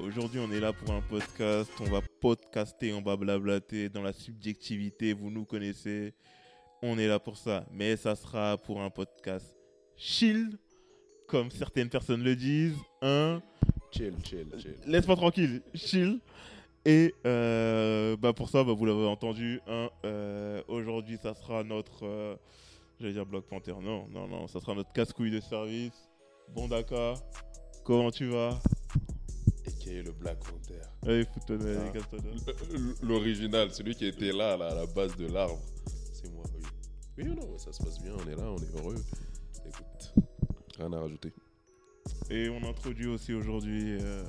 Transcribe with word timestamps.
Aujourd'hui, 0.00 0.40
on 0.40 0.50
est 0.52 0.60
là 0.60 0.72
pour 0.72 0.92
un 0.94 1.00
podcast. 1.00 1.70
On 1.80 1.84
va 1.84 2.00
podcaster, 2.20 2.92
on 2.92 3.02
va 3.02 3.16
blablater 3.16 3.88
dans 3.88 4.02
la 4.02 4.12
subjectivité. 4.12 5.12
Vous 5.12 5.30
nous 5.30 5.44
connaissez. 5.44 6.14
On 6.82 6.98
est 6.98 7.08
là 7.08 7.18
pour 7.18 7.36
ça. 7.36 7.66
Mais 7.72 7.96
ça 7.96 8.14
sera 8.14 8.56
pour 8.58 8.80
un 8.80 8.90
podcast 8.90 9.56
chill, 9.96 10.56
comme 11.26 11.50
certaines 11.50 11.88
personnes 11.88 12.22
le 12.22 12.36
disent. 12.36 12.76
Un, 13.02 13.42
Chill, 13.90 14.12
chill, 14.22 14.46
chill. 14.58 14.74
laisse-moi 14.86 15.16
tranquille, 15.16 15.62
chill. 15.74 16.20
Et 16.84 17.14
euh, 17.26 18.16
bah 18.18 18.32
pour 18.32 18.48
ça, 18.50 18.62
bah 18.62 18.72
vous 18.72 18.84
l'avez 18.86 19.06
entendu. 19.06 19.60
Un, 19.66 19.88
euh, 20.04 20.62
aujourd'hui, 20.68 21.18
ça 21.22 21.34
sera 21.34 21.64
notre. 21.64 22.04
euh, 22.06 22.36
J'allais 23.00 23.12
dire 23.14 23.26
Bloc 23.26 23.46
Panther. 23.46 23.74
Non, 23.82 24.06
non, 24.12 24.28
non. 24.28 24.46
Ça 24.46 24.60
sera 24.60 24.74
notre 24.74 24.92
casse-couille 24.92 25.30
de 25.30 25.40
service. 25.40 26.08
Bon, 26.54 26.68
d'accord. 26.68 27.18
Comment 27.84 28.10
tu 28.10 28.26
vas? 28.26 28.60
Qui 29.78 29.96
est 29.96 30.02
le 30.02 30.12
Black 30.12 30.38
Panther 30.40 30.80
Ah. 31.76 31.92
L- 32.74 32.94
L'original, 33.02 33.72
celui 33.72 33.94
qui 33.94 34.06
était 34.06 34.32
là, 34.32 34.56
là, 34.56 34.68
à 34.68 34.74
la 34.74 34.86
base 34.86 35.16
de 35.16 35.26
l'arbre. 35.26 35.58
C'est 36.12 36.30
moi, 36.32 36.44
oui. 36.56 36.62
Oui, 37.18 37.24
non, 37.34 37.56
ça 37.58 37.72
se 37.72 37.82
passe 37.82 38.00
bien, 38.00 38.12
on 38.14 38.28
est 38.30 38.36
là, 38.36 38.44
on 38.50 38.56
est 38.58 38.78
heureux. 38.80 38.96
Écoute, 39.66 40.14
rien 40.78 40.92
à 40.92 41.00
rajouter. 41.00 41.32
Et 42.30 42.48
on 42.48 42.62
introduit 42.68 43.06
aussi 43.06 43.32
aujourd'hui 43.34 43.98
euh, 44.00 44.22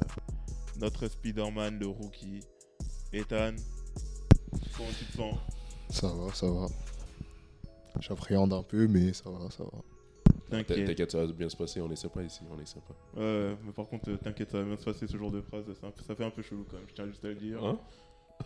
notre 0.77 1.07
Spider-Man, 1.07 1.79
le 1.79 1.87
rookie, 1.87 2.39
Ethan. 3.13 3.53
Comment 4.75 4.89
tu 4.97 5.05
te 5.05 5.17
sens? 5.17 5.35
Ça 5.89 6.07
va, 6.07 6.33
ça 6.33 6.49
va. 6.49 6.67
J'appréhende 7.99 8.53
un 8.53 8.63
peu, 8.63 8.87
mais 8.87 9.13
ça 9.13 9.29
va, 9.29 9.49
ça 9.51 9.63
va. 9.63 9.81
T'inquiète. 10.49 10.85
T'inquiète, 10.85 11.11
ça 11.11 11.25
va 11.25 11.31
bien 11.31 11.49
se 11.49 11.55
passer, 11.57 11.79
on 11.81 11.91
est 11.91 11.95
sympa 11.95 12.23
ici, 12.23 12.41
on 12.51 12.59
est 12.59 12.65
sympa. 12.65 12.93
Ouais, 13.15 13.55
mais 13.65 13.71
par 13.71 13.87
contre, 13.87 14.09
euh, 14.09 14.17
t'inquiète, 14.17 14.51
ça 14.51 14.59
va 14.59 14.63
bien 14.65 14.77
se 14.77 14.85
passer 14.85 15.07
ce 15.07 15.17
genre 15.17 15.31
de 15.31 15.41
phrase. 15.41 15.65
Ça, 15.79 15.91
ça 16.07 16.15
fait 16.15 16.23
un 16.25 16.29
peu 16.31 16.41
chelou 16.41 16.65
quand 16.69 16.77
même, 16.77 16.85
je 16.87 16.93
tiens 16.93 17.07
juste 17.07 17.23
à 17.25 17.29
le 17.29 17.35
dire. 17.35 17.63
Hein? 17.63 17.79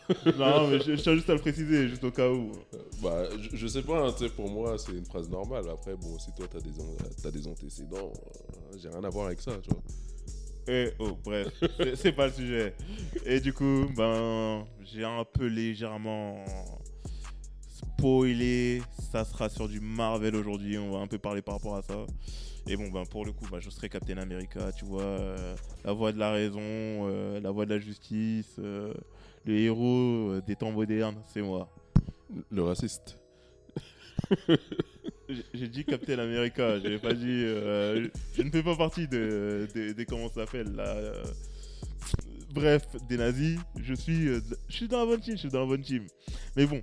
Non, 0.39 0.67
mais 0.69 0.79
je, 0.79 0.95
je 0.95 1.01
tiens 1.03 1.13
juste 1.13 1.29
à 1.29 1.33
le 1.35 1.39
préciser, 1.39 1.87
juste 1.87 2.03
au 2.03 2.09
cas 2.11 2.27
où. 2.27 2.51
Euh, 2.73 2.77
Bah, 3.03 3.25
je, 3.39 3.55
je 3.55 3.67
sais 3.67 3.83
pas, 3.83 4.07
hein, 4.07 4.11
tu 4.17 4.23
sais, 4.27 4.29
pour 4.31 4.49
moi, 4.49 4.75
c'est 4.79 4.91
une 4.91 5.05
phrase 5.05 5.29
normale. 5.29 5.69
Après, 5.69 5.95
bon, 5.95 6.17
si 6.17 6.31
toi, 6.33 6.47
t'as 6.51 6.59
des, 6.61 6.71
t'as 7.21 7.29
des 7.29 7.47
antécédents, 7.47 8.11
euh, 8.11 8.77
j'ai 8.77 8.89
rien 8.89 9.03
à 9.03 9.09
voir 9.09 9.27
avec 9.27 9.39
ça, 9.39 9.51
tu 9.61 9.69
vois. 9.69 9.83
Et 10.67 10.93
oh, 10.97 11.17
bref, 11.23 11.47
c'est 11.95 12.13
pas 12.13 12.25
le 12.27 12.33
sujet. 12.33 12.73
Et 13.25 13.39
du 13.39 13.53
coup, 13.53 13.85
ben, 13.95 14.65
j'ai 14.83 15.03
un 15.03 15.25
peu 15.25 15.45
légèrement 15.45 16.43
spoilé. 17.83 18.81
Ça 19.11 19.23
sera 19.25 19.49
sur 19.49 19.67
du 19.67 19.79
Marvel 19.79 20.35
aujourd'hui. 20.35 20.77
On 20.77 20.91
va 20.91 20.99
un 20.99 21.07
peu 21.07 21.17
parler 21.17 21.41
par 21.41 21.55
rapport 21.55 21.75
à 21.75 21.81
ça. 21.81 22.05
Et 22.67 22.77
bon, 22.77 22.89
ben, 22.89 23.03
pour 23.05 23.25
le 23.25 23.31
coup, 23.33 23.45
ben, 23.51 23.59
je 23.59 23.69
serai 23.69 23.89
Captain 23.89 24.17
America, 24.17 24.71
tu 24.71 24.85
vois. 24.85 25.01
euh, 25.03 25.55
la 25.83 25.91
voix 25.93 26.11
de 26.11 26.19
la 26.19 26.31
raison, 26.31 26.59
euh, 26.61 27.39
la 27.41 27.51
voix 27.51 27.65
de 27.65 27.73
la 27.73 27.79
justice, 27.79 28.55
euh, 28.59 28.93
le 29.45 29.57
héros 29.57 30.39
des 30.47 30.55
temps 30.55 30.71
modernes, 30.71 31.21
c'est 31.33 31.41
moi. 31.41 31.69
Le 32.51 32.63
raciste. 32.63 33.17
J'ai- 35.53 35.67
dit 35.67 35.83
Captain 35.85 36.19
America, 36.19 36.79
j'ai 36.79 36.99
pas 36.99 37.13
dit. 37.13 37.41
je 37.41 38.41
ne 38.41 38.49
fais 38.51 38.61
pas 38.63 38.75
partie 38.75 39.07
de, 39.07 39.67
de- 39.73 39.93
des- 39.93 40.05
comment 40.05 40.27
ça 40.27 40.45
s'appelle 40.45 40.73
là. 40.75 40.95
bref, 42.53 42.83
des 43.09 43.17
nazis. 43.17 43.57
Je 43.81 43.93
suis, 43.93 44.25
de- 44.25 44.43
je 44.69 44.73
suis 44.75 44.87
dans 44.87 44.99
la 44.99 45.05
bonne 45.05 45.21
team, 45.21 45.33
je 45.35 45.39
suis 45.41 45.49
dans 45.49 45.61
la 45.61 45.65
bonne 45.65 45.81
team. 45.81 46.05
Mais 46.55 46.65
bon, 46.65 46.81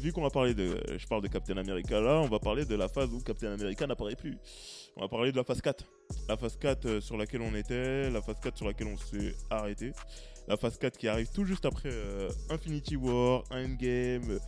vu 0.00 0.12
qu'on 0.12 0.22
va 0.22 0.30
parler 0.30 0.54
de, 0.54 0.80
je 0.96 1.06
parle 1.06 1.22
de 1.22 1.28
Captain 1.28 1.56
America 1.56 2.00
là, 2.00 2.20
on 2.20 2.28
va 2.28 2.38
parler 2.38 2.64
de 2.64 2.74
la 2.74 2.88
phase 2.88 3.12
où 3.12 3.20
Captain 3.20 3.52
America 3.52 3.86
n'apparaît 3.86 4.16
plus. 4.16 4.38
On 4.96 5.02
va 5.02 5.08
parler 5.08 5.30
de 5.30 5.36
la 5.36 5.44
phase 5.44 5.60
4. 5.60 5.84
La 6.28 6.36
phase 6.36 6.56
4 6.56 6.86
euh, 6.86 7.00
sur 7.00 7.16
laquelle 7.16 7.42
on 7.42 7.54
était, 7.54 8.10
la 8.10 8.22
phase 8.22 8.40
4 8.42 8.56
sur 8.56 8.66
laquelle 8.66 8.88
on 8.88 8.96
s'est 8.96 9.34
arrêté. 9.50 9.92
La 10.48 10.56
phase 10.56 10.78
4 10.78 10.96
qui 10.96 11.06
arrive 11.06 11.30
tout 11.32 11.44
juste 11.44 11.66
après 11.66 11.90
euh, 11.92 12.30
Infinity 12.48 12.96
War, 12.96 13.44
Endgame, 13.50 14.30
euh, 14.30 14.38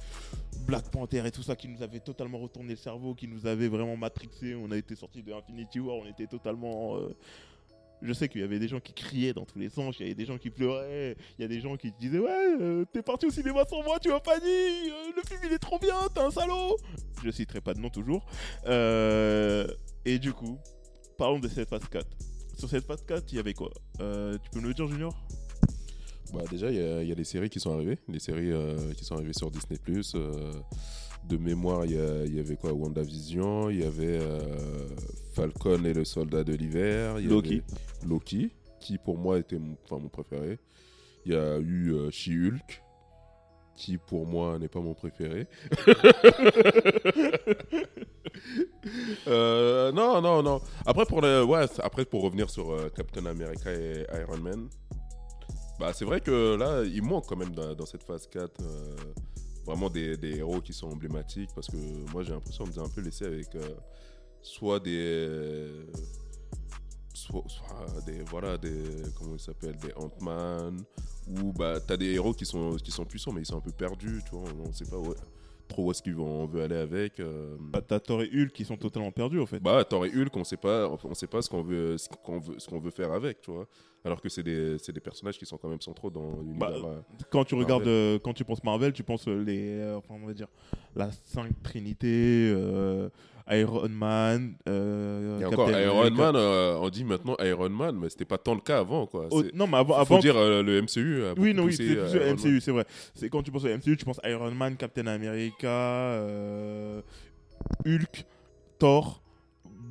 Black 0.66 0.90
Panther 0.90 1.22
et 1.26 1.30
tout 1.30 1.42
ça 1.42 1.54
qui 1.54 1.68
nous 1.68 1.82
avait 1.82 2.00
totalement 2.00 2.38
retourné 2.38 2.70
le 2.70 2.76
cerveau, 2.76 3.14
qui 3.14 3.28
nous 3.28 3.46
avait 3.46 3.68
vraiment 3.68 3.96
matrixé. 3.96 4.54
On 4.54 4.70
a 4.70 4.76
été 4.76 4.96
sorti 4.96 5.22
de 5.22 5.32
Infinity 5.32 5.80
War, 5.80 5.96
on 5.96 6.06
était 6.06 6.26
totalement. 6.26 6.98
Je 8.04 8.12
sais 8.12 8.28
qu'il 8.28 8.40
y 8.40 8.44
avait 8.44 8.58
des 8.58 8.66
gens 8.68 8.80
qui 8.80 8.92
criaient 8.92 9.32
dans 9.32 9.44
tous 9.44 9.58
les 9.60 9.68
sens, 9.70 9.96
il 10.00 10.02
y 10.02 10.06
avait 10.06 10.14
des 10.16 10.24
gens 10.26 10.36
qui 10.36 10.50
pleuraient, 10.50 11.16
il 11.38 11.42
y 11.42 11.44
a 11.44 11.48
des 11.48 11.60
gens 11.60 11.76
qui 11.76 11.92
disaient 11.92 12.18
Ouais, 12.18 12.56
euh, 12.60 12.84
t'es 12.92 13.00
parti 13.02 13.26
au 13.26 13.30
cinéma 13.30 13.64
sans 13.68 13.82
moi, 13.84 14.00
tu 14.00 14.08
m'as 14.08 14.18
pas 14.18 14.40
dit, 14.40 14.46
euh, 14.46 15.12
le 15.16 15.22
film 15.24 15.40
il 15.44 15.52
est 15.52 15.58
trop 15.58 15.78
bien, 15.78 15.94
t'es 16.12 16.20
un 16.20 16.30
salaud. 16.32 16.76
Je 17.24 17.30
citerai 17.30 17.60
pas 17.60 17.74
de 17.74 17.78
nom 17.80 17.90
toujours. 17.90 18.26
Euh, 18.66 19.66
et 20.04 20.18
du 20.18 20.32
coup, 20.32 20.58
parlons 21.16 21.38
de 21.38 21.46
cette 21.48 21.68
phase 21.68 21.88
4. 21.88 22.04
Sur 22.58 22.68
cette 22.68 22.84
phase 22.84 23.04
4, 23.06 23.24
il 23.32 23.36
y 23.36 23.38
avait 23.38 23.54
quoi? 23.54 23.70
Tu 23.98 24.50
peux 24.52 24.60
nous 24.60 24.68
le 24.68 24.74
dire, 24.74 24.88
Junior? 24.88 25.14
Bah 26.34 26.42
déjà, 26.50 26.70
il 26.70 26.76
y, 26.76 27.12
a- 27.12 27.14
les 27.14 27.24
séries 27.24 27.50
qui 27.50 27.60
sont 27.60 27.72
arrivées, 27.74 27.98
les 28.08 28.18
séries 28.18 28.50
qui 28.96 29.04
sont 29.04 29.14
arrivées 29.14 29.32
sur 29.34 29.50
Disney+. 29.50 29.78
De 31.28 31.36
mémoire, 31.36 31.84
il 31.84 31.92
y, 31.92 32.40
avait 32.40 32.56
quoi 32.56 32.72
WandaVision, 32.72 33.70
il 33.70 33.80
y 33.80 33.84
avait 33.84 34.18
euh, 34.20 34.88
Falcon 35.32 35.84
et 35.84 35.94
le 35.94 36.04
soldat 36.04 36.44
de 36.44 36.52
l'hiver, 36.52 37.18
il 37.18 37.26
y 37.26 37.28
Loki. 37.28 37.62
avait 38.00 38.08
Loki, 38.08 38.50
qui 38.80 38.98
pour 38.98 39.18
moi 39.18 39.38
était 39.38 39.58
mon, 39.58 40.08
préféré. 40.08 40.58
Il 41.24 41.32
y 41.32 41.36
a 41.36 41.58
eu 41.58 41.94
euh, 41.94 42.10
She-Hulk, 42.10 42.82
qui 43.76 43.98
pour 43.98 44.26
moi 44.26 44.58
n'est 44.58 44.68
pas 44.68 44.80
mon 44.80 44.94
préféré. 44.94 45.46
Euh, 49.28 49.92
non, 49.92 50.20
non, 50.20 50.42
non. 50.42 50.60
Après 50.84 51.04
pour, 51.06 51.20
le, 51.20 51.44
ouais, 51.44 51.66
après, 51.82 52.04
pour 52.04 52.22
revenir 52.22 52.50
sur 52.50 52.72
euh, 52.72 52.88
Captain 52.94 53.26
America 53.26 53.72
et 53.72 54.04
Iron 54.20 54.38
Man, 54.38 54.68
bah, 55.78 55.92
c'est 55.92 56.04
vrai 56.04 56.20
que 56.20 56.56
là, 56.56 56.82
il 56.84 57.02
manque 57.02 57.26
quand 57.26 57.36
même 57.36 57.54
dans, 57.54 57.74
dans 57.74 57.86
cette 57.86 58.02
phase 58.02 58.26
4 58.26 58.60
euh, 58.60 58.96
vraiment 59.64 59.88
des, 59.90 60.16
des 60.16 60.36
héros 60.38 60.60
qui 60.60 60.72
sont 60.72 60.88
emblématiques 60.88 61.50
parce 61.54 61.68
que 61.68 61.76
moi 62.12 62.22
j'ai 62.22 62.32
l'impression 62.32 62.66
nous 62.66 62.78
a 62.78 62.82
un 62.82 62.88
peu 62.88 63.00
laissé 63.00 63.24
avec 63.24 63.54
euh, 63.54 63.68
soit 64.42 64.80
des. 64.80 65.86
Soit, 67.14 67.44
des. 68.06 68.22
Voilà, 68.22 68.58
des. 68.58 68.82
Comment 69.16 69.34
ils 69.34 69.40
s'appellent 69.40 69.76
Des 69.76 69.92
Ant-Man. 69.94 70.82
Ou 71.28 71.52
bah, 71.52 71.78
t'as 71.80 71.96
des 71.96 72.06
héros 72.14 72.32
qui 72.34 72.44
sont, 72.44 72.76
qui 72.76 72.90
sont 72.90 73.04
puissants 73.04 73.32
mais 73.32 73.42
ils 73.42 73.46
sont 73.46 73.58
un 73.58 73.60
peu 73.60 73.70
perdus, 73.70 74.22
tu 74.24 74.34
vois. 74.34 74.50
On 74.64 74.72
sait 74.72 74.86
pas 74.86 74.98
où- 74.98 75.14
trop 75.72 75.86
où 75.86 75.90
est-ce 75.90 76.02
qu'ils 76.02 76.14
vont 76.14 76.42
on 76.42 76.46
veut 76.46 76.62
aller 76.62 76.76
avec. 76.76 77.18
euh. 77.20 77.56
Bah, 77.60 77.80
T'as 77.86 77.98
Thor 78.00 78.22
et 78.22 78.30
Hulk 78.32 78.52
qui 78.52 78.64
sont 78.64 78.76
totalement 78.76 79.10
perdus 79.10 79.40
en 79.40 79.46
fait. 79.46 79.58
Bah, 79.60 79.84
Thor 79.84 80.06
et 80.06 80.10
Hulk, 80.10 80.36
on 80.36 80.44
sait 80.44 80.56
pas, 80.56 80.88
on 81.04 81.14
sait 81.14 81.26
pas 81.26 81.42
ce 81.42 81.48
qu'on 81.50 81.62
veut, 81.62 81.98
ce 81.98 82.08
qu'on 82.08 82.38
veut, 82.38 82.54
ce 82.58 82.68
qu'on 82.68 82.78
veut 82.80 82.90
faire 82.90 83.12
avec, 83.12 83.40
tu 83.40 83.50
vois. 83.50 83.66
Alors 84.04 84.20
que 84.20 84.28
c'est 84.28 84.42
des, 84.42 84.78
c'est 84.78 84.92
des 84.92 85.00
personnages 85.00 85.38
qui 85.38 85.46
sont 85.46 85.56
quand 85.58 85.68
même 85.68 85.80
centraux 85.80 86.10
dans 86.10 86.40
l'univers. 86.40 86.70
Bah, 86.70 86.88
euh, 86.88 87.00
quand 87.30 87.44
tu 87.44 87.54
regardes, 87.54 87.84
Marvel. 87.84 87.88
euh, 88.16 88.18
quand 88.18 88.32
tu 88.32 88.44
penses 88.44 88.62
Marvel, 88.64 88.92
tu 88.92 89.02
penses 89.04 89.26
les, 89.28 89.80
enfin 89.96 90.14
on 90.22 90.26
va 90.26 90.34
dire, 90.34 90.48
la 90.96 91.10
5 91.12 91.52
Trinité, 91.62 92.52
Iron 93.50 93.88
Man, 93.88 94.54
euh, 94.68 95.38
Et 95.38 95.42
Captain 95.42 95.56
encore, 95.62 95.70
Iron 95.70 96.00
America. 96.00 96.22
Man, 96.22 96.36
euh, 96.36 96.78
on 96.80 96.88
dit 96.88 97.04
maintenant 97.04 97.36
Iron 97.40 97.70
Man, 97.70 97.98
mais 98.00 98.08
c'était 98.10 98.24
pas 98.24 98.38
tant 98.38 98.54
le 98.54 98.60
cas 98.60 98.78
avant, 98.80 99.06
quoi. 99.06 99.28
Oh, 99.30 99.42
non, 99.54 99.66
mais 99.66 99.78
avant, 99.78 99.94
Faut 99.94 100.14
avant 100.14 100.18
dire 100.18 100.36
euh, 100.36 100.62
le 100.62 100.82
MCU. 100.82 101.24
a 101.24 101.34
oui, 101.38 101.54
non, 101.54 101.64
oui, 101.64 101.74
c'est 101.74 101.96
euh, 101.96 102.10
plus 102.10 102.18
le 102.18 102.34
MCU, 102.34 102.60
c'est 102.60 102.70
vrai. 102.70 102.84
C'est 103.14 103.28
quand 103.28 103.42
tu 103.42 103.50
penses 103.50 103.64
au 103.64 103.68
MCU, 103.68 103.96
tu 103.96 104.04
penses 104.04 104.20
Iron 104.24 104.50
Man, 104.52 104.76
Captain 104.76 105.06
America, 105.06 106.22
Hulk, 107.86 108.24
Thor, 108.78 109.21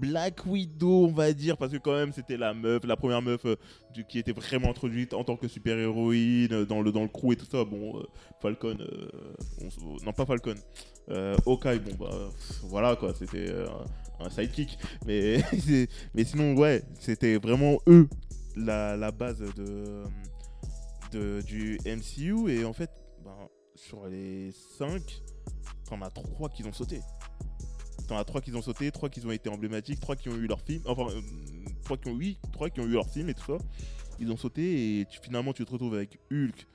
Black 0.02 0.48
Widow, 0.48 1.06
on 1.06 1.12
va 1.12 1.32
dire, 1.32 1.58
parce 1.58 1.72
que 1.72 1.78
quand 1.78 1.94
même 1.94 2.12
c'était 2.12 2.36
la 2.36 2.56
meuf, 2.56 2.84
la 2.86 2.96
première 2.96 3.22
meuf 3.22 3.46
euh, 3.46 3.56
qui 4.10 4.18
était 4.18 4.32
vraiment 4.32 4.72
introduite 4.72 5.14
en 5.14 5.24
tant 5.24 5.38
que 5.38 5.48
super 5.48 5.78
héroïne 5.78 6.52
euh, 6.52 6.66
dans 6.66 6.82
le 6.82 6.92
dans 6.92 7.04
le 7.04 7.08
crew 7.08 7.34
et 7.34 7.36
tout 7.36 7.46
ça. 7.46 7.64
Bon, 7.64 8.00
euh, 8.00 8.04
Falcon, 8.42 8.78
non 10.04 10.12
pas 10.12 10.26
Falcon, 10.26 10.56
Hawkeye, 11.46 11.80
bon 11.80 11.94
bah 12.00 12.30
voilà 12.64 12.96
quoi, 12.96 13.14
c'était 13.14 13.54
un, 14.20 14.30
sidekick, 14.32 14.80
mais 15.06 15.44
mais 16.16 16.24
sinon 16.24 16.56
ouais, 16.56 16.84
c'était 17.00 17.38
vraiment 17.38 17.78
eux 17.88 18.10
la, 18.56 18.98
la 18.98 19.12
base 19.12 19.40
de, 19.56 20.04
de 21.12 21.42
du 21.42 21.80
MCU 21.86 22.50
et 22.50 22.66
en 22.66 22.74
fait 22.74 22.90
ben, 23.24 23.38
sur 23.76 24.08
les 24.08 24.52
5 24.80 25.22
t'en 25.88 26.02
as 26.02 26.10
3 26.10 26.50
qui 26.50 26.66
ont 26.66 26.74
sauté 26.74 27.02
t'en 28.08 28.18
as 28.18 28.24
3 28.24 28.42
qui 28.42 28.54
ont 28.54 28.62
sauté 28.62 28.92
3 28.92 29.10
qui 29.10 29.26
ont 29.26 29.32
été 29.32 29.50
emblématiques 29.50 30.00
3 30.00 30.16
qui 30.16 30.30
ont 30.30 30.36
eu 30.36 30.48
leur 30.48 30.62
film 30.62 30.82
enfin 30.86 31.08
3 31.84 31.98
qui 31.98 32.10
ont 32.10 32.14
oui 32.14 32.38
3 32.54 32.70
qui 32.70 32.80
ont 32.80 32.86
eu 32.86 32.92
leur 32.92 33.10
film 33.10 33.30
et 33.30 33.34
tout 33.34 33.46
ça 33.46 33.64
ils 34.20 34.32
ont 34.32 34.38
sauté 34.38 35.00
et 35.00 35.08
finalement 35.22 35.54
tu 35.54 35.66
te 35.66 35.72
retrouves 35.72 35.96
avec 35.96 36.20
Hulk 36.32 36.68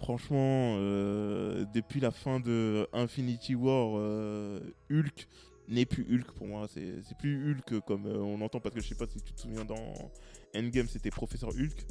Franchement, 0.00 0.76
euh, 0.76 1.64
depuis 1.72 1.98
la 1.98 2.10
fin 2.10 2.38
de 2.38 2.86
Infinity 2.92 3.54
War, 3.54 3.94
euh, 3.96 4.60
Hulk 4.90 5.26
n'est 5.68 5.86
plus 5.86 6.04
Hulk 6.10 6.30
pour 6.32 6.46
moi. 6.46 6.66
C'est 6.72 7.16
plus 7.18 7.52
Hulk 7.52 7.80
comme 7.86 8.06
euh, 8.06 8.18
on 8.18 8.40
entend 8.42 8.60
parce 8.60 8.74
que 8.74 8.80
je 8.80 8.88
sais 8.88 8.94
pas 8.94 9.06
si 9.06 9.20
tu 9.22 9.32
te 9.32 9.40
souviens 9.40 9.64
dans 9.64 10.10
Endgame, 10.54 10.88
c'était 10.88 11.10
Professeur 11.10 11.50
Hulk. 11.50 11.86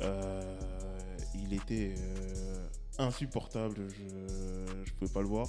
Euh, 0.00 0.58
il 1.34 1.54
était 1.54 1.94
euh, 1.98 2.66
insupportable. 2.98 3.88
Je 3.88 4.84
je 4.84 4.92
pouvais 4.94 5.12
pas 5.12 5.22
le 5.22 5.28
voir. 5.28 5.48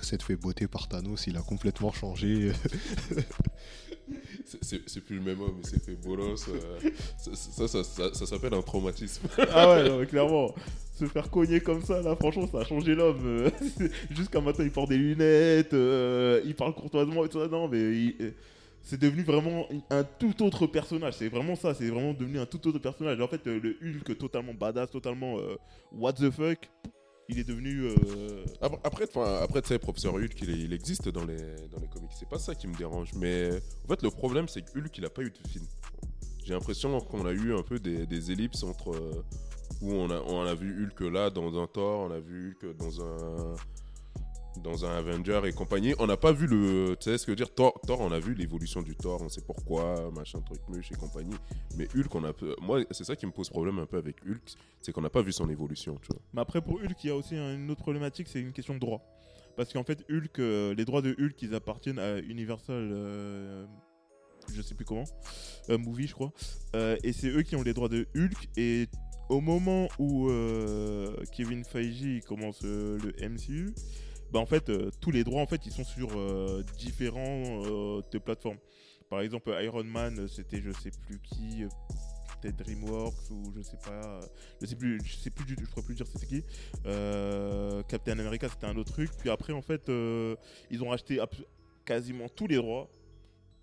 Après 0.00 0.08
s'être 0.08 0.22
fait 0.24 0.36
botter 0.36 0.66
par 0.66 0.88
Thanos, 0.88 1.26
il 1.26 1.36
a 1.36 1.42
complètement 1.42 1.92
changé. 1.92 2.52
C'est- 4.62 5.00
plus 5.02 5.16
le 5.16 5.22
même 5.22 5.40
homme, 5.42 5.58
il 5.62 5.66
s'est 5.68 5.78
fait 5.78 5.94
bolos. 5.94 6.48
euh, 6.48 6.90
ça, 7.18 7.30
ça, 7.34 7.68
ça, 7.68 7.84
ça- 7.84 8.14
ça 8.14 8.26
s'appelle 8.26 8.54
un 8.54 8.62
traumatisme. 8.62 9.28
Ah 9.52 9.68
ouais, 9.70 9.86
non, 9.88 9.98
mais 9.98 10.06
clairement. 10.06 10.54
Se 10.96 11.04
faire 11.04 11.30
cogner 11.30 11.60
comme 11.60 11.82
ça, 11.82 12.00
là, 12.00 12.16
franchement, 12.16 12.48
ça 12.50 12.60
a 12.60 12.64
changé 12.64 12.94
l'homme. 12.94 13.20
euh, 13.24 13.50
Jusqu'à 14.10 14.40
maintenant, 14.40 14.64
il 14.64 14.70
porte 14.70 14.88
des 14.88 14.96
lunettes, 14.96 15.74
euh, 15.74 16.40
il 16.46 16.54
parle 16.54 16.74
courtoisement 16.74 17.24
et 17.26 17.28
tout 17.28 17.40
ça. 17.40 17.48
Non, 17.48 17.68
mais 17.68 17.78
il- 17.78 18.32
c'est 18.82 18.98
devenu 18.98 19.22
vraiment 19.22 19.66
un 19.90 20.02
tout 20.04 20.42
autre 20.42 20.66
personnage. 20.66 21.14
C'est 21.18 21.28
vraiment 21.28 21.56
ça, 21.56 21.74
c'est 21.74 21.88
vraiment 21.90 22.14
devenu 22.14 22.38
un 22.38 22.46
tout 22.46 22.66
autre 22.68 22.78
personnage. 22.78 23.20
En 23.20 23.28
fait, 23.28 23.44
le 23.46 23.76
Hulk 23.82 24.16
totalement 24.16 24.54
badass, 24.54 24.90
totalement 24.90 25.38
euh, 25.38 25.56
what 25.92 26.14
the 26.14 26.30
fuck, 26.30 26.70
il 27.30 27.38
est 27.38 27.44
devenu. 27.44 27.82
euh, 27.84 28.44
Après, 28.84 29.06
après, 29.42 29.62
tu 29.62 29.68
sais, 29.68 29.78
Professeur 29.78 30.14
Hulk, 30.14 30.40
il, 30.42 30.72
existe 30.72 31.08
dans 31.08 31.24
les, 31.24 31.36
dans 31.72 31.80
les 31.80 31.88
comics. 31.88 32.10
C'est 32.18 32.28
pas 32.28 32.38
ça 32.38 32.54
qui 32.54 32.66
me 32.68 32.74
dérange. 32.76 33.10
Mais 33.14 33.50
en 33.84 33.88
fait, 33.88 34.02
le 34.02 34.10
problème, 34.10 34.48
c'est 34.48 34.62
que 34.62 34.78
Hulk, 34.78 34.96
il 34.98 35.04
a 35.04 35.10
pas 35.10 35.22
eu 35.22 35.30
de 35.30 35.48
film. 35.48 35.64
J'ai 36.44 36.54
l'impression 36.54 36.98
qu'on 37.00 37.26
a 37.26 37.32
eu 37.32 37.54
un 37.54 37.62
peu 37.62 37.78
des, 37.78 38.06
des 38.06 38.30
ellipses 38.32 38.62
entre. 38.62 38.90
euh, 38.92 39.22
où 39.82 39.92
on 39.94 40.10
a, 40.10 40.20
on 40.20 40.42
a 40.42 40.54
vu 40.54 40.84
Hulk 40.84 41.00
là 41.12 41.30
dans 41.30 41.58
un 41.62 41.66
Thor, 41.66 42.00
on 42.00 42.10
a 42.10 42.20
vu 42.20 42.56
Hulk 42.62 42.76
dans 42.76 43.00
un. 43.00 43.54
Dans 44.56 44.84
un 44.84 44.96
Avenger 44.96 45.40
et 45.46 45.52
compagnie. 45.52 45.94
On 45.98 46.06
n'a 46.06 46.16
pas 46.16 46.32
vu 46.32 46.46
le. 46.46 46.96
Tu 47.00 47.04
sais 47.04 47.18
ce 47.18 47.24
que 47.24 47.32
je 47.32 47.32
veux 47.32 47.36
dire 47.36 47.54
Thor, 47.54 47.80
Thor, 47.86 48.00
on 48.00 48.12
a 48.12 48.18
vu 48.18 48.34
l'évolution 48.34 48.82
du 48.82 48.96
Thor, 48.96 49.22
on 49.22 49.28
sait 49.28 49.42
pourquoi, 49.42 50.10
machin, 50.10 50.40
truc, 50.40 50.60
muche 50.68 50.90
et 50.90 50.96
compagnie. 50.96 51.36
Mais 51.76 51.86
Hulk, 51.94 52.14
on 52.14 52.24
a. 52.24 52.32
Moi, 52.60 52.82
c'est 52.90 53.04
ça 53.04 53.16
qui 53.16 53.26
me 53.26 53.32
pose 53.32 53.48
problème 53.48 53.78
un 53.78 53.86
peu 53.86 53.96
avec 53.96 54.16
Hulk, 54.26 54.42
c'est 54.80 54.92
qu'on 54.92 55.02
n'a 55.02 55.10
pas 55.10 55.22
vu 55.22 55.32
son 55.32 55.48
évolution, 55.48 55.98
tu 56.02 56.08
vois. 56.08 56.20
Mais 56.34 56.40
après, 56.40 56.60
pour 56.60 56.80
Hulk, 56.80 57.04
il 57.04 57.06
y 57.06 57.10
a 57.10 57.16
aussi 57.16 57.36
une 57.36 57.70
autre 57.70 57.82
problématique, 57.82 58.28
c'est 58.28 58.40
une 58.40 58.52
question 58.52 58.74
de 58.74 58.80
droit. 58.80 59.02
Parce 59.56 59.72
qu'en 59.72 59.84
fait, 59.84 60.04
Hulk, 60.10 60.38
euh, 60.38 60.74
les 60.74 60.84
droits 60.84 61.02
de 61.02 61.14
Hulk, 61.18 61.40
ils 61.42 61.54
appartiennent 61.54 61.98
à 61.98 62.18
Universal, 62.20 62.90
euh, 62.92 63.66
je 64.54 64.62
sais 64.62 64.74
plus 64.74 64.84
comment, 64.84 65.04
euh, 65.68 65.78
Movie, 65.78 66.06
je 66.06 66.14
crois. 66.14 66.32
Et 67.02 67.12
c'est 67.12 67.28
eux 67.28 67.42
qui 67.42 67.56
ont 67.56 67.62
les 67.62 67.74
droits 67.74 67.88
de 67.88 68.06
Hulk. 68.16 68.48
Et 68.56 68.86
au 69.28 69.40
moment 69.40 69.88
où 69.98 70.30
Kevin 71.32 71.64
Feige 71.64 72.22
commence 72.26 72.62
le 72.62 73.12
MCU, 73.20 73.74
bah 74.32 74.38
en 74.40 74.46
fait, 74.46 74.68
euh, 74.68 74.90
tous 75.00 75.10
les 75.10 75.24
droits, 75.24 75.42
en 75.42 75.46
fait, 75.46 75.66
ils 75.66 75.72
sont 75.72 75.84
sur 75.84 76.08
euh, 76.16 76.62
différents 76.78 77.62
euh, 77.66 78.02
plateformes. 78.18 78.58
Par 79.08 79.20
exemple, 79.20 79.52
Iron 79.62 79.84
Man, 79.84 80.28
c'était 80.28 80.60
je 80.62 80.70
sais 80.72 80.90
plus 81.06 81.18
qui, 81.20 81.64
peut-être 82.40 82.56
DreamWorks 82.58 83.30
ou 83.30 83.52
je 83.56 83.62
sais 83.62 83.76
pas. 83.84 84.20
je 84.60 84.66
sais 84.66 84.76
plus, 84.76 85.00
je 85.04 85.16
sais 85.16 85.30
plus, 85.30 85.44
du- 85.44 85.56
je 85.60 85.68
pourrais 85.68 85.82
plus 85.84 85.96
dire 85.96 86.06
c'était 86.06 86.26
qui. 86.26 86.44
Captain 87.88 88.18
America, 88.18 88.48
c'était 88.48 88.66
un 88.66 88.76
autre 88.76 88.92
truc. 88.92 89.10
Puis 89.18 89.30
après, 89.30 89.52
en 89.52 89.62
fait, 89.62 89.88
euh, 89.88 90.36
ils 90.70 90.82
ont 90.84 90.92
acheté 90.92 91.18
quasiment 91.84 92.28
tous 92.28 92.46
les 92.46 92.56
droits. 92.56 92.88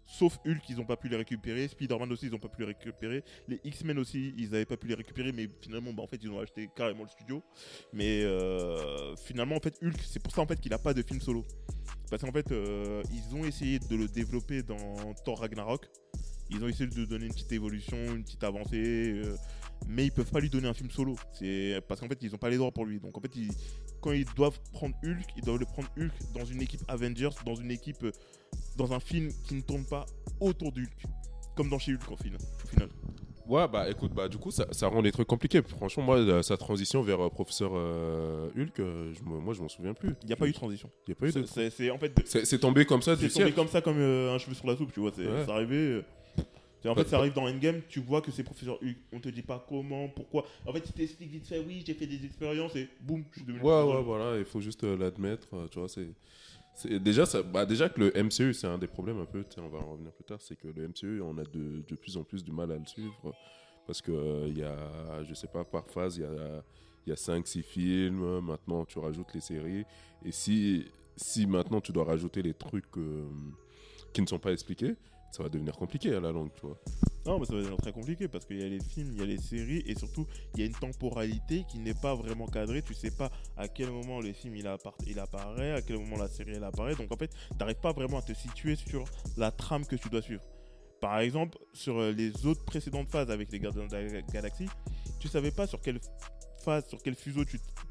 Sauf 0.08 0.40
Hulk, 0.46 0.62
ils 0.70 0.78
n'ont 0.78 0.86
pas 0.86 0.96
pu 0.96 1.10
les 1.10 1.18
récupérer. 1.18 1.68
Spider-Man 1.68 2.12
aussi, 2.12 2.28
ils 2.28 2.32
n'ont 2.32 2.40
pas 2.40 2.48
pu 2.48 2.62
les 2.62 2.68
récupérer. 2.68 3.24
Les 3.48 3.60
X-Men 3.64 4.00
aussi, 4.00 4.34
ils 4.38 4.50
n'avaient 4.50 4.66
pas 4.66 4.78
pu 4.78 4.88
les 4.88 4.96
récupérer. 4.96 5.34
Mais 5.34 5.48
finalement, 5.62 5.92
bah, 5.94 6.04
ils 6.20 6.30
ont 6.32 6.40
acheté 6.40 6.70
carrément 6.76 7.04
le 7.04 7.10
studio. 7.10 7.44
Mais 7.92 8.24
euh, 8.24 9.16
finalement, 9.18 9.58
en 9.58 9.60
fait, 9.60 9.78
Hulk, 9.84 10.00
c'est 10.06 10.22
pour 10.22 10.34
ça 10.34 10.42
en 10.42 10.48
fait 10.48 10.60
qu'il 10.60 10.72
n'a 10.72 10.80
pas 10.80 10.94
de 10.94 11.02
film 11.02 11.20
solo. 11.20 11.46
Parce 12.10 12.24
qu'en 12.24 12.32
fait, 12.32 12.52
euh, 12.52 13.04
ils 13.12 13.36
ont 13.36 13.44
essayé 13.44 13.80
de 13.80 13.96
le 13.96 14.08
développer 14.08 14.64
dans 14.64 15.14
Thor 15.26 15.40
Ragnarok. 15.40 15.86
Ils 16.50 16.64
ont 16.64 16.70
essayé 16.70 16.88
de 16.90 16.96
lui 16.96 17.06
donner 17.06 17.26
une 17.26 17.34
petite 17.34 17.52
évolution, 17.52 17.98
une 17.98 18.24
petite 18.24 18.44
avancée. 18.46 19.22
euh, 19.26 19.36
mais 19.86 20.06
ils 20.06 20.12
peuvent 20.12 20.32
pas 20.32 20.40
lui 20.40 20.50
donner 20.50 20.68
un 20.68 20.74
film 20.74 20.90
solo. 20.90 21.16
C'est 21.34 21.82
parce 21.88 22.00
qu'en 22.00 22.08
fait 22.08 22.22
ils 22.22 22.34
ont 22.34 22.38
pas 22.38 22.50
les 22.50 22.58
droits 22.58 22.72
pour 22.72 22.86
lui. 22.86 23.00
Donc 23.00 23.18
en 23.18 23.22
fait 23.22 23.32
quand 24.02 24.12
ils 24.12 24.26
doivent 24.36 24.60
prendre 24.72 24.96
Hulk, 25.04 25.26
ils 25.36 25.44
doivent 25.44 25.60
le 25.60 25.66
prendre 25.66 25.90
Hulk 25.98 26.12
dans 26.34 26.46
une 26.46 26.62
équipe 26.62 26.82
Avengers, 26.88 27.30
dans 27.46 27.56
une 27.56 27.72
équipe, 27.72 28.06
dans 28.78 28.94
un 28.94 29.00
film 29.00 29.30
qui 29.48 29.56
ne 29.56 29.62
tourne 29.62 29.86
pas 29.86 30.06
autour 30.40 30.72
d'Hulk, 30.72 30.92
comme 31.56 31.70
dans 31.70 31.80
chez 31.80 31.94
Hulk 31.94 32.12
au 32.12 32.16
final. 32.18 32.40
Au 32.64 32.68
final. 32.68 32.90
Ouais, 33.48 33.66
bah 33.70 33.90
écoute, 33.90 34.12
bah 34.14 34.28
du 34.28 34.38
coup, 34.38 34.52
ça, 34.52 34.68
ça 34.72 34.88
rend 34.90 35.00
les 35.02 35.12
trucs 35.12 35.28
compliqués. 35.28 35.62
Franchement, 35.64 36.04
moi, 36.04 36.18
euh, 36.18 36.42
sa 36.44 36.58
transition 36.58 37.02
vers 37.02 37.22
euh, 37.26 37.30
Professeur 37.30 37.72
euh, 37.76 38.50
Hulk, 38.58 38.80
euh, 38.82 39.14
je 39.14 39.24
moi, 39.24 39.54
je 39.54 39.62
m'en 39.62 39.70
souviens 39.70 39.94
plus. 39.94 40.16
Il 40.24 40.28
n'y 40.28 40.34
a 40.34 40.36
pas 40.36 40.48
eu 40.48 40.52
de 40.52 40.56
transition. 40.56 40.90
Il 41.08 41.12
y 41.12 41.14
a 41.14 41.16
pas 41.16 41.28
eu 41.28 41.32
de. 41.32 41.46
C'est- 41.46 41.48
C'est 41.48 41.70
c'est- 41.70 41.90
en 41.90 41.98
fait 41.98 42.12
C'est 42.26 42.46
c'est 42.46 42.60
tombé 42.60 42.86
comme 42.86 43.02
ça 43.02 43.16
du 43.16 43.22
c'est 43.22 43.30
tombé 43.34 43.46
ciel. 43.46 43.56
comme 43.56 43.70
ça 43.70 43.82
comme 43.82 43.98
un 44.00 44.38
cheveu 44.38 44.54
sur 44.54 44.68
la 44.68 44.76
soupe, 44.76 44.92
tu 44.94 45.00
vois. 45.00 45.12
C'est 45.16 45.26
Ouais. 45.26 45.50
arrivé. 45.50 46.02
En 46.86 46.94
Pas- 46.94 47.04
fait, 47.04 47.10
ça 47.10 47.18
arrive 47.18 47.34
dans 47.34 47.48
Endgame, 47.48 47.82
tu 47.90 48.00
vois 48.02 48.22
que 48.22 48.32
c'est 48.32 48.44
professeur 48.44 48.78
Hulk. 48.82 48.96
On 49.12 49.20
te 49.20 49.28
dit 49.30 49.42
pas 49.42 49.66
comment, 49.68 50.08
pourquoi. 50.10 50.46
En 50.66 50.72
fait, 50.72 50.84
il 50.86 50.92
t'explique 50.94 51.32
vite 51.32 51.48
fait, 51.48 51.60
oui, 51.60 51.84
j'ai 51.86 51.94
fait 51.94 52.06
des 52.08 52.24
expériences 52.26 52.76
et 52.78 52.88
boum, 53.02 53.24
je 53.32 53.40
suis 53.40 53.46
devenu. 53.46 53.62
Ouais, 53.64 53.82
ouais, 53.84 54.04
voilà, 54.04 54.38
il 54.38 54.46
faut 54.46 54.62
juste 54.62 54.84
l'admettre. 54.84 55.48
tu 55.72 55.80
vois, 55.80 55.90
c'est. 55.90 56.08
Déjà, 56.86 57.24
bah, 57.44 57.66
déjà 57.66 57.90
que 57.90 58.00
le 58.00 58.24
MCU, 58.24 58.54
c'est 58.54 58.68
un 58.68 58.78
des 58.78 58.88
problèmes 58.88 59.20
un 59.20 59.26
peu, 59.26 59.44
on 59.58 59.68
va 59.68 59.80
en 59.80 59.94
revenir 59.94 60.12
plus 60.12 60.24
tard, 60.24 60.40
c'est 60.40 60.56
que 60.56 60.68
le 60.68 60.88
MCU, 60.88 61.22
on 61.22 61.38
a 61.38 61.44
de, 61.44 61.96
plus 61.96 62.18
en 62.18 62.24
plus 62.24 62.44
du 62.44 62.52
mal 62.52 62.72
à 62.72 62.78
le 62.78 62.86
suivre. 62.86 63.34
Parce 63.88 64.02
que 64.02 64.12
euh, 64.12 64.48
il 64.48 64.58
y 64.58 64.64
a, 64.64 65.24
je 65.24 65.34
sais 65.34 65.48
pas, 65.48 65.64
par 65.64 65.90
phase, 65.90 66.18
il 66.18 66.24
y 66.24 66.26
a, 66.26 66.64
y 67.08 67.12
a 67.12 67.16
5-6 67.16 67.64
films, 67.64 68.42
maintenant 68.42 68.86
tu 68.86 69.00
rajoutes 69.00 69.34
les 69.34 69.42
séries. 69.42 69.86
Et 70.26 70.32
si, 70.32 70.86
maintenant 71.48 71.82
tu 71.82 71.92
dois 71.92 72.04
rajouter 72.04 72.42
les 72.42 72.54
trucs 72.54 72.98
euh, 72.98 73.26
qui 74.14 74.22
ne 74.22 74.28
sont 74.28 74.40
pas 74.40 74.52
expliqués, 74.52 74.96
ça 75.32 75.42
va 75.42 75.50
devenir 75.50 75.76
compliqué 75.76 76.14
à 76.14 76.20
la 76.20 76.32
langue, 76.32 76.52
tu 76.54 76.62
vois. 76.62 76.78
Non, 77.28 77.40
mais 77.40 77.46
ça 77.46 77.54
va 77.54 77.60
devenir 77.60 77.78
très 77.78 77.92
compliqué 77.92 78.30
parce 78.30 78.46
qu'il 78.46 78.58
y 78.58 78.64
a 78.64 78.70
les 78.70 78.80
films, 78.80 79.10
il 79.12 79.20
y 79.20 79.22
a 79.22 79.26
les 79.26 79.38
séries 79.38 79.84
et 79.86 79.96
surtout 79.96 80.26
il 80.56 80.62
y 80.62 80.64
a 80.64 80.66
une 80.66 80.74
temporalité 80.74 81.66
qui 81.70 81.78
n'est 81.78 81.94
pas 81.94 82.16
vraiment 82.16 82.48
cadrée. 82.48 82.82
Tu 82.82 82.94
sais 82.94 83.12
pas 83.12 83.30
à 83.58 83.68
quel 83.68 83.92
moment 83.92 84.22
le 84.22 84.32
film 84.32 84.56
il, 84.56 84.66
apparaît, 84.66 85.74
à 85.74 85.82
quel 85.82 85.98
moment 85.98 86.16
la 86.16 86.30
série 86.30 86.54
elle 86.56 86.64
apparaît. 86.64 86.96
Donc 86.96 87.12
en 87.12 87.18
fait, 87.18 87.28
tu 87.28 87.58
n'arrives 87.60 87.82
pas 87.82 87.92
vraiment 87.92 88.20
à 88.20 88.22
te 88.22 88.32
situer 88.34 88.78
sur 88.78 89.04
la 89.36 89.52
trame 89.52 89.86
que 89.86 89.98
tu 89.98 90.08
dois 90.08 90.22
suivre. 90.22 90.42
Par 91.02 91.20
exemple, 91.20 91.58
sur 91.74 92.00
euh, 92.00 92.12
les 92.14 92.46
autres 92.46 92.64
précédentes 92.64 93.10
phases 93.10 93.30
avec 93.30 93.52
les 93.52 93.60
Gardiens 93.60 93.88
de 93.88 93.94
la 93.94 94.22
Galaxie, 94.22 94.70
tu 95.20 95.28
savais 95.28 95.52
pas 95.52 95.68
sur 95.68 95.82
quelle 95.82 96.00
sur 96.88 97.02
quel 97.02 97.16
fuseau 97.16 97.44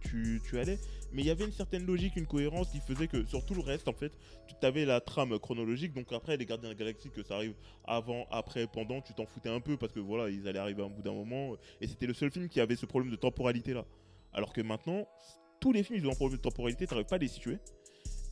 tu 0.03 0.59
allais, 0.59 0.79
mais 1.13 1.23
il 1.23 1.27
y 1.27 1.31
avait 1.31 1.45
une 1.45 1.53
certaine 1.53 1.87
logique, 1.87 2.17
une 2.17 2.27
cohérence 2.27 2.71
qui 2.71 2.81
faisait 2.81 3.09
que 3.09 3.25
sur 3.25 3.45
tout 3.45 3.55
le 3.55 3.63
reste, 3.63 3.89
en 3.89 3.93
fait, 3.93 4.13
tu 4.49 4.67
avais 4.67 4.85
la 4.85 5.01
trame 5.01 5.39
chronologique. 5.39 5.93
Donc 5.95 6.13
après, 6.13 6.37
les 6.37 6.47
Gardiens 6.47 6.69
de 6.69 6.75
la 6.75 6.79
Galaxie, 6.79 7.11
que 7.11 7.23
ça 7.23 7.37
arrive 7.37 7.55
avant, 7.85 8.27
après, 8.31 8.67
pendant, 8.67 9.01
tu 9.01 9.15
t'en 9.15 9.27
foutais 9.27 9.49
un 9.49 9.61
peu 9.61 9.77
parce 9.77 9.93
que 9.93 10.01
voilà, 10.01 10.31
ils 10.31 10.47
allaient 10.49 10.59
arriver 10.59 10.83
à 10.83 10.87
un 10.87 10.91
bout 10.91 11.03
d'un 11.03 11.13
moment. 11.13 11.57
Et 11.81 11.87
c'était 11.87 12.07
le 12.07 12.15
seul 12.15 12.31
film 12.31 12.49
qui 12.49 12.61
avait 12.61 12.77
ce 12.77 12.87
problème 12.87 13.11
de 13.11 13.17
temporalité 13.17 13.73
là. 13.73 13.85
Alors 14.33 14.53
que 14.53 14.61
maintenant, 14.61 15.07
tous 15.61 15.73
les 15.73 15.83
films, 15.83 15.99
ils 15.99 16.07
ont 16.07 16.13
un 16.13 16.15
problème 16.15 16.39
de 16.39 16.43
temporalité, 16.43 16.87
t'arrives 16.87 17.07
pas 17.07 17.17
à 17.17 17.19
les 17.19 17.29
situer. 17.29 17.59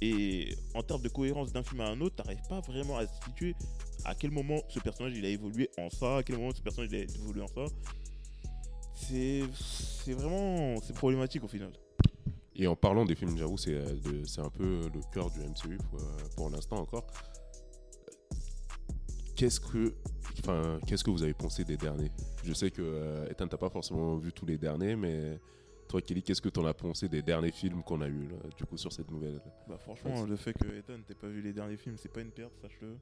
Et 0.01 0.55
en 0.75 0.83
termes 0.83 1.03
de 1.03 1.09
cohérence 1.09 1.53
d'un 1.53 1.63
film 1.63 1.81
à 1.81 1.89
un 1.89 2.01
autre, 2.01 2.17
t'arrives 2.17 2.47
pas 2.49 2.61
vraiment 2.61 2.99
à 2.99 3.07
situer 3.07 3.55
à 4.05 4.15
quel 4.15 4.31
moment 4.31 4.61
ce 4.69 4.79
personnage 4.81 5.15
il 5.17 5.25
a 5.25 5.29
évolué 5.29 5.71
en 5.79 5.89
ça, 5.89 6.19
à 6.19 6.23
quel 6.23 6.37
moment 6.37 6.53
ce 6.55 6.61
personnage 6.61 6.91
il 6.93 6.97
a 6.97 7.03
évolué 7.03 7.41
en 7.41 7.49
ça. 7.49 7.65
C'est 8.95 10.13
vraiment 10.13 10.81
c'est 10.83 10.95
problématique 10.95 11.45
au 11.45 11.49
final. 11.49 11.73
Et 12.57 12.67
en 12.67 12.77
parlant 12.77 13.05
des 13.05 13.17
films, 13.17 13.37
j'avoue, 13.37 13.59
c'est 13.59 13.75
euh, 13.75 14.25
c'est 14.27 14.41
un 14.41 14.51
peu 14.51 14.89
le 14.95 15.01
cœur 15.13 15.31
du 15.31 15.41
MCU 15.41 15.77
pour, 15.91 15.99
euh, 15.99 16.05
pour 16.37 16.51
l'instant 16.51 16.77
encore. 16.77 17.05
Qu'est-ce 19.35 19.59
que, 19.59 19.93
enfin, 20.39 20.79
qu'est-ce 20.87 21.03
que 21.03 21.11
vous 21.11 21.25
avez 21.25 21.35
pensé 21.35 21.65
des 21.65 21.77
derniers? 21.77 22.13
Je 22.45 22.53
sais 22.53 22.71
que 22.71 22.83
euh, 22.83 23.29
Ethan, 23.29 23.49
t'as 23.49 23.57
pas 23.57 23.71
forcément 23.71 24.17
vu 24.17 24.33
tous 24.33 24.47
les 24.47 24.57
derniers, 24.57 24.95
mais 24.95 25.41
toi, 25.89 26.01
Kelly, 26.01 26.23
qu'est-ce 26.23 26.41
que 26.41 26.49
t'en 26.49 26.65
as 26.67 26.75
pensé 26.75 27.09
des 27.09 27.23
derniers 27.23 27.51
films 27.51 27.83
qu'on 27.83 28.01
a 28.01 28.07
eu 28.07 28.29
là, 28.29 28.37
du 28.57 28.65
coup 28.65 28.77
sur 28.77 28.93
cette 28.93 29.11
nouvelle 29.11 29.41
Bah 29.69 29.77
franchement, 29.77 30.25
le 30.25 30.37
fait 30.37 30.53
que 30.53 30.69
Ethan 30.79 31.03
t'ait 31.05 31.15
pas 31.17 31.27
vu 31.27 31.43
les 31.43 31.53
derniers 31.53 31.77
films, 31.77 31.97
c'est 31.99 32.13
pas 32.13 32.21
une 32.21 32.31
perte, 32.31 32.53
sache-le. 32.63 32.97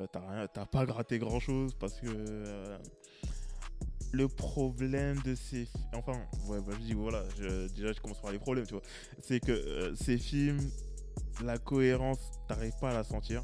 Euh, 0.00 0.06
t'as 0.10 0.20
rien, 0.20 0.46
t'as 0.46 0.66
pas 0.66 0.86
gratté 0.86 1.18
grand 1.18 1.40
chose 1.40 1.74
parce 1.74 2.00
que 2.00 2.06
euh, 2.06 2.78
le 4.12 4.28
problème 4.28 5.18
de 5.24 5.34
ces, 5.34 5.64
fi- 5.66 5.72
enfin, 5.94 6.18
ouais, 6.46 6.60
bah, 6.60 6.72
je 6.80 6.84
dis 6.86 6.94
voilà, 6.94 7.24
je- 7.38 7.68
déjà 7.68 7.92
je 7.92 8.00
commence 8.00 8.20
par 8.20 8.32
les 8.32 8.38
problèmes, 8.38 8.66
tu 8.66 8.74
vois. 8.74 8.82
C'est 9.22 9.40
que 9.40 9.52
euh, 9.52 9.94
ces 9.94 10.18
films, 10.18 10.60
la 11.44 11.58
cohérence, 11.58 12.18
t'arrives 12.48 12.78
pas 12.80 12.90
à 12.90 12.94
la 12.94 13.04
sentir. 13.04 13.42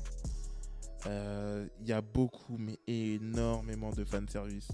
Euh, 1.07 1.67
Il 1.83 1.89
y 1.89 1.93
a 1.93 2.01
beaucoup, 2.01 2.57
mais 2.59 2.79
énormément 2.87 3.91
de 3.91 4.05
fanservice 4.05 4.69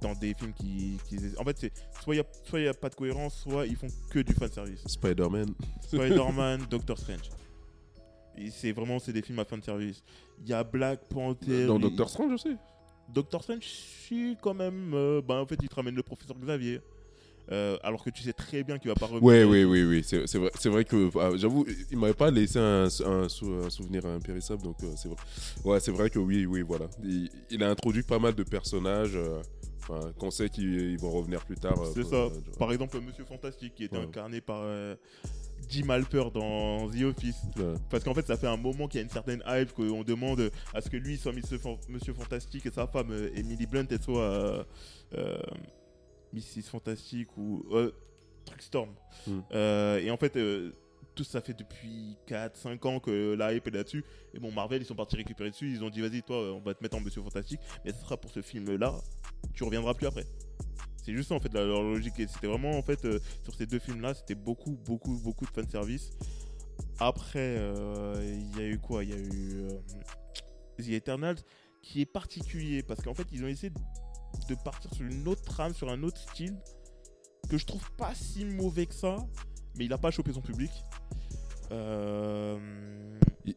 dans 0.00 0.12
des 0.14 0.34
films 0.34 0.52
qui, 0.52 0.98
qui- 1.08 1.18
en 1.38 1.44
fait, 1.44 1.56
c'est 1.58 1.72
soit 2.02 2.14
il 2.14 2.18
y 2.18 2.20
a, 2.20 2.24
soit 2.44 2.60
il 2.60 2.64
y 2.64 2.68
a 2.68 2.74
pas 2.74 2.88
de 2.88 2.94
cohérence, 2.94 3.34
soit 3.40 3.66
ils 3.66 3.76
font 3.76 3.88
que 4.10 4.18
du 4.20 4.32
fanservice. 4.32 4.82
Spider-Man. 4.86 5.54
Spider-Man, 5.82 6.66
Doctor 6.70 6.98
Strange. 6.98 7.30
C'est 8.52 8.70
vraiment 8.72 9.00
c'est 9.00 9.12
des 9.12 9.22
films 9.22 9.38
à 9.40 9.44
fin 9.44 9.58
de 9.58 9.64
service. 9.64 10.02
Il 10.40 10.48
y 10.48 10.52
a 10.52 10.62
Black 10.62 11.08
Panther. 11.08 11.66
Dans 11.66 11.78
Doctor 11.80 12.08
Strange 12.08 12.32
aussi. 12.32 12.56
Doctor 13.08 13.42
Strange, 13.42 13.64
si 13.64 14.36
quand 14.42 14.54
même. 14.54 14.92
euh, 14.94 15.22
bah, 15.22 15.36
en 15.36 15.46
fait, 15.46 15.56
il 15.62 15.68
te 15.68 15.74
ramène 15.74 15.94
le 15.94 16.02
professeur 16.02 16.36
Xavier. 16.38 16.80
euh, 17.50 17.78
alors 17.82 18.04
que 18.04 18.10
tu 18.10 18.22
sais 18.22 18.34
très 18.34 18.62
bien 18.62 18.78
qu'il 18.78 18.88
va 18.90 18.94
pas 18.94 19.06
revenir. 19.06 19.22
Ouais, 19.22 19.42
oui, 19.44 19.64
oui, 19.64 19.82
oui. 19.84 20.04
C'est 20.04 20.36
vrai, 20.38 20.50
c'est 20.58 20.68
vrai 20.68 20.84
que 20.84 21.08
ah, 21.18 21.30
j'avoue, 21.34 21.64
il 21.90 21.96
m'avait 21.96 22.12
pas 22.12 22.30
laissé 22.30 22.58
un, 22.58 22.84
un 22.84 23.28
sou- 23.30 23.54
un 23.64 23.70
souvenir 23.70 24.04
impérissable, 24.04 24.62
donc 24.62 24.76
euh, 24.82 24.92
c'est 24.96 25.08
vrai. 25.08 25.16
Ouais, 25.64 25.80
c'est 25.80 25.90
vrai 25.90 26.10
que 26.10 26.18
oui, 26.18 26.44
oui, 26.44 26.60
voilà. 26.60 26.86
Il, 27.02 27.30
il 27.50 27.62
a 27.62 27.70
introduit 27.70 28.02
pas 28.02 28.18
mal 28.18 28.34
de 28.34 28.42
personnages 28.42 29.16
euh, 29.16 29.40
enfin, 29.80 30.12
qu'on 30.18 30.30
sait 30.30 30.50
qu'ils 30.50 30.90
ils 30.92 30.98
vont 30.98 31.10
revenir 31.10 31.42
plus 31.46 31.56
tard. 31.56 31.80
euh, 31.80 31.90
C'est 31.94 32.04
ça. 32.04 32.16
euh, 32.16 32.28
genre- 32.28 32.58
Par 32.58 32.70
exemple, 32.70 33.00
Monsieur 33.00 33.24
Fantastique 33.24 33.74
qui 33.74 33.84
était 33.84 33.96
Ouais. 33.96 34.02
incarné 34.04 34.42
par 34.42 34.60
euh, 34.64 34.94
Jim 35.68 35.88
Halper 35.90 36.24
dans 36.32 36.88
The 36.90 37.02
Office. 37.02 37.42
Ouais. 37.56 37.74
Parce 37.90 38.02
qu'en 38.04 38.14
fait, 38.14 38.26
ça 38.26 38.36
fait 38.36 38.46
un 38.46 38.56
moment 38.56 38.88
qu'il 38.88 38.98
y 38.98 39.02
a 39.02 39.04
une 39.04 39.10
certaine 39.10 39.42
hype 39.46 39.72
qu'on 39.72 40.02
demande 40.02 40.50
à 40.74 40.80
ce 40.80 40.88
que 40.90 40.96
lui 40.96 41.16
soit 41.16 41.32
Monsieur, 41.32 41.58
Fan- 41.58 41.76
Monsieur 41.88 42.14
Fantastique 42.14 42.66
et 42.66 42.70
sa 42.70 42.86
femme 42.86 43.10
euh, 43.10 43.30
Emily 43.34 43.66
Blunt 43.66 43.86
elle 43.90 44.02
soit 44.02 44.22
euh, 44.22 44.64
euh, 45.14 45.38
Mrs 46.32 46.62
Fantastique 46.70 47.36
ou 47.36 47.64
euh, 47.72 47.92
Truckstorm. 48.44 48.90
Euh, 49.52 49.98
et 49.98 50.10
en 50.10 50.16
fait, 50.16 50.38
tout 51.14 51.24
ça 51.24 51.40
fait 51.40 51.52
depuis 51.54 52.16
4-5 52.28 52.86
ans 52.86 53.00
que 53.00 53.34
la 53.34 53.52
hype 53.52 53.66
est 53.66 53.70
là-dessus. 53.72 54.04
Et 54.34 54.38
bon, 54.38 54.52
Marvel, 54.52 54.80
ils 54.82 54.84
sont 54.86 54.94
partis 54.94 55.16
récupérer 55.16 55.50
dessus. 55.50 55.70
Ils 55.70 55.82
ont 55.84 55.90
dit, 55.90 56.00
vas-y, 56.00 56.22
toi, 56.22 56.54
on 56.54 56.60
va 56.60 56.74
te 56.74 56.82
mettre 56.82 56.96
en 56.96 57.00
Monsieur 57.00 57.22
Fantastique. 57.22 57.60
Mais 57.84 57.92
ce 57.92 58.00
sera 58.00 58.16
pour 58.16 58.30
ce 58.30 58.40
film-là. 58.40 58.94
Tu 59.54 59.64
reviendras 59.64 59.94
plus 59.94 60.06
après. 60.06 60.24
C'est 61.08 61.14
juste 61.14 61.30
ça, 61.30 61.36
en 61.36 61.40
fait, 61.40 61.54
la, 61.54 61.64
leur 61.64 61.80
logique. 61.82 62.20
Et 62.20 62.26
c'était 62.26 62.48
vraiment, 62.48 62.72
en 62.72 62.82
fait, 62.82 63.02
euh, 63.06 63.18
sur 63.42 63.54
ces 63.54 63.64
deux 63.64 63.78
films-là, 63.78 64.12
c'était 64.12 64.34
beaucoup, 64.34 64.72
beaucoup, 64.72 65.18
beaucoup 65.24 65.46
de 65.46 65.50
fanservice. 65.50 66.10
Après, 67.00 67.38
euh, 67.56 68.14
il 68.22 68.58
y 68.58 68.62
a 68.62 68.66
eu 68.68 68.78
quoi? 68.78 69.02
Il 69.04 69.08
y 69.10 69.14
a 69.14 69.16
eu 69.16 69.62
euh, 69.62 69.70
The 70.78 70.88
Eternals, 70.90 71.38
qui 71.80 72.02
est 72.02 72.06
particulier. 72.06 72.82
Parce 72.82 73.00
qu'en 73.00 73.14
fait, 73.14 73.26
ils 73.32 73.42
ont 73.42 73.46
essayé 73.48 73.72
de 74.50 74.54
partir 74.56 74.92
sur 74.92 75.06
une 75.06 75.26
autre 75.28 75.40
trame, 75.40 75.72
sur 75.72 75.88
un 75.88 76.02
autre 76.02 76.18
style, 76.20 76.58
que 77.48 77.56
je 77.56 77.64
trouve 77.64 77.90
pas 77.92 78.14
si 78.14 78.44
mauvais 78.44 78.84
que 78.84 78.94
ça. 78.94 79.16
Mais 79.78 79.86
il 79.86 79.92
a 79.94 79.98
pas 79.98 80.10
chopé 80.10 80.34
son 80.34 80.42
public. 80.42 80.70
Euh, 81.72 82.58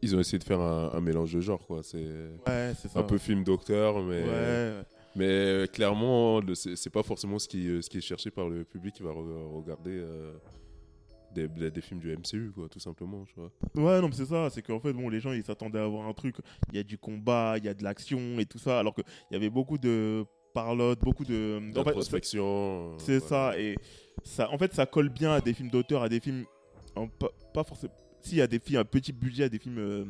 Ils- 0.02 0.16
ont 0.16 0.22
essayé 0.22 0.40
de 0.40 0.46
faire 0.46 0.62
un, 0.62 0.92
un 0.94 1.02
mélange 1.02 1.34
de 1.34 1.42
genres, 1.42 1.68
quoi. 1.68 1.82
C'est 1.84 1.98
Ouais, 2.48 2.72
c'est 2.82 2.88
ça. 2.88 3.00
un 3.00 3.04
peu 3.04 3.18
film 3.18 3.44
docteur, 3.44 4.02
mais, 4.02 4.24
Ouais. 4.24 4.82
Mais 5.16 5.28
euh, 5.28 5.68
clairement, 5.68 6.42
c'est 6.54 6.90
pas 6.90 7.04
forcément 7.04 7.40
ce 7.40 7.48
qui, 7.48 7.68
euh, 7.68 7.82
ce 7.82 7.90
qui 7.90 7.98
est 7.98 8.02
cherché 8.02 8.32
par 8.32 8.50
le 8.50 8.64
public 8.64 8.96
qui 8.96 9.04
va 9.04 9.12
re- 9.12 9.56
regarder 9.56 9.92
euh, 9.92 10.34
des, 11.34 11.82
films 11.82 12.00
du 12.00 12.16
MCU, 12.16 12.52
quoi, 12.54 12.70
tout 12.70 12.80
simplement. 12.80 13.26
Tu 13.26 13.36
vois. 13.36 13.52
Ouais, 13.76 14.02
non, 14.02 14.08
mais 14.08 14.16
c'est 14.16 14.26
ça. 14.26 14.50
C'est 14.50 14.62
qu'en 14.62 14.80
fait, 14.80 14.94
bon, 14.94 15.10
les 15.10 15.20
gens, 15.20 15.32
ils 15.32 15.44
s'attendaient 15.44 15.80
à 15.80 15.84
avoir 15.84 16.08
un 16.08 16.14
truc. 16.14 16.38
Il 16.72 16.76
y 16.76 16.80
a 16.80 16.84
du 16.84 16.98
combat, 16.98 17.56
il 17.58 17.66
y 17.66 17.70
a 17.70 17.74
de 17.74 17.84
l'action 17.84 18.40
et 18.40 18.46
tout 18.46 18.60
ça. 18.60 18.80
Alors 18.80 18.94
qu'il 18.96 19.04
y 19.32 19.36
avait 19.36 19.50
beaucoup 19.50 19.78
de 19.78 20.26
parlotte, 20.54 21.00
beaucoup 21.00 21.26
de. 21.26 21.60
D'introspection. 21.74 22.98
c'est 22.98 23.20
ça. 23.20 23.58
Et 23.58 23.76
ça, 24.24 24.50
en 24.52 24.58
fait, 24.58 24.74
ça 24.74 24.86
colle 24.86 25.10
bien 25.10 25.34
à 25.34 25.42
des 25.42 25.54
films 25.54 25.70
d'auteur, 25.70 26.04
à 26.04 26.10
des 26.10 26.20
films. 26.20 26.46
en 26.96 27.08
pas, 27.08 27.30
pas 27.54 27.64
forcément. 27.64 27.94
Si, 28.22 28.40
à 28.40 28.48
des 28.48 28.60
films 28.60 28.80
à 28.80 28.86
petit 28.86 29.14
budget, 29.14 29.46
à 29.46 29.50
des 29.50 29.58
films 29.60 29.80
euh, 29.80 30.06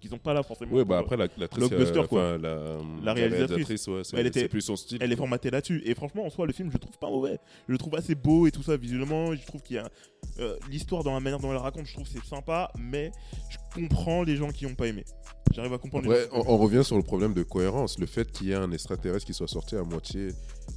qui 0.00 0.08
sont 0.08 0.18
pas 0.18 0.32
là 0.34 0.42
forcément. 0.42 0.70
Pour- 0.70 0.84
bah 0.84 0.98
après, 0.98 1.16
la, 1.16 1.24
euh, 1.24 2.06
quoi. 2.08 2.34
enfin, 2.34 2.38
la, 2.38 2.78
La 3.04 3.12
réalisatrice. 3.12 3.86
ouais, 3.88 4.02
c'est, 4.04 4.16
Elle 4.16 4.26
était- 4.26 4.48
plus 4.48 4.60
son 4.62 4.76
style. 4.76 4.98
Elle 5.00 5.12
est 5.12 5.16
formatée 5.16 5.50
là-dessus. 5.50 5.82
Et 5.84 5.94
franchement, 5.94 6.24
en 6.26 6.30
soi, 6.30 6.46
le 6.46 6.52
film, 6.52 6.68
je 6.68 6.74
le 6.74 6.78
trouve 6.80 6.98
pas 6.98 7.08
mauvais. 7.10 7.38
Je 7.68 7.72
le 7.72 7.78
trouve 7.78 7.94
assez 7.96 8.14
beau 8.14 8.46
et 8.46 8.50
tout 8.50 8.62
ça 8.62 8.76
visuellement. 8.76 9.34
Je 9.34 9.44
trouve 9.46 9.62
qu'il 9.62 9.76
y 9.76 9.78
a 9.78 9.88
euh, 10.38 10.56
l'histoire 10.70 11.04
dans 11.04 11.12
la 11.14 11.20
manière 11.20 11.38
dont 11.40 11.50
elle 11.50 11.56
raconte. 11.58 11.86
Je 11.86 11.94
trouve 11.94 12.06
c'est 12.06 12.24
sympa, 12.24 12.70
mais 12.78 13.12
je 13.50 13.56
comprends 13.74 14.22
les 14.22 14.36
gens 14.36 14.50
qui 14.50 14.66
n'ont 14.66 14.74
pas 14.74 14.86
aimé. 14.86 15.04
J'arrive 15.52 15.72
à 15.72 15.78
comprendre. 15.78 16.04
les 16.04 16.10
Ouais, 16.10 16.28
on, 16.32 16.44
on 16.46 16.56
revient 16.58 16.84
sur 16.84 16.96
le 16.96 17.02
problème 17.02 17.34
de 17.34 17.42
cohérence. 17.42 17.98
Le 17.98 18.06
fait 18.06 18.30
qu'il 18.30 18.48
y 18.48 18.52
ait 18.52 18.54
un 18.56 18.70
extraterrestre 18.70 19.26
qui 19.26 19.34
soit 19.34 19.48
sorti 19.48 19.74
à 19.76 19.82
moitié 19.82 20.28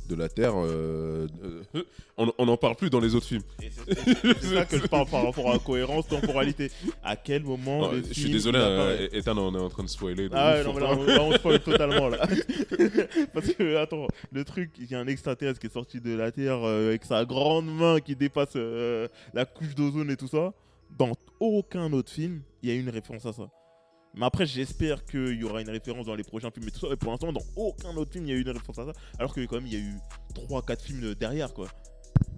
de 0.08 0.16
la 0.16 0.30
Terre, 0.30 0.54
euh, 0.56 1.28
euh, 1.76 1.84
on 2.18 2.46
n'en 2.46 2.58
parle 2.58 2.76
plus 2.76 2.90
dans 2.90 3.00
les 3.00 3.16
autres 3.16 3.26
films. 3.26 3.42
C'est- 3.60 4.54
ça 4.56 4.66
que 4.66 4.78
je 4.80 4.88
parle 4.88 5.08
par 5.10 5.26
rapport 5.26 5.52
à 5.52 5.60
cohérence, 5.60 6.08
temporalité. 6.08 6.72
À 7.04 7.16
quel 7.16 7.44
moment 7.44 7.82
Non, 7.82 7.94
je 7.94 8.02
suis 8.14 8.22
film 8.24 8.32
désolé, 8.34 8.60
apparaît 8.60 9.10
Ethan, 9.14 9.38
on 9.38 9.54
est 9.56 9.60
en 9.60 9.70
train 9.70 9.84
de 9.84 9.90
spoiler. 9.90 10.30
Ah 10.32 10.54
ouais, 10.54 10.64
non, 10.64 10.74
mais 10.74 10.82
là, 10.82 10.96
on, 10.98 11.04
là, 11.04 11.24
on 11.24 11.32
spoil 11.34 11.60
totalement 11.60 12.10
là. 12.10 12.28
Parce 13.34 13.54
que, 13.54 13.78
attends, 13.78 14.08
le 14.32 14.44
truc, 14.44 14.72
il 14.80 14.90
y 14.92 14.96
a 14.96 15.00
un 15.00 15.08
extraterrestre 15.08 15.60
qui 15.60 15.68
est 15.68 15.74
sorti 15.74 16.00
de 16.02 16.14
la 16.16 16.32
Terre 16.32 16.60
euh, 16.64 16.90
avec 16.90 17.06
sa 17.06 17.26
grande 17.26 17.66
main 17.68 18.00
qui 18.00 18.16
dépasse 18.16 18.54
euh, 18.56 19.08
la 19.34 19.46
couche 19.46 19.76
d'ozone 19.76 20.10
et 20.12 20.18
tout 20.18 20.28
ça. 20.28 20.54
Dans 20.98 21.14
aucun 21.40 21.92
autre 21.94 22.12
film, 22.12 22.42
il 22.62 22.70
y 22.70 22.72
a 22.72 22.76
eu 22.76 22.80
une 22.82 22.90
référence 22.90 23.26
à 23.26 23.34
ça. 23.34 23.50
Mais 24.16 24.26
après, 24.26 24.46
j'espère 24.46 25.04
qu'il 25.06 25.34
y 25.40 25.44
aura 25.44 25.62
une 25.62 25.70
référence 25.70 26.06
dans 26.06 26.16
les 26.16 26.24
prochains 26.24 26.52
films 26.52 26.68
et 26.68 26.72
tout 26.72 26.80
ça. 26.80 26.88
Mais 26.90 26.96
pour 26.96 27.12
l'instant, 27.12 27.32
dans 27.34 27.42
aucun 27.56 27.96
autre 27.98 28.12
film, 28.12 28.26
il 28.26 28.30
y 28.30 28.34
a 28.34 28.36
eu 28.38 28.42
une 28.42 28.50
référence 28.50 28.80
à 28.80 28.86
ça. 28.86 28.94
Alors 29.18 29.34
que, 29.34 29.44
quand 29.46 29.56
même, 29.56 29.66
il 29.68 29.74
y 29.74 29.78
a 29.78 29.80
eu 29.80 29.96
3-4 30.36 30.82
films 30.82 31.16
derrière, 31.16 31.54
quoi. 31.54 31.68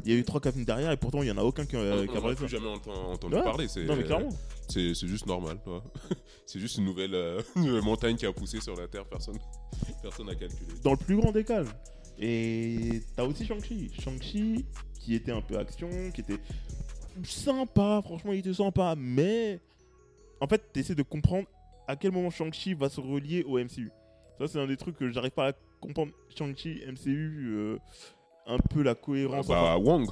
Il 0.06 0.12
y 0.12 0.16
a 0.16 0.18
eu 0.18 0.22
3-4 0.22 0.54
films 0.54 0.66
derrière 0.66 0.92
et 0.92 0.98
pourtant, 0.98 1.22
il 1.24 1.28
y 1.28 1.32
en 1.32 1.38
a 1.38 1.44
aucun 1.44 1.66
qui, 1.66 1.76
on 1.76 2.06
qui 2.08 2.16
a 2.16 2.22
parlé 2.22 2.36
de 2.36 2.40
plus 2.40 2.48
ça. 2.48 2.58
jamais 2.58 2.68
entendu, 2.70 2.98
entendu 2.98 3.36
Ouais. 3.36 3.44
parler. 3.44 3.68
Non, 3.86 3.96
mais 3.96 4.04
clairement. 4.04 4.30
c'est, 4.70 4.94
juste 4.94 5.26
normal. 5.26 5.58
c'est 6.46 6.60
juste 6.60 6.78
une 6.78 6.86
nouvelle, 6.86 7.14
euh, 7.16 7.42
une 7.56 7.64
nouvelle 7.66 7.84
montagne 7.84 8.16
qui 8.16 8.26
a 8.26 8.32
poussé 8.32 8.62
sur 8.62 8.76
la 8.76 8.88
Terre. 8.88 9.06
Personne 9.06 9.38
personne 10.02 10.28
n'a 10.28 10.36
calculé. 10.36 10.72
dans 10.84 10.92
le 10.92 10.98
plus 10.98 11.18
grand 11.18 11.32
des 11.32 11.44
calmes. 11.44 11.68
Et 12.20 13.02
t'as 13.16 13.24
aussi 13.24 13.46
Shang-Chi. 13.46 13.92
Shang-Chi 14.00 14.66
qui 15.02 15.16
était 15.16 15.32
un 15.34 15.42
peu 15.42 15.58
action, 15.58 15.90
qui 16.14 16.22
était 16.22 16.40
sympa, 17.24 18.02
franchement 18.04 18.32
il 18.34 18.40
était 18.40 18.54
sympa, 18.54 18.96
mais 18.98 19.60
en 20.40 20.48
fait 20.48 20.62
t'essaies 20.72 20.96
de 20.96 21.04
comprendre 21.04 21.48
à 21.88 21.96
quel 21.96 22.12
moment 22.12 22.30
Shang-Chi 22.30 22.74
va 22.74 22.90
se 22.90 23.00
relier 23.00 23.44
au 23.44 23.60
MCU. 23.60 23.92
Ça 24.40 24.48
c'est 24.48 24.60
un 24.60 24.68
des 24.68 24.78
trucs 24.78 24.98
que 24.98 25.10
j'arrive 25.12 25.32
pas 25.32 25.50
à 25.50 25.54
comprendre. 25.80 26.12
Shang-Chi, 26.38 26.82
MCU, 26.88 27.56
euh, 27.56 27.78
un 28.48 28.58
peu 28.58 28.82
la 28.82 28.96
cohérence. 28.96 29.48
Bah, 29.48 29.76
enfin, 29.76 29.84
Wong. 29.84 30.08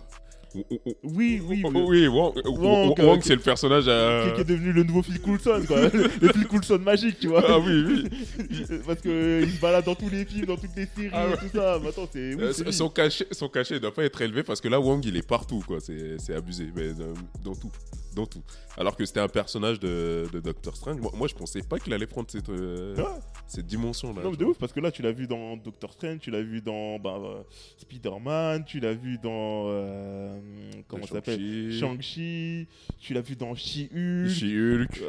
Oui, 0.56 1.42
oui, 1.44 1.63
oui. 1.63 2.08
Wong, 2.08 2.36
Wong, 2.46 3.00
Wong, 3.00 3.00
euh, 3.00 3.18
c'est 3.22 3.36
le 3.36 3.42
personnage. 3.42 3.86
Qui, 3.86 4.42
est 4.42 4.44
devenu 4.44 4.72
le 4.72 4.84
nouveau 4.84 5.01
Phil 5.01 5.20
Coulson, 5.20 5.63
quoi. 5.68 5.82
le, 6.22 6.27
Phil 6.32 6.48
Coulson 6.48 6.80
magique, 6.80 7.20
tu 7.20 7.27
vois. 7.27 7.44
Ah 7.48 7.60
oui, 7.60 7.84
oui. 7.88 8.58
Parce 8.86 9.01
que 9.01 9.42
il 9.44 9.51
se 9.51 9.60
balade 9.60 9.86
dans 9.86 9.96
tous 9.96 10.10
les 10.10 10.25
films, 10.25 10.46
dans 10.46 10.58
toutes 10.58 10.75
les 10.75 10.86
séries 10.86 11.10
Ah 11.12 11.25
tout 11.39 11.58
ça. 11.58 11.80
Mais 11.82 11.89
attends, 11.89 12.08
c'est. 12.12 12.39
Euh, 12.39 12.53
son 12.72 12.89
cachet, 12.89 13.27
son 13.32 13.50
cachet 13.50 13.80
doit 13.80 13.94
pas 13.94 14.03
être 14.03 14.22
élevé 14.22 14.44
parce 14.44 14.62
que 14.62 14.68
là 14.68 14.80
Wong 14.80 15.03
il 15.06 15.18
est 15.18 15.27
partout 15.27 15.63
quoi, 15.65 15.80
c'est 15.80 16.36
abusé, 16.36 16.68
mais 16.75 16.89
euh, 16.89 17.13
dans 17.44 17.56
tout, 17.56 17.72
dans 18.15 18.25
tout. 18.25 18.41
Alors 18.77 18.96
que 18.96 19.05
c'était 19.05 19.20
un 19.20 19.27
personnage 19.27 19.79
de, 19.79 20.25
de 20.32 20.39
Doctor 20.39 20.75
Strange. 20.75 21.00
Moi, 21.00 21.12
moi, 21.15 21.27
je 21.27 21.36
pensais 21.36 21.62
pas 21.62 21.79
qu'il 21.79 21.93
allait 21.93 22.08
prendre 22.08 22.29
cette, 22.29 22.50
euh, 22.50 22.96
Ouais. 22.96 23.03
cette 23.48 23.65
dimension 23.65 24.13
là. 24.13 24.22
Non, 24.24 24.32
mais 24.32 24.38
de 24.38 24.46
ouf, 24.46 24.58
parce 24.58 24.74
que 24.74 24.79
là, 24.79 24.91
tu 24.91 25.01
l'as 25.01 25.12
vu 25.12 25.27
dans 25.27 25.58
Doctor 25.58 25.91
Strange, 25.93 26.20
tu 26.20 26.32
l'as 26.32 26.41
vu 26.41 26.62
dans 26.62 27.00
bah, 27.00 27.17
euh, 27.24 27.43
Spider-Man, 27.77 28.65
tu 28.65 28.79
l'as 28.79 28.93
vu 28.93 29.17
dans. 29.17 29.65
euh, 29.67 30.39
comment 30.88 31.05
ça 31.05 31.15
s'appelle? 31.15 31.72
Shang-Chi, 31.72 32.67
tu 33.00 33.13
l'as 33.13 33.22
vu 33.22 33.36
dans 33.36 33.53
She-Hulk. 33.55 34.29
She-Hulk. 34.29 35.01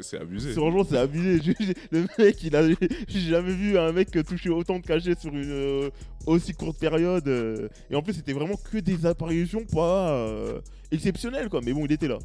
C'est- 0.00 0.18
abusé. 0.18 0.52
Franchement, 0.52 0.84
c'est 0.88 0.98
abusé. 0.98 1.54
Le 1.90 2.06
mec, 2.18 2.42
il 2.42 2.54
a. 2.56 2.62
J'ai 3.08 3.20
jamais 3.20 3.52
vu 3.52 3.78
un 3.78 3.92
mec 3.92 4.10
toucher 4.26 4.50
autant 4.50 4.78
de 4.78 4.84
cachets 4.86 5.14
sur 5.18 5.32
une 5.34 5.90
aussi 6.26 6.52
courte 6.52 6.78
période. 6.78 7.26
euh. 7.28 7.68
Et 7.90 7.94
en 7.96 8.02
plus, 8.02 8.14
c'était 8.14 8.32
vraiment 8.32 8.56
que 8.56 8.78
des 8.78 9.06
apparitions 9.06 9.64
pas 9.64 10.10
euh, 10.12 10.60
exceptionnelles, 10.90 11.48
quoi. 11.48 11.60
Mais 11.64 11.72
bon, 11.72 11.84
il 11.86 11.92
était 11.92 12.08
là. 12.08 12.18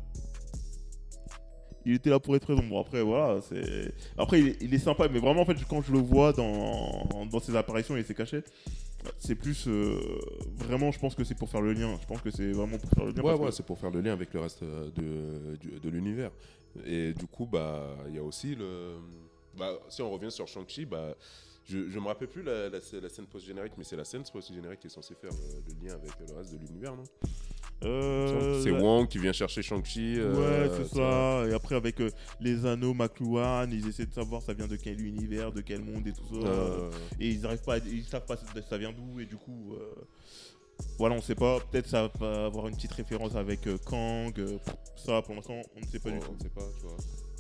Il 1.85 1.93
était 1.93 2.09
là 2.09 2.19
pour 2.19 2.35
être 2.35 2.43
présent. 2.43 2.63
Bon, 2.63 2.81
après, 2.81 3.01
voilà. 3.01 3.39
c'est 3.41 3.93
Après, 4.17 4.39
il 4.41 4.47
est, 4.49 4.57
il 4.61 4.73
est 4.73 4.79
sympa, 4.79 5.07
mais 5.07 5.19
vraiment, 5.19 5.41
en 5.41 5.45
fait, 5.45 5.55
quand 5.69 5.81
je 5.81 5.93
le 5.93 5.99
vois 5.99 6.33
dans, 6.33 7.25
dans 7.31 7.39
ses 7.39 7.55
apparitions 7.55 7.95
et 7.95 8.03
ses 8.03 8.13
cachets, 8.13 8.43
c'est 9.19 9.35
plus. 9.35 9.65
euh, 9.67 9.97
Vraiment, 10.57 10.91
je 10.91 10.99
pense 10.99 11.15
que 11.15 11.23
c'est 11.23 11.35
pour 11.37 11.49
faire 11.49 11.61
le 11.61 11.71
lien. 11.71 11.97
Je 12.01 12.05
pense 12.05 12.21
que 12.21 12.29
c'est 12.29 12.51
vraiment 12.51 12.77
pour 12.77 12.89
faire 12.89 13.05
le 13.05 13.11
lien. 13.11 13.21
Ouais, 13.21 13.31
parce 13.31 13.39
ouais, 13.39 13.51
c'est 13.53 13.65
pour 13.65 13.79
faire 13.79 13.91
le 13.91 14.01
lien 14.01 14.11
avec 14.11 14.33
le 14.33 14.41
reste 14.41 14.63
euh, 14.63 14.89
de, 14.95 15.55
du- 15.55 15.79
de 15.79 15.89
l'univers. 15.89 16.31
Et 16.85 17.13
du 17.13 17.25
coup, 17.25 17.45
bah, 17.45 17.95
il 18.09 18.15
y 18.15 18.19
a 18.19 18.23
aussi 18.23 18.53
le. 18.55 18.95
Bah, 19.57 19.71
si 19.87 20.01
on 20.01 20.11
revient 20.11 20.29
sur 20.29 20.45
Shang-Chi, 20.47 20.85
bah, 20.85 21.15
je, 21.69 21.89
je 21.89 21.99
me 21.99 22.07
rappelle 22.07 22.27
plus 22.29 22.43
la, 22.43 22.69
la, 22.69 22.79
la 23.01 23.09
scène 23.09 23.25
post-générique, 23.25 23.73
mais 23.77 23.83
c'est 23.83 23.95
la 23.95 24.05
scène 24.05 24.23
post-générique 24.31 24.79
qui 24.79 24.87
est 24.87 24.91
censée 24.91 25.15
faire 25.15 25.31
le, 25.31 25.73
le 25.73 25.85
lien 25.87 25.93
avec 25.95 26.11
le 26.27 26.35
reste 26.35 26.53
de 26.53 26.57
l'univers, 26.57 26.95
non? 26.95 27.03
Euh, 27.83 28.63
C'est 28.63 28.71
ouais. 28.71 28.81
Wong 28.81 29.07
qui 29.07 29.19
vient 29.19 29.31
chercher 29.33 29.61
Shang-Chi. 29.61 30.15
euh, 30.17 30.67
Ouais, 30.67 30.75
c'est 30.75 30.95
ça. 30.95 31.45
Et 31.47 31.53
après, 31.53 31.75
avec 31.75 32.01
euh, 32.01 32.09
les 32.39 32.65
anneaux 32.65 32.93
McLuhan, 32.95 33.67
ils 33.69 33.87
essaient 33.87 34.07
de 34.07 34.13
savoir 34.13 34.41
ça 34.41 34.53
vient 34.53 34.67
de 34.67 34.77
quel 34.77 34.99
univers, 34.99 35.51
de 35.51 35.61
quel 35.61 35.81
monde 35.83 36.07
et 36.07 36.13
tout 36.13 36.25
ça. 36.41 36.47
Euh, 36.47 36.91
Et 37.19 37.29
ils 37.29 37.45
arrivent 37.45 37.61
pas, 37.63 37.75
à- 37.75 37.77
ils 37.79 38.03
savent 38.03 38.25
pas 38.25 38.35
ça 38.67 38.77
vient 38.79 38.91
d'où. 38.91 39.19
Et 39.19 39.25
du 39.25 39.35
coup, 39.35 39.75
euh, 39.75 39.93
voilà, 40.97 41.15
on 41.15 41.21
sait 41.21 41.35
pas. 41.35 41.59
Peut-être 41.59 41.87
ça 41.87 42.09
va 42.19 42.45
avoir 42.45 42.67
une 42.67 42.75
petite 42.75 42.93
référence 42.93 43.35
avec 43.35 43.67
euh, 43.67 43.77
Kang. 43.85 44.33
euh, 44.39 44.57
ça, 44.95 45.21
pour 45.21 45.35
l'instant, 45.35 45.61
on 45.75 45.79
ne 45.79 45.85
sait 45.85 45.99
pas 45.99 46.09
on 46.09 46.13
du 46.13 46.19
tout. 46.19 46.33
ne 46.33 46.39
sait 46.39 46.49
pas, 46.49 46.67
tu 46.79 46.87
vois. 46.87 46.97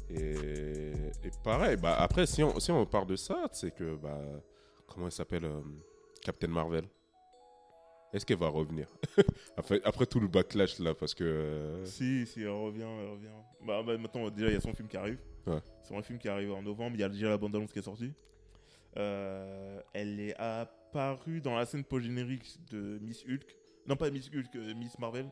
Et, 0.09 0.91
et 1.23 1.31
pareil, 1.43 1.75
bah, 1.77 1.95
après, 1.99 2.25
si 2.25 2.41
on, 2.43 2.59
si 2.59 2.71
on 2.71 2.85
part 2.85 3.05
de 3.05 3.15
ça, 3.15 3.47
c'est 3.51 3.71
que, 3.75 3.95
bah, 3.95 4.19
comment 4.87 5.07
elle 5.07 5.11
s'appelle 5.11 5.45
euh, 5.45 5.61
Captain 6.21 6.47
Marvel? 6.47 6.85
Est-ce 8.13 8.25
qu'elle 8.25 8.37
va 8.37 8.47
revenir? 8.47 8.87
Après, 9.57 9.81
après 9.83 10.05
tout 10.05 10.19
le 10.21 10.27
backlash 10.29 10.79
là, 10.79 10.93
parce 10.95 11.13
que. 11.13 11.23
euh, 11.25 11.85
Si, 11.85 12.25
si, 12.25 12.41
elle 12.41 12.49
revient, 12.49 12.83
elle 12.83 13.09
revient. 13.09 13.27
Bah, 13.65 13.83
bah, 13.83 13.97
maintenant, 13.97 14.29
déjà, 14.29 14.47
il 14.47 14.53
y 14.53 14.55
a 14.57 14.61
son 14.61 14.73
film 14.73 14.87
qui 14.87 14.95
arrive. 14.95 15.19
Ouais. 15.45 15.59
C'est 15.83 15.93
un 15.95 16.01
film 16.01 16.17
qui 16.17 16.29
arrive 16.29 16.53
en 16.53 16.61
novembre. 16.61 16.95
Il 16.95 17.01
y 17.01 17.03
a 17.03 17.09
déjà 17.09 17.27
la 17.29 17.37
bande-annonce 17.37 17.71
qui 17.73 17.79
est 17.79 17.83
sortie. 17.83 18.13
Euh, 18.95 19.81
elle 19.93 20.19
est 20.21 20.35
apparue 20.39 21.41
dans 21.41 21.55
la 21.55 21.65
scène 21.65 21.83
post-générique 21.83 22.57
de 22.71 22.97
Miss 22.99 23.25
Hulk, 23.27 23.45
Non, 23.87 23.95
pas 23.97 24.09
Miss 24.09 24.29
Hulk, 24.33 24.55
Miss 24.77 24.97
Marvel. 24.99 25.27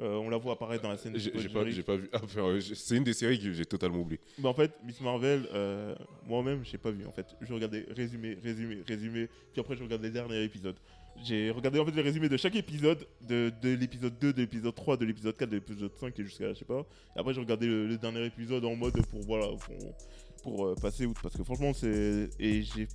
Euh, 0.00 0.16
on 0.16 0.28
la 0.28 0.36
voit 0.38 0.54
apparaître 0.54 0.82
dans 0.82 0.88
la 0.88 0.96
scène. 0.96 1.16
J'ai 1.16 1.30
pas, 1.30 1.62
pas 1.86 1.96
vu. 1.96 2.08
Ah, 2.12 2.20
enfin, 2.24 2.58
j'ai- 2.58 2.74
c'est 2.74 2.96
une 2.96 3.04
des 3.04 3.12
séries 3.12 3.38
que 3.38 3.52
j'ai 3.52 3.64
totalement 3.64 3.98
oublié. 3.98 4.20
Bah, 4.38 4.48
en 4.48 4.54
fait, 4.54 4.72
Miss 4.84 5.00
Marvel, 5.00 5.46
euh, 5.54 5.94
moi-même, 6.26 6.64
j'ai 6.64 6.78
pas 6.78 6.90
vu. 6.90 7.06
En 7.06 7.12
fait, 7.12 7.26
je 7.40 7.52
regardais 7.54 7.86
résumé, 7.90 8.36
résumé, 8.42 8.82
résumé, 8.86 9.28
puis 9.52 9.60
après, 9.60 9.76
je 9.76 9.84
regarde 9.84 10.02
les 10.02 10.10
derniers 10.10 10.42
épisodes. 10.42 10.76
J'ai 11.22 11.52
regardé 11.52 11.78
en 11.78 11.84
fait 11.86 11.92
les 11.92 12.02
résumés 12.02 12.28
de 12.28 12.36
chaque 12.36 12.56
épisode, 12.56 13.06
de, 13.28 13.52
de 13.62 13.68
l'épisode 13.76 14.18
2, 14.18 14.32
de 14.32 14.40
l'épisode 14.40 14.74
3, 14.74 14.96
de 14.96 15.04
l'épisode 15.04 15.36
4, 15.36 15.48
de 15.48 15.54
l'épisode 15.54 15.92
5 15.94 16.18
et 16.18 16.24
jusqu'à 16.24 16.52
je 16.52 16.58
sais 16.58 16.64
pas. 16.64 16.84
Et 17.14 17.20
après, 17.20 17.32
j'ai 17.32 17.40
regardé 17.40 17.68
le, 17.68 17.86
le 17.86 17.96
dernier 17.96 18.24
épisode 18.26 18.64
en 18.64 18.74
mode 18.74 19.00
pour 19.06 19.20
voilà, 19.20 19.46
pour, 19.46 19.94
pour, 20.42 20.66
euh, 20.66 20.74
passer 20.74 21.06
outre. 21.06 21.22
Parce 21.22 21.36
que 21.36 21.44
franchement, 21.44 21.72
c'est. 21.72 22.30
Et 22.40 22.62
j'ai. 22.62 22.88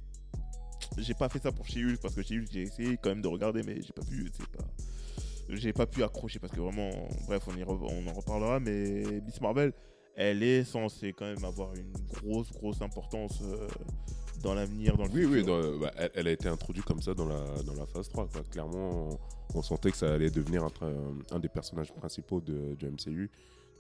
J'ai 0.98 1.14
pas 1.14 1.30
fait 1.30 1.40
ça 1.40 1.52
pour 1.54 1.66
chez 1.66 1.82
Hulk 1.86 2.02
parce 2.02 2.14
que 2.16 2.22
chez 2.22 2.38
Hulk, 2.38 2.48
j'ai 2.52 2.64
essayé 2.64 2.98
quand 3.02 3.10
même 3.10 3.22
de 3.22 3.28
regarder, 3.30 3.62
mais 3.64 3.82
j'ai 3.82 3.94
pas 3.94 4.02
pu. 4.04 4.30
C'est 4.34 4.48
pas. 4.50 4.66
J'ai 5.50 5.74
pas 5.74 5.86
pu 5.88 6.04
accrocher 6.04 6.40
parce 6.40 6.54
que 6.54 6.60
vraiment. 6.60 6.90
Bref, 7.28 7.44
on, 7.48 7.56
y 7.58 7.64
re- 7.64 7.88
on 7.92 8.08
en 8.10 8.14
reparlera, 8.14 8.60
mais 8.60 9.04
Miss 9.26 9.42
Marvel, 9.42 9.74
elle 10.16 10.44
est 10.44 10.64
censée 10.64 11.14
quand 11.14 11.26
même 11.26 11.44
avoir 11.44 11.74
une 11.76 11.92
grosse, 12.14 12.52
grosse 12.52 12.82
importance 12.82 13.40
euh, 13.44 13.68
dans 14.44 14.54
l'avenir, 14.54 14.96
dans 14.96 15.06
le 15.06 15.10
Oui, 15.12 15.22
futur. 15.24 15.32
oui, 15.32 15.44
dans- 15.44 15.80
bah, 15.80 15.92
elle, 15.98 16.12
elle 16.14 16.28
a 16.28 16.32
été 16.32 16.48
introduite 16.48 16.86
comme 16.86 17.02
ça 17.02 17.14
dans 17.14 17.26
la, 17.28 17.44
dans 17.66 17.74
la 17.74 17.86
phase 17.88 18.10
3. 18.10 18.28
Quoi. 18.28 18.42
Clairement, 18.52 19.10
on, 19.10 19.58
on 19.60 19.62
sentait 19.62 19.92
que 19.92 19.98
ça 19.98 20.14
allait 20.14 20.30
devenir 20.30 20.64
un, 21.32 21.40
des 21.40 21.50
personnages 21.50 21.92
principaux 21.94 22.42
de, 22.42 22.76
du 22.76 22.86
MCU 22.88 23.32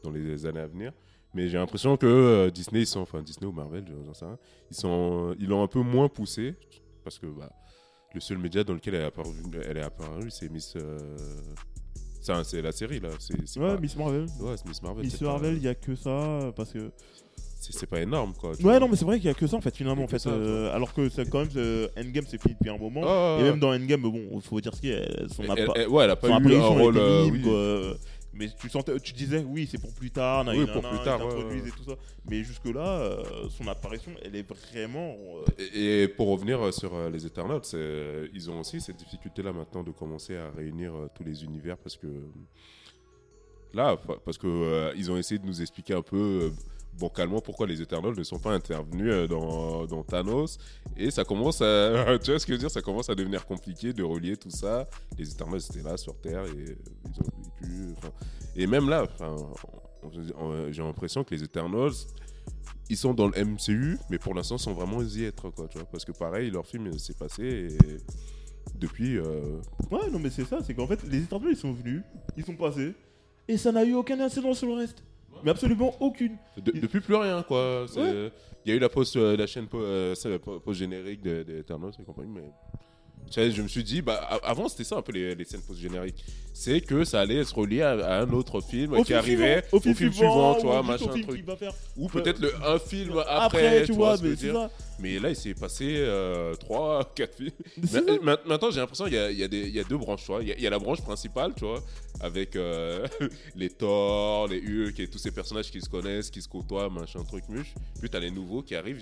dans 0.04 0.12
les 0.12 0.46
années 0.46 0.62
à 0.62 0.68
venir. 0.68 0.92
Mais 1.36 1.48
j'ai 1.50 1.58
l'impression 1.60 1.96
que 1.98 2.08
euh, 2.08 2.50
Disney, 2.50 2.82
ils 2.82 2.88
sont, 2.88 3.02
enfin 3.02 3.22
Disney 3.22 3.46
ou 3.46 3.52
Marvel, 3.52 3.86
j'en 4.06 4.14
sais 4.16 4.26
rien, 4.26 4.40
ils 4.72 4.76
sont, 4.76 5.36
ils 5.40 5.48
l'ont 5.48 5.62
un 5.62 5.68
peu 5.68 5.82
moins 5.82 6.10
poussé 6.10 6.56
parce 7.04 7.20
que 7.20 7.28
bah, 7.28 7.52
le 8.14 8.20
seul 8.20 8.38
média 8.38 8.64
dans 8.64 8.74
lequel 8.74 8.96
elle 8.96 9.02
est 9.02 9.06
apparue, 9.06 9.30
elle 9.68 9.78
est 9.78 9.82
apparue, 9.84 10.30
c'est 10.32 10.50
Miss, 10.52 10.74
euh, 10.76 10.98
ça, 12.22 12.44
c'est 12.44 12.62
la 12.62 12.72
série 12.72 13.00
là. 13.00 13.10
C'est, 13.20 13.34
Ouais, 13.60 13.76
pas- 13.76 13.78
Miss 13.80 13.96
Marvel. 13.96 14.26
ouais, 14.40 14.56
c'est 14.58 14.68
Miss 14.68 14.82
Marvel. 14.82 15.04
Miss 15.06 15.22
Marvel, 15.22 15.58
il 15.58 15.64
y 15.64 15.68
a 15.68 15.76
que 15.76 15.96
ça 15.96 16.52
parce 16.56 16.72
que. 16.72 16.92
c'est, 17.60 17.74
c'est 17.74 17.86
pas 17.88 18.02
énorme 18.02 18.34
quoi. 18.34 18.52
Ouais, 18.52 18.56
vois. 18.60 18.80
non, 18.80 18.88
mais 18.90 18.96
c'est 18.96 19.06
vrai 19.06 19.18
qu'il 19.18 19.28
y 19.28 19.30
a 19.30 19.34
que 19.34 19.46
ça 19.48 19.58
en 19.58 19.62
fait, 19.62 19.76
finalement. 19.76 20.04
En 20.04 20.08
fait, 20.08 20.20
ça, 20.20 20.30
euh, 20.32 20.74
alors 20.76 20.94
que 20.94 21.08
c'est 21.10 21.30
quand 21.30 21.40
même 21.40 21.50
euh, 21.56 21.88
Endgame, 21.98 22.26
c'est 22.28 22.42
fini 22.42 22.56
depuis 22.60 22.70
un 22.72 22.78
moment. 22.78 23.02
Ah, 23.06 23.38
Et 23.40 23.44
même 23.44 23.60
dans 23.60 23.74
Endgame, 23.74 24.02
bon, 24.02 24.14
il 24.34 24.42
faut 24.42 24.60
dire 24.60 24.74
ce 24.74 24.82
qu'il 24.82 24.90
y 24.90 24.94
a. 24.94 25.06
Son, 25.30 25.44
elle, 25.44 25.70
elle- 25.76 25.88
ouais, 25.88 26.04
elle 26.04 26.10
a 26.12 26.16
pas 26.16 26.30
eu 26.30 26.32
un 26.32 26.68
rôle. 26.68 26.94
minime, 26.96 27.34
oui. 27.34 27.42
quoi. 27.44 27.94
Mais 28.34 28.48
tu 28.60 28.70
sentais, 28.70 28.98
tu 29.00 29.14
disais, 29.14 29.44
oui, 29.44 29.68
c'est 29.70 29.80
pour 29.82 29.92
plus 29.94 30.12
tard, 30.12 30.46
Oui, 30.48 30.66
pour 30.72 30.82
plus 30.88 31.04
tard, 31.04 31.20
ouais, 31.26 31.58
et 31.58 31.72
tout 31.72 31.84
ça. 31.84 31.96
Mais 32.30 32.44
jusque-là, 32.44 32.88
euh, 33.00 33.50
son 33.50 33.68
apparition, 33.68 34.12
elle 34.24 34.36
est 34.36 34.48
vraiment. 34.48 35.16
euh, 35.38 35.64
Et, 35.74 36.04
et 36.04 36.08
pour 36.08 36.30
revenir 36.30 36.64
euh, 36.64 36.72
sur 36.72 36.94
euh, 36.94 37.10
les 37.10 37.26
euh, 37.74 38.28
ils 38.34 38.50
ont 38.52 38.60
aussi 38.60 38.80
cette 38.82 38.98
difficulté-là 38.98 39.52
maintenant 39.52 39.84
de 39.84 39.92
commencer 39.92 40.38
à 40.38 40.52
réunir 40.52 40.94
tous 41.16 41.24
les 41.24 41.44
univers 41.44 41.78
parce 41.78 41.98
que 41.98 42.08
là, 43.74 43.98
parce 44.24 44.38
que 44.38 44.94
ils 44.96 45.12
ont 45.12 45.18
essayé 45.18 45.40
de 45.40 45.46
nous 45.46 45.62
expliquer 45.62 45.94
un 45.96 46.02
peu 46.02 46.52
euh, 47.00 47.08
bancalement 47.08 47.40
pourquoi 47.42 47.68
les 47.68 47.82
Eternals 47.82 48.16
ne 48.18 48.24
sont 48.24 48.40
pas 48.40 48.52
intervenus 48.54 49.12
euh, 49.12 49.28
dans, 49.28 49.86
dans 49.86 50.04
Thanos? 50.04 50.58
Et 50.98 51.12
ça 51.12 51.24
commence 51.24 51.62
à, 51.62 52.18
tu 52.24 52.32
vois 52.32 52.40
ce 52.40 52.46
que 52.46 52.52
je 52.52 52.54
veux 52.54 52.58
dire, 52.58 52.72
ça 52.72 52.82
commence 52.82 53.10
à 53.10 53.16
devenir 53.16 53.46
compliqué 53.46 53.94
de 53.94 54.04
relier 54.04 54.38
tout 54.38 54.50
ça. 54.50 54.88
Les 55.18 55.32
Eternals 55.32 55.62
étaient 55.70 55.84
là 55.84 55.98
sur 55.98 56.16
Terre 56.20 56.44
et 56.46 56.50
euh, 56.50 56.76
ils 57.06 57.20
ont 57.22 57.62
vécu, 57.62 57.94
et 58.56 58.68
même 58.68 58.90
là, 58.90 59.06
j'ai 60.72 60.82
l'impression 60.84 61.24
que 61.24 61.34
les 61.36 61.44
Eternals 61.44 61.92
ils 62.92 62.98
sont 62.98 63.14
dans 63.14 63.28
le 63.28 63.46
MCU, 63.46 64.00
mais 64.10 64.18
pour 64.18 64.34
l'instant, 64.34 64.58
sont 64.58 64.74
vraiment 64.74 65.04
y 65.04 65.24
être, 65.24 65.52
quoi, 65.52 65.68
tu 65.68 65.78
vois? 65.78 65.88
Parce 65.92 66.04
que 66.06 66.12
pareil, 66.12 66.50
leur 66.50 66.66
film 66.66 66.98
s'est 66.98 67.14
passé 67.14 67.44
et 67.70 67.98
depuis. 68.80 69.18
euh, 69.18 69.62
Ouais, 69.92 70.10
non, 70.12 70.18
mais 70.18 70.32
c'est 70.32 70.46
ça, 70.46 70.64
c'est 70.64 70.74
qu'en 70.74 70.88
fait, 70.88 71.04
les 71.04 71.20
Eternals, 71.22 71.52
ils 71.52 71.58
sont 71.58 71.72
venus, 71.72 72.02
ils 72.36 72.44
sont 72.44 72.56
passés, 72.56 72.96
et 73.48 73.58
ça 73.58 73.72
n'a 73.72 73.84
eu 73.86 73.94
aucune 73.94 74.20
incidence 74.22 74.58
sur 74.58 74.68
le 74.70 74.74
reste. 74.74 75.04
Mais 75.44 75.52
absolument 75.52 75.94
aucune. 76.00 76.38
de- 76.58 76.72
depuis 76.72 77.00
plus 77.02 77.16
rien, 77.16 77.44
quoi. 77.44 77.86
Ouais. 77.96 78.32
Il 78.66 78.70
y 78.70 78.74
a 78.74 78.76
eu 78.76 78.80
la 78.80 78.90
pause, 78.90 79.14
euh, 79.16 79.38
la 79.38 79.48
chaîne 79.48 79.68
po- 79.68 79.82
euh, 79.82 80.14
post-générique 80.64 81.22
des 81.22 81.44
de 81.44 81.58
Eternals 81.60 81.94
et 82.00 82.04
compagnie, 82.04 82.32
mais. 82.34 82.52
Je 83.32 83.62
me 83.62 83.68
suis 83.68 83.84
dit, 83.84 84.02
bah, 84.02 84.16
avant 84.44 84.68
c'était 84.70 84.84
ça 84.84 84.96
un 84.98 85.02
peu 85.04 85.12
les, 85.12 85.36
les 85.36 85.46
scènes 85.46 85.62
post-génériques. 85.62 86.24
C'est 86.54 86.82
que 86.82 87.04
ça 87.04 87.22
allait 87.22 87.44
se 87.44 87.54
relier 87.54 87.84
à, 87.84 87.92
à 87.92 88.22
un 88.22 88.32
autre 88.32 88.60
film 88.60 88.94
Au 88.94 88.98
qui 89.04 89.08
film 89.08 89.20
arrivait 89.20 89.62
suivant, 89.70 89.78
au 89.78 89.80
film, 89.80 90.12
suivant, 90.14 90.56
tu 90.56 90.66
vois, 90.66 90.82
machin, 90.82 91.06
truc. 91.06 91.46
faire. 91.60 91.74
Ou 91.96 92.08
peut-être 92.08 92.40
le 92.40 92.52
un 92.66 92.80
film 92.80 93.12
après, 93.28 93.68
Après, 93.68 93.84
tu 93.86 93.92
vois, 93.92 94.16
mais 94.22 94.36
c'est 94.36 94.52
ça. 94.52 94.72
Mais 95.02 95.18
là, 95.20 95.30
il 95.30 95.36
s'est 95.36 95.54
passé 95.54 96.06
3, 96.60 97.14
4 97.16 97.36
films. 97.36 97.52
Maintenant, 98.46 98.72
j'ai 98.72 98.80
l'impression 98.80 99.06
qu'il 99.06 99.14
y 99.14 99.18
a, 99.18 99.32
y, 99.32 99.44
y 99.44 99.84
deux 99.86 99.98
branches. 99.98 100.22
tu 100.26 100.28
vois. 100.32 100.42
Il 100.42 100.50
y, 100.50 100.52
a- 100.52 100.56
il 100.58 100.62
y 100.62 100.68
a 100.68 100.70
la 100.70 100.80
branche 100.80 101.02
principale, 101.02 101.54
tu 101.56 101.66
vois, 101.66 101.82
avec 102.20 102.56
euh, 102.56 103.08
les 103.56 103.70
Thor, 103.70 104.48
les 104.48 104.60
Hulk 104.60 105.00
et 105.00 105.08
tous 105.08 105.18
ces 105.18 105.32
personnages 105.32 105.72
qui 105.72 105.80
se 105.82 105.90
connaissent, 105.90 106.30
qui 106.30 106.42
se 106.42 106.48
côtoient, 106.48 106.90
machin, 106.90 107.24
truc, 107.24 107.48
muche. 107.50 107.74
Puis 108.00 108.10
t'as 108.10 108.20
les 108.20 108.32
nouveaux 108.32 108.62
qui 108.62 108.76
arrivent, 108.76 109.02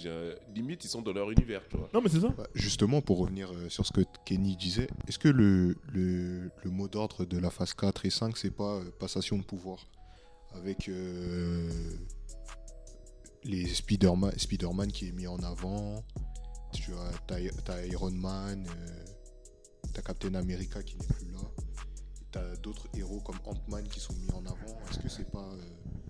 limite, 0.56 0.84
ils 0.86 0.90
sont 0.90 1.02
dans 1.02 1.14
leur 1.14 1.32
univers, 1.32 1.62
tu 1.70 1.78
vois. 1.78 1.90
Non, 1.94 2.02
mais 2.02 2.10
c'est 2.10 2.22
ça. 2.22 2.30
Bah, 2.38 2.48
Justement, 2.54 3.02
pour 3.02 3.18
revenir 3.20 3.52
euh, 3.52 3.70
sur 3.70 3.86
ce 3.86 3.92
que 3.92 4.02
Kenny 4.26 4.56
disait, 4.56 4.88
est-ce 5.08 5.18
que 5.20 5.30
le, 5.30 5.76
le, 5.94 6.52
le 6.64 6.70
mot 6.70 6.88
d'ordre 6.88 7.26
de 7.26 7.38
la 7.40 7.50
phase 7.50 7.74
4 7.74 8.06
et 8.06 8.10
5, 8.10 8.38
c'est 8.38 8.52
pas 8.56 8.76
euh, 8.76 8.84
passation 9.00 9.38
de 9.38 9.44
pouvoir 9.44 9.88
Avec 10.56 10.90
euh, 10.90 11.70
les 13.44 13.66
Spider-Man 13.68 14.92
qui 14.92 15.08
est 15.10 15.12
mis 15.12 15.28
en 15.28 15.38
avant, 15.40 16.04
tu 16.74 16.94
as 16.94 17.12
t'as, 17.64 17.86
Iron 17.86 18.12
Man, 18.12 18.68
euh, 18.68 19.06
t'as 19.94 20.02
Captain 20.02 20.34
America 20.36 20.82
qui 20.84 20.98
n'est 20.98 21.08
plus 21.08 21.32
là, 21.32 21.40
t'as 22.32 22.56
d'autres 22.58 22.88
héros 22.96 23.22
comme 23.22 23.40
Ant-Man 23.46 23.88
qui 23.88 24.00
sont 24.00 24.14
mis 24.14 24.32
en 24.32 24.46
avant. 24.46 24.80
Est-ce 24.90 25.00
que 25.00 25.10
c'est 25.10 25.30
pas 25.32 25.50
euh, 25.54 25.62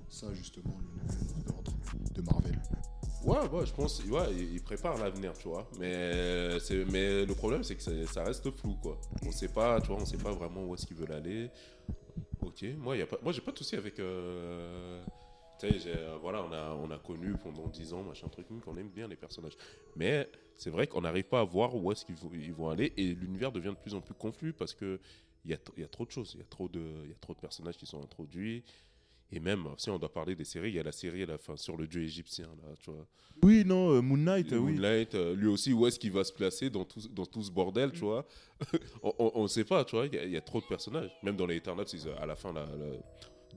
ça 0.09 0.33
justement 0.33 0.77
le 0.79 1.03
nouveau 1.03 1.63
de 2.13 2.21
Marvel? 2.21 2.59
Ouais, 3.23 3.65
je 3.65 3.73
pense, 3.73 4.01
ouais, 4.05 4.33
ils 4.35 4.61
préparent 4.63 4.97
l'avenir, 4.97 5.33
tu 5.37 5.49
vois. 5.49 5.69
Mais, 5.79 6.57
c'est- 6.61 6.85
mais 6.85 7.25
le 7.25 7.33
problème, 7.35 7.61
c'est 7.63 7.75
que 7.75 8.05
ça, 8.05 8.23
reste 8.23 8.49
flou, 8.51 8.75
quoi. 8.81 8.99
On 9.25 9.31
sait 9.31 9.49
pas, 9.49 9.81
tu 9.81 9.87
vois, 9.87 9.97
on 9.97 10.05
sait 10.05 10.17
pas 10.17 10.31
vraiment 10.31 10.63
où 10.65 10.73
est-ce 10.75 10.85
qu'ils 10.85 10.95
veulent 10.95 11.11
aller. 11.11 11.49
Ok, 12.41 12.63
moi, 12.77 12.95
y 12.95 13.01
a 13.01 13.07
pas, 13.07 13.17
moi, 13.21 13.33
j'ai 13.33 13.41
pas 13.41 13.51
de 13.51 13.57
souci 13.57 13.75
avec. 13.75 13.99
euh, 13.99 15.03
tu 15.59 15.67
sais, 15.67 15.79
j'ai- 15.79 15.95
euh, 15.95 16.17
voilà, 16.21 16.43
on 16.43 16.51
a, 16.51 16.71
on 16.75 16.91
a 16.91 16.97
connu 16.99 17.33
pendant 17.43 17.67
10 17.67 17.93
ans, 17.93 18.03
machin 18.03 18.27
truc, 18.29 18.47
qu'on 18.63 18.77
aime 18.77 18.89
bien 18.89 19.07
les 19.07 19.15
personnages. 19.15 19.57
Mais 19.95 20.29
c'est 20.55 20.69
vrai 20.69 20.87
qu'on 20.87 21.01
n'arrive 21.01 21.25
pas 21.25 21.39
à 21.41 21.43
voir 21.43 21.75
où 21.75 21.91
est-ce 21.91 22.05
qu'ils 22.05 22.15
vont, 22.15 22.29
ils 22.33 22.53
vont 22.53 22.69
aller 22.69 22.93
et 22.97 23.13
l'univers 23.13 23.51
devient 23.51 23.69
de 23.69 23.81
plus 23.81 23.93
en 23.95 24.01
plus 24.01 24.13
confus 24.13 24.53
parce 24.53 24.73
que 24.73 24.99
il 25.45 25.51
y 25.51 25.53
a, 25.53 25.57
y 25.77 25.83
a 25.83 25.87
trop 25.87 26.05
de 26.05 26.11
choses, 26.11 26.31
il 26.33 26.39
y 26.39 26.43
a 26.43 26.45
trop 26.49 26.67
de, 26.67 26.81
il 27.03 27.09
y 27.09 27.13
a 27.13 27.17
trop 27.21 27.33
de 27.33 27.39
personnages 27.39 27.77
qui 27.77 27.85
sont 27.85 28.01
introduits. 28.03 28.63
Et 29.31 29.39
même, 29.41 29.65
si 29.77 29.89
on 29.89 29.99
doit 29.99 30.11
parler 30.11 30.35
des 30.35 30.45
séries, 30.45 30.69
il 30.69 30.75
y 30.75 30.79
a 30.79 30.83
la 30.83 30.91
série 30.93 31.23
à 31.23 31.25
la 31.25 31.37
fin 31.37 31.57
sur 31.57 31.75
le 31.75 31.85
dieu 31.85 32.01
égyptien, 32.01 32.47
là, 32.63 32.73
tu 32.79 32.91
vois. 32.91 33.05
Oui, 33.43 33.63
non, 33.65 33.91
euh, 33.91 34.01
Moon 34.01 34.15
Knight, 34.17 34.53
euh, 34.53 34.57
oui. 34.57 34.79
Euh, 35.15 35.35
lui 35.35 35.47
aussi, 35.47 35.73
où 35.73 35.85
est-ce 35.85 35.99
qu'il 35.99 36.13
va 36.13 36.23
se 36.23 36.31
placer 36.31 36.69
dans 36.69 36.85
tout, 36.85 37.01
dans 37.09 37.25
tout 37.25 37.43
ce 37.43 37.51
bordel, 37.51 37.91
tu 37.91 37.99
vois 37.99 38.25
On 39.19 39.43
ne 39.43 39.47
sait 39.49 39.65
pas, 39.65 39.83
tu 39.83 39.95
vois, 39.97 40.05
il 40.07 40.13
y, 40.29 40.31
y 40.31 40.37
a 40.37 40.41
trop 40.41 40.61
de 40.61 40.65
personnages. 40.65 41.09
Même 41.23 41.35
dans 41.35 41.45
les 41.45 41.57
Eternals, 41.57 41.87
à 42.19 42.25
la 42.25 42.35
fin, 42.37 42.53
là, 42.53 42.65
là, 42.77 42.85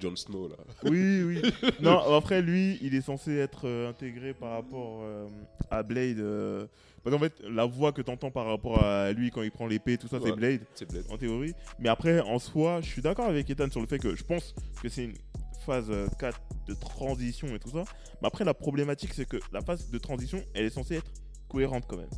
Jon 0.00 0.16
Snow, 0.16 0.48
là. 0.48 0.56
Oui, 0.84 1.22
oui. 1.22 1.42
non, 1.80 1.98
après, 2.16 2.40
lui, 2.42 2.78
il 2.82 2.94
est 2.94 3.00
censé 3.02 3.36
être 3.36 3.66
euh, 3.68 3.90
intégré 3.90 4.32
par 4.34 4.52
rapport 4.52 5.00
euh, 5.02 5.28
à 5.70 5.82
Blade. 5.82 6.18
euh, 6.18 6.66
Parce 7.04 7.14
qu'en 7.14 7.20
fait, 7.22 7.34
la 7.48 7.64
voix 7.66 7.92
que 7.92 8.02
tu 8.02 8.10
entends 8.10 8.30
par 8.30 8.46
rapport 8.46 8.82
à 8.82 9.12
lui 9.12 9.30
quand 9.30 9.42
il 9.42 9.50
prend 9.50 9.66
l'épée, 9.66 9.98
tout 9.98 10.08
ça, 10.08 10.18
c'est. 10.22 10.32
Blade, 10.32 10.60
C'est 10.74 10.88
Blade. 10.90 11.04
en 11.10 11.18
théorie. 11.18 11.52
Mais 11.78 11.88
après, 11.88 12.20
en 12.20 12.38
soi, 12.38 12.80
je 12.80 12.88
suis 12.88 13.02
d'accord 13.02 13.26
avec 13.26 13.48
Ethan 13.50 13.70
sur 13.70 13.80
le 13.80 13.86
fait 13.86 13.98
que 13.98 14.14
je 14.16 14.24
pense 14.24 14.54
que 14.82 14.88
c'est 14.88 15.04
une 15.04 15.14
phase 15.66 15.90
euh, 15.90 16.06
4 16.18 16.40
de 16.66 16.74
transition 16.74 17.48
et 17.54 17.58
tout 17.58 17.70
ça. 17.70 17.84
Mais 18.22 18.28
après, 18.28 18.44
la 18.44 18.54
problématique, 18.54 19.12
c'est 19.14 19.28
que 19.28 19.36
la 19.52 19.60
phase 19.60 19.90
de 19.90 19.98
transition, 19.98 20.42
elle 20.54 20.64
est 20.64 20.70
censée 20.70 20.96
être 20.96 21.10
cohérente 21.48 21.84
quand 21.86 21.96
même. 21.98 22.08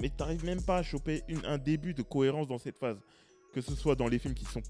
Mais 0.00 0.08
t'arrives 0.08 0.44
même 0.44 0.62
pas 0.62 0.78
à 0.78 0.82
choper 0.82 1.22
une- 1.28 1.44
un 1.44 1.58
début 1.58 1.92
de 1.94 2.02
cohérence 2.02 2.48
dans 2.48 2.58
cette 2.58 2.78
phase. 2.78 2.96
Que 3.52 3.60
ce 3.60 3.74
soit 3.74 3.96
dans 3.96 4.06
les 4.08 4.18
films 4.20 4.34
qui 4.34 4.44
sont 4.44 4.62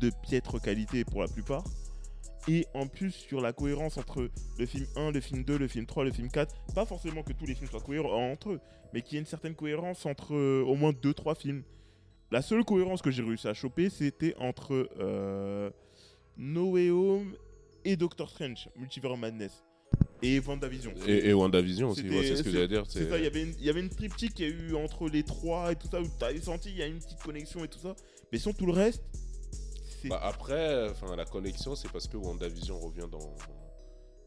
de 0.00 0.10
piètre 0.22 0.60
qualité 0.60 1.04
pour 1.04 1.20
la 1.22 1.28
plupart. 1.28 1.64
Et 2.48 2.66
en 2.74 2.86
plus 2.86 3.10
sur 3.12 3.40
la 3.40 3.52
cohérence 3.52 3.98
entre 3.98 4.30
le 4.58 4.66
film 4.66 4.86
1, 4.96 5.10
le 5.12 5.20
film 5.20 5.44
2, 5.44 5.58
le 5.58 5.68
film 5.68 5.86
3, 5.86 6.04
le 6.04 6.10
film 6.12 6.28
4. 6.30 6.54
Pas 6.74 6.86
forcément 6.86 7.22
que 7.22 7.32
tous 7.32 7.46
les 7.46 7.54
films 7.54 7.68
soient 7.70 7.80
cohérents 7.80 8.30
entre 8.32 8.52
eux, 8.52 8.60
mais 8.94 9.02
qu'il 9.02 9.14
y 9.14 9.16
ait 9.16 9.20
une 9.20 9.26
certaine 9.26 9.54
cohérence 9.54 10.06
entre 10.06 10.34
euh, 10.34 10.62
au 10.66 10.74
moins 10.74 10.92
2-3 10.92 11.36
films. 11.38 11.62
La 12.30 12.42
seule 12.42 12.64
cohérence 12.64 13.02
que 13.02 13.10
j'ai 13.10 13.22
réussi 13.22 13.48
à 13.48 13.54
choper, 13.54 13.90
c'était 13.90 14.34
entre 14.38 14.88
euh, 14.98 15.70
No 16.36 16.70
Way 16.72 16.90
Home 16.90 17.34
et 17.84 17.96
Doctor 17.96 18.28
Strange, 18.30 18.68
Multiverse 18.76 19.18
Madness. 19.18 19.64
Et 20.22 20.40
WandaVision. 20.40 20.92
Et, 21.06 21.28
et 21.28 21.32
WandaVision 21.32 21.90
aussi, 21.90 22.08
ouais, 22.08 22.24
c'est 22.26 22.36
ce 22.36 22.42
que 22.42 22.50
j'allais 22.50 22.68
dire. 22.68 22.84
C'est 22.88 23.08
ça, 23.08 23.18
il 23.18 23.24
y 23.24 23.70
avait 23.70 23.80
une- 23.80 23.88
triptyque 23.88 24.34
qu'il 24.34 24.48
y 24.48 24.50
a 24.50 24.54
eu 24.54 24.74
entre 24.74 25.08
les 25.08 25.22
trois 25.22 25.70
et 25.72 25.76
tout 25.76 25.86
ça, 25.88 26.00
où 26.00 26.06
tu 26.18 26.24
avais 26.24 26.40
senti, 26.40 26.70
il 26.70 26.76
y 26.76 26.82
a 26.82 26.86
une 26.86 26.98
petite 26.98 27.22
connexion 27.22 27.64
et 27.64 27.68
tout 27.68 27.78
ça. 27.78 27.94
Mais 28.32 28.38
sinon, 28.38 28.52
tout 28.52 28.66
le 28.66 28.72
reste, 28.72 29.02
c'est. 30.02 30.08
Bah, 30.08 30.20
après, 30.22 30.88
enfin, 30.90 31.14
la 31.16 31.24
connexion, 31.24 31.74
c'est 31.74 31.90
parce 31.92 32.06
que 32.08 32.16
WandaVision 32.16 32.78
revient 32.78 33.06
dans, 33.10 33.34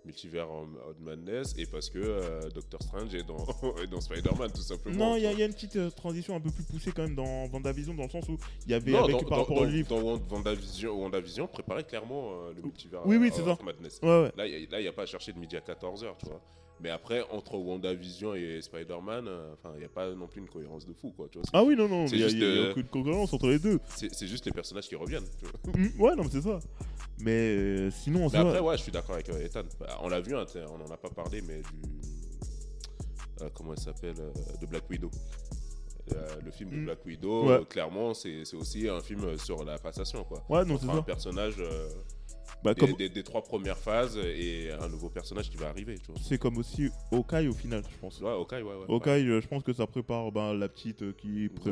Multivers 0.03 0.49
of 0.49 0.67
Madness 0.99 1.53
et 1.59 1.67
parce 1.67 1.87
que 1.91 1.99
euh, 1.99 2.49
Doctor 2.49 2.81
Strange 2.81 3.13
est 3.13 3.21
dans, 3.21 3.37
est 3.83 3.85
dans 3.85 4.01
Spider-Man, 4.01 4.51
tout 4.51 4.63
simplement. 4.63 5.11
Non, 5.11 5.15
il 5.15 5.21
y, 5.21 5.27
a- 5.27 5.31
y 5.33 5.43
a 5.43 5.45
une 5.45 5.53
petite 5.53 5.75
euh, 5.75 5.91
transition 5.91 6.35
un 6.35 6.39
peu 6.39 6.49
plus 6.49 6.63
poussée 6.63 6.91
quand 6.91 7.03
même 7.03 7.13
dans 7.13 7.45
WandaVision, 7.49 7.93
dans 7.93 8.05
le 8.05 8.09
sens 8.09 8.27
où 8.27 8.35
il 8.65 8.71
y 8.71 8.73
avait. 8.73 8.93
Non, 8.93 9.03
avec 9.03 9.11
dans, 9.11 9.19
par 9.19 9.29
dans, 9.29 9.35
rapport 9.43 9.57
dans, 9.57 9.61
au 9.61 9.65
livre. 9.67 9.89
dans 9.89 10.01
Wand- 10.01 10.23
WandaVision, 10.31 10.99
WandaVision 11.03 11.47
préparait 11.47 11.83
clairement 11.83 12.31
euh, 12.33 12.53
le 12.55 12.63
Multivers 12.63 13.05
Oui, 13.05 13.17
oui, 13.17 13.27
of 13.27 13.35
c'est 13.35 13.43
ça. 13.45 13.57
Madness. 13.63 13.99
Ouais, 14.01 14.23
ouais. 14.23 14.31
Là, 14.35 14.47
il 14.47 14.67
n'y 14.81 14.87
a, 14.87 14.91
pas 14.91 15.03
à 15.03 15.05
chercher 15.05 15.33
de 15.33 15.37
midi 15.39 15.55
à 15.55 15.59
14h, 15.59 16.15
tu 16.17 16.25
vois. 16.25 16.41
Mais 16.81 16.89
après, 16.89 17.23
entre 17.31 17.55
WandaVision 17.57 18.33
et 18.33 18.59
Spider-Man, 18.61 19.27
euh, 19.27 19.53
enfin, 19.53 19.71
il 19.75 19.79
n'y 19.79 19.85
a 19.85 19.89
pas 19.89 20.09
non 20.15 20.27
plus 20.27 20.41
une 20.41 20.49
cohérence 20.49 20.85
de 20.85 20.93
fou, 20.93 21.11
quoi. 21.15 21.27
Tu 21.31 21.37
vois, 21.37 21.45
c'est- 21.45 21.51
Ah 21.55 21.63
oui, 21.63 21.75
non, 21.75 21.87
non, 21.87 22.07
il 22.07 22.19
y 22.19 22.23
a, 22.23 22.27
y 22.27 22.43
a- 22.43 22.45
euh, 22.45 22.71
aucune 22.71 22.87
concurrence 22.87 23.31
entre 23.33 23.47
les 23.47 23.59
deux. 23.59 23.79
c'est 23.95 24.25
juste 24.27 24.45
les 24.45 24.51
personnages 24.51 24.87
qui 24.87 24.95
reviennent. 24.95 25.27
tu 25.39 25.45
vois. 25.45 25.77
Mm, 25.77 26.01
ouais, 26.01 26.15
non, 26.15 26.23
mais 26.23 26.29
c'est 26.31 26.41
ça. 26.41 26.59
Mais 27.19 27.31
euh, 27.31 27.91
sinon, 27.91 28.25
en 28.25 28.29
Mais 28.31 28.37
après, 28.39 28.59
ouais, 28.59 28.77
je 28.77 28.81
suis 28.83 28.91
d'accord 28.91 29.13
avec 29.15 29.29
euh, 29.29 29.45
Ethan. 29.45 29.61
Bah, 29.79 29.99
on 30.01 30.09
l'a 30.09 30.21
vu, 30.21 30.35
hein, 30.35 30.45
on 30.73 30.77
n'en 30.79 30.89
a 30.91 30.97
pas 30.97 31.09
parlé, 31.09 31.41
mais 31.43 31.57
du. 31.57 31.91
euh, 33.43 33.49
comment 33.53 33.73
elle 33.73 33.79
s'appelle 33.79 34.15
euh, 34.19 34.31
De 34.59 34.65
Black 34.65 34.89
Widow. 34.89 35.11
Euh, 36.13 36.27
le 36.43 36.51
film 36.51 36.71
de 36.71 36.75
Mm. 36.77 36.85
Black 36.85 37.05
Widow, 37.05 37.45
Ouais. 37.45 37.51
euh, 37.53 37.63
clairement, 37.65 38.13
c'est 38.15 38.41
aussi 38.55 38.89
un 38.89 39.01
film 39.01 39.37
sur 39.37 39.63
la 39.63 39.77
passation, 39.77 40.23
quoi. 40.23 40.43
ouais, 40.49 40.65
non, 40.65 40.77
c'est 40.79 40.85
Enfin, 40.85 40.93
un 40.95 40.97
ça. 40.97 41.03
personnage 41.03 41.55
euh, 41.59 41.89
Bah, 42.63 42.73
des, 42.75 42.79
comme, 42.81 42.93
des- 42.93 43.09
des 43.09 43.23
trois 43.23 43.41
premières 43.43 43.77
phases 43.77 44.17
et 44.17 44.69
un 44.71 44.87
nouveau 44.87 45.09
personnage 45.09 45.49
qui 45.49 45.57
va 45.57 45.69
arriver, 45.69 45.95
c'est 46.21 46.37
comme 46.37 46.57
aussi 46.57 46.89
Hawkeye 47.11 47.47
au 47.47 47.53
final, 47.53 47.81
je 47.91 47.97
pense. 47.97 48.21
Ouais, 48.21 48.31
ok, 48.33 48.51
ouais, 48.51 48.61
ouais. 48.61 48.85
Hawkeye, 48.87 49.27
euh, 49.29 49.41
je 49.41 49.47
pense 49.47 49.63
que 49.63 49.73
ça 49.73 49.87
prépare 49.87 50.31
ben, 50.31 50.53
la 50.53 50.69
petite 50.69 51.01
euh, 51.01 51.13
qui 51.13 51.49
pré- 51.49 51.71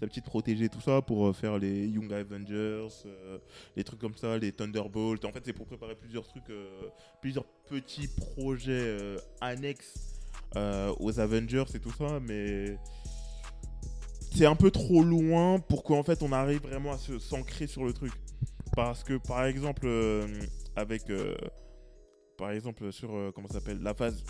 la 0.00 0.08
petite 0.08 0.24
protégée 0.24 0.68
tout 0.68 0.80
ça 0.80 1.02
pour 1.02 1.28
euh, 1.28 1.32
faire 1.32 1.56
les 1.58 1.86
Young 1.86 2.12
Avengers, 2.12 2.88
euh, 3.06 3.38
les 3.76 3.84
trucs 3.84 4.00
comme 4.00 4.16
ça, 4.16 4.36
les 4.36 4.50
Thunderbolts. 4.50 5.24
En 5.24 5.30
fait, 5.32 5.42
c'est 5.44 5.52
pour 5.52 5.66
préparer 5.66 5.94
plusieurs 5.94 6.26
trucs, 6.26 6.50
euh, 6.50 6.68
plusieurs 7.20 7.44
petits 7.68 8.08
projets 8.08 8.72
euh, 8.72 9.18
annexes 9.40 9.94
aux 11.00 11.18
Avengers 11.20 11.64
et 11.74 11.80
tout 11.80 11.90
ça, 11.92 12.20
mais 12.20 12.76
c'est 14.34 14.46
un 14.46 14.54
peu 14.56 14.70
trop 14.70 15.02
loin 15.02 15.58
pour 15.58 15.82
qu'en 15.84 16.02
fait 16.02 16.22
on 16.22 16.32
arrive 16.32 16.60
vraiment 16.62 16.92
à 16.92 16.98
s'ancrer 17.20 17.66
sur 17.66 17.84
le 17.84 17.92
truc. 17.92 18.12
Parce 18.74 19.04
que 19.04 19.14
par 19.14 19.44
exemple, 19.44 19.82
euh, 19.84 20.26
avec 20.74 21.08
euh, 21.10 21.36
par 22.36 22.50
exemple 22.50 22.92
sur 22.92 23.14
euh, 23.14 23.30
comment 23.32 23.46
ça 23.46 23.54
s'appelle 23.54 23.80
la 23.80 23.94
phase 23.94 24.24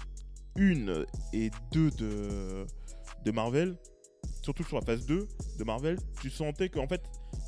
1 0.58 1.04
et 1.32 1.50
2 1.72 1.90
de, 1.90 2.66
de 3.24 3.30
Marvel, 3.30 3.76
surtout 4.42 4.62
sur 4.64 4.76
la 4.76 4.82
phase 4.84 5.06
2 5.06 5.26
de 5.58 5.64
Marvel, 5.64 5.98
tu 6.20 6.28
sentais 6.28 6.68
qu'en 6.68 6.86
fait 6.86 7.02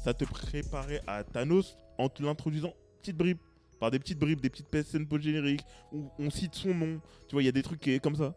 ça 0.04 0.14
te 0.14 0.24
préparait 0.24 1.02
à 1.06 1.22
Thanos 1.22 1.76
en 1.98 2.08
te 2.08 2.22
l'introduisant 2.22 2.72
petite 3.00 3.16
bribe 3.16 3.38
par 3.78 3.90
des 3.90 3.98
petites 3.98 4.18
bribes, 4.18 4.40
des 4.40 4.48
petites 4.48 4.82
scènes 4.84 5.06
post-génériques, 5.06 5.64
où 5.92 6.10
on 6.18 6.30
cite 6.30 6.54
son 6.54 6.74
nom. 6.74 6.98
Tu 7.28 7.34
vois, 7.34 7.42
il 7.42 7.46
y 7.46 7.48
a 7.50 7.52
des 7.52 7.62
trucs 7.62 7.78
qui 7.78 7.92
est 7.92 7.98
comme 7.98 8.16
ça. 8.16 8.34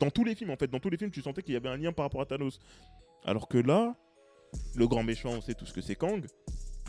Dans 0.00 0.10
tous 0.10 0.24
les 0.24 0.34
films, 0.34 0.50
en 0.50 0.56
fait, 0.56 0.66
dans 0.66 0.80
tous 0.80 0.90
les 0.90 0.96
films, 0.96 1.12
tu 1.12 1.22
sentais 1.22 1.42
qu'il 1.44 1.54
y 1.54 1.56
avait 1.56 1.68
un 1.68 1.76
lien 1.76 1.92
par 1.92 2.06
rapport 2.06 2.20
à 2.20 2.26
Thanos. 2.26 2.58
Alors 3.24 3.46
que 3.46 3.58
là, 3.58 3.94
le 4.74 4.88
grand 4.88 5.04
méchant, 5.04 5.30
on 5.30 5.40
sait 5.40 5.54
tout 5.54 5.64
ce 5.64 5.72
que 5.72 5.80
c'est 5.80 5.94
Kang. 5.94 6.26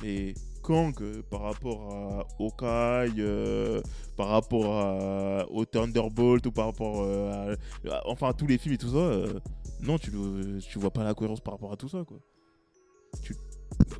Et 0.03 0.33
Kang, 0.63 0.93
euh, 1.01 1.21
par 1.29 1.41
rapport 1.41 1.93
à 1.93 2.27
Hawkeye, 2.39 3.19
euh, 3.19 3.81
par 4.15 4.27
rapport 4.29 4.79
à, 4.79 5.45
au 5.51 5.65
Thunderbolt, 5.65 6.45
ou 6.45 6.51
par 6.51 6.67
rapport 6.67 7.01
euh, 7.01 7.55
à, 7.89 8.07
enfin, 8.07 8.29
à 8.29 8.33
tous 8.33 8.47
les 8.47 8.57
films 8.57 8.75
et 8.75 8.77
tout 8.77 8.89
ça, 8.91 8.97
euh, 8.97 9.39
non, 9.81 9.97
tu, 9.97 10.11
tu 10.69 10.79
vois 10.79 10.91
pas 10.91 11.03
la 11.03 11.13
cohérence 11.13 11.41
par 11.41 11.55
rapport 11.55 11.71
à 11.71 11.77
tout 11.77 11.89
ça, 11.89 12.03
quoi. 12.05 12.17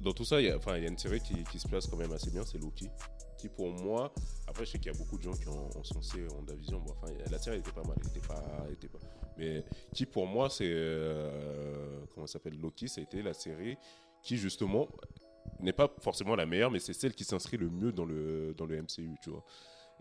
Dans 0.02 0.14
tout 0.14 0.26
ça, 0.26 0.42
il 0.42 0.48
y, 0.48 0.50
a- 0.50 0.78
une 0.78 0.98
série 0.98 1.20
qui, 1.20 1.60
se 1.60 1.68
place 1.68 1.88
quand 1.88 1.98
même 1.98 2.12
assez 2.12 2.32
bien, 2.32 2.44
c'est 2.44 2.58
Loki. 2.58 2.90
Qui 3.38 3.50
pour 3.50 3.70
moi, 3.70 4.14
après 4.48 4.66
je 4.66 4.72
sais 4.72 4.78
qu'il 4.78 4.92
y 4.92 4.96
a 4.96 4.98
beaucoup 4.98 5.18
de 5.18 5.24
gens 5.24 5.34
qui 5.34 5.48
ont, 5.48 5.70
ont 5.76 5.84
censé 5.84 6.28
WandaVision, 6.28 6.80
bon, 6.80 6.94
enfin, 7.02 7.12
la 7.32 7.40
série 7.40 7.58
était 7.58 7.72
pas 7.72 7.82
mal, 7.84 7.98
elle 8.00 8.08
était 8.10 8.28
pas, 8.28 8.44
elle 8.68 8.90
pas. 8.90 9.00
Mais 9.38 9.64
qui 9.94 10.06
pour 10.06 10.28
moi, 10.28 10.50
c'est. 10.50 10.70
euh, 10.70 12.02
comment 12.14 12.28
s'appelle 12.28 12.60
Loki, 12.60 12.88
ça 12.88 13.02
a 13.02 13.04
été 13.04 13.24
la 13.24 13.34
série 13.34 13.78
qui 14.22 14.38
justement 14.38 14.88
n'est 15.60 15.74
pas 15.74 15.90
forcément 16.00 16.36
la 16.36 16.46
meilleure, 16.46 16.72
mais 16.72 16.80
c'est 16.80 16.94
celle 16.94 17.14
qui 17.14 17.24
s'inscrit 17.24 17.58
le 17.58 17.70
mieux 17.70 17.92
dans 17.92 18.06
le, 18.06 18.54
dans 18.58 18.66
le 18.66 18.82
MCU, 18.82 19.16
tu 19.24 19.30
vois. 19.30 19.44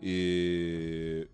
Et. 0.01 1.27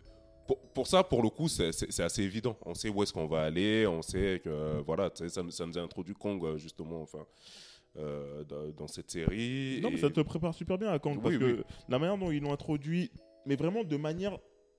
Pour, 0.46 0.60
pour 0.70 0.88
ça, 0.88 1.04
pour 1.04 1.22
le 1.22 1.30
coup, 1.30 1.50
c'est- 1.50 2.00
assez 2.00 2.24
évident. 2.24 2.58
On 2.66 2.74
sait 2.74 2.88
où 2.88 3.04
est-ce 3.04 3.12
qu'on 3.12 3.28
va 3.28 3.42
aller, 3.44 3.86
on 3.86 4.02
sait 4.02 4.40
que 4.42 4.80
voilà, 4.86 5.12
ça, 5.14 5.44
nous- 5.44 5.52
ça 5.52 5.66
nous 5.66 5.78
a 5.78 5.82
introduit 5.82 6.14
Kong 6.14 6.56
justement, 6.56 7.02
enfin, 7.02 7.26
euh, 7.98 8.46
dans, 8.46 8.88
cette 8.88 9.12
série. 9.12 9.82
Non, 9.82 9.92
mais 9.92 9.98
ça 9.98 10.10
te 10.10 10.22
prépare 10.22 10.54
super 10.54 10.78
bien 10.78 10.90
à 10.90 11.00
Kang, 11.00 11.22
parce 11.22 11.36
Oui, 11.36 11.40
que 11.40 11.64
la 11.90 12.00
manière 12.00 12.18
dont 12.18 12.32
ils 12.32 12.42
l'ont 12.42 12.54
introduit, 12.54 13.12
mais 13.46 13.58
vraiment 13.58 13.84
de 13.84 13.98
manière 13.98 14.38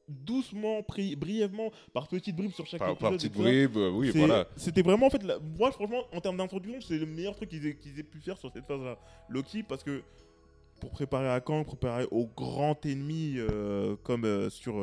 doucement, 0.08 0.82
brièvement, 1.16 1.70
par 1.92 2.08
petites 2.08 2.36
bribes 2.36 2.52
sur 2.52 2.66
chaque 2.66 2.80
par, 2.80 2.96
par 2.96 3.12
épisode. 3.12 3.30
petites 3.32 3.42
bribes, 3.42 3.76
euh, 3.76 3.90
oui, 3.90 4.10
voilà. 4.14 4.46
C'était 4.56 4.82
vraiment, 4.82 5.06
en 5.06 5.10
fait, 5.10 5.22
la- 5.22 5.38
moi, 5.38 5.70
franchement, 5.72 6.02
en 6.12 6.20
termes 6.20 6.36
d'introduction, 6.36 6.80
c'est 6.80 6.98
le 6.98 7.06
meilleur 7.06 7.34
truc 7.36 7.48
qu'ils 7.50 7.66
aient, 7.66 8.02
pu 8.02 8.18
faire 8.20 8.38
sur 8.38 8.50
cette 8.52 8.66
phase-là. 8.66 8.98
Loki, 9.28 9.62
parce 9.62 9.84
que 9.84 10.02
pour 10.80 10.90
préparer 10.90 11.28
à 11.28 11.40
Kang, 11.40 11.64
préparer 11.66 12.06
au 12.10 12.26
grand 12.26 12.84
ennemi, 12.86 13.34
euh, 13.36 13.96
comme, 14.04 14.24
euh, 14.24 14.48
sur, 14.48 14.74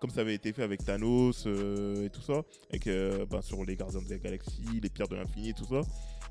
comme 0.00 0.10
ça 0.10 0.22
avait 0.22 0.34
été 0.34 0.52
fait 0.52 0.62
avec 0.62 0.84
Thanos 0.84 1.46
et 1.46 2.08
tout 2.10 2.22
ça, 2.22 2.42
et 2.72 2.78
que, 2.78 3.24
ben, 3.26 3.42
sur 3.42 3.64
les 3.64 3.76
Gardiens 3.76 4.00
de 4.02 4.08
la 4.08 4.18
Galaxie, 4.18 4.80
les 4.82 4.88
Pierres 4.88 5.08
de 5.08 5.16
l'Infini 5.16 5.50
et 5.50 5.54
tout 5.54 5.66
ça. 5.66 5.82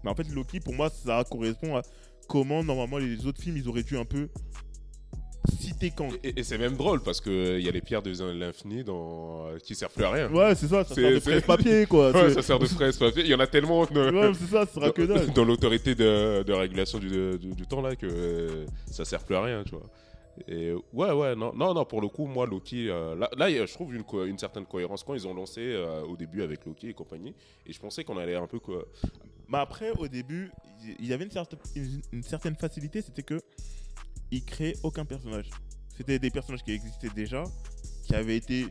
Mais 0.04 0.10
en 0.10 0.16
fait, 0.16 0.28
Loki, 0.30 0.60
pour 0.60 0.74
moi, 0.74 0.90
ça 0.90 1.24
correspond 1.30 1.76
à 1.78 1.82
comment, 2.28 2.64
normalement, 2.64 2.98
les 2.98 3.26
autres 3.26 3.42
films, 3.42 3.58
ils 3.58 3.68
auraient 3.68 3.84
dû 3.84 3.98
un 3.98 4.06
peu 4.06 4.30
citer 5.50 5.92
Kang. 5.92 6.12
Et, 6.24 6.40
et 6.40 6.44
c'est 6.44 6.58
même 6.58 6.76
drôle 6.76 7.02
parce 7.02 7.22
qu'il 7.22 7.60
y 7.62 7.68
a 7.68 7.72
les 7.72 7.82
pierres 7.82 8.02
de 8.02 8.12
l'infini 8.34 8.84
dans... 8.84 9.48
euh, 9.48 9.58
qui 9.60 9.76
servent 9.76 9.94
plus 9.94 10.04
à 10.04 10.12
rien. 10.12 10.32
Ouais, 10.32 10.56
c'est 10.56 10.68
ça, 10.68 10.84
ça 10.84 10.96
sert 10.96 11.12
de 11.12 11.20
presse-papier, 11.20 11.86
quoi. 11.90 12.12
Ouais, 12.12 12.30
ça 12.34 12.42
sert 12.42 12.60
de 12.60 12.68
presse 12.68 12.98
papier. 12.98 13.24
Il 13.24 13.30
y 13.30 13.36
en 13.36 13.40
a 13.40 13.48
tellement 13.48 13.86
de- 13.86 14.12
Ouais, 14.12 14.32
c'est 14.34 14.46
ça, 14.46 14.66
ça 14.66 14.74
sera 14.74 14.92
que 14.92 15.02
dalle. 15.04 15.28
dans, 15.34 15.46
l'autorité 15.46 15.96
de, 15.96 16.44
de 16.44 16.54
régulation 16.54 17.00
du, 17.00 17.40
temps 17.68 17.82
là 17.82 17.96
que 17.96 18.06
euh, 18.10 18.66
ça 18.90 19.06
sert 19.06 19.24
plus 19.24 19.36
à 19.36 19.44
rien, 19.44 19.64
tu 19.64 19.72
vois. 19.72 19.84
Et 20.48 20.72
ouais, 20.94 21.12
ouais, 21.12 21.36
non, 21.36 21.52
non, 21.54 21.74
non, 21.74 21.84
pour 21.86 22.02
le 22.02 22.08
coup, 22.08 22.26
moi, 22.26 22.46
Loki, 22.46 22.90
euh, 22.90 23.16
là, 23.38 23.50
je 23.50 23.74
trouve 23.74 23.94
une, 23.94 24.38
certaine 24.38 24.66
cohérence 24.66 25.04
quand 25.04 25.14
ils 25.14 25.28
ont 25.28 25.34
lancé 25.34 25.60
euh, 25.62 26.02
au 26.04 26.16
début 26.16 26.42
avec 26.44 26.66
Loki 26.66 26.90
et 26.90 26.94
compagnie. 26.94 27.34
Et 27.66 27.74
je 27.74 27.80
pensais 27.80 28.04
qu'on 28.04 28.18
allait 28.18 28.36
un 28.36 28.48
peu. 28.48 28.60
quoi- 28.60 28.86
Mais 29.50 29.58
après, 29.58 29.92
au 29.98 30.08
début, 30.08 30.50
il 31.00 31.06
y 31.06 31.14
avait 31.14 31.26
une, 31.26 31.32
certaine- 31.32 31.60
une- 31.76 32.02
une 32.14 32.24
certaine 32.24 32.56
facilité, 32.56 33.02
c'était 33.02 33.24
que 33.24 33.42
ils 34.32 34.44
créaient 34.44 34.76
aucun 34.84 35.06
personnage. 35.06 35.50
C'était 35.98 36.20
des 36.20 36.30
personnages 36.30 36.64
qui 36.64 36.72
existaient 36.72 37.10
déjà, 37.16 37.44
qui 38.06 38.16
avaient 38.16 38.38
été 38.38 38.66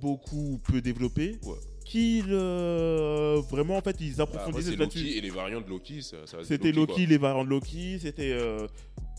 beaucoup 0.00 0.52
ou 0.54 0.58
peu 0.58 0.80
développés, 0.80 1.38
Ouais. 1.44 1.56
qui 1.84 2.22
euh, 2.28 3.40
vraiment 3.50 3.76
en 3.76 3.80
fait 3.80 3.96
ils 4.00 4.16
Bah, 4.16 4.24
après, 4.24 4.38
approfondisaient 4.38 4.70
c'est 4.72 4.76
là-dessus. 4.76 4.98
Loki 5.04 5.18
et 5.18 5.20
les 5.20 5.30
variantes 5.30 5.64
de 5.64 5.70
Loki. 5.70 6.02
ça- 6.02 6.16
C'était 6.44 6.72
Loki, 6.72 6.92
quoi. 6.94 7.06
les 7.06 7.18
variants 7.18 7.44
de 7.44 7.50
Loki, 7.50 7.98
c'était 8.00 8.32
euh, 8.32 8.66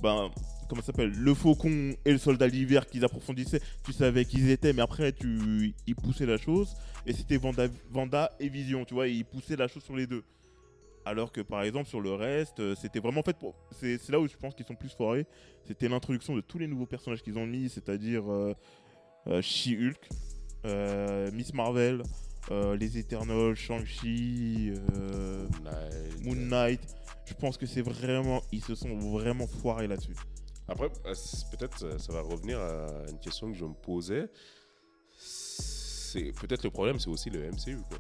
ben 0.04 0.30
comment 0.70 0.82
s'appelle 0.84 1.12
le 1.12 1.34
faucon 1.34 1.96
et 2.06 2.12
le 2.12 2.18
soldat 2.20 2.48
d'hiver 2.50 2.88
qu'ils 2.88 3.04
approfondissaient. 3.04 3.62
Tu 3.84 3.92
savais 3.94 4.26
qui 4.26 4.38
ils 4.38 4.50
étaient, 4.52 4.74
mais 4.74 4.84
après 4.84 5.12
tu 5.14 5.74
ils 5.88 5.96
poussaient 5.96 6.28
la 6.28 6.38
chose 6.38 6.76
et 7.08 7.14
c'était 7.14 7.38
Vanda, 7.38 7.68
Vanda 7.90 8.32
et 8.40 8.50
Vision, 8.50 8.86
tu 8.86 8.94
vois, 8.94 9.08
ils 9.08 9.26
poussaient 9.26 9.56
la 9.56 9.68
chose 9.68 9.84
sur 9.84 9.96
les 9.96 10.06
deux. 10.06 10.24
Alors 11.10 11.32
que 11.32 11.42
par 11.42 11.64
exemple 11.64 11.90
sur 11.90 12.02
le 12.02 12.14
reste, 12.14 12.60
euh, 12.60 12.76
c'était 12.76 13.00
vraiment 13.00 13.24
fait 13.24 13.36
pour. 13.36 13.56
C'est 13.72 14.10
là 14.10 14.20
où 14.20 14.28
je 14.28 14.38
pense 14.38 14.54
qu'ils 14.54 14.68
sont 14.68 14.76
plus 14.76 14.94
foirés. 14.94 15.26
C'était 15.66 15.90
l'introduction 15.90 16.36
de 16.36 16.42
tous 16.42 16.60
les 16.60 16.68
nouveaux 16.68 16.86
personnages 16.86 17.24
qu'ils 17.24 17.40
ont 17.40 17.48
mis, 17.48 17.68
c'est-à-dire 17.68 18.32
euh, 18.32 18.54
euh, 19.26 19.42
She-Hulk, 19.42 20.08
Miss 21.34 21.52
Marvel, 21.56 22.04
euh, 22.52 22.78
les 22.78 23.00
Eternals, 23.00 23.56
Shang-Chi. 23.56 24.72
euh. 25.00 25.48
Moon 26.22 26.36
Knight. 26.36 26.82
Je 27.26 27.34
pense 27.34 27.58
que 27.58 27.66
c'est 27.66 27.82
vraiment. 27.82 28.44
Ils 28.52 28.64
se 28.64 28.76
sont 28.76 28.96
vraiment 29.00 29.48
foirés 29.48 29.88
là-dessus. 29.88 30.16
Après, 30.68 30.90
peut-être 30.90 32.00
ça 32.00 32.14
va 32.14 32.22
revenir 32.22 32.60
à 32.60 32.86
une 33.10 33.20
question 33.20 33.52
que 33.52 33.58
je 33.58 33.66
me 33.66 33.74
posais. 33.74 34.30
C'est 35.18 36.32
peut-être 36.40 36.64
le 36.64 36.70
problème, 36.70 37.00
c'est 37.00 37.10
aussi 37.10 37.32
le 37.32 37.50
MCU 37.50 37.78
quoi. 37.90 37.98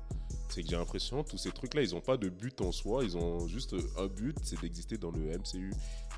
C'est 0.49 0.63
que 0.63 0.69
j'ai 0.69 0.75
l'impression 0.75 1.23
tous 1.23 1.37
ces 1.37 1.51
trucs-là, 1.51 1.81
ils 1.81 1.95
ont 1.95 2.01
pas 2.01 2.17
de 2.17 2.27
but 2.29 2.59
en 2.61 2.71
soi, 2.71 3.03
ils 3.03 3.15
ont 3.17 3.47
juste 3.47 3.75
un 3.97 4.07
but, 4.07 4.35
c'est 4.43 4.59
d'exister 4.59 4.97
dans 4.97 5.11
le 5.11 5.19
MCU. 5.37 5.71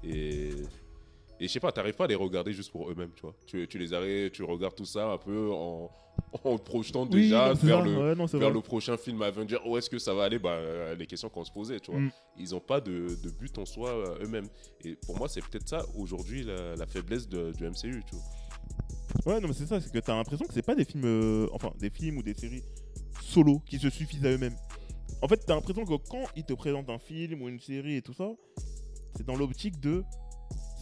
Et 0.03 0.51
et 1.39 1.47
je 1.47 1.53
sais 1.53 1.59
pas, 1.59 1.71
t'arrives 1.71 1.95
pas 1.95 2.03
à 2.03 2.07
les 2.07 2.13
regarder 2.13 2.53
juste 2.53 2.71
pour 2.71 2.91
eux-mêmes, 2.91 3.09
tu 3.15 3.23
vois. 3.23 3.33
Tu, 3.47 3.67
tu 3.67 3.79
les 3.79 3.93
arrêtes, 3.95 4.31
tu 4.33 4.43
regardes 4.43 4.75
tout 4.75 4.85
ça 4.85 5.07
un 5.13 5.17
peu 5.17 5.49
en, 5.51 5.89
en 6.43 6.57
projetant 6.59 7.07
déjà 7.07 7.53
vers 7.53 7.81
le 7.81 7.97
Ouais, 7.97 8.15
non, 8.15 8.25
vers 8.27 8.51
le 8.51 8.61
prochain 8.61 8.95
film 8.95 9.19
Avenger, 9.23 9.57
où 9.65 9.75
est-ce 9.75 9.89
que 9.89 9.97
ça 9.97 10.13
va 10.13 10.25
aller? 10.25 10.37
Bah, 10.37 10.51
euh, 10.51 10.93
Les 10.93 11.07
questions 11.07 11.29
qu'on 11.29 11.43
se 11.43 11.51
posait, 11.51 11.79
tu 11.79 11.89
vois. 11.89 11.99
Mm. 11.99 12.11
Ils 12.37 12.51
n'ont 12.51 12.59
pas 12.59 12.79
de, 12.79 13.17
de 13.23 13.29
but 13.31 13.57
en 13.57 13.65
soi 13.65 13.89
euh, 13.89 14.23
eux-mêmes. 14.23 14.49
Et 14.85 14.95
pour 14.95 15.17
moi, 15.17 15.27
c'est 15.27 15.41
peut-être 15.41 15.67
ça, 15.67 15.83
aujourd'hui, 15.97 16.43
la, 16.43 16.75
la 16.75 16.85
faiblesse 16.85 17.27
de- 17.27 17.51
du 17.53 17.63
MCU, 17.67 18.03
tu 18.07 18.15
vois. 18.15 19.33
Ouais, 19.33 19.41
non, 19.41 19.47
mais 19.47 19.53
c'est 19.55 19.65
ça. 19.65 19.81
C'est 19.81 19.91
que 19.91 19.97
t'as 19.97 20.15
l'impression 20.15 20.45
que 20.45 20.53
c'est 20.53 20.61
pas 20.61 20.75
des 20.75 20.85
films. 20.85 21.05
euh, 21.05 21.47
enfin, 21.53 21.71
des 21.79 21.89
films 21.89 22.17
ou 22.19 22.23
des 22.23 22.35
séries 22.35 22.61
solo 23.31 23.59
qui 23.65 23.79
se 23.79 23.89
suffisent 23.89 24.25
à 24.25 24.29
eux-mêmes. 24.29 24.55
En 25.21 25.27
fait, 25.27 25.37
t'as 25.37 25.55
l'impression 25.55 25.85
que 25.85 25.95
quand 26.09 26.25
ils 26.35 26.43
te 26.43 26.53
présentent 26.53 26.89
un 26.89 26.99
film 26.99 27.41
ou 27.41 27.49
une 27.49 27.59
série 27.59 27.95
et 27.95 28.01
tout 28.01 28.13
ça, 28.13 28.31
c'est 29.15 29.25
dans 29.25 29.35
l'optique 29.35 29.79
de. 29.79 30.03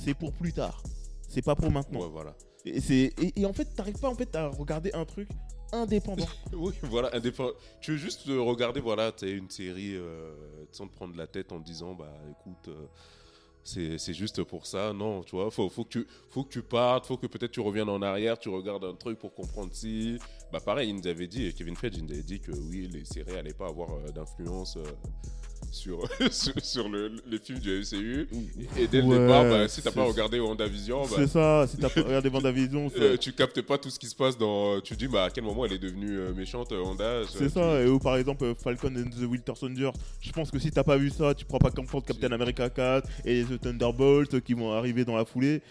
C'est 0.04 0.14
pour 0.14 0.34
plus 0.34 0.54
tard. 0.54 0.82
C'est 1.28 1.42
pas 1.42 1.56
pour 1.56 1.72
maintenant. 1.72 2.02
Ouais, 2.02 2.10
voilà. 2.10 2.36
Et, 2.66 2.80
c'est, 2.82 3.14
et, 3.22 3.40
et 3.40 3.46
en 3.46 3.54
fait, 3.54 3.66
t'arrives 3.66 4.00
pas 4.00 4.10
en 4.10 4.16
fait, 4.16 4.34
à 4.36 4.48
regarder 4.48 4.92
un 4.94 5.06
truc 5.06 5.30
indépendant. 5.72 6.26
Oui, 6.54 6.74
voilà, 6.84 7.16
indépendant. 7.16 7.54
Tu 7.82 7.92
veux 7.92 7.98
juste 7.98 8.28
euh, 8.28 8.42
regarder, 8.42 8.80
voilà, 8.80 9.12
tu 9.12 9.30
une 9.30 9.50
série 9.50 9.96
euh, 9.96 10.34
sans 10.72 10.88
te 10.88 10.96
prendre 10.96 11.16
la 11.16 11.28
tête 11.28 11.52
en 11.52 11.60
disant, 11.60 11.94
bah 11.94 12.14
écoute, 12.32 12.68
euh, 12.70 12.88
c'est 13.64 14.14
juste 14.14 14.44
pour 14.44 14.66
ça. 14.66 14.94
Non, 14.94 15.22
tu 15.24 15.36
vois, 15.36 15.52
faut, 15.52 15.70
faut, 15.70 15.84
que 15.84 15.90
tu, 15.90 16.08
faut 16.30 16.44
que 16.44 16.50
tu 16.50 16.62
partes, 16.64 17.06
faut 17.06 17.18
que 17.18 17.28
peut-être 17.28 17.52
tu 17.52 17.60
reviennes 17.60 17.90
en 17.90 18.02
arrière, 18.02 18.38
tu 18.40 18.50
regardes 18.50 18.86
un 18.86 18.96
truc 18.96 19.20
pour 19.20 19.34
comprendre 19.34 19.70
si. 19.74 20.18
Bah 20.52 20.60
pareil, 20.60 20.90
il 20.90 20.96
nous 20.96 21.08
avait 21.08 21.28
dit, 21.28 21.54
Kevin 21.54 21.76
Feige, 21.76 21.98
il 21.98 22.06
nous 22.06 22.12
avait 22.14 22.24
dit 22.24 22.40
que 22.40 22.52
oui, 22.52 22.88
les 22.92 23.06
séries 23.06 23.34
n'allaient 23.34 23.54
pas 23.54 23.68
avoir 23.68 23.92
euh, 23.94 24.12
d'influence. 24.12 24.78
euh, 24.78 24.84
sur, 25.72 26.08
sur, 26.32 26.54
sur 26.62 26.90
le- 26.90 27.12
les 27.28 27.38
films 27.40 27.60
du 27.60 27.80
MCU 27.80 28.28
et 28.78 28.88
dès 28.88 29.02
le 29.02 29.08
départ 29.08 29.44
bah, 29.44 29.68
si 29.68 29.82
t'as 29.82 29.92
pas 29.92 30.04
regardé 30.04 30.40
WandaVision 30.40 31.02
bah, 31.02 31.08
C'est 31.16 31.28
ça, 31.28 31.66
si 31.68 31.78
t'as 31.78 31.90
pas 31.90 32.02
regardé 32.08 32.30
Vendavision, 32.30 32.90
c'est, 32.90 33.02
euh, 33.02 33.18
tu 33.18 33.34
captes 33.34 33.62
pas 33.62 33.78
tout 33.78 33.90
ce 33.90 34.00
qui 34.00 34.08
se 34.08 34.16
passe 34.16 34.38
dans 34.38 34.82
tu 34.82 34.96
dis 34.96 35.08
bah 35.08 35.26
à 35.26 35.30
quel 35.30 35.44
moment 35.44 35.66
elle 35.66 35.74
est 35.74 35.80
devenue 35.80 36.18
euh, 36.18 36.34
méchante 36.34 36.72
euh, 36.72 36.82
Wanda 36.82 37.22
c'est 37.28 37.50
ça. 37.50 37.82
Et 37.82 37.88
ou 37.88 38.00
par 38.00 38.18
exemple 38.18 38.44
euh, 38.44 38.56
Falcon 38.56 38.94
and 38.96 39.10
the 39.10 39.24
Winter 39.30 39.54
Soldier, 39.56 39.92
je 40.22 40.32
pense 40.32 40.52
que 40.52 40.60
si 40.60 40.72
t'as 40.72 40.84
pas 40.84 40.98
vu 40.98 41.10
ça, 41.10 41.34
tu 41.34 41.46
prends 41.46 41.60
pas 41.60 41.72
comprendre 41.72 42.06
Captain 42.06 42.32
America 42.32 42.70
4 42.70 43.08
et 43.26 43.44
The 43.44 43.60
Thunderbolts 43.60 44.42
qui 44.42 44.54
vont 44.54 44.72
arriver 44.72 45.06
dans 45.06 45.16
la 45.16 45.26
foulée. 45.26 45.62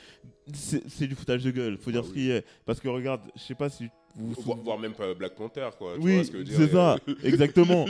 C'est, 0.55 1.07
du 1.07 1.15
foutage 1.15 1.45
de 1.45 1.51
gueule, 1.51 1.77
faut 1.77 1.91
dire 1.91 2.03
Ah 2.05 2.09
ce 2.09 2.13
qu'il 2.15 2.27
y 2.27 2.33
a. 2.33 2.41
Parce 2.65 2.81
que 2.81 2.89
regarde, 2.89 3.21
je 3.37 3.43
sais 3.43 3.55
pas 3.55 3.69
si 3.69 3.89
vous 4.19 4.33
vous 4.33 4.43
Vo- 4.43 4.55
voire 4.57 4.79
même 4.79 4.93
pas 4.95 5.15
Black 5.15 5.35
Panther 5.35 5.69
quoi 5.79 5.95
tu 5.95 6.01
oui, 6.01 6.25
ce 6.25 6.45
c'est 6.45 6.69
ça, 6.69 6.97
Euh, 7.09 7.15
exactement. 7.25 7.87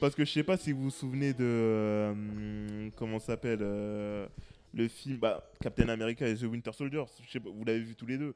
Parce 0.00 0.14
que 0.14 0.24
je 0.24 0.30
sais 0.30 0.42
pas 0.44 0.56
si 0.56 0.72
vous 0.72 0.82
vous 0.84 0.90
souvenez 0.90 1.32
de. 1.32 1.38
euh, 1.44 2.90
comment 2.96 3.18
ça 3.18 3.26
s'appelle 3.28 3.60
euh, 3.62 4.26
Le 4.72 4.88
film 4.88 5.18
bah, 5.18 5.42
Captain 5.60 5.88
America 5.88 6.26
et 6.28 6.34
The 6.36 6.42
Winter 6.44 6.72
Soldier. 6.72 7.02
Je 7.26 7.30
sais 7.32 7.40
pas, 7.40 7.50
vous 7.50 7.64
l'avez 7.64 7.80
vu 7.80 7.94
tous 7.94 8.06
les 8.06 8.18
deux. 8.18 8.34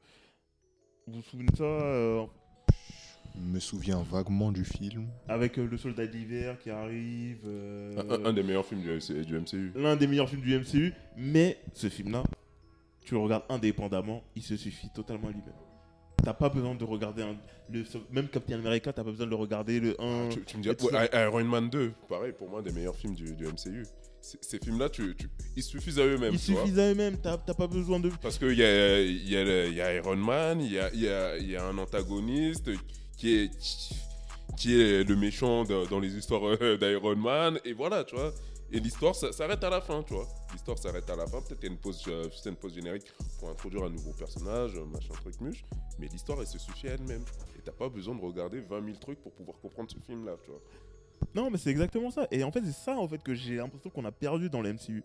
Vous 1.07 1.15
vous 1.17 1.21
souvenez 1.23 1.49
de 1.51 1.55
ça 1.55 1.63
euh, 1.63 2.23
Je 3.35 3.41
me 3.41 3.59
souviens 3.59 4.01
vaguement 4.11 4.51
du 4.51 4.63
film. 4.65 5.07
Avec 5.27 5.57
euh, 5.57 5.65
le 5.69 5.77
soldat 5.77 6.05
d'hiver 6.07 6.57
qui 6.59 6.69
arrive. 6.69 7.39
euh, 7.45 7.95
un, 8.09 8.25
un 8.25 8.33
des 8.33 8.43
meilleurs 8.43 8.65
films 8.65 8.81
du, 8.81 9.25
du 9.25 9.39
MCU 9.39 9.71
L'un 9.75 9.95
des 9.95 10.07
meilleurs 10.07 10.29
films 10.29 10.41
du 10.41 10.57
MCU. 10.57 10.93
Mais 11.17 11.57
ce 11.73 11.89
film-là, 11.89 12.23
tu 13.05 13.15
le 13.15 13.21
regardes 13.21 13.43
indépendamment, 13.49 14.23
il 14.35 14.43
se 14.43 14.55
suffit 14.55 14.89
totalement 14.93 15.29
à 15.29 15.31
lui-même. 15.31 15.53
T'as 16.23 16.33
pas 16.33 16.49
besoin 16.49 16.75
de 16.75 16.83
regarder 16.83 17.23
un, 17.23 17.35
le, 17.71 17.83
même 18.11 18.27
Captain 18.27 18.55
America, 18.59 18.91
t'as 18.93 19.03
pas 19.03 19.11
besoin 19.11 19.25
de 19.25 19.31
le 19.31 19.35
regarder 19.37 19.79
le 19.79 19.95
1. 20.01 20.29
tu, 20.29 20.41
tu 20.45 20.57
me 20.57 20.63
dis 20.63 20.69
ouais. 20.69 21.09
Iron 21.13 21.43
Man 21.45 21.69
2 21.69 21.91
pareil 22.07 22.33
pour 22.37 22.49
moi 22.49 22.61
des 22.61 22.71
meilleurs 22.71 22.95
films 22.95 23.15
du, 23.15 23.33
du 23.35 23.45
MCU 23.45 23.83
ces 24.21 24.59
films 24.59 24.79
là 24.79 24.89
tu, 24.89 25.15
tu- 25.15 25.29
ils 25.55 25.63
suffisent 25.63 25.97
à 25.97 26.03
eux-mêmes 26.05 26.33
Il 26.33 26.39
tu 26.39 26.51
vois. 26.51 26.65
suffit 26.65 26.79
à 26.79 26.91
eux-mêmes, 26.91 27.17
t'as 27.21 27.37
t'as 27.37 27.53
pas 27.53 27.67
besoin 27.67 27.99
de. 28.01 28.09
Parce 28.21 28.37
qu'il 28.37 28.51
y 28.57 28.63
a, 28.63 29.01
y, 29.01 29.35
a 29.37 29.43
le- 29.45 29.69
y 29.71 29.81
a 29.81 29.93
Iron 29.95 30.17
Man, 30.17 30.59
il 30.61 30.73
y 30.73 30.79
a, 30.79 30.93
y 30.93 31.07
a- 31.07 31.37
y 31.37 31.55
a 31.55 31.65
un 31.65 31.77
antagoniste 31.77 32.69
qui 33.17 33.35
est, 33.37 33.51
qui 34.57 34.79
est 34.79 35.07
le 35.07 35.15
méchant 35.15 35.63
dans, 35.63 35.85
dans 35.85 35.99
les 36.01 36.15
histoires 36.17 36.41
euh, 36.61 36.77
d'Iron 36.77 37.15
Man, 37.15 37.59
et 37.63 37.71
voilà, 37.71 38.03
tu 38.03 38.15
vois. 38.15 38.33
Et 38.71 38.79
l'histoire 38.79 39.15
s'arrête 39.15 39.63
à 39.63 39.69
la 39.69 39.81
fin, 39.81 40.03
tu 40.03 40.13
vois. 40.13 40.27
L'histoire 40.53 40.77
s'arrête 40.77 41.09
à 41.09 41.15
la 41.15 41.25
fin, 41.25 41.41
peut-être 41.41 41.59
qu'il 41.59 41.69
y 41.69 41.71
a 41.71 41.73
une 41.73 41.79
pause, 41.79 42.03
euh, 42.07 42.29
une 42.45 42.55
pause 42.55 42.75
générique 42.75 43.11
pour 43.39 43.49
introduire 43.49 43.83
un 43.83 43.89
nouveau 43.89 44.13
personnage, 44.13 44.75
machin 44.75 45.13
truc 45.15 45.41
muche, 45.41 45.65
mais 45.97 46.07
l'histoire 46.07 46.39
elle 46.39 46.47
se 46.47 46.59
suffit 46.59 46.87
à 46.87 46.91
elle-même. 46.91 47.23
Et 47.57 47.61
t'as 47.61 47.71
pas 47.71 47.89
besoin 47.89 48.13
de 48.13 48.21
regarder 48.21 48.61
20 48.61 48.85
000 48.85 48.97
trucs 48.97 49.21
pour 49.21 49.31
pouvoir 49.33 49.57
comprendre 49.59 49.89
ce 49.89 49.97
film-là, 49.99 50.37
tu 50.43 50.51
vois. 50.51 50.61
Non, 51.33 51.49
mais 51.49 51.57
c'est 51.57 51.69
exactement 51.71 52.11
ça. 52.11 52.27
Et 52.31 52.43
en 52.43 52.51
fait, 52.51 52.61
c'est 52.63 52.71
ça 52.71 52.97
en 52.97 53.07
fait 53.07 53.21
que 53.21 53.33
j'ai 53.33 53.55
l'impression 53.55 53.89
qu'on 53.89 54.05
a 54.05 54.11
perdu 54.11 54.49
dans 54.49 54.61
le 54.61 54.73
MCU. 54.73 55.03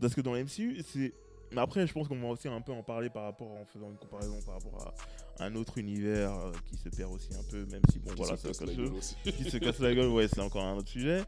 Parce 0.00 0.14
que 0.14 0.20
dans 0.20 0.34
le 0.34 0.44
MCU, 0.44 0.82
c'est. 0.86 1.12
Mais 1.52 1.60
après, 1.60 1.86
je 1.86 1.92
pense 1.92 2.08
qu'on 2.08 2.20
va 2.20 2.28
aussi 2.28 2.48
un 2.48 2.60
peu 2.60 2.72
en 2.72 2.82
parler 2.82 3.08
par 3.10 3.24
rapport 3.24 3.50
en 3.50 3.64
faisant 3.66 3.90
une 3.90 3.96
comparaison 3.98 4.38
par 4.44 4.54
rapport 4.54 4.94
à 5.38 5.44
un 5.44 5.54
autre 5.54 5.78
univers 5.78 6.32
euh, 6.34 6.52
qui 6.68 6.76
se 6.76 6.88
perd 6.88 7.12
aussi 7.12 7.28
un 7.34 7.42
peu, 7.50 7.64
même 7.66 7.82
si 7.90 7.98
bon 7.98 8.10
Qui 8.10 8.16
voilà, 8.16 8.36
se 8.36 8.42
c'est 8.42 8.48
casse 8.48 8.60
la 8.68 8.74
gueule 8.74 8.92
aussi. 8.94 9.16
qui 9.24 9.50
se 9.50 9.56
casse 9.58 9.78
la 9.78 9.94
gueule, 9.94 10.08
ouais, 10.08 10.28
c'est 10.28 10.40
encore 10.40 10.64
un 10.64 10.76
autre 10.76 10.88
sujet. 10.88 11.22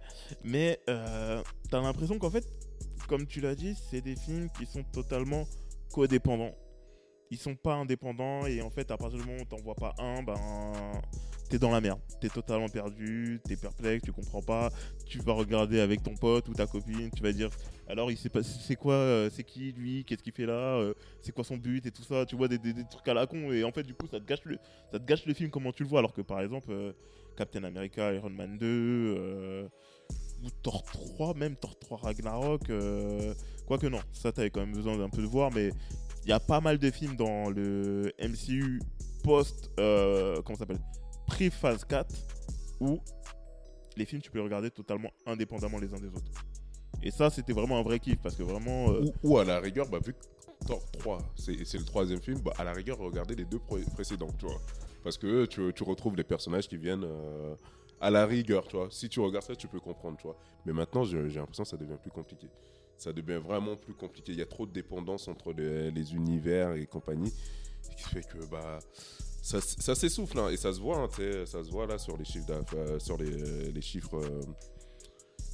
Mais 0.45 0.81
euh, 0.89 1.43
t'as 1.71 1.81
l'impression 1.81 2.19
qu'en 2.19 2.31
fait, 2.31 2.45
comme 3.09 3.27
tu 3.27 3.41
l'as 3.41 3.55
dit, 3.55 3.75
c'est 3.91 4.01
des 4.01 4.17
films 4.17 4.49
qui 4.59 4.67
sont 4.67 4.83
totalement 4.93 5.47
codépendants. 5.93 6.55
Ils 7.31 7.39
sont 7.39 7.55
pas 7.57 7.75
indépendants 7.75 8.47
et 8.47 8.63
en 8.63 8.71
fait, 8.71 8.91
à 8.91 8.97
partir 8.97 9.19
du 9.19 9.25
moment 9.27 9.43
où 9.43 9.45
t'en 9.45 9.59
vois 9.63 9.75
pas 9.75 9.95
un, 9.99 10.23
ben 10.23 10.35
t'es 11.49 11.59
dans 11.59 11.71
la 11.71 11.81
merde. 11.81 12.01
T'es 12.21 12.29
totalement 12.29 12.69
perdu, 12.69 13.41
t'es 13.45 13.57
perplexe, 13.57 14.05
tu 14.05 14.13
comprends 14.13 14.43
pas. 14.43 14.71
Tu 15.07 15.19
vas 15.19 15.33
regarder 15.33 15.81
avec 15.81 16.03
ton 16.03 16.15
pote 16.15 16.49
ou 16.49 16.55
ta 16.55 16.67
copine, 16.67 17.11
tu 17.15 17.23
vas 17.23 17.33
dire 17.33 17.51
alors 17.89 18.11
il 18.11 18.19
sait 18.19 18.29
pas 18.29 18.43
c'est 18.43 18.77
quoi, 18.77 18.95
euh, 18.95 19.31
c'est 19.33 19.45
qui 19.45 19.73
lui, 19.73 20.05
qu'est-ce 20.05 20.23
qu'il 20.23 20.33
fait 20.33 20.45
là, 20.45 20.53
euh, 20.53 20.95
c'est 21.23 21.33
quoi 21.33 21.43
son 21.43 21.57
but 21.57 21.85
et 21.87 21.91
tout 21.91 22.03
ça. 22.03 22.27
Tu 22.27 22.37
vois 22.37 22.49
des, 22.49 22.59
trucs 22.91 23.09
à 23.09 23.15
la 23.15 23.27
con 23.27 23.51
et 23.51 23.65
en 23.65 23.73
fait 23.73 23.83
du 23.83 23.95
coup 23.95 24.07
ça 24.07 24.21
te 24.21 24.27
gâche 24.27 24.45
le, 24.45 24.59
ça 24.93 24.99
te 24.99 25.05
gâche 25.05 25.25
le 25.25 25.33
film 25.33 25.51
comment 25.51 25.73
tu 25.73 25.85
le 25.85 25.89
vois 25.89 26.01
alors 26.01 26.13
que 26.13 26.21
par 26.21 26.41
exemple 26.41 26.69
euh, 26.71 26.93
Captain 27.37 27.65
America, 27.65 28.13
Iron 28.13 28.31
Man 28.31 28.59
2, 28.59 28.67
euh, 28.67 29.69
ou 30.45 30.51
Thor 30.63 30.83
3, 30.83 31.35
même 31.35 31.57
Thor 31.57 31.79
3 31.79 31.99
Ragnarok. 31.99 32.71
Quoique 33.67 33.87
non, 33.87 34.01
ça 34.13 34.33
t'avais 34.33 34.51
quand 34.51 34.61
même 34.61 34.75
besoin 34.75 34.97
d'un 34.97 35.09
peu 35.09 35.23
de 35.23 35.27
voir, 35.27 35.51
mais 35.53 35.71
il 36.25 36.29
y 36.29 36.33
a 36.33 36.41
pas 36.41 36.61
mal 36.61 36.79
de 36.79 36.91
films 36.91 37.17
dans 37.17 37.49
le 37.49 38.13
MCU 38.21 38.81
post. 39.23 39.71
Comment 39.77 40.55
ça 40.55 40.61
s'appelle? 40.61 40.81
Pré-phase 41.29 41.85
4, 41.85 42.13
où 42.81 42.99
les 43.97 44.05
films 44.05 44.23
tu 44.23 44.31
peux 44.31 44.41
regarder 44.41 44.71
totalement 44.71 45.11
indépendamment 45.27 45.79
les 45.79 45.93
uns 45.95 45.99
des 46.01 46.09
autres. 46.09 46.31
Et 47.03 47.11
ça, 47.13 47.31
c'était 47.31 47.53
vraiment 47.53 47.79
un 47.79 47.83
vrai 47.83 48.01
kiff 48.01 48.19
parce 48.21 48.35
que 48.35 48.43
vraiment. 48.43 48.91
euh, 48.91 49.05
Ou, 49.23 49.39
à 49.39 49.45
la 49.45 49.61
rigueur, 49.61 49.89
bah, 49.89 49.99
vu 50.05 50.15
que 50.15 50.19
Thor 50.67 50.83
3, 50.99 51.19
c'est 51.37 51.53
le 51.53 51.85
troisième 51.85 52.21
film, 52.21 52.41
bah, 52.41 52.53
à 52.59 52.65
la 52.65 52.73
rigueur, 52.73 52.99
regardez 52.99 53.37
les 53.37 53.45
deux 53.45 53.61
pré- 53.61 53.85
précédents, 53.95 54.33
tu 54.39 54.47
vois. 54.47 54.61
Parce 55.05 55.17
que 55.17 55.45
tu, 55.47 55.61
retrouves 55.85 56.17
les 56.17 56.25
personnages 56.25 56.67
qui 56.69 56.77
viennent 56.77 57.05
euh, 57.05 57.55
à 58.01 58.11
la 58.11 58.27
rigueur, 58.27 58.67
tu 58.67 58.77
vois. 58.77 58.89
Si 58.91 59.09
tu 59.09 59.21
regardes 59.21 59.45
ça, 59.47 59.55
tu 59.55 59.69
peux 59.69 59.79
comprendre, 59.81 60.17
tu 60.17 60.25
vois. 60.27 60.37
Mais 60.67 60.73
maintenant, 60.73 61.05
j'ai 61.05 61.23
l'impression 61.23 61.63
que 61.63 61.69
ça 61.69 61.77
devient 61.77 61.99
plus 62.03 62.11
compliqué. 62.11 62.49
Ça 62.97 63.13
devient 63.13 63.41
vraiment 63.41 63.77
plus 63.77 63.95
compliqué. 63.95 64.33
Il 64.33 64.39
y 64.39 64.43
a 64.43 64.47
trop 64.47 64.67
de 64.67 64.73
dépendance 64.73 65.29
entre 65.29 65.53
les, 65.53 65.93
les 65.93 66.15
univers 66.15 66.73
et 66.73 66.87
compagnie. 66.87 67.33
Qui 67.97 68.03
fait 68.03 68.23
que, 68.27 68.45
bah. 68.51 68.81
Ça, 69.49 69.61
ça 69.63 69.95
s'essouffle, 69.95 70.39
hein, 70.39 70.51
et 70.51 70.59
ça 70.59 70.73
se 70.75 70.79
voit, 70.81 70.99
hein, 70.99 71.09
ça 71.47 71.65
se 71.65 71.71
voit 71.71 71.87
là 71.87 71.97
sur 71.97 72.19
les 72.19 72.25
chiffres, 72.27 72.45
euh, 72.75 72.99
sur 72.99 73.17
les, 73.17 73.71
les 73.73 73.81
chiffres, 73.81 74.17
euh, 74.19 74.41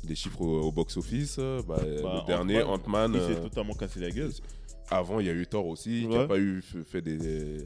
les 0.08 0.16
chiffres 0.16 0.40
au, 0.40 0.62
au 0.62 0.72
box-office. 0.72 1.36
euh, 1.38 1.62
bah, 1.62 1.76
Bah, 2.02 2.20
le 2.22 2.26
dernier, 2.26 2.62
Ant-Man, 2.62 3.12
il 3.14 3.20
s'est 3.20 3.38
euh, 3.38 3.42
totalement 3.42 3.74
cassé 3.74 4.00
la 4.00 4.10
gueule. 4.10 4.32
avant, 4.90 5.20
il 5.20 5.26
y 5.26 5.30
a 5.30 5.32
eu 5.32 5.46
Thor 5.46 5.66
aussi, 5.68 6.00
qui 6.02 6.06
Ouais. 6.08 6.18
n'a 6.18 6.26
pas 6.26 6.38
eu 6.38 6.60
fait 6.62 7.02
des, 7.02 7.58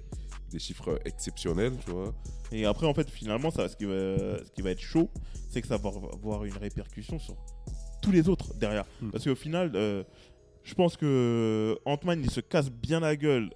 des 0.51 0.59
chiffres 0.59 1.01
exceptionnels, 1.07 1.73
tu 1.83 1.91
vois. 1.93 2.15
Et 2.53 2.67
après, 2.67 2.87
en 2.87 2.93
fait, 2.93 3.09
finalement, 3.09 3.51
ça, 3.51 3.67
ce, 3.67 3.77
qui 3.77 3.87
va, 3.87 3.95
ce 4.45 4.51
qui 4.55 4.61
va 4.61 4.71
être 4.73 4.81
chaud, 4.81 5.09
c'est 5.49 5.63
que 5.63 5.67
ça 5.69 5.79
va 5.79 5.89
avoir 6.13 6.45
une 6.45 6.59
répercussion 6.59 7.19
sur 7.19 7.37
tous 8.03 8.13
les 8.13 8.29
autres 8.29 8.53
derrière. 8.55 8.85
Hmm. 9.01 9.11
Parce 9.13 9.25
qu'au 9.25 9.35
final, 9.35 9.73
euh, 9.75 10.05
je 10.63 10.75
pense 10.75 10.99
que 10.99 11.75
Ant-Man, 11.87 12.21
il 12.23 12.31
se 12.31 12.41
casse 12.41 12.71
bien 12.71 13.01
la 13.01 13.17
gueule 13.17 13.49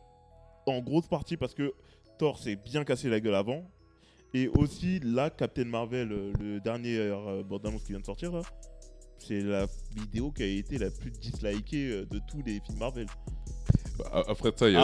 en 0.67 0.81
grosse 0.81 1.07
partie 1.09 1.37
parce 1.37 1.53
que 1.55 1.75
Thor 2.23 2.39
s'est 2.39 2.55
bien 2.55 2.85
cassé 2.85 3.09
la 3.09 3.19
gueule 3.19 3.35
avant. 3.35 3.69
Et 4.33 4.47
aussi, 4.47 5.01
là, 5.01 5.29
Captain 5.29 5.65
Marvel, 5.65 6.13
euh, 6.13 6.33
le 6.41 6.61
dernier 6.61 6.97
euh, 6.97 7.43
bande-annonce 7.43 7.83
qui 7.83 7.89
vient 7.89 7.99
de 7.99 8.05
sortir, 8.07 8.31
là, 8.31 8.43
c'est 9.19 9.41
la 9.41 9.67
vidéo 9.97 10.31
qui 10.31 10.45
a 10.45 10.47
été 10.47 10.79
la 10.79 10.93
plus 10.93 11.11
dislikée 11.11 11.91
euh, 11.91 12.07
de 12.09 12.21
tous 12.31 12.41
les 12.47 12.61
films 12.61 12.79
Marvel. 12.79 13.07
Bah, 13.99 14.23
Après 14.29 14.53
ça, 14.55 14.69
il 14.69 14.75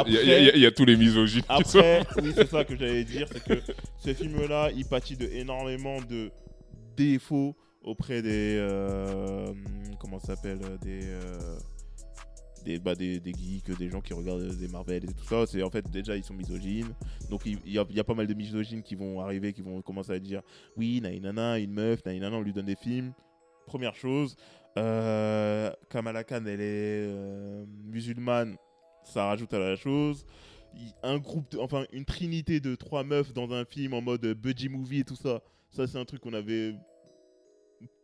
y, 0.60 0.66
a- 0.66 0.70
tous 0.72 0.84
les 0.84 0.96
misogynes 0.96 1.42
qui 1.42 1.70
sont... 1.70 1.78
Après, 1.78 2.04
oui, 2.20 2.32
c'est 2.34 2.50
ça 2.50 2.64
que 2.64 2.76
j'allais 2.76 3.04
dire, 3.04 3.28
c'est 3.32 3.44
que 3.44 3.72
ce 3.98 4.14
film-là, 4.14 4.72
il 4.74 4.84
pâtit 4.84 5.16
de 5.16 5.26
énormément 5.26 6.00
de 6.00 6.32
défauts 6.96 7.54
auprès 7.84 8.20
des 8.20 8.56
euh, 8.58 9.54
comment 10.00 10.18
ça 10.18 10.34
s'appelle 10.34 10.58
des 10.82 11.02
euh, 11.04 11.58
des, 12.68 12.78
bah, 12.78 12.94
des 12.94 13.18
des 13.20 13.32
geeks, 13.32 13.76
des 13.78 13.88
gens 13.88 14.00
qui 14.00 14.12
regardent 14.12 14.54
des 14.56 14.68
Marvel 14.68 15.04
et 15.04 15.12
tout 15.12 15.24
ça. 15.24 15.46
C'est 15.46 15.62
en 15.62 15.70
fait 15.70 15.88
déjà 15.90 16.16
ils 16.16 16.24
sont 16.24 16.34
misogynes, 16.34 16.92
donc 17.30 17.42
il 17.46 17.58
y, 17.64 17.78
a, 17.78 18.04
pas 18.04 18.14
mal 18.14 18.26
de 18.26 18.34
misogynes 18.34 18.82
qui 18.82 18.94
vont 18.94 19.20
arriver, 19.20 19.52
qui 19.52 19.62
vont 19.62 19.80
commencer 19.80 20.12
à 20.12 20.18
dire 20.18 20.42
oui, 20.76 21.00
naïnana, 21.00 21.58
une 21.58 21.72
meuf, 21.72 22.04
naïnana, 22.04 22.36
on 22.36 22.42
lui 22.42 22.52
donne 22.52 22.66
des 22.66 22.76
films. 22.76 23.12
Première 23.66 23.94
chose, 23.94 24.36
euh, 24.78 25.70
Kamala 25.90 26.24
Khan, 26.24 26.42
elle 26.46 26.60
est 26.60 27.06
euh, 27.06 27.64
musulmane, 27.84 28.56
ça 29.04 29.26
rajoute 29.26 29.52
à 29.54 29.58
la 29.58 29.76
chose 29.76 30.24
un 31.02 31.18
groupe, 31.18 31.56
enfin 31.58 31.86
une 31.92 32.04
trinité 32.04 32.60
de 32.60 32.74
trois 32.74 33.02
meufs 33.02 33.32
dans 33.32 33.52
un 33.52 33.64
film 33.64 33.94
en 33.94 34.02
mode 34.02 34.24
budgie 34.34 34.68
movie 34.68 35.00
et 35.00 35.04
tout 35.04 35.16
ça. 35.16 35.42
Ça, 35.70 35.86
c'est 35.86 35.98
un 35.98 36.04
truc 36.04 36.20
qu'on 36.20 36.34
avait 36.34 36.74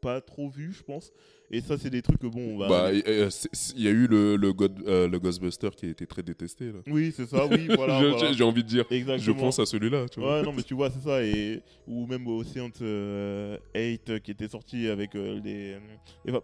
pas 0.00 0.20
trop 0.20 0.48
vu, 0.48 0.72
je 0.72 0.82
pense. 0.82 1.12
Et 1.50 1.60
ça, 1.60 1.76
c'est 1.78 1.90
des 1.90 2.02
trucs 2.02 2.18
que 2.18 2.26
bon. 2.26 2.58
bah, 2.58 2.68
Bah, 2.68 2.92
il 2.92 3.82
y 3.82 3.86
a 3.86 3.90
eu 3.90 4.06
le, 4.06 4.36
le, 4.36 4.52
God- 4.52 4.82
euh, 4.86 5.06
le 5.06 5.18
Ghostbuster 5.20 5.68
qui 5.76 5.86
a 5.86 5.88
été 5.90 6.06
très 6.06 6.22
détesté, 6.22 6.72
là. 6.72 6.80
oui, 6.88 7.12
c'est 7.14 7.26
ça, 7.26 7.46
oui, 7.46 7.68
voilà. 7.76 8.32
J'ai 8.32 8.42
envie 8.42 8.64
de 8.64 8.68
dire, 8.68 8.84
Exactement. 8.90 9.18
je 9.36 9.40
pense 9.40 9.58
à 9.58 9.66
celui-là, 9.66 10.08
tu 10.08 10.20
vois. 10.20 10.38
Ouais, 10.38 10.42
non, 10.42 10.52
mais 10.56 10.62
tu 10.62 10.74
vois, 10.74 10.90
c'est 10.90 11.02
ça. 11.02 11.22
Et, 11.22 11.62
ou 11.86 12.06
même 12.06 12.26
Ocean 12.26 12.70
euh, 12.80 13.58
8 13.74 14.10
euh, 14.10 14.18
qui 14.18 14.30
était 14.30 14.48
sorti 14.48 14.88
avec 14.88 15.14
euh, 15.14 15.40
les, 15.44 15.76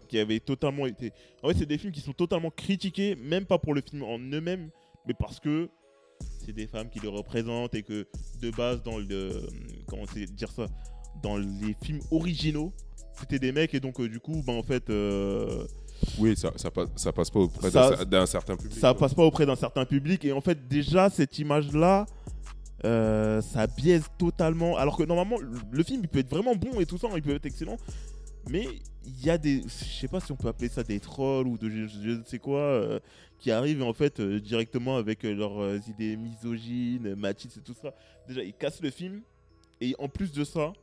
qui 0.07 0.19
avait 0.19 0.39
totalement 0.39 0.85
été. 0.85 1.11
En 1.43 1.49
fait, 1.49 1.57
c'est 1.57 1.65
des 1.65 1.77
films 1.79 1.91
qui 1.93 2.01
sont 2.01 2.13
totalement 2.13 2.51
critiqués, 2.51 3.15
même 3.15 3.45
pas 3.45 3.57
pour 3.57 3.73
le 3.73 3.81
film 3.81 4.03
en 4.03 4.19
eux-mêmes, 4.19 4.69
mais 5.07 5.13
parce 5.13 5.39
que 5.39 5.67
c'est 6.45 6.53
des 6.53 6.67
femmes 6.67 6.89
qui 6.89 6.99
le 6.99 7.09
représentent 7.09 7.73
et 7.73 7.81
que 7.83 8.05
de 8.41 8.51
base 8.51 8.81
dans 8.83 8.99
le 8.99 9.31
comment 9.87 10.05
dire 10.35 10.51
ça 10.51 10.67
dans 11.23 11.37
les 11.37 11.75
films 11.83 11.99
originaux 12.11 12.71
c'était 13.19 13.39
des 13.39 13.51
mecs 13.51 13.73
et 13.73 13.79
donc 13.79 13.99
euh, 13.99 14.09
du 14.09 14.19
coup 14.19 14.41
bah 14.45 14.53
en 14.53 14.63
fait 14.63 14.89
euh, 14.89 15.65
Oui, 16.17 16.35
ça, 16.35 16.51
ça, 16.55 16.71
passe, 16.71 16.89
ça 16.95 17.11
passe 17.11 17.29
pas 17.29 17.39
auprès 17.39 17.69
d'un- 17.71 18.25
certain 18.25 18.55
public. 18.57 18.73
ça 18.79 18.89
quoi. 18.91 18.99
passe 18.99 19.13
pas 19.13 19.23
auprès 19.23 19.45
d'un 19.45 19.55
certain 19.55 19.85
public 19.85 20.25
et 20.25 20.31
en 20.31 20.41
fait 20.41 20.67
déjà 20.67 21.09
cette 21.09 21.37
image 21.39 21.71
là 21.73 22.05
ça 22.83 23.67
biaise 23.67 24.05
totalement 24.17 24.75
alors 24.77 24.97
que 24.97 25.03
normalement 25.03 25.37
le- 25.71 25.83
film 25.83 26.01
il 26.03 26.07
peut 26.07 26.19
être 26.19 26.29
vraiment 26.31 26.55
bon 26.55 26.79
et 26.79 26.85
tout 26.85 26.97
ça 26.97 27.07
il 27.15 27.21
peut 27.21 27.35
être 27.35 27.45
excellent 27.45 27.77
mais 28.49 28.67
il 29.05 29.23
y 29.25 29.29
a 29.29 29.37
des 29.37 29.61
je 29.63 29.99
sais 29.99 30.07
pas 30.07 30.19
si 30.19 30.31
on 30.31 30.35
peut 30.35 30.47
appeler 30.47 30.69
ça 30.69 30.81
des 30.83 30.99
trolls 30.99 31.47
ou 31.47 31.57
de 31.59 31.69
je, 31.69 32.09
ne 32.17 32.23
sais 32.23 32.39
quoi 32.39 32.59
euh, 32.59 32.99
qui 33.39 33.51
arrivent 33.51 33.83
en 33.83 33.93
fait 33.93 34.19
euh, 34.19 34.39
directement 34.39 34.97
avec 34.97 35.23
euh, 35.25 35.33
leurs 35.33 35.59
euh, 35.61 35.79
idées 35.87 36.17
misogynes 36.17 37.13
machistes 37.15 37.57
et 37.57 37.61
tout 37.61 37.75
ça 37.79 37.93
déjà 38.27 38.41
ils 38.43 38.53
cassent 38.53 38.81
le 38.81 38.89
film 38.89 39.21
et 39.79 39.95
en 39.99 40.07
plus 40.09 40.31
de 40.31 40.43
ça 40.43 40.73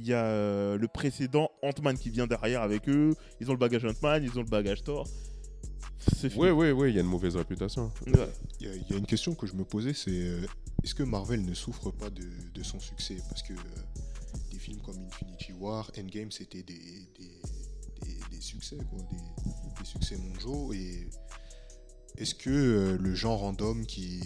il 0.00 0.06
y 0.08 0.14
a 0.14 0.24
euh, 0.24 0.76
le 0.78 0.88
précédent 0.88 1.50
Ant-Man 1.62 1.96
qui 1.98 2.10
vient 2.10 2.26
derrière 2.26 2.62
avec 2.62 2.88
eux 2.88 3.14
ils 3.40 3.48
ont 3.50 3.52
le 3.52 3.58
bagage 3.58 3.84
Ant-Man 3.84 4.24
ils 4.24 4.36
ont 4.38 4.42
le 4.42 4.48
bagage 4.48 4.82
Thor 4.82 5.06
Oui, 6.36 6.50
oui, 6.50 6.70
oui, 6.70 6.88
il 6.90 6.94
y 6.94 6.98
a 6.98 7.02
une 7.02 7.06
mauvaise 7.06 7.36
réputation. 7.36 7.92
Ouais. 8.06 8.12
Il 8.60 8.66
y, 8.66 8.70
a- 8.70 8.74
il 8.74 8.90
y 8.90 8.94
a 8.94 8.96
une 8.96 9.06
question 9.06 9.34
que 9.34 9.46
je 9.46 9.54
me 9.54 9.64
posais, 9.64 9.92
c'est 9.92 10.10
euh, 10.10 10.46
est-ce 10.82 10.94
que 10.94 11.02
Marvel 11.02 11.44
ne 11.44 11.52
souffre 11.54 11.90
pas 11.90 12.08
de, 12.08 12.24
de 12.54 12.62
son 12.62 12.80
succès? 12.80 13.18
Parce 13.28 13.42
que 13.42 13.52
euh, 13.52 13.56
des 14.50 14.58
films 14.58 14.80
comme 14.80 14.96
Infinity 15.06 15.52
War, 15.52 15.90
Endgame, 15.98 16.30
c'était 16.30 16.62
des, 16.62 16.74
des, 17.18 17.40
des- 18.02 18.20
des 18.30 18.40
succès, 18.40 18.78
quoi, 18.88 18.98
des, 19.10 19.18
des 19.78 19.84
succès 19.84 20.16
mondiaux. 20.16 20.72
Et 20.72 21.06
est-ce 22.16 22.34
que 22.34 22.48
euh, 22.50 22.96
le 22.98 23.14
genre 23.14 23.40
random 23.40 23.84
qui, 23.84 24.20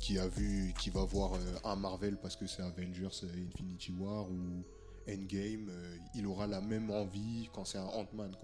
qui 0.00 0.18
a 0.18 0.26
vu, 0.26 0.72
qui 0.80 0.90
va 0.90 1.04
voir 1.04 1.34
euh, 1.34 1.56
un 1.64 1.76
Marvel 1.76 2.16
parce 2.16 2.34
que 2.34 2.46
c'est 2.46 2.62
Avengers, 2.62 3.08
euh, 3.22 3.46
Infinity 3.46 3.92
War 3.92 4.28
ou 4.30 4.64
Endgame, 5.08 5.68
euh, 5.68 5.96
il 6.14 6.26
aura 6.26 6.46
la 6.46 6.60
même 6.60 6.90
envie 6.90 7.48
quand 7.52 7.64
c'est 7.64 7.78
un 7.78 7.84
Ant-Man, 7.84 8.34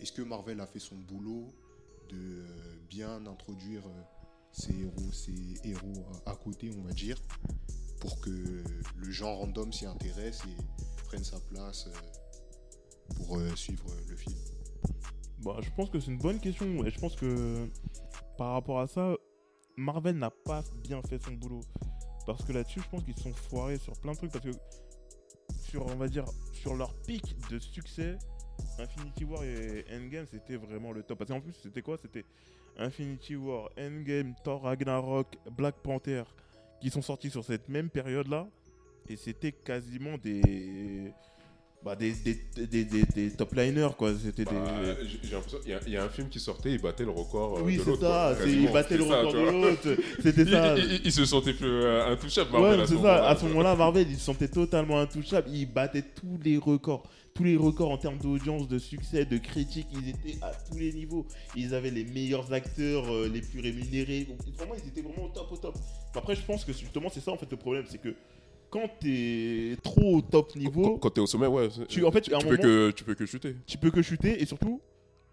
Est-ce 0.00 0.12
que 0.12 0.22
Marvel 0.22 0.60
a 0.60 0.66
fait 0.66 0.80
son 0.80 0.96
boulot 0.96 1.46
de 2.10 2.44
bien 2.88 3.26
introduire 3.26 3.82
ces 4.52 4.72
héros, 4.72 5.12
ces 5.12 5.54
héros 5.64 6.06
à, 6.24 6.34
côté, 6.34 6.70
on 6.76 6.82
va 6.82 6.92
dire, 6.92 7.16
pour 8.00 8.20
que 8.20 8.62
le 8.96 9.10
genre 9.10 9.38
random 9.38 9.72
s'y 9.72 9.86
intéresse 9.86 10.42
et 10.46 11.02
prenne 11.04 11.24
sa 11.24 11.40
place 11.40 11.88
pour 13.16 13.40
suivre 13.56 13.86
le 14.08 14.16
film? 14.16 14.36
Bah, 15.40 15.56
je 15.60 15.70
pense 15.70 15.90
que 15.90 15.98
c'est 15.98 16.12
une 16.12 16.18
bonne 16.18 16.38
question. 16.38 16.84
Et 16.84 16.90
je 16.90 16.98
pense 17.00 17.16
que 17.16 17.68
par 18.38 18.52
rapport 18.52 18.80
à 18.80 18.86
ça, 18.86 19.16
Marvel 19.76 20.16
n'a 20.16 20.30
pas 20.30 20.62
bien 20.82 21.02
fait 21.02 21.18
son 21.18 21.32
boulot. 21.32 21.60
Parce 22.26 22.44
que 22.44 22.52
là-dessus, 22.52 22.80
je 22.80 22.88
pense 22.88 23.04
qu'ils 23.04 23.16
se 23.16 23.22
sont 23.22 23.32
foirés 23.32 23.78
sur 23.78 23.92
plein 24.00 24.12
de 24.12 24.16
trucs. 24.16 24.32
Parce 24.32 24.44
que 24.44 24.52
sur, 25.62 26.74
leur 26.74 26.94
pic 27.02 27.36
de 27.50 27.58
succès, 27.58 28.16
Infinity 28.78 29.24
War 29.24 29.44
et 29.44 29.84
Endgame, 29.92 30.26
c'était 30.30 30.56
vraiment 30.56 30.92
le 30.92 31.02
top. 31.02 31.18
Parce 31.18 31.30
qu'en 31.30 31.40
plus, 31.40 31.52
c'était 31.52 31.82
quoi? 31.82 31.98
C'était 31.98 32.24
Infinity 32.78 33.36
War, 33.36 33.70
Endgame, 33.78 34.34
Thor 34.42 34.62
Ragnarok, 34.62 35.36
Black 35.56 35.76
Panther, 35.82 36.24
qui 36.80 36.90
sont 36.90 37.02
sortis 37.02 37.30
sur 37.30 37.44
cette 37.44 37.68
même 37.68 37.90
période-là. 37.90 38.48
Et 39.08 39.16
c'était 39.16 39.52
quasiment 39.52 40.18
des. 40.18 41.12
Bah, 41.86 41.94
des, 41.94 42.12
des, 42.66 42.84
des, 42.84 43.04
des, 43.04 43.30
top 43.30 43.54
liners, 43.54 43.90
quoi. 43.96 44.10
C'était 44.20 44.42
Bah, 44.44 44.52
j'ai 45.22 45.30
l'impression 45.30 45.58
y 45.64 45.70
il 45.86 45.92
y, 45.92 45.96
a 45.96 46.02
un 46.02 46.08
film 46.08 46.28
qui 46.28 46.40
sortait, 46.40 46.72
il 46.72 46.80
battait 46.80 47.04
le 47.04 47.12
record. 47.12 47.58
euh, 47.58 47.62
Oui, 47.62 47.78
c'est 47.78 47.94
ça. 48.00 48.34
quoi. 48.36 48.46
Il 48.48 48.72
battait 48.72 48.96
le 48.96 49.04
ça, 49.06 49.20
record 49.20 49.32
de 49.34 49.38
l'autre. 49.62 50.02
C'était 50.20 50.44
ça. 50.46 50.76
il- 50.76 50.84
il- 50.94 51.00
il 51.04 51.12
se 51.12 51.24
sentait 51.24 51.54
plus 51.54 51.68
euh, 51.70 52.08
intouchable, 52.12 52.50
Marvel. 52.50 52.80
Ouais, 52.80 52.86
c'est 52.88 53.00
ça. 53.00 53.28
À 53.28 53.36
ce 53.36 53.42
vois. 53.42 53.50
moment-là, 53.50 53.76
Marvel, 53.76 54.04
il 54.10 54.16
se 54.18 54.24
sentait 54.24 54.48
totalement 54.48 54.98
intouchable. 54.98 55.48
Il 55.52 55.66
battait 55.72 56.02
tous 56.02 56.40
les 56.42 56.56
records. 56.58 57.04
Tous 57.34 57.44
les 57.44 57.56
records 57.56 57.92
en 57.92 57.98
termes 57.98 58.18
d'audience, 58.18 58.66
de 58.66 58.80
succès, 58.80 59.24
de 59.24 59.38
critiques. 59.38 59.86
Ils 59.92 60.08
étaient 60.08 60.42
à 60.42 60.50
tous 60.68 60.78
les 60.78 60.92
niveaux. 60.92 61.24
Ils 61.54 61.72
avaient 61.72 61.92
les 61.92 62.02
meilleurs 62.04 62.52
acteurs, 62.52 63.04
euh, 63.14 63.30
les 63.32 63.42
plus 63.42 63.60
rémunérés. 63.60 64.24
Donc, 64.24 64.38
vraiment, 64.56 64.74
ils 64.74 64.88
étaient 64.88 65.02
vraiment 65.02 65.26
au 65.26 65.32
top, 65.32 65.52
au 65.52 65.56
top. 65.56 65.76
Après, 66.16 66.34
je 66.34 66.42
pense 66.42 66.64
que 66.64 66.72
justement, 66.72 67.10
c'est 67.12 67.20
ça 67.20 67.30
en 67.30 67.36
fait 67.36 67.46
le 67.48 67.56
problème. 67.56 67.84
C'est 67.88 68.00
que 68.00 68.12
quand 68.70 68.88
t'es 69.00 69.76
trop 69.82 70.16
au 70.16 70.20
top 70.22 70.50
Quand, 70.52 70.58
niveau, 70.58 70.98
quand 70.98 71.10
t'es 71.10 71.20
au 71.20 71.26
sommet, 71.26 71.46
ouais. 71.46 71.68
Tu- 71.88 72.04
en 72.04 72.10
fait, 72.12 72.20
tu, 72.22 72.32
à 72.34 72.36
un 72.36 72.40
tu 72.40 72.46
moment- 72.46 72.56
peux 72.58 72.62
que, 72.62 72.90
tu 72.92 73.04
peux 73.04 73.14
que 73.14 73.26
chuter. 73.26 73.56
tu 73.66 73.78
peux 73.78 73.90
que 73.90 74.02
chuter. 74.02 74.40
Et 74.42 74.46
surtout, 74.46 74.80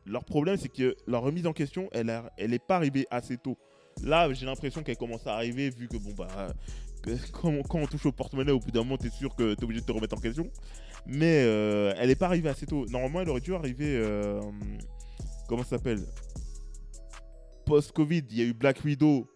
leur 0.06 0.24
problème, 0.26 0.58
c'est 0.58 0.70
que 0.70 0.96
la 1.08 1.18
remise 1.20 1.46
en 1.48 1.54
question, 1.54 1.90
elle, 1.92 2.10
a- 2.10 2.32
elle 2.38 2.54
est 2.54 2.60
pas 2.66 2.76
arrivée 2.78 3.06
assez 3.12 3.38
tôt. 3.38 3.58
Là, 4.04 4.32
j'ai 4.34 4.46
l'impression 4.46 4.82
qu'elle 4.84 4.98
commence 4.98 5.26
à 5.28 5.36
arriver, 5.36 5.70
vu 5.70 5.88
que, 5.88 5.98
bon, 5.98 6.12
bah, 6.18 6.28
que 7.02 7.12
quand, 7.32 7.62
quand 7.68 7.80
on 7.80 7.86
touche 7.88 8.06
au 8.06 8.12
porte-monnaie, 8.12 8.52
au 8.52 8.60
bout 8.60 8.72
d'un 8.72 8.84
moment, 8.84 8.98
t'es 8.98 9.10
sûr 9.10 9.36
que 9.36 9.54
t'es 9.56 9.64
obligé 9.64 9.82
de 9.82 9.86
te 9.86 9.92
remettre 9.92 10.16
en 10.18 10.22
question. 10.22 10.50
Mais 11.06 11.44
euh, 11.46 11.94
elle 11.98 12.10
est 12.10 12.16
pas 12.16 12.28
arrivée 12.28 12.50
assez 12.50 12.66
tôt. 12.66 12.86
Normalement, 12.88 13.22
elle 13.22 13.30
aurait 13.30 13.42
dû 13.42 13.54
arriver. 13.54 13.96
euh, 13.98 14.40
comment 15.50 15.64
ça 15.64 15.78
s'appelle? 15.78 16.00
Post-Covid, 17.66 18.24
il 18.32 18.38
y 18.38 18.42
a 18.42 18.46
eu 18.46 18.54
Black 18.54 18.84
Widow 18.84 19.28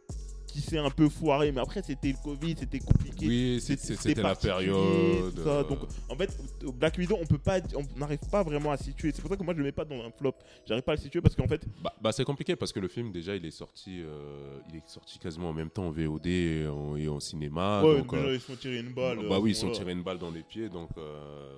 qui 0.58 0.62
s'est 0.70 0.78
un 0.78 0.90
peu 0.90 1.08
foiré, 1.10 1.52
mais 1.52 1.62
après, 1.62 1.82
c'était 1.84 2.10
le 2.10 2.18
Covid, 2.24 2.56
c'était 2.58 2.80
compliqué. 2.80 3.28
Oui, 3.28 3.60
c'était 3.62 4.22
la 4.22 4.36
période. 4.36 5.34
ça. 5.36 5.50
euh, 5.50 5.64
Donc, 5.64 5.80
en 6.10 6.16
fait, 6.16 6.36
au 6.66 6.72
Black 6.72 6.98
Widow, 6.98 7.18
on 7.22 7.26
peut 7.26 7.38
pas, 7.38 7.60
on 7.76 8.00
n'arrive 8.00 8.20
pas 8.32 8.42
vraiment 8.44 8.72
à 8.72 8.78
situer. 8.78 9.12
C'est 9.14 9.22
pour 9.22 9.30
ça 9.30 9.38
que 9.38 9.44
moi, 9.44 9.54
je 9.54 9.60
le 9.60 9.66
mets 9.66 9.72
pas 9.72 9.86
dans 9.86 10.02
un 10.04 10.10
flop. 10.12 10.34
J'arrive 10.66 10.84
pas 10.84 10.94
à 10.94 10.96
le 10.96 11.02
situer 11.02 11.22
parce 11.22 11.36
qu'en 11.36 11.48
fait, 11.48 11.62
Bah, 11.84 11.94
bah, 12.02 12.12
c'est 12.12 12.24
compliqué 12.26 12.56
parce 12.56 12.72
que 12.74 12.80
le 12.80 12.88
film 12.88 13.12
déjà 13.12 13.36
il 13.36 13.46
est 13.46 13.52
sorti 13.52 14.02
euh, 14.02 14.58
il 14.70 14.78
est 14.78 14.88
sorti 14.88 15.20
quasiment 15.20 15.50
en 15.50 15.54
même 15.54 15.70
temps 15.70 15.88
en 15.88 15.92
VOD 15.92 16.26
et 16.28 16.68
en, 16.68 16.96
et 16.96 17.08
en 17.08 17.20
cinéma 17.20 17.84
ouais, 17.84 17.98
donc, 18.00 18.12
déjà, 18.12 18.26
euh, 18.26 18.34
ils 18.36 18.40
se 18.40 18.48
sont 18.48 18.56
tirés 18.56 18.80
une 18.80 18.94
balle. 18.94 19.20
bah 19.30 19.40
oui 19.40 19.52
ils 19.52 19.56
se 19.56 19.62
sont 19.62 19.72
tirés 19.72 19.92
une 19.92 20.04
balle 20.04 20.18
dans 20.18 20.32
les 20.32 20.44
pieds 20.44 20.70
donc 20.70 20.90
euh, 20.98 21.58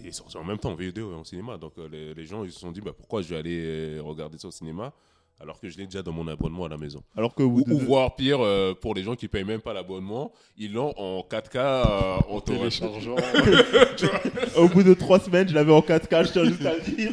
il 0.00 0.06
est 0.06 0.12
sorti 0.12 0.36
en 0.36 0.44
même 0.44 0.58
temps 0.58 0.72
en 0.72 0.74
VOD 0.76 0.98
et 0.98 1.02
en 1.02 1.24
cinéma 1.24 1.56
donc 1.58 1.72
euh, 1.78 1.88
les, 1.90 2.14
les 2.14 2.24
gens 2.26 2.44
ils 2.44 2.52
se 2.52 2.60
sont 2.60 2.72
dit 2.72 2.80
bah, 2.80 2.92
pourquoi 2.96 3.22
je 3.22 3.28
vais 3.28 3.36
aller 3.36 3.98
regarder 4.00 4.38
ça 4.38 4.48
au 4.48 4.52
cinéma? 4.52 4.92
Alors 5.40 5.60
que 5.60 5.68
je 5.68 5.76
l'ai 5.78 5.84
déjà 5.84 6.02
dans 6.02 6.12
mon 6.12 6.26
abonnement 6.28 6.64
à 6.64 6.68
la 6.68 6.76
maison 6.78 7.02
Alors 7.16 7.34
que 7.34 7.42
au 7.42 7.46
ou, 7.46 7.50
bout 7.56 7.64
de 7.64 7.74
ou 7.74 7.78
deux- 7.78 7.84
voire 7.84 8.16
pire 8.16 8.38
euh, 8.40 8.72
pour 8.74 8.94
les 8.94 9.02
gens 9.02 9.14
qui 9.14 9.28
payent 9.28 9.44
même 9.44 9.60
pas 9.60 9.74
l'abonnement 9.74 10.32
ils 10.56 10.72
l'ont 10.72 10.94
en 10.96 11.20
4K 11.20 11.56
euh, 11.56 12.16
en 12.30 12.40
téléchargeant 12.40 13.16
au 14.56 14.68
bout 14.68 14.82
de 14.82 14.94
trois 14.94 15.18
semaines, 15.20 15.48
je 15.48 15.54
l'avais 15.54 15.72
en 15.72 15.80
4K, 15.80 16.26
je 16.26 16.32
tiens 16.32 16.44
juste 16.44 16.64
à 16.64 16.74
le 16.74 16.80
dire. 16.80 17.12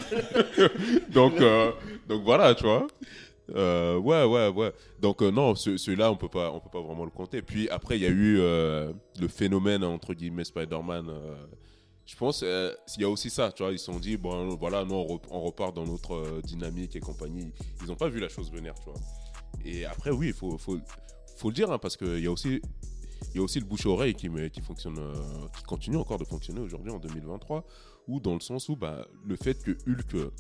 donc, 1.11 1.39
euh, 1.41 1.71
donc 2.07 2.23
voilà, 2.23 2.55
tu 2.55 2.63
vois. 2.63 2.87
Euh, 3.55 3.97
ouais, 3.97 4.23
ouais, 4.23 4.47
ouais. 4.49 4.71
Donc 5.01 5.21
euh, 5.21 5.29
non, 5.29 5.53
ce- 5.55 5.75
celui-là, 5.77 6.11
on 6.11 6.15
peut 6.15 6.29
pas, 6.29 6.51
on 6.51 6.59
peut 6.61 6.69
pas 6.71 6.81
vraiment 6.81 7.03
le 7.03 7.11
compter. 7.11 7.41
Puis 7.41 7.67
après, 7.69 7.97
il 7.97 8.03
y 8.03 8.05
a 8.05 8.09
eu 8.09 8.37
euh, 8.39 8.93
le 9.19 9.27
phénomène 9.27 9.83
entre 9.83 10.13
guillemets 10.13 10.45
Spider-Man. 10.45 11.09
Euh, 12.03 12.07
je 12.07 12.15
pense, 12.15 12.41
euh, 12.43 12.73
il 12.95 13.01
y 13.01 13.05
a 13.05 13.09
aussi 13.09 13.29
ça, 13.29 13.51
tu 13.51 13.63
vois. 13.63 13.71
Ils 13.71 13.79
se 13.79 13.85
sont 13.85 13.99
dit, 13.99 14.17
bon, 14.17 14.55
voilà, 14.55 14.85
nous 14.85 14.95
on, 14.95 15.17
re- 15.17 15.21
on 15.29 15.41
repart 15.41 15.75
dans 15.75 15.85
notre 15.85 16.15
euh, 16.15 16.41
dynamique 16.43 16.95
et 16.95 16.99
compagnie. 16.99 17.51
Ils 17.81 17.87
n'ont 17.87 17.95
pas 17.95 18.09
vu 18.09 18.19
la 18.19 18.29
chose 18.29 18.51
venir, 18.51 18.73
tu 18.75 18.85
vois. 18.85 18.99
Et 19.65 19.85
après, 19.85 20.11
oui, 20.11 20.27
il 20.27 20.33
faut, 20.33 20.57
faut, 20.57 20.79
le 21.45 21.53
dire, 21.53 21.71
hein, 21.71 21.77
parce 21.77 21.97
qu'il 21.97 22.19
y 22.19 22.27
a 22.27 22.31
aussi, 22.31 22.61
il 23.33 23.37
y 23.37 23.39
a 23.39 23.43
aussi 23.43 23.59
le 23.59 23.65
bouche 23.65 23.85
à 23.85 23.89
oreille 23.89 24.13
qui, 24.13 24.29
fonctionne, 24.61 24.99
euh, 24.99 25.13
qui 25.57 25.63
continue 25.63 25.97
encore 25.97 26.17
de 26.17 26.25
fonctionner 26.25 26.59
aujourd'hui 26.59 26.91
en 26.91 26.99
2023, 26.99 27.65
ou 28.07 28.19
dans 28.19 28.33
le 28.33 28.41
sens 28.41 28.69
où 28.69 28.75
bah, 28.75 29.07
le 29.25 29.35
fait 29.35 29.61
que 29.61 29.71
Hulk, 29.71 30.15
euh, 30.15 30.31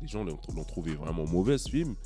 les 0.00 0.08
gens 0.08 0.24
l'ont 0.24 0.64
trouvé 0.64 0.94
vraiment 0.94 1.26
mauvais 1.26 1.58
ce 1.58 1.68
film, 1.68 1.96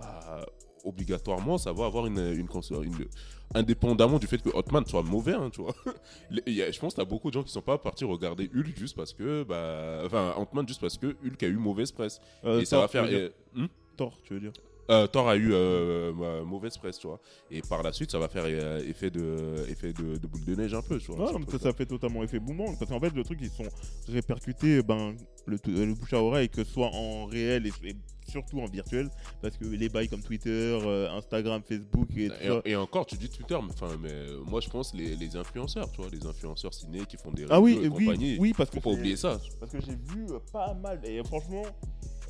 bah, 0.00 0.44
obligatoirement 0.84 1.58
ça 1.58 1.72
va 1.72 1.86
avoir 1.86 2.06
une, 2.06 2.18
une, 2.18 2.46
cons- 2.48 2.60
une- 2.60 3.06
indépendamment 3.54 4.18
du 4.18 4.26
fait 4.26 4.42
que 4.42 4.50
Hotman 4.50 4.84
soit 4.86 5.02
mauvais, 5.02 5.32
hein, 5.34 5.50
tu 5.50 5.62
vois. 5.62 5.74
Y 6.46 6.62
a- 6.62 6.70
je 6.70 6.78
pense 6.78 6.94
qu'il 6.94 7.02
y 7.02 7.06
a 7.06 7.08
beaucoup 7.08 7.28
de 7.30 7.34
gens 7.34 7.42
qui 7.42 7.50
sont 7.52 7.62
pas 7.62 7.78
partis 7.78 8.04
regarder 8.04 8.50
Hulk 8.54 8.76
juste 8.76 8.96
parce 8.96 9.12
que, 9.12 9.42
bah, 9.44 10.02
enfin, 10.04 10.34
Ant-Man 10.36 10.66
juste 10.68 10.80
parce 10.80 10.98
que 10.98 11.06
Hulk 11.24 11.42
a 11.42 11.46
eu 11.46 11.56
mauvaise 11.56 11.90
presse. 11.92 12.20
Euh, 12.44 12.60
et 12.60 12.64
ça 12.64 12.78
va 12.80 12.88
faire. 12.88 13.08
tu 13.08 13.14
euh, 13.14 13.28
hmm? 13.54 13.66
Thor, 13.96 14.18
tu 14.22 14.34
veux 14.34 14.40
dire 14.40 14.52
euh, 14.90 15.06
Thor 15.06 15.28
a 15.28 15.36
eu 15.36 15.50
euh, 15.52 16.12
ma- 16.12 16.42
mauvaise 16.42 16.76
presse, 16.78 16.98
tu 16.98 17.06
vois. 17.06 17.20
Et 17.50 17.60
par 17.62 17.82
la 17.82 17.92
suite, 17.92 18.10
ça 18.10 18.18
va 18.18 18.28
faire 18.28 18.44
euh, 18.46 18.80
effet, 18.88 19.10
de, 19.10 19.64
effet 19.68 19.92
de, 19.92 20.16
de 20.16 20.26
boule 20.26 20.44
de 20.44 20.54
neige 20.54 20.74
un 20.74 20.82
peu, 20.82 20.98
tu 20.98 21.12
vois. 21.12 21.26
Ouais, 21.26 21.32
non, 21.32 21.38
mais 21.40 21.50
ça, 21.50 21.58
ça 21.58 21.72
fait 21.72 21.86
totalement 21.86 22.22
effet 22.22 22.38
boomerang. 22.38 22.76
Parce 22.78 22.90
qu'en 22.90 23.00
fait, 23.00 23.14
le 23.14 23.22
truc, 23.24 23.38
ils 23.42 23.50
sont 23.50 23.68
répercutés, 24.08 24.82
ben, 24.82 25.14
le, 25.46 25.58
le 25.66 25.94
bouche 25.94 26.12
à 26.12 26.22
oreille, 26.22 26.48
que 26.48 26.64
ce 26.64 26.72
soit 26.72 26.90
en 26.92 27.26
réel 27.26 27.66
et, 27.66 27.72
et 27.88 27.96
surtout 28.28 28.60
en 28.60 28.66
virtuel. 28.66 29.08
Parce 29.42 29.56
que 29.56 29.64
les 29.66 29.88
bails 29.88 30.08
comme 30.08 30.22
Twitter, 30.22 30.50
euh, 30.82 31.10
Instagram, 31.10 31.62
Facebook 31.66 32.08
et 32.16 32.28
tout 32.28 32.34
ça. 32.34 32.60
Et, 32.64 32.70
et 32.72 32.76
encore, 32.76 33.06
tu 33.06 33.16
dis 33.16 33.28
Twitter, 33.28 33.58
mais, 33.62 33.72
enfin, 33.72 33.94
mais 34.00 34.12
euh, 34.12 34.40
moi 34.46 34.60
je 34.60 34.68
pense 34.68 34.94
les, 34.94 35.16
les 35.16 35.36
influenceurs, 35.36 35.90
tu 35.92 36.00
vois, 36.00 36.10
les 36.10 36.26
influenceurs 36.26 36.74
ciné 36.74 37.00
qui 37.06 37.16
font 37.16 37.30
des 37.30 37.46
Ah 37.50 37.60
oui, 37.60 37.78
et 37.82 37.88
oui, 37.88 38.04
compagnie. 38.06 38.36
oui, 38.38 38.52
parce 38.56 38.68
que 38.70 38.80
Faut 38.80 38.90
pas 38.90 38.96
oublier 38.96 39.16
ça. 39.16 39.38
Parce 39.60 39.72
que 39.72 39.78
j'ai 39.80 39.92
vu 40.14 40.26
euh, 40.30 40.38
pas 40.52 40.74
mal. 40.74 41.00
Et 41.04 41.22
franchement, 41.24 41.62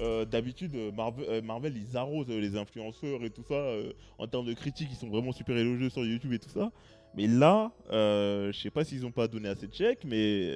euh, 0.01 0.25
d'habitude, 0.25 0.75
euh, 0.75 0.93
Marvel, 0.93 1.27
euh, 1.29 1.43
Marvel, 1.43 1.77
ils 1.77 1.97
arrosent 1.97 2.29
les 2.29 2.57
influenceurs 2.57 3.25
et 3.25 3.31
tout 3.31 3.45
ça. 3.49 3.73
en 4.19 4.27
termes 4.27 4.47
de 4.47 4.53
critiques, 4.53 4.89
ils 4.91 4.97
sont 4.97 5.09
vraiment 5.09 5.33
super 5.33 5.57
élogieux 5.57 5.91
sur 5.91 6.05
YouTube 6.05 6.33
et 6.33 6.39
tout 6.39 6.51
ça. 6.51 6.71
Mais 7.17 7.27
là, 7.27 7.73
je 7.91 8.59
sais 8.61 8.71
pas 8.71 8.85
s'ils 8.85 9.05
ont 9.07 9.13
pas 9.13 9.29
donné 9.29 9.49
assez 9.49 9.67
de 9.67 9.75
chèques, 9.75 10.05
mais 10.05 10.53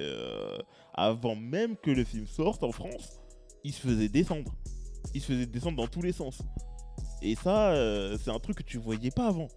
avant 0.93 1.35
même 1.35 1.75
que 1.75 1.91
le 1.91 2.03
film 2.03 2.27
sorte 2.27 2.63
en 2.63 2.71
France, 2.71 3.19
ils 3.63 3.73
se 3.73 3.81
faisaient 3.81 4.09
descendre. 4.09 4.53
Ils 5.13 5.21
se 5.21 5.27
faisaient 5.27 5.45
descendre 5.45 5.77
dans 5.77 5.87
tous 5.87 6.01
les 6.01 6.13
sens. 6.13 6.41
Et 7.21 7.35
ça, 7.35 7.73
c'est 8.17 8.31
un 8.31 8.39
truc 8.39 8.57
que 8.57 8.63
tu 8.63 8.77
voyais 8.77 9.11
pas 9.11 9.27
avant. 9.27 9.47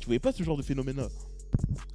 Tu 0.00 0.06
voyais 0.06 0.20
pas 0.20 0.32
ce 0.32 0.42
genre 0.42 0.56
de 0.56 0.62
phénomène-là. 0.62 1.08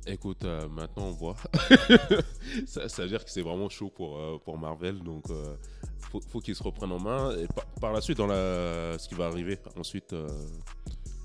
Écoute, 0.07 0.45
euh, 0.45 0.67
maintenant 0.69 1.07
on 1.07 1.11
voit. 1.11 1.35
ça, 2.67 2.87
ça 2.87 3.03
veut 3.03 3.09
dire 3.09 3.25
que 3.25 3.31
c'est 3.31 3.41
vraiment 3.41 3.69
chaud 3.69 3.89
pour, 3.89 4.17
euh, 4.17 4.37
pour 4.43 4.57
Marvel, 4.57 4.99
donc 4.99 5.23
euh, 5.31 5.55
faut, 6.11 6.21
faut 6.21 6.39
qu'ils 6.39 6.55
se 6.55 6.61
reprennent 6.61 6.91
en 6.91 6.99
main. 6.99 7.35
Et 7.37 7.47
par, 7.47 7.65
par 7.81 7.93
la 7.93 8.01
suite, 8.01 8.17
dans 8.17 8.27
la, 8.27 8.97
ce 8.99 9.07
qui 9.07 9.15
va 9.15 9.25
arriver 9.25 9.57
ensuite, 9.75 10.15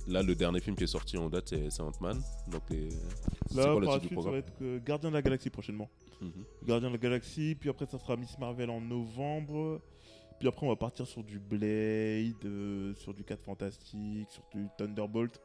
là 0.08 0.22
le 0.22 0.34
dernier 0.34 0.60
film 0.60 0.76
qui 0.76 0.84
est 0.84 0.88
sorti 0.88 1.18
en 1.18 1.28
date, 1.28 1.48
c'est 1.48 1.82
Ant-Man. 1.82 2.22
Donc 2.50 2.62
les, 2.70 2.88
Là, 3.54 3.64
quoi 3.64 3.80
par 3.80 3.80
la 3.80 4.00
suite, 4.00 4.22
ça 4.22 4.30
va 4.30 4.38
être 4.38 4.84
Gardien 4.84 5.10
de 5.10 5.14
la 5.14 5.22
Galaxie 5.22 5.50
prochainement. 5.50 5.90
Mhm. 6.22 6.44
Gardien 6.66 6.88
de 6.88 6.94
la 6.94 7.00
Galaxie, 7.00 7.54
puis 7.54 7.68
après 7.68 7.84
ça 7.84 7.98
sera 7.98 8.16
Miss 8.16 8.38
Marvel 8.38 8.70
en 8.70 8.80
novembre. 8.80 9.82
Puis 10.38 10.48
après 10.48 10.64
on 10.64 10.70
va 10.70 10.76
partir 10.76 11.06
sur 11.06 11.22
du 11.22 11.38
Blade, 11.38 12.96
sur 12.96 13.12
du 13.12 13.24
4 13.24 13.42
Fantastique, 13.42 14.30
sur 14.30 14.42
du 14.54 14.68
Thunderbolt. 14.78 15.38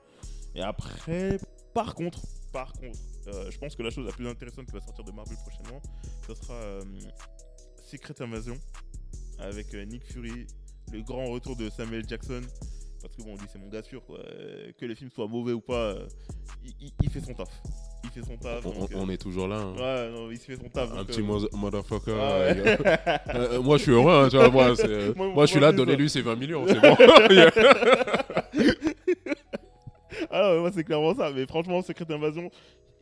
Et 0.55 0.61
après, 0.61 1.37
par 1.75 1.93
contre, 1.93 2.21
par 2.51 2.73
contre, 2.73 2.97
euh, 3.27 3.51
je 3.51 3.57
pense 3.59 3.75
que 3.75 3.83
la 3.83 3.91
chose 3.91 4.07
la 4.07 4.11
plus 4.13 4.27
intéressante 4.27 4.65
qui 4.65 4.71
va 4.71 4.81
sortir 4.81 5.03
de 5.05 5.11
Marvel 5.11 5.37
prochainement, 5.45 5.79
ça 6.25 6.33
sera 6.33 6.55
euh, 6.55 6.81
Secret 7.83 8.15
Invasion 8.21 8.57
avec 9.37 9.71
euh, 9.75 9.85
Nick 9.85 10.03
Fury, 10.11 10.47
le 10.91 11.01
grand 11.03 11.25
retour 11.27 11.55
de 11.55 11.69
Samuel 11.69 12.03
Jackson. 12.07 12.41
Parce 13.01 13.15
que 13.17 13.21
bon, 13.21 13.35
lui 13.35 13.45
c'est 13.51 13.59
mon 13.59 13.67
gars 13.69 13.83
sûr 13.83 14.03
quoi. 14.03 14.17
Que 14.79 14.85
les 14.87 14.95
films 14.95 15.11
soient 15.11 15.27
mauvais 15.27 15.53
ou 15.53 15.61
pas, 15.61 15.93
il, 16.63 16.73
il- 16.79 16.93
il 17.03 17.09
fait 17.11 17.21
son 17.21 17.35
taf. 17.35 17.49
Il 18.03 18.09
fait 18.09 18.23
son 18.23 18.35
taf. 18.37 18.65
on, 18.65 18.71
donc, 18.79 18.89
on- 18.95 19.01
on 19.01 19.09
est 19.09 19.17
toujours 19.17 19.47
là. 19.47 19.57
hein. 19.57 19.75
Ouais, 19.75 20.09
non, 20.11 20.31
il 20.31 20.39
se 20.39 20.45
fait 20.45 20.55
son 20.55 20.69
taf. 20.69 20.91
Un 20.91 20.95
donc, 20.95 21.07
petit 21.07 21.19
euh, 21.19 21.23
mo- 21.23 21.47
motherfucker. 21.53 22.15
ah 22.19 22.39
ouais. 22.39 22.77
Euh, 23.35 23.61
moi 23.61 23.77
je 23.77 23.83
suis 23.83 23.91
heureux, 23.91 24.25
hein, 24.25 24.29
tu 24.29 24.37
vois, 24.37 24.49
moi, 24.49 24.69
Moi, 25.15 25.27
moi, 25.33 25.45
je 25.45 25.51
suis 25.51 25.59
là, 25.59 25.71
donnez-lui 25.71 26.09
ses 26.09 26.21
20 26.23 26.35
millions, 26.35 26.65
c'est 26.67 26.79
bon. 26.79 26.95
Ah 30.31 30.53
ouais, 30.53 30.59
moi 30.59 30.71
c'est 30.73 30.83
clairement 30.83 31.15
ça. 31.15 31.31
Mais 31.33 31.45
franchement, 31.45 31.81
Secret 31.81 32.05
Invasion, 32.13 32.49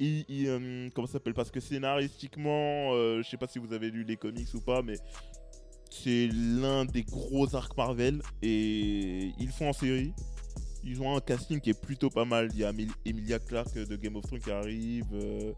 euh, 0.01 0.89
comment 0.93 1.07
ça 1.07 1.14
s'appelle? 1.14 1.34
Parce 1.34 1.51
que 1.51 1.59
scénaristiquement, 1.59 2.93
euh, 2.93 3.22
je 3.24 3.30
sais 3.30 3.38
pas 3.38 3.47
si 3.47 3.59
vous 3.59 3.74
avez 3.74 3.89
lu 3.89 4.03
les 4.03 4.18
comics 4.18 4.47
ou 4.53 4.61
pas, 4.61 4.82
mais 4.82 4.95
c'est 5.89 6.28
l'un 6.34 6.86
des 6.86 7.03
gros 7.03 7.55
arcs 7.55 7.78
Marvel 7.78 8.22
et 8.41 9.32
ils 9.39 9.49
font 9.51 9.70
en 9.70 9.74
série. 9.74 10.14
Ils 10.86 11.01
ont 11.01 11.16
un 11.16 11.22
casting 11.22 11.61
qui 11.61 11.70
est 11.70 11.80
plutôt 11.82 12.09
pas 12.09 12.26
mal. 12.26 12.49
Il 12.51 12.59
y 12.59 12.66
a 12.66 12.72
Emil- 12.72 12.91
Emilia 13.05 13.39
Clarke 13.39 13.74
de 13.76 13.95
Game 13.95 14.18
of 14.18 14.24
Thrones 14.24 14.41
qui 14.41 14.51
arrive. 14.51 15.05
euh, 15.14 15.53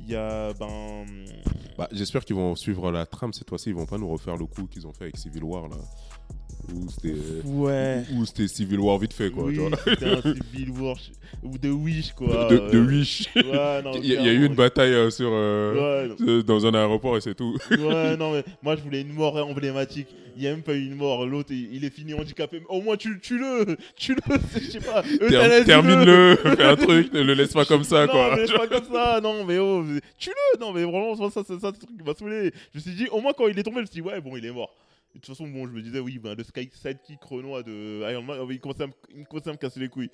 Il 0.00 0.10
y 0.10 0.14
a 0.16 0.52
ben 0.52 1.06
Bah, 1.78 1.88
J'espère 1.92 2.26
qu'ils 2.26 2.36
vont 2.36 2.54
suivre 2.56 2.90
la 2.90 3.06
trame 3.06 3.32
cette 3.32 3.48
fois-ci. 3.48 3.70
Ils 3.70 3.74
vont 3.74 3.86
pas 3.86 3.96
nous 3.96 4.08
refaire 4.08 4.36
le 4.36 4.44
coup 4.44 4.66
qu'ils 4.66 4.86
ont 4.86 4.92
fait 4.92 5.04
avec 5.04 5.16
Civil 5.16 5.44
War 5.44 5.68
là. 5.68 5.76
Où 6.74 6.88
c'était 6.90 7.14
ouais. 7.44 8.02
où 8.14 8.24
c'était 8.26 8.48
Civil 8.48 8.80
War 8.80 8.98
vite 8.98 9.12
fait 9.12 9.30
quoi. 9.30 9.44
oui, 9.44 9.56
tu 9.58 9.90
c'était 9.90 10.06
un 10.10 10.20
Civil 10.52 10.70
War 10.70 10.96
ou 11.42 11.58
de 11.58 11.70
Wish 11.70 12.12
quoi. 12.12 12.48
de, 12.48 12.70
de 12.70 12.78
Wish. 12.80 13.28
Ouais, 13.36 13.82
non, 13.82 13.92
Il 14.02 14.06
y, 14.06 14.16
a- 14.16 14.20
il 14.20 14.26
y 14.26 14.28
a 14.28 14.32
eu 14.32 14.44
une 14.46 14.54
bataille 14.54 14.92
euh, 14.92 15.10
sur 15.10 15.30
euh, 15.32 16.08
Ouais, 16.08 16.14
euh, 16.26 16.42
dans 16.42 16.66
un 16.66 16.74
aéroport 16.74 17.16
et 17.16 17.20
c'est 17.20 17.34
tout. 17.34 17.56
Ouais, 17.70 18.16
non, 18.18 18.32
mais 18.32 18.44
moi 18.62 18.74
je 18.76 18.82
voulais 18.82 19.00
une 19.02 19.12
mort 19.12 19.36
emblématique. 19.36 20.08
Il 20.38 20.42
n'y 20.42 20.48
a 20.48 20.50
même 20.50 20.62
pas 20.62 20.74
eu 20.74 20.84
une 20.84 20.96
mort. 20.96 21.24
L'autre, 21.24 21.48
il, 21.52 21.74
il 21.74 21.82
est 21.86 21.94
fini 21.94 22.12
handicapé. 22.12 22.60
Au 22.68 22.82
moins, 22.82 22.98
tu 22.98 23.08
le 23.14 23.18
tue-le. 23.18 23.74
Je 23.98 24.12
sais 24.70 24.80
pas. 24.80 25.02
Ter- 25.02 25.22
euthanasie-le. 25.22 25.64
Termine-le, 25.64 26.36
fais 26.56 26.62
un 26.64 26.76
truc, 26.76 27.10
ne 27.14 27.22
le 27.22 27.32
laisse 27.32 27.54
pas 27.54 27.64
comme 27.64 27.84
ça 27.84 28.04
non, 28.04 28.12
quoi. 28.12 28.30
mais 28.34 28.42
laisse 28.42 28.52
pas 28.52 28.66
comme 28.66 28.84
ça. 28.92 29.18
Non, 29.22 29.44
mais 29.46 29.56
oh, 29.58 29.82
tue-le. 30.18 30.60
Non, 30.60 30.72
mais 30.74 30.82
vraiment, 30.84 31.16
ça, 31.16 31.30
ça, 31.30 31.42
ça, 31.42 31.58
ça, 31.58 31.72
ce 31.74 31.86
truc 31.86 32.04
m'a 32.06 32.12
saoulé. 32.12 32.52
Je 32.74 32.78
me 32.78 32.82
suis 32.82 32.90
dit, 32.92 33.06
au 33.12 33.22
moins, 33.22 33.32
quand 33.34 33.46
il 33.48 33.58
est 33.58 33.62
tombé, 33.62 33.76
je 33.76 33.80
me 33.82 33.86
suis 33.86 34.02
dit, 34.02 34.06
ouais, 34.06 34.20
bon, 34.20 34.36
il 34.36 34.44
est 34.44 34.50
mort. 34.52 34.74
De 35.16 35.20
toute 35.20 35.34
façon, 35.34 35.48
bon, 35.48 35.66
je 35.66 35.72
me 35.72 35.80
disais, 35.80 35.98
oui, 35.98 36.18
ben, 36.18 36.34
le 36.34 36.44
sky 36.44 36.68
sidekick 36.70 37.22
Renoir 37.24 37.64
de 37.64 38.02
Iron 38.12 38.22
Man, 38.22 38.38
il, 38.50 38.60
commençait 38.60 38.82
à 38.82 38.86
me, 38.86 38.92
il 39.16 39.24
commençait 39.26 39.48
à 39.48 39.52
me 39.54 39.58
casser 39.58 39.80
les 39.80 39.88
couilles. 39.88 40.10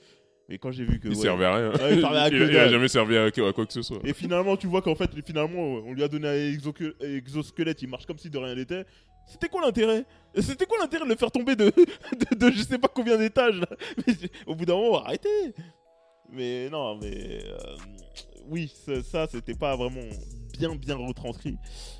Mais 0.48 0.58
quand 0.58 0.70
j'ai 0.70 0.84
vu 0.84 1.00
que. 1.00 1.08
Il 1.08 1.16
ouais. 1.16 1.20
servait 1.20 1.44
à 1.44 1.56
rien. 1.56 1.70
Ouais, 1.72 1.94
il 1.94 2.00
servait 2.00 2.18
à 2.18 2.30
que 2.30 2.36
il, 2.36 2.50
il 2.50 2.56
a 2.56 2.68
jamais 2.68 2.86
servi 2.86 3.16
à, 3.16 3.24
à 3.24 3.52
quoi 3.52 3.66
que 3.66 3.72
ce 3.72 3.82
soit. 3.82 3.98
Et 4.04 4.12
finalement, 4.12 4.56
tu 4.56 4.68
vois 4.68 4.80
qu'en 4.80 4.94
fait, 4.94 5.10
finalement, 5.26 5.60
on 5.60 5.92
lui 5.92 6.04
a 6.04 6.08
donné 6.08 6.28
un 6.28 7.16
exosquelette, 7.16 7.82
il 7.82 7.88
marche 7.88 8.06
comme 8.06 8.18
si 8.18 8.30
de 8.30 8.38
rien 8.38 8.54
n'était. 8.54 8.84
C'était 9.26 9.48
quoi 9.48 9.62
l'intérêt? 9.62 10.04
C'était 10.38 10.66
quoi 10.66 10.78
l'intérêt 10.78 11.04
de 11.04 11.10
le 11.10 11.16
faire 11.16 11.30
tomber 11.32 11.56
de, 11.56 11.64
de, 12.30 12.36
de 12.36 12.50
je 12.52 12.62
sais 12.62 12.78
pas 12.78 12.88
combien 12.88 13.16
d'étages 13.16 13.60
Au 14.46 14.54
bout 14.54 14.64
d'un 14.64 14.74
moment, 14.74 15.04
arrêtez 15.04 15.54
Mais 16.30 16.70
non, 16.70 16.96
mais. 16.96 17.44
euh, 17.44 17.76
oui, 18.48 18.72
ça, 18.84 19.02
ça, 19.02 19.26
c'était 19.30 19.54
pas 19.54 19.76
vraiment 19.76 20.00
bien, 20.58 20.74
bien 20.74 20.96
retranscrit. 20.96 21.56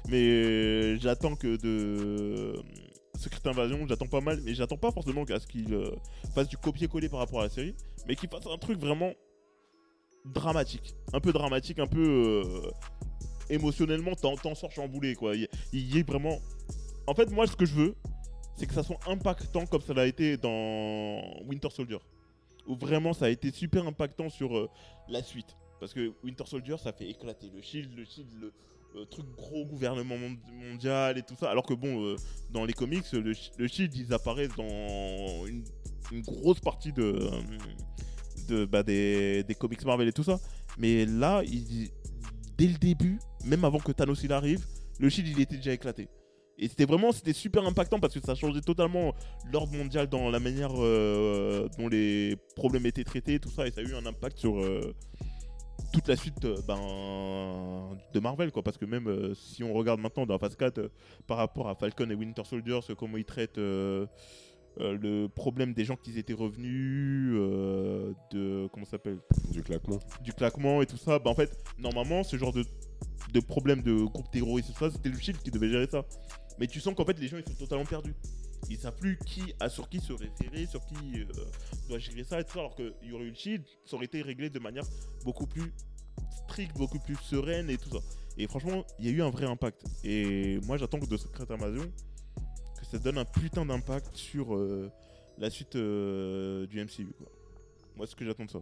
Mais 0.09 0.23
euh, 0.23 0.99
j'attends 0.99 1.37
que 1.37 1.57
de. 1.57 2.55
Secret 3.19 3.41
Invasion, 3.49 3.87
j'attends 3.87 4.07
pas 4.07 4.21
mal, 4.21 4.41
mais 4.43 4.55
j'attends 4.55 4.77
pas 4.77 4.91
forcément 4.91 5.25
à 5.25 5.39
ce 5.39 5.47
qu'il 5.47 5.73
euh, 5.75 5.95
fasse 6.35 6.49
du 6.49 6.57
copier-coller 6.57 7.09
par 7.09 7.21
rapport 7.21 7.41
à 7.41 7.45
la 7.45 7.51
série, 7.51 7.75
mais 8.07 8.17
qu'il 8.17 8.29
fasse 8.29 8.47
un 8.47 8.59
truc 8.59 8.79
vraiment 8.79 9.13
dramatique. 10.25 10.95
Un 11.13 11.21
peu 11.21 11.33
dramatique, 11.33 11.79
un 11.79 11.87
peu 11.87 12.43
euh, 12.45 12.71
émotionnellement, 13.51 14.15
t'en 14.15 14.55
sors 14.55 14.73
chamboulé, 14.73 15.15
quoi. 15.15 15.35
Il 15.37 15.49
y 15.73 15.99
est 15.99 16.07
vraiment... 16.07 16.39
En 17.07 17.15
fait, 17.15 17.31
moi, 17.31 17.47
ce 17.47 17.57
que 17.57 17.67
je 17.67 17.75
veux, 17.75 17.95
c'est 18.57 18.67
que 18.67 18.75
ça 18.75 18.83
soit 18.83 19.01
impactant 19.07 19.67
comme 19.67 19.83
ça 19.83 19.93
l'a 19.95 20.07
été 20.07 20.37
dans 20.37 21.43
Winter 21.47 21.71
Soldier. 21.71 21.99
Où 22.67 22.77
vraiment, 22.77 23.13
ça 23.13 23.27
a 23.27 23.29
été 23.29 23.51
super 23.51 23.87
impactant 23.87 24.31
sur 24.31 24.57
euh, 24.57 24.71
la 25.09 25.23
suite. 25.23 25.57
Parce 25.81 25.93
que 25.93 26.13
Winter 26.23 26.45
Soldier, 26.47 26.77
ça 26.79 26.93
fait 26.93 27.09
éclater 27.09 27.51
le 27.53 27.61
Shield, 27.61 27.93
le 27.97 28.05
Shield, 28.05 28.31
le 28.41 28.53
euh, 28.97 29.05
truc 29.07 29.27
gros 29.37 29.65
gouvernement 29.67 30.17
mond- 30.17 30.39
mondial 30.53 31.19
et 31.19 31.23
tout 31.23 31.35
ça. 31.39 31.51
Alors 31.51 31.65
que 31.65 31.75
bon, 31.75 32.05
euh, 32.05 32.17
dans 32.51 32.65
les 32.65 32.73
comics, 32.73 33.11
le, 33.13 33.33
Sh- 33.33 33.51
le 33.59 33.67
Shield, 33.67 33.95
ils 33.95 34.13
apparaissent 34.13 34.55
dans 34.57 35.47
une, 35.47 35.65
grosse 36.23 36.61
partie 36.61 36.93
de, 36.93 37.31
euh, 38.51 38.67
bah, 38.67 38.83
des, 38.83 39.45
des 39.45 39.55
comics 39.55 39.83
Marvel 39.85 40.09
et 40.09 40.13
tout 40.13 40.25
ça. 40.25 40.39
Mais 40.79 41.07
là, 41.07 41.43
dès 42.59 42.67
le 42.67 42.79
début, 42.79 43.19
même 43.45 43.65
avant 43.65 43.79
que 43.79 43.93
Thanos 43.93 44.23
il 44.25 44.33
arrive, 44.33 44.67
le 45.01 45.09
Shield 45.09 45.29
il 45.29 45.41
était 45.41 45.57
déjà 45.57 45.73
éclaté. 45.73 46.09
Et 46.59 46.69
c'était 46.69 46.85
vraiment, 46.85 47.13
c'était 47.13 47.33
super 47.33 47.67
impactant 47.67 47.99
parce 47.99 48.13
que 48.13 48.21
ça 48.21 48.35
changeait 48.35 48.61
totalement 48.61 49.15
l'ordre 49.51 49.73
mondial 49.75 50.07
dans 50.07 50.31
la 50.31 50.39
manière 50.39 50.73
dont 50.73 51.89
les 51.89 52.37
problèmes 52.57 52.85
étaient 52.87 53.05
traités, 53.05 53.41
tout 53.41 53.49
ça, 53.49 53.67
et 53.67 53.71
ça 53.71 53.81
a 53.81 53.85
eu 53.85 53.95
un 53.95 54.05
impact 54.05 54.39
sur 54.39 54.63
toute 55.93 56.09
la 56.09 56.17
suite 56.17 56.45
euh, 56.45 56.57
ben, 56.67 57.97
de 58.13 58.21
Marvel, 58.21 58.51
quoi. 58.51 58.63
Parce 58.63 58.79
que 58.79 58.85
même 58.85 59.09
euh, 59.09 59.35
si 59.35 59.63
on 59.63 59.73
regarde 59.73 60.01
maintenant 60.01 60.27
dans 60.27 60.35
la 60.35 60.39
phase 60.39 60.57
4, 60.57 60.79
euh, 60.79 60.89
par 61.27 61.37
rapport 61.37 61.69
à 61.69 61.75
Falcon 61.75 62.09
et 62.11 62.15
Winter 62.15 62.43
Soldier, 62.45 62.81
comment 62.99 63.17
ils 63.17 63.25
traitent 63.25 63.59
le 63.59 64.09
problème 65.29 65.75
des 65.75 65.85
gens 65.85 65.97
qui 65.97 66.19
étaient 66.19 66.33
revenus, 66.33 67.35
de 68.33 68.69
comment 68.73 68.87
ça 68.87 68.93
s'appelle, 68.93 69.19
Du 69.51 69.63
claquement. 69.63 69.99
du 70.23 70.33
claquement 70.33 70.83
et 70.83 70.87
tout 70.87 70.97
ça, 70.97 71.19
bah 71.19 71.31
en 71.31 71.35
fait, 71.35 71.57
normalement, 71.79 72.25
ce 72.25 72.37
genre 72.37 72.53
de, 72.53 72.65
de 73.33 73.41
problème 73.41 73.83
de 73.83 74.05
groupe 74.05 74.31
terroriste 74.31 74.73
ça, 74.79 74.91
c'était 74.91 75.11
le 75.11 75.19
Shield 75.19 75.41
qui 75.43 75.51
devait 75.51 75.69
gérer 75.69 75.87
ça. 75.87 76.05
Mais 76.59 76.67
tu 76.67 76.81
sens 76.81 76.95
qu'en 76.95 77.05
fait, 77.05 77.19
les 77.19 77.29
gens, 77.29 77.37
ils 77.37 77.53
sont 77.53 77.59
totalement 77.59 77.85
perdus. 77.85 78.15
Ils 78.71 78.79
savent 78.79 78.97
plus 78.97 79.19
qui, 79.27 79.53
à, 79.61 79.69
sur 79.69 79.89
qui 79.89 80.01
se 80.01 80.13
référer, 80.13 80.67
sur 80.67 80.85
qui 80.87 80.95
euh, 81.21 81.27
doit 81.89 81.99
gérer 81.99 82.25
ça 82.25 82.41
et 82.41 82.45
alors 82.55 82.75
qu'il 82.75 82.93
y 83.03 83.13
aurait 83.13 83.25
eu 83.25 83.31
le 83.31 83.35
Shield, 83.35 83.65
ça 83.85 83.97
aurait 83.97 84.07
été 84.07 84.23
réglé 84.23 84.51
de 84.51 84.59
manière 84.59 84.85
beaucoup 85.25 85.47
plus 85.47 85.73
stricte, 86.47 86.77
beaucoup 86.77 86.99
plus 87.01 87.17
sereine 87.17 87.69
et 87.71 87.77
tout 87.79 87.91
ça. 87.91 87.99
Et 88.39 88.47
franchement, 88.47 88.85
il 88.99 89.07
y 89.07 89.09
a 89.09 89.13
eu 89.13 89.21
un 89.23 89.31
vrai 89.31 89.47
impact. 89.47 89.85
Et 90.05 90.59
moi, 90.67 90.77
j'attends 90.79 91.01
que 91.01 91.07
de 91.07 91.17
Secret 91.17 91.51
Invasion, 91.51 91.83
que 92.79 92.87
ça 92.87 92.99
donne 92.99 93.19
un 93.19 93.25
putain 93.25 93.67
d'impact 93.67 94.17
sur 94.17 94.55
euh, 94.55 94.91
la 95.39 95.51
suite 95.51 95.77
euh, 95.77 96.67
du 96.67 96.83
MCU. 96.83 97.09
Moi, 97.97 98.07
c'est 98.07 98.13
ce 98.13 98.17
que 98.17 98.25
j'attends 98.25 98.45
de 98.47 98.51
ça. 98.51 98.61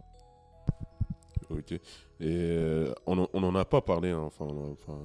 Ok. 1.50 1.72
Et 2.20 2.86
on 3.06 3.18
en- 3.18 3.28
on 3.32 3.40
n'en 3.40 3.54
a 3.54 3.64
pas 3.64 3.80
parlé, 3.80 4.10
hein, 4.10 4.20
enfin, 4.20 4.46
enfin, 4.72 4.98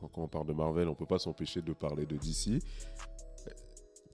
quand 0.00 0.22
on 0.22 0.28
parle 0.28 0.46
de 0.46 0.52
Marvel, 0.52 0.88
on 0.88 0.94
peut 0.94 1.06
pas 1.06 1.18
s'empêcher 1.18 1.60
de 1.62 1.72
parler 1.72 2.06
de 2.06 2.16
DC. 2.16 2.62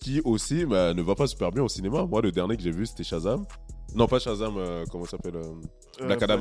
Qui 0.01 0.21
aussi 0.25 0.65
bah, 0.65 0.95
ne 0.95 1.03
va 1.03 1.15
pas 1.15 1.27
super 1.27 1.51
bien 1.53 1.63
au 1.63 1.69
cinéma. 1.69 2.07
Moi, 2.07 2.23
le 2.23 2.33
dernier 2.33 2.57
que 2.57 2.63
j'ai 2.63 2.71
vu, 2.71 2.87
c'était 2.87 3.05
Shazam. 3.05 3.45
Non, 3.95 4.07
pas 4.07 4.19
Shazam, 4.19 4.55
euh, 4.57 4.85
comment 4.91 5.05
ça 5.05 5.13
s'appelle 5.13 5.37
euh, 5.37 6.07
Black 6.07 6.23
Adam. 6.23 6.41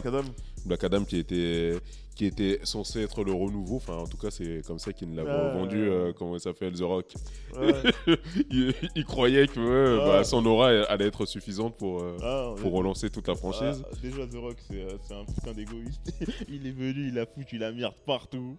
Black 0.65 0.83
Adam 0.83 1.03
qui 1.03 1.17
était, 1.17 1.77
qui 2.15 2.25
était 2.25 2.59
censé 2.63 3.01
être 3.01 3.23
le 3.23 3.33
renouveau. 3.33 3.77
Enfin, 3.77 3.95
en 3.97 4.05
tout 4.05 4.17
cas, 4.17 4.29
c'est 4.29 4.61
comme 4.65 4.77
ça 4.79 4.93
qu'il 4.93 5.13
l'avait 5.15 5.29
Ouais. 5.29 5.53
vendu. 5.53 5.89
euh, 5.89 6.13
comment 6.13 6.35
il 6.35 6.39
s'appelle 6.39 6.73
The 6.73 6.81
Rock. 6.83 7.13
Ouais. 7.57 7.73
il, 8.51 8.73
il 8.95 9.03
croyait 9.03 9.47
que 9.47 9.59
euh, 9.59 9.97
Ouais. 9.97 10.05
bah, 10.05 10.23
son 10.23 10.45
aura 10.45 10.67
allait 10.69 11.07
être 11.07 11.25
suffisante 11.25 11.75
pour, 11.75 12.01
euh, 12.03 12.15
Ah, 12.21 12.53
pour 12.61 12.71
relancer 12.71 13.09
toute 13.09 13.27
la 13.27 13.35
franchise. 13.35 13.83
Ah, 13.83 13.95
déjà, 14.01 14.25
The 14.27 14.35
Rock, 14.35 14.57
euh, 14.71 14.91
c'est 15.01 15.15
un 15.15 15.25
putain 15.25 15.51
d'égoïste. 15.53 16.13
il 16.47 16.65
est 16.67 16.71
venu, 16.71 17.07
il 17.09 17.17
a 17.19 17.25
foutu 17.25 17.57
la 17.57 17.71
merde 17.71 17.95
partout. 18.05 18.57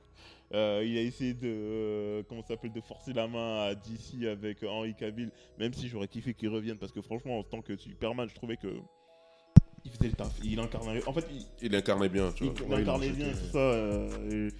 Euh, 0.52 0.82
il 0.84 0.98
a 0.98 1.02
essayé 1.02 1.32
de, 1.34 1.46
euh, 1.46 2.22
comment 2.28 2.42
s'appelle, 2.42 2.72
de 2.72 2.80
forcer 2.80 3.12
la 3.12 3.28
main 3.28 3.66
à 3.66 3.74
DC 3.76 4.26
avec 4.26 4.62
Henry 4.64 4.94
Cavill, 4.96 5.30
même 5.58 5.72
si 5.72 5.88
j'aurais 5.88 6.08
kiffé 6.08 6.34
qu'il 6.34 6.48
revienne 6.48 6.76
parce 6.76 6.90
que 6.92 7.00
franchement, 7.02 7.38
en 7.38 7.44
tant 7.44 7.62
que 7.62 7.76
Superman, 7.76 8.28
je 8.28 8.34
trouvais 8.34 8.56
que 8.56 8.68
il 9.84 9.90
faisait 9.92 10.08
le 10.08 10.12
taf. 10.14 10.32
Il 10.44 10.58
incarnait, 10.60 11.02
en 11.06 11.12
fait, 11.12 11.24
il, 11.32 11.46
Il 11.62 11.74
incarnait 11.74 12.08
bien, 12.08 12.32
tu 12.32 12.44
vois. 12.44 12.52
il 12.66 12.72
Ouais, 12.72 12.80
incarnait 12.82 13.06
il 13.06 13.12
bien 13.14 13.30
tout 13.30 13.52
ça. 13.52 13.58
euh, 13.58 14.50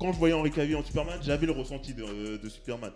quand 0.00 0.12
je 0.12 0.18
voyais 0.18 0.34
Henry 0.34 0.50
Cavill 0.50 0.76
en 0.76 0.82
Superman, 0.82 1.18
j'avais 1.22 1.46
le 1.46 1.52
ressenti 1.52 1.92
de, 1.94 2.36
de 2.38 2.48
Superman. 2.48 2.92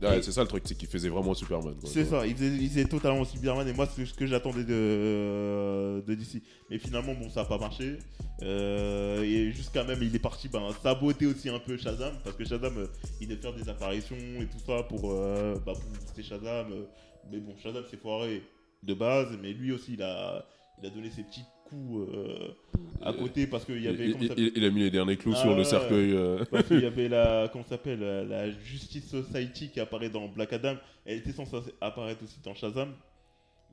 Ouais, 0.00 0.22
c'est 0.22 0.32
ça 0.32 0.42
le 0.42 0.48
truc, 0.48 0.62
c'est 0.66 0.74
qu'il 0.76 0.88
faisait 0.88 1.08
vraiment 1.08 1.34
Superman. 1.34 1.74
quoi. 1.78 1.88
C'est 1.88 2.04
ça, 2.04 2.26
il 2.26 2.34
faisait, 2.34 2.48
il 2.56 2.68
faisait 2.68 2.84
totalement 2.86 3.24
Superman 3.24 3.66
et 3.68 3.72
moi 3.72 3.86
c'est 3.94 4.06
ce 4.06 4.14
que 4.14 4.26
j'attendais 4.26 4.64
de, 4.64 6.02
de 6.06 6.14
DC. 6.14 6.42
Mais 6.70 6.78
finalement 6.78 7.14
bon 7.14 7.28
ça 7.28 7.42
n'a 7.42 7.46
pas 7.46 7.58
marché. 7.58 7.98
Euh, 8.42 9.22
et 9.22 9.52
jusqu'à 9.52 9.84
même 9.84 10.02
il 10.02 10.14
est 10.16 10.18
parti 10.18 10.48
ben, 10.48 10.62
saboter 10.82 11.26
aussi 11.26 11.48
un 11.48 11.60
peu 11.60 11.76
Shazam 11.76 12.12
parce 12.24 12.34
que 12.36 12.44
Shazam 12.44 12.76
euh, 12.76 12.86
il 13.20 13.28
devait 13.28 13.40
faire 13.40 13.54
des 13.54 13.68
apparitions 13.68 14.16
et 14.40 14.46
tout 14.46 14.58
ça 14.66 14.82
pour, 14.84 15.12
euh, 15.12 15.54
bah, 15.64 15.74
pour 15.74 15.90
booster 16.00 16.22
Shazam. 16.24 16.72
euh. 16.72 16.84
mais 17.30 17.38
bon 17.38 17.54
Shazam 17.62 17.84
s'est 17.88 17.98
foiré 17.98 18.42
de 18.82 18.94
base 18.94 19.28
mais 19.40 19.52
lui 19.52 19.70
aussi 19.70 19.92
il 19.94 20.02
a, 20.02 20.44
il 20.80 20.86
a 20.86 20.90
donné 20.90 21.10
ses 21.10 21.22
petits 21.22 21.44
euh, 21.76 22.54
à 23.02 23.12
côté 23.12 23.46
parce 23.46 23.64
qu'il 23.64 23.82
y 23.82 23.88
avait... 23.88 24.10
Il, 24.10 24.22
il- 24.36 24.52
il- 24.56 24.64
a 24.64 24.70
mis 24.70 24.80
les 24.80 24.90
derniers 24.90 25.16
clous 25.16 25.32
Ah 25.34 25.40
sur 25.40 25.50
le 25.50 25.56
ouais. 25.58 25.64
cercueil. 25.64 26.12
euh. 26.12 26.44
Parce 26.50 26.66
qu'il 26.68 26.80
y 26.80 26.84
avait 26.86 27.08
la, 27.08 27.48
comment 27.52 27.64
s'appelle, 27.64 28.00
la, 28.00 28.24
la 28.24 28.50
Justice 28.50 29.08
Society 29.08 29.70
qui 29.70 29.80
apparaît 29.80 30.10
dans 30.10 30.28
Black 30.28 30.52
Adam. 30.52 30.76
Elle 31.04 31.18
était 31.18 31.32
censée 31.32 31.56
apparaître 31.80 32.22
aussi 32.24 32.38
dans 32.44 32.54
Shazam, 32.54 32.94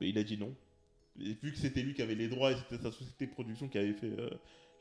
mais 0.00 0.08
il 0.08 0.18
a 0.18 0.22
dit 0.24 0.36
non. 0.38 0.54
Et 1.20 1.36
vu 1.42 1.52
que 1.52 1.58
c'était 1.58 1.82
lui 1.82 1.94
qui 1.94 2.02
avait 2.02 2.14
les 2.14 2.28
droits 2.28 2.52
et 2.52 2.56
c'était 2.56 2.82
sa 2.82 2.90
société 2.92 3.26
de 3.26 3.32
production 3.32 3.68
qui 3.68 3.78
avait 3.78 3.92
fait 3.92 4.10
euh, 4.18 4.30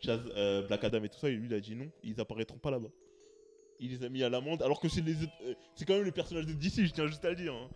Shaz- 0.03 0.31
euh, 0.35 0.65
Black 0.67 0.83
Adam 0.83 1.03
et 1.03 1.09
tout 1.09 1.19
ça, 1.19 1.29
et 1.29 1.33
lui 1.35 1.47
il 1.47 1.53
a 1.53 1.59
dit 1.59 1.75
non, 1.75 1.87
ils 2.03 2.19
apparaîtront 2.19 2.57
pas 2.57 2.71
là-bas. 2.71 2.89
Il 3.81 3.91
les 3.91 4.03
a 4.03 4.09
mis 4.09 4.23
à 4.23 4.29
l'amende, 4.29 4.61
alors 4.61 4.79
que 4.79 4.89
c'est 4.89 5.01
les, 5.01 5.13
euh, 5.13 5.53
c'est 5.75 5.85
quand 5.85 5.93
même 5.95 6.03
les 6.05 6.11
personnages 6.11 6.45
de 6.45 6.53
DC, 6.53 6.85
je 6.85 6.91
tiens 6.91 7.07
juste 7.07 7.23
à 7.23 7.29
le 7.29 7.35
dire. 7.35 7.53
hein. 7.53 7.69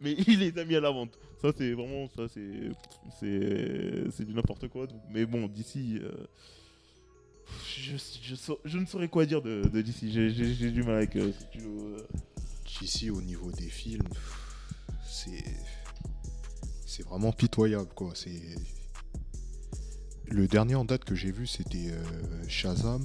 Mais 0.00 0.12
il 0.26 0.38
les 0.40 0.58
a 0.58 0.64
mis 0.64 0.76
à 0.76 0.80
la 0.80 0.90
vente. 0.90 1.18
Ça 1.40 1.50
c'est 1.56 1.72
vraiment, 1.72 2.08
ça 2.08 2.26
c'est, 2.28 2.70
c'est, 3.20 4.10
c'est 4.10 4.24
du 4.24 4.34
n'importe 4.34 4.68
quoi. 4.68 4.86
donc- 4.86 5.02
Mais 5.10 5.26
bon, 5.26 5.46
DC. 5.46 5.76
euh, 6.02 6.10
je, 7.76 7.96
je, 8.22 8.34
sau- 8.34 8.58
je 8.64 8.78
ne 8.78 8.86
saurais 8.86 9.08
quoi 9.08 9.26
dire 9.26 9.42
de, 9.42 9.62
de 9.68 9.82
DC. 9.82 10.06
J'ai 10.08 10.70
du 10.70 10.82
mal 10.82 10.96
avec 10.96 11.16
euh, 11.16 11.32
ce 11.32 11.40
studio, 11.44 11.70
euh. 11.70 12.06
Au 13.12 13.22
niveau 13.22 13.50
des 13.52 13.68
films, 13.68 14.08
c'est. 15.06 15.44
C'est 16.86 17.02
vraiment 17.04 17.32
pitoyable, 17.32 17.88
quoi. 17.94 18.12
C'est. 18.14 18.42
Le 20.26 20.46
dernier 20.48 20.74
en 20.74 20.84
date 20.84 21.04
que 21.04 21.14
j'ai 21.14 21.30
vu, 21.30 21.46
c'était 21.46 21.90
euh, 21.92 22.02
Shazam. 22.48 23.02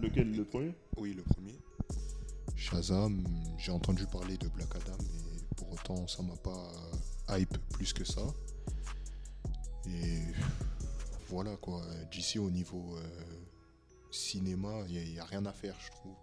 Lequel 0.00 0.32
le 0.34 0.44
premier? 0.44 0.72
Oui, 0.96 1.12
le 1.14 1.22
premier. 1.22 1.54
Shazam, 2.56 3.22
j'ai 3.58 3.72
entendu 3.72 4.04
parler 4.06 4.36
de 4.38 4.48
Black 4.48 4.74
Adam, 4.76 4.98
ça 6.06 6.22
m'a 6.22 6.36
pas 6.36 6.72
hype 7.38 7.56
plus 7.70 7.92
que 7.92 8.04
ça. 8.04 8.22
Et 9.86 10.20
voilà 11.28 11.56
quoi. 11.56 11.82
D'ici 12.10 12.38
au 12.38 12.50
niveau 12.50 12.96
euh, 12.96 13.42
cinéma, 14.10 14.84
il 14.88 15.12
n'y 15.12 15.18
a, 15.18 15.24
rien 15.24 15.44
à 15.46 15.52
faire, 15.52 15.74
je 15.80 15.90
trouve. 15.90 16.14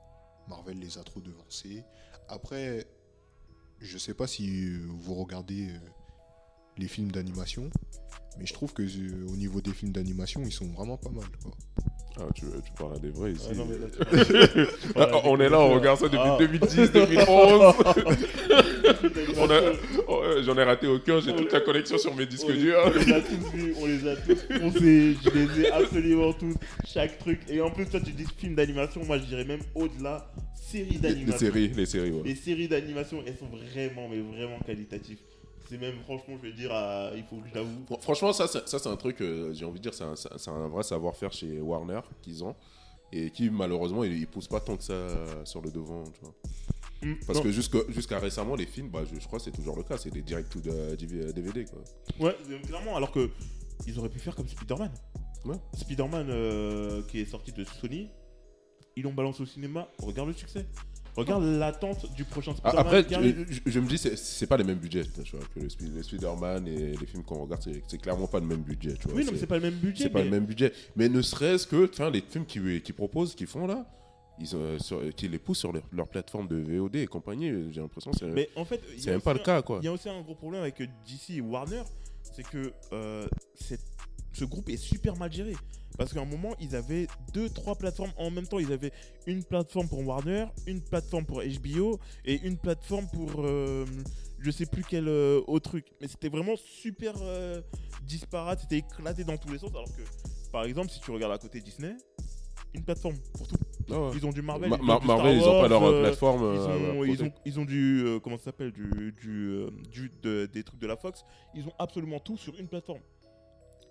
Marvel 0.47 0.79
les 0.79 0.97
a 0.97 1.03
trop 1.03 1.19
devancés. 1.21 1.83
Après, 2.27 2.87
je 3.81 3.97
sais 3.97 4.13
pas 4.13 4.27
si 4.27 4.65
euh, 4.65 4.87
vous 4.89 5.15
regardez 5.15 5.69
euh, 5.69 5.79
les 6.77 6.87
films 6.87 7.11
d'animation, 7.11 7.69
mais 8.37 8.45
je 8.45 8.53
trouve 8.53 8.73
que 8.73 8.83
euh, 8.83 9.27
au 9.27 9.35
niveau 9.35 9.61
des 9.61 9.73
films 9.73 9.91
d'animation, 9.91 10.41
ils 10.43 10.51
sont 10.51 10.67
vraiment 10.67 10.97
pas 10.97 11.09
mal. 11.09 11.29
Quoi. 11.43 11.51
Ah, 12.21 12.25
tu, 12.35 12.41
tu 12.41 12.71
parles 12.77 12.95
à 12.95 12.99
des 12.99 13.09
vrais 13.11 13.31
ici. 13.31 13.47
Ah, 13.51 13.55
non, 13.55 13.67
là, 13.69 14.65
Ah, 14.97 15.21
on 15.25 15.39
est 15.39 15.49
là, 15.49 15.59
on 15.59 15.73
regarde 15.75 15.97
ça 15.99 16.05
depuis 16.05 16.19
Ah. 16.21 16.35
2010, 16.39 16.91
2011. 16.91 17.75
On 19.37 19.43
a- 19.49 19.61
D'animation. 19.61 19.79
oh, 20.07 20.21
euh, 20.23 20.43
J'en 20.43 20.57
ai 20.57 20.63
raté 20.63 20.87
aucun, 20.87 21.21
j'ai 21.21 21.33
toute 21.33 21.51
la 21.53 21.61
connexion 21.61 21.97
sur 21.97 22.13
mes 22.15 22.25
disques 22.25 22.45
on, 22.47 22.51
les, 22.51 22.57
durs. 22.57 22.77
on 22.85 22.89
les 22.99 23.13
a 23.13 23.21
tous 23.21 23.51
vus, 23.53 23.73
on 23.79 23.85
les 23.85 24.07
a 24.07 24.15
tous 24.17 24.37
je 25.23 25.29
les 25.29 25.61
ai 25.61 25.71
absolument 25.71 26.33
tous, 26.33 26.55
chaque 26.85 27.17
truc. 27.19 27.39
Et 27.49 27.61
en 27.61 27.69
plus, 27.69 27.85
toi, 27.87 27.99
tu 28.01 28.11
dis 28.11 28.25
film 28.37 28.55
d'animation, 28.55 29.01
moi 29.05 29.17
je 29.17 29.23
dirais 29.23 29.45
même 29.45 29.61
au-delà, 29.75 30.29
série 30.55 30.85
Les, 30.85 30.91
les 30.91 30.99
d'animation. 30.99 31.37
séries, 31.39 31.71
les 31.75 31.85
séries, 31.85 32.11
ouais. 32.11 32.21
Les 32.25 32.35
séries 32.35 32.67
d'animation, 32.67 33.23
elles 33.25 33.37
sont 33.37 33.47
vraiment, 33.47 34.09
mais 34.09 34.19
vraiment 34.19 34.59
qualitatives. 34.65 35.19
C'est 35.69 35.77
même, 35.77 35.99
franchement, 36.03 36.35
je 36.41 36.47
vais 36.49 36.53
dire, 36.53 36.71
il 37.15 37.23
faut 37.25 37.37
que 37.37 37.47
je 37.49 37.53
l'avoue. 37.53 37.85
Franchement, 38.01 38.33
ça, 38.33 38.47
c'est- 38.47 38.67
ça 38.67 38.79
c'est 38.79 38.89
un 38.89 38.95
truc, 38.95 39.21
euh, 39.21 39.53
j'ai 39.53 39.65
envie 39.65 39.77
de 39.79 39.83
dire, 39.83 39.93
c'est 39.93 40.03
un, 40.03 40.15
c'est 40.15 40.49
vrai 40.49 40.81
savoir-faire 40.83 41.31
chez 41.31 41.61
Warner 41.61 41.99
qu'ils 42.23 42.43
ont. 42.43 42.55
Et 43.11 43.29
qui, 43.31 43.49
malheureusement, 43.49 44.03
ils, 44.03 44.17
ils 44.17 44.27
poussent 44.27 44.47
pas 44.47 44.59
tant 44.59 44.77
que 44.77 44.83
ça 44.83 44.93
euh, 44.93 45.45
sur 45.45 45.61
le 45.61 45.69
devant, 45.71 46.03
tu 46.05 46.21
vois. 46.21 46.33
Hmm, 47.01 47.15
Parce 47.25 47.37
non. 47.39 47.43
que 47.43 47.51
jusqu'à 47.51 47.79
jusqu'à 47.89 48.19
récemment, 48.19 48.55
les 48.55 48.65
films, 48.65 48.89
bah, 48.89 49.03
je, 49.05 49.19
je 49.19 49.25
crois 49.27 49.39
que 49.39 49.45
c'est 49.45 49.51
toujours 49.51 49.75
le 49.77 49.83
cas, 49.83 49.97
c'est 49.97 50.09
des 50.11 50.21
direct 50.21 50.51
to 50.51 50.59
the 50.59 51.33
DVD, 51.33 51.65
quoi. 51.65 51.81
Ouais, 52.19 52.35
clairement, 52.67 52.95
alors 52.97 53.11
que 53.11 53.29
ils 53.87 53.97
auraient 53.99 54.09
pu 54.09 54.19
faire 54.19 54.35
comme 54.35 54.47
Spider-Man. 54.47 54.91
Ouais. 55.45 55.55
Spider-Man 55.75 56.27
euh, 56.29 57.01
qui 57.03 57.19
est 57.21 57.25
sorti 57.25 57.51
de 57.51 57.63
Sony, 57.63 58.09
ils 58.95 59.03
l'ont 59.03 59.13
balancé 59.13 59.41
au 59.43 59.45
cinéma, 59.45 59.87
regarde 59.99 60.27
le 60.29 60.33
succès. 60.33 60.65
Regarde 61.15 61.43
l'attente 61.43 62.11
du 62.15 62.23
prochain 62.23 62.53
Ah, 62.63 62.69
Spider-Man. 62.71 62.85
Après, 62.85 63.05
qui 63.05 63.61
je, 63.65 63.79
me 63.79 63.87
dis, 63.87 63.97
c'est- 63.97 64.47
pas 64.47 64.57
les 64.57 64.63
mêmes 64.63 64.77
budgets, 64.79 65.03
tu 65.23 65.35
vois, 65.35 65.45
que 65.53 65.59
le, 65.59 65.67
le 65.95 66.03
Spider-Man 66.03 66.67
et 66.67 66.95
les 66.97 67.05
films 67.05 67.23
qu'on 67.23 67.43
regarde, 67.43 67.61
c'est- 67.63 67.97
clairement 67.97 68.27
pas 68.27 68.39
le 68.39 68.45
même 68.45 68.61
budget, 68.61 68.93
tu 68.93 69.07
vois. 69.07 69.17
oui, 69.17 69.25
non, 69.25 69.31
mais 69.33 69.37
c'est- 69.37 69.47
pas 69.47 69.55
le 69.57 69.61
même 69.63 69.75
budget. 69.75 70.03
c'est 70.03 70.09
pas 70.09 70.19
le 70.19 70.25
mais- 70.25 70.31
même 70.31 70.45
budget. 70.45 70.71
Mais 70.95 71.09
ne 71.09 71.21
serait-ce 71.21 71.67
que, 71.67 71.89
les 72.11 72.21
films 72.21 72.45
qu'ils 72.45 72.81
qu'ils 72.81 72.95
proposent, 72.95 73.35
qu'ils 73.35 73.47
font 73.47 73.67
là, 73.67 73.85
ils, 74.39 74.55
ont- 74.55 74.79
sur- 74.79 75.01
qu'ils 75.15 75.31
les 75.31 75.39
poussent 75.39 75.59
sur 75.59 75.73
leur, 75.73 75.83
leur 75.91 76.07
plateforme 76.07 76.47
de 76.47 76.55
VOD 76.55 76.95
et 76.95 77.07
compagnie, 77.07 77.51
j'ai 77.71 77.81
l'impression 77.81 78.11
que 78.11 78.17
c'est 78.17 78.27
Mais 78.27 78.49
en 78.55 78.63
fait, 78.65 78.81
c'est 78.97 79.11
même 79.11 79.21
pas 79.21 79.33
le 79.33 79.39
cas, 79.39 79.61
quoi. 79.61 79.79
Il 79.81 79.85
y 79.85 79.89
a 79.89 79.91
aussi 79.91 80.07
un 80.09 80.21
gros 80.21 80.35
problème 80.35 80.61
avec 80.61 80.77
DC 81.05 81.31
et 81.37 81.41
Warner, 81.41 81.81
c'est 82.23 82.43
que 82.47 82.71
euh, 82.93 83.27
cette- 83.55 83.81
ce 84.33 84.45
groupe 84.45 84.69
est 84.69 84.77
super 84.77 85.15
mal 85.17 85.31
géré. 85.31 85.55
Parce 85.97 86.13
qu'à 86.13 86.21
un 86.21 86.25
moment, 86.25 86.55
ils 86.61 86.75
avaient 86.77 87.07
deux, 87.33 87.49
trois 87.49 87.75
plateformes 87.75 88.11
en 88.17 88.31
même 88.31 88.47
temps. 88.47 88.59
Ils 88.59 88.71
avaient 88.71 88.93
une 89.27 89.43
plateforme 89.43 89.89
pour 89.89 90.05
Warner, 90.07 90.45
une 90.65 90.79
plateforme 90.81 91.25
pour 91.25 91.41
HBO 91.43 91.99
et 92.23 92.39
une 92.47 92.57
plateforme 92.57 93.05
pour 93.11 93.43
euh, 93.45 93.85
je 94.39 94.49
sais 94.51 94.65
plus 94.65 94.83
quel 94.87 95.09
euh, 95.09 95.41
autre 95.47 95.69
truc. 95.71 95.87
Mais 95.99 96.07
c'était 96.07 96.29
vraiment 96.29 96.55
super 96.55 97.15
euh, 97.21 97.61
disparate, 98.03 98.61
c'était 98.61 98.77
éclaté 98.77 99.25
dans 99.25 99.37
tous 99.37 99.51
les 99.51 99.57
sens. 99.57 99.71
Alors 99.71 99.85
que, 99.93 100.01
par 100.51 100.63
exemple, 100.63 100.89
si 100.89 101.01
tu 101.01 101.11
regardes 101.11 101.33
à 101.33 101.37
côté 101.37 101.59
Disney, 101.59 101.95
une 102.73 102.83
plateforme 102.85 103.15
pour 103.33 103.47
tout. 103.47 103.55
Ah 103.91 103.99
ouais. 103.99 104.11
Ils 104.15 104.25
ont 104.25 104.31
du 104.31 104.41
Marvel, 104.43 104.69
Ma- 104.69 104.77
ils 104.77 104.89
ont 104.91 104.99
du 104.99 105.07
Marvel, 105.07 105.37
ils 105.37 105.43
ont 105.43 105.61
pas 105.61 105.67
leur 105.67 105.99
plateforme. 106.01 106.41
ils 106.55 106.59
ont, 106.59 107.03
ils 107.03 107.23
ont, 107.23 107.31
ils 107.45 107.59
ont 107.59 107.65
du, 107.65 108.05
comment 108.23 108.37
ça 108.37 108.45
s'appelle, 108.45 108.71
du, 108.71 109.11
du, 109.19 109.65
du 109.91 110.11
de- 110.21 110.45
des 110.45 110.63
trucs 110.63 110.79
de 110.79 110.87
la 110.87 110.95
Fox. 110.95 111.25
Ils 111.55 111.65
ont 111.67 111.73
absolument 111.79 112.19
tout 112.19 112.37
sur 112.37 112.57
une 112.57 112.67
plateforme. 112.69 113.01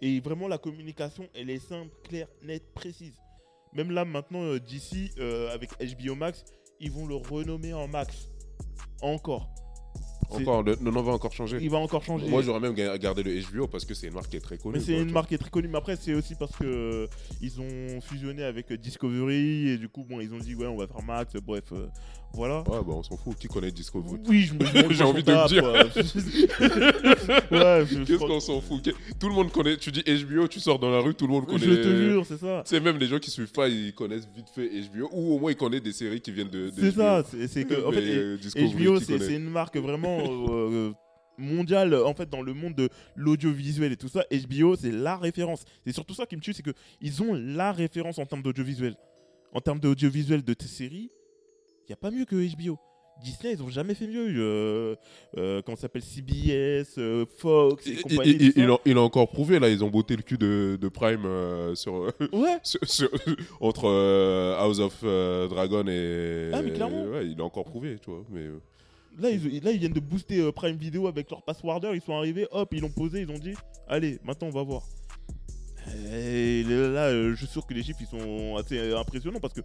Et 0.01 0.21
vraiment, 0.21 0.49
la 0.49 0.59
communication, 0.59 1.29
elle 1.35 1.51
est 1.51 1.59
simple, 1.59 1.95
claire, 2.05 2.29
nette, 2.43 2.73
précise. 2.75 3.15
Même 3.73 3.91
là, 3.91 4.05
maintenant, 4.05 4.43
euh, 4.43 4.61
d'ici, 4.61 5.11
euh, 5.19 5.53
avec 5.53 5.71
HBO 5.79 6.15
Max, 6.15 6.45
ils 6.81 6.91
vont 6.91 7.07
le 7.07 7.17
renommer 7.17 7.75
en 7.75 7.89
Max. 7.89 8.29
Encore. 9.03 9.58
Encore, 10.31 10.63
le, 10.63 10.77
le 10.83 10.91
nom 10.91 11.03
va 11.03 11.13
encore 11.13 11.33
changer. 11.33 11.59
Il 11.61 11.71
va 11.71 11.79
encore 11.79 12.03
changer. 12.05 12.29
Moi, 12.29 12.43
j'aurais 12.43 12.61
même 12.61 12.75
ga- 12.75 12.99
gardé 12.99 13.23
le 13.23 13.41
HBO 13.41 13.67
parce 13.67 13.85
que 13.85 13.95
c'est 13.95 14.09
une 14.09 14.15
marque 14.15 14.29
qui 14.31 14.37
est 14.37 14.41
très 14.41 14.59
connue. 14.59 14.75
Mais 14.75 14.81
c'est 14.81 14.99
une 15.01 15.11
marque 15.13 15.29
qui 15.29 15.35
est 15.35 15.39
très 15.39 15.51
connue. 15.51 15.69
Mais 15.69 15.79
après, 15.79 15.97
c'est 15.97 16.15
aussi 16.15 16.35
parce 16.35 16.55
que 16.57 16.65
euh, 16.65 17.07
ils 17.41 17.61
ont 17.61 18.01
fusionné 18.01 18.43
avec 18.45 18.71
euh, 18.71 18.77
Discovery 18.77 19.71
et 19.71 19.79
du 19.79 19.89
coup, 19.89 20.05
bon, 20.09 20.21
ils 20.21 20.33
ont 20.35 20.39
dit 20.39 20.55
ouais, 20.55 20.67
on 20.67 20.77
va 20.77 20.87
faire 20.87 21.03
Max. 21.03 21.35
Bref, 21.45 21.65
euh, 21.73 21.87
voilà. 22.35 22.59
Ouais, 22.69 22.79
bah 22.87 22.89
on 22.95 23.03
s'en 23.03 23.17
fout. 23.17 23.37
Qui 23.39 23.49
connaît 23.49 23.71
Discovery? 23.71 24.19
Oui, 24.29 24.51
J'ai 24.91 25.05
envie 25.05 25.23
de 25.23 25.33
le 25.33 25.49
dire. 25.49 25.65
ouais, 27.51 28.05
Qu'est-ce 28.07 28.19
qu'on 28.19 28.41
s'en 28.41 28.61
fout? 28.61 28.89
Tout 29.19 29.29
le 29.29 29.35
monde 29.35 29.51
connaît. 29.51 29.77
Tu 29.77 29.91
dis 29.91 30.03
HBO, 30.03 30.47
tu 30.49 30.61
sors 30.61 30.79
dans 30.79 30.91
la 30.91 31.01
rue, 31.01 31.15
tout 31.15 31.27
le 31.27 31.33
monde 31.33 31.47
connaît. 31.47 31.65
je 31.65 31.73
te 31.75 31.97
jure, 31.97 32.27
c'est 32.27 32.39
ça. 32.39 32.63
C'est 32.65 32.81
même 32.81 32.99
les 32.99 33.07
gens 33.07 33.19
qui 33.19 33.31
suivent 33.31 33.53
pas, 33.53 33.69
ils 33.69 33.95
connaissent 33.95 34.29
vite 34.35 34.49
fait 34.55 34.69
HBO 34.69 35.09
ou 35.13 35.35
au 35.35 35.39
moins 35.39 35.51
ils 35.53 35.57
connaissent 35.57 35.83
des 35.83 35.93
séries 35.93 36.21
qui 36.21 36.33
viennent 36.33 36.51
de. 36.51 36.71
de 36.71 36.73
C'est 36.79 36.93
ça. 36.93 37.25
C'est 37.49 37.65
que 37.65 37.87
en 37.87 37.93
fait, 37.93 38.37
HBO, 38.75 39.01
c'est 39.01 39.35
une 39.35 39.51
marque 39.51 39.77
vraiment 39.77 40.18
euh, 40.19 40.93
mondiale 41.39 41.95
en 41.95 42.15
fait 42.15 42.29
dans 42.29 42.43
le 42.43 42.53
monde 42.53 42.75
de 42.75 42.89
l'audiovisuel 43.17 43.93
et 43.93 43.97
tout 43.97 44.09
ça. 44.09 44.25
HBO, 44.31 44.77
c'est 44.77 44.91
la 44.91 45.17
référence. 45.17 45.65
C'est 45.87 45.93
surtout 45.93 46.15
ça 46.15 46.27
qui 46.27 46.37
me 46.37 46.41
tue, 46.41 46.53
c'est 46.53 46.63
que 46.63 46.73
ils 47.01 47.23
ont 47.23 47.35
la 47.35 47.73
référence 47.73 48.19
en 48.19 48.27
termes 48.27 48.43
d'audiovisuel. 48.43 48.97
En 49.53 49.61
termes 49.61 49.81
d'audiovisuel 49.81 50.43
de 50.43 50.55
tes 50.55 50.67
séries, 50.67 51.11
il 51.87 51.91
y 51.91 51.93
a 51.93 51.97
pas 51.97 52.11
mieux 52.11 52.25
que 52.25 52.37
HBO. 52.37 52.77
Disney, 53.23 53.55
ils 53.55 53.63
ont 53.65 53.69
jamais 53.69 53.95
fait 53.95 54.07
mieux. 54.07 54.29
Euh, 54.37 54.95
euh, 55.39 55.61
comment 55.63 55.75
ça 55.75 55.83
s'appelle 55.83 56.03
CBS, 56.03 56.99
euh, 56.99 57.25
Fox 57.39 57.85
et 57.89 57.91
Il, 57.95 58.03
compagnie. 58.03 58.53
il- 58.55 58.71
a, 58.71 58.79
il 58.85 58.97
a 58.97 59.01
encore 59.01 59.29
prouvé 59.29 59.59
là, 59.59 59.69
ils 59.69 59.83
ont 59.83 59.89
botté 59.91 60.15
le 60.15 60.23
cul 60.23 60.39
de, 60.39 60.79
de 60.81 60.89
Prime 60.89 61.25
euh, 61.25 61.75
sur, 61.75 62.13
Ouais, 62.33 62.59
sur- 62.63 62.79
sur- 62.89 63.11
entre 63.61 63.87
euh, 63.89 64.57
House 64.59 64.79
of 64.79 65.01
euh, 65.03 65.49
Dragon 65.49 65.85
et. 65.89 66.51
Ah, 66.55 66.63
mais 66.63 66.71
clairement. 66.73 67.07
Ouais, 67.07 67.27
il 67.27 67.41
a 67.41 67.45
encore 67.45 67.65
prouvé, 67.65 67.97
tu 68.01 68.09
vois. 68.11 68.23
Mais 68.31 68.43
euh, 68.43 68.61
Là 69.19 69.31
ils, 69.31 69.63
là, 69.63 69.73
ils 69.73 69.79
viennent 69.79 69.93
de 69.93 70.01
booster 70.01 70.41
euh, 70.41 70.53
Prime 70.53 70.77
Video 70.77 71.07
avec 71.07 71.31
leur 71.31 71.43
passworder. 71.43 71.91
Ils 71.95 72.01
sont 72.01 72.15
arrivés, 72.17 72.47
hop, 72.51 72.69
ils 72.73 72.81
l'ont 72.81 72.91
posé, 72.91 73.23
ils 73.23 73.31
ont 73.31 73.39
dit 73.39 73.55
Allez, 73.89 74.19
maintenant 74.25 74.49
on 74.49 74.53
va 74.53 74.63
voir. 74.63 74.83
Et 76.13 76.65
là, 76.65 77.07
euh, 77.09 77.31
je 77.31 77.37
suis 77.37 77.47
sûr 77.47 77.67
que 77.67 77.73
les 77.73 77.83
chiffres 77.83 78.01
ils 78.03 78.07
sont 78.07 78.57
assez 78.57 78.77
euh, 78.79 78.99
impressionnants 78.99 79.41
parce 79.41 79.55
que, 79.55 79.63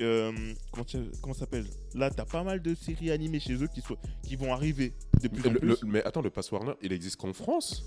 euh, 0.00 0.32
comment, 0.70 1.34
ça 1.34 1.40
s'appelle? 1.40 1.66
Là, 1.94 2.08
t'as 2.10 2.24
pas 2.24 2.44
mal 2.44 2.62
de 2.62 2.74
séries 2.76 3.10
animées 3.10 3.40
chez 3.40 3.54
eux 3.54 3.66
qui, 3.66 3.80
sont, 3.80 3.96
qui 4.22 4.36
vont 4.36 4.52
arriver 4.52 4.94
de 5.20 5.26
plus 5.28 5.44
en 5.48 5.52
le- 5.52 5.58
plus. 5.58 5.68
le- 5.82 5.88
mais 5.88 6.04
attends, 6.04 6.22
le 6.22 6.30
Pass 6.30 6.52
Warner, 6.52 6.74
il 6.82 6.92
existe 6.92 7.16
qu'en 7.16 7.32
France? 7.32 7.84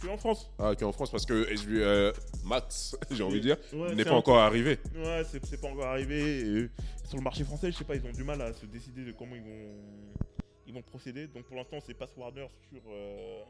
Que 0.00 0.08
en 0.08 0.16
France. 0.18 0.50
Ah, 0.58 0.74
qu'en 0.78 0.92
France, 0.92 1.10
parce 1.10 1.24
que 1.24 1.32
HBO 1.64 1.70
euh, 1.80 2.12
Max, 2.44 2.96
j'ai 3.10 3.22
envie 3.22 3.36
de 3.40 3.40
dire, 3.40 3.56
Ouais, 3.72 3.94
n'est 3.94 4.04
pas 4.04 4.10
un- 4.10 4.14
encore 4.16 4.38
arrivé. 4.38 4.78
Ouais, 4.94 5.22
c'est 5.24 5.60
pas 5.60 5.68
encore 5.68 5.86
arrivé. 5.86 6.40
et, 6.40 6.44
euh, 6.44 6.70
sur 7.04 7.16
le 7.16 7.22
marché 7.22 7.44
français, 7.44 7.70
je 7.72 7.76
sais 7.78 7.84
pas, 7.84 7.94
ils 7.96 8.04
ont 8.06 8.12
du 8.12 8.24
mal 8.24 8.40
à 8.42 8.52
se 8.52 8.66
décider 8.66 9.04
de 9.04 9.12
comment 9.12 9.34
ils 9.36 9.42
vont, 9.42 9.74
ils 10.66 10.74
vont 10.74 10.82
procéder. 10.82 11.26
Donc 11.28 11.44
pour 11.44 11.56
l'instant, 11.56 11.78
c'est 11.84 11.94
Pass 11.94 12.10
Warner 12.16 12.46
sur, 12.68 12.80
euh, 12.90 13.42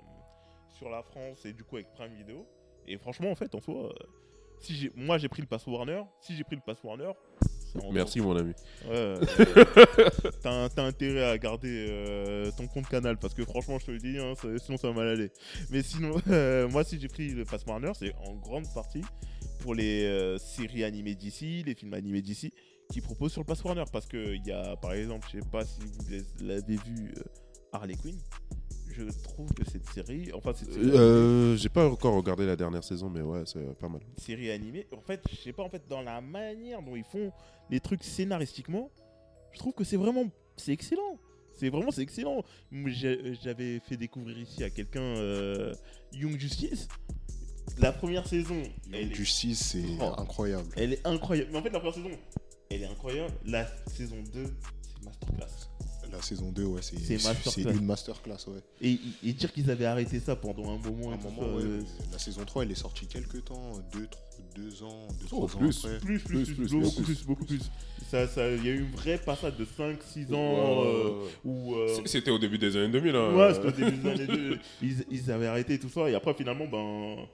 sur 0.77 0.89
la 0.91 1.03
France 1.03 1.45
et 1.47 1.53
du 1.53 1.65
coup 1.65 1.77
avec 1.77 1.93
Prime 1.95 2.13
Video. 2.15 2.47
Et 2.87 2.97
franchement, 2.99 3.31
en 3.31 3.35
fait, 3.35 3.55
en 3.55 3.61
soi, 3.61 3.93
si 4.61 4.75
j'ai, 4.77 4.93
moi 4.95 5.19
j'ai 5.19 5.29
pris 5.29 5.43
le 5.43 5.49
Pass 5.49 5.67
Warner, 5.67 6.03
si 6.21 6.37
j'ai 6.37 6.45
pris 6.45 6.55
le 6.57 6.63
Pass 6.65 6.83
Warner, 6.85 7.07
en- 7.07 7.15
Merci, 7.93 8.21
mon 8.21 8.37
ami. 8.37 8.53
Ouais, 8.85 8.91
euh, 8.93 9.21
t'as, 10.43 10.69
t'as 10.69 10.83
intérêt 10.85 11.25
à 11.25 11.39
garder 11.39 11.87
euh, 11.91 12.51
ton 12.57 12.67
compte 12.67 12.89
canal 12.89 13.17
parce 13.19 13.35
que 13.35 13.45
franchement, 13.45 13.79
je 13.79 13.87
te 13.87 13.91
le 13.91 13.99
dis, 13.99 14.19
hein, 14.19 14.35
ça- 14.41 14.59
sinon 14.59 14.77
ça 14.79 14.89
va 14.89 14.95
mal 14.95 15.09
aller. 15.09 15.31
Mais 15.71 15.83
sinon, 15.83 16.15
euh, 16.31 16.69
moi, 16.69 16.85
si 16.85 16.99
j'ai 17.01 17.09
pris 17.09 17.31
le 17.31 17.45
Pass 17.45 17.65
Warner, 17.67 17.93
c'est 17.99 18.13
en 18.27 18.35
grande 18.35 18.67
partie 18.75 19.03
pour 19.61 19.75
les 19.75 20.05
euh, 20.05 20.39
séries 20.39 20.85
animées 20.85 21.15
d'ici, 21.15 21.63
les 21.67 21.75
films 21.75 21.95
animés 21.95 22.23
d'ici, 22.23 22.53
qui 22.93 23.01
proposent 23.01 23.33
sur 23.33 23.41
le 23.43 23.47
Pass 23.47 23.63
Warner. 23.65 23.85
Parce 23.93 24.07
qu'il 24.07 24.43
y 24.47 24.53
a, 24.53 24.77
par 24.77 24.93
exemple, 24.93 25.27
je 25.33 25.41
sais 25.41 25.47
pas 25.51 25.65
si 25.65 25.81
vous 25.81 26.47
l'avez 26.47 26.77
vu, 26.77 27.13
Harley 27.73 27.95
Quinn. 27.95 28.17
Je 28.97 29.23
trouve 29.23 29.53
que 29.53 29.65
cette 29.71 29.87
série, 29.91 30.31
enfin, 30.33 30.53
cette 30.55 30.73
série, 30.73 30.91
Euh, 30.95 31.57
j'ai 31.57 31.69
pas 31.69 31.89
encore 31.89 32.15
regardé 32.15 32.47
la 32.47 32.57
dernière 32.57 32.83
saison, 32.85 33.11
mais 33.11 33.21
ouais, 33.21 33.43
c'est 33.47 33.61
pas 33.79 33.89
mal. 33.89 34.01
série 34.17 34.51
animée, 34.51 34.87
en 34.97 35.01
fait, 35.01 35.21
je 35.31 35.37
sais 35.37 35.53
pas, 35.53 35.63
en 35.63 35.69
fait, 35.69 35.83
dans 35.89 36.01
la 36.03 36.21
manière 36.21 36.83
dont 36.83 36.97
ils 36.97 37.05
font 37.05 37.31
les 37.71 37.81
trucs 37.81 38.03
scénaristiquement, 38.05 38.91
je 39.53 39.59
trouve 39.59 39.73
que 39.75 39.85
c'est 39.85 39.97
vraiment, 39.97 40.25
c'est 40.57 40.73
excellent. 40.73 41.19
C'est 41.59 41.69
vraiment, 41.71 41.91
c'est 41.91 42.03
excellent. 42.03 42.43
J'ai- 42.87 43.35
J'avais 43.43 43.81
fait 43.81 43.97
découvrir 43.97 44.39
ici 44.39 44.63
à 44.63 44.69
quelqu'un 44.71 45.01
euh, 45.01 45.75
Young 46.13 46.39
Justice. 46.39 46.89
La 47.79 47.93
première 47.93 48.27
saison, 48.27 48.63
Young 48.93 49.13
Justice, 49.15 49.61
c'est 49.73 49.85
Oh. 50.01 50.13
incroyable. 50.19 50.69
elle 50.77 50.93
est 50.95 51.07
incroyable. 51.07 51.51
Mais 51.53 51.59
en 51.59 51.63
fait, 51.63 51.71
la 51.71 51.81
première 51.81 51.95
saison, 51.95 52.11
elle 52.71 52.83
est 52.83 52.87
incroyable. 52.87 53.33
La 53.47 53.67
saison 53.87 54.17
2, 54.33 54.45
c'est 54.83 55.05
masterclass. 55.05 55.69
La 56.13 56.23
saison 56.23 56.51
2, 56.53 56.65
ouais, 56.65 56.83
c'est 56.83 56.99
C'est 56.99 57.19
c'est 57.19 57.29
masterclass. 57.29 57.73
une 57.75 57.85
masterclass, 57.85 58.37
ouais. 58.49 58.61
Et, 58.81 58.99
et 59.25 59.33
dire 59.33 59.53
qu'ils 59.53 59.71
avaient 59.71 59.85
arrêté 59.87 60.19
ça 60.21 60.37
pendant 60.37 60.65
un 60.73 60.79
moment, 60.79 61.13
un 61.13 61.17
moment, 61.17 61.43
ça, 61.43 61.57
ouais, 61.57 61.63
euh, 61.65 61.83
la 62.13 62.19
saison 62.19 62.45
3, 62.45 62.63
elle 62.65 62.71
est 62.71 62.75
sortie 62.77 63.07
quelques 63.07 63.45
temps, 63.45 63.73
2 63.93 64.09
deux, 64.55 64.83
ans, 64.83 65.09
2 65.21 65.27
Oh, 65.33 65.47
trois 65.47 65.57
ans 65.57 65.59
plus. 65.59 65.85
après. 65.85 65.99
plus, 65.99 66.19
plus, 66.21 66.45
Plus, 66.45 66.55
plus, 66.55 66.67
plus, 66.69 66.73
beaucoup 66.81 67.03
plus, 67.03 67.25
beaucoup 67.27 67.45
plus. 67.45 67.61
Ça, 68.11 68.27
ça, 68.29 68.49
il 68.51 68.65
y 68.65 68.69
a 68.69 68.73
eu 68.73 68.85
un 68.85 68.97
vrai 68.97 69.19
passage 69.19 69.57
de 69.57 69.65
5-6 69.65 70.33
ans 70.35 70.85
euh, 70.85 71.27
où. 71.45 71.75
euh, 71.75 72.01
C'était 72.07 72.31
au 72.31 72.39
début 72.39 72.57
des 72.57 72.75
années 72.77 72.89
2000. 72.93 73.15
Hein. 73.17 73.35
Ouais, 73.35 73.53
c'était 73.55 73.69
au 73.69 73.71
début 73.73 73.97
des 73.99 74.09
années 74.11 74.27
2000. 74.27 74.61
Ils, 74.83 75.05
ils 75.11 75.31
avaient 75.31 75.47
arrêté 75.49 75.79
tout 75.79 75.89
ça. 75.91 76.09
Et 76.09 76.15
après, 76.15 76.33
finalement, 76.35 76.67
ben. 76.67 77.27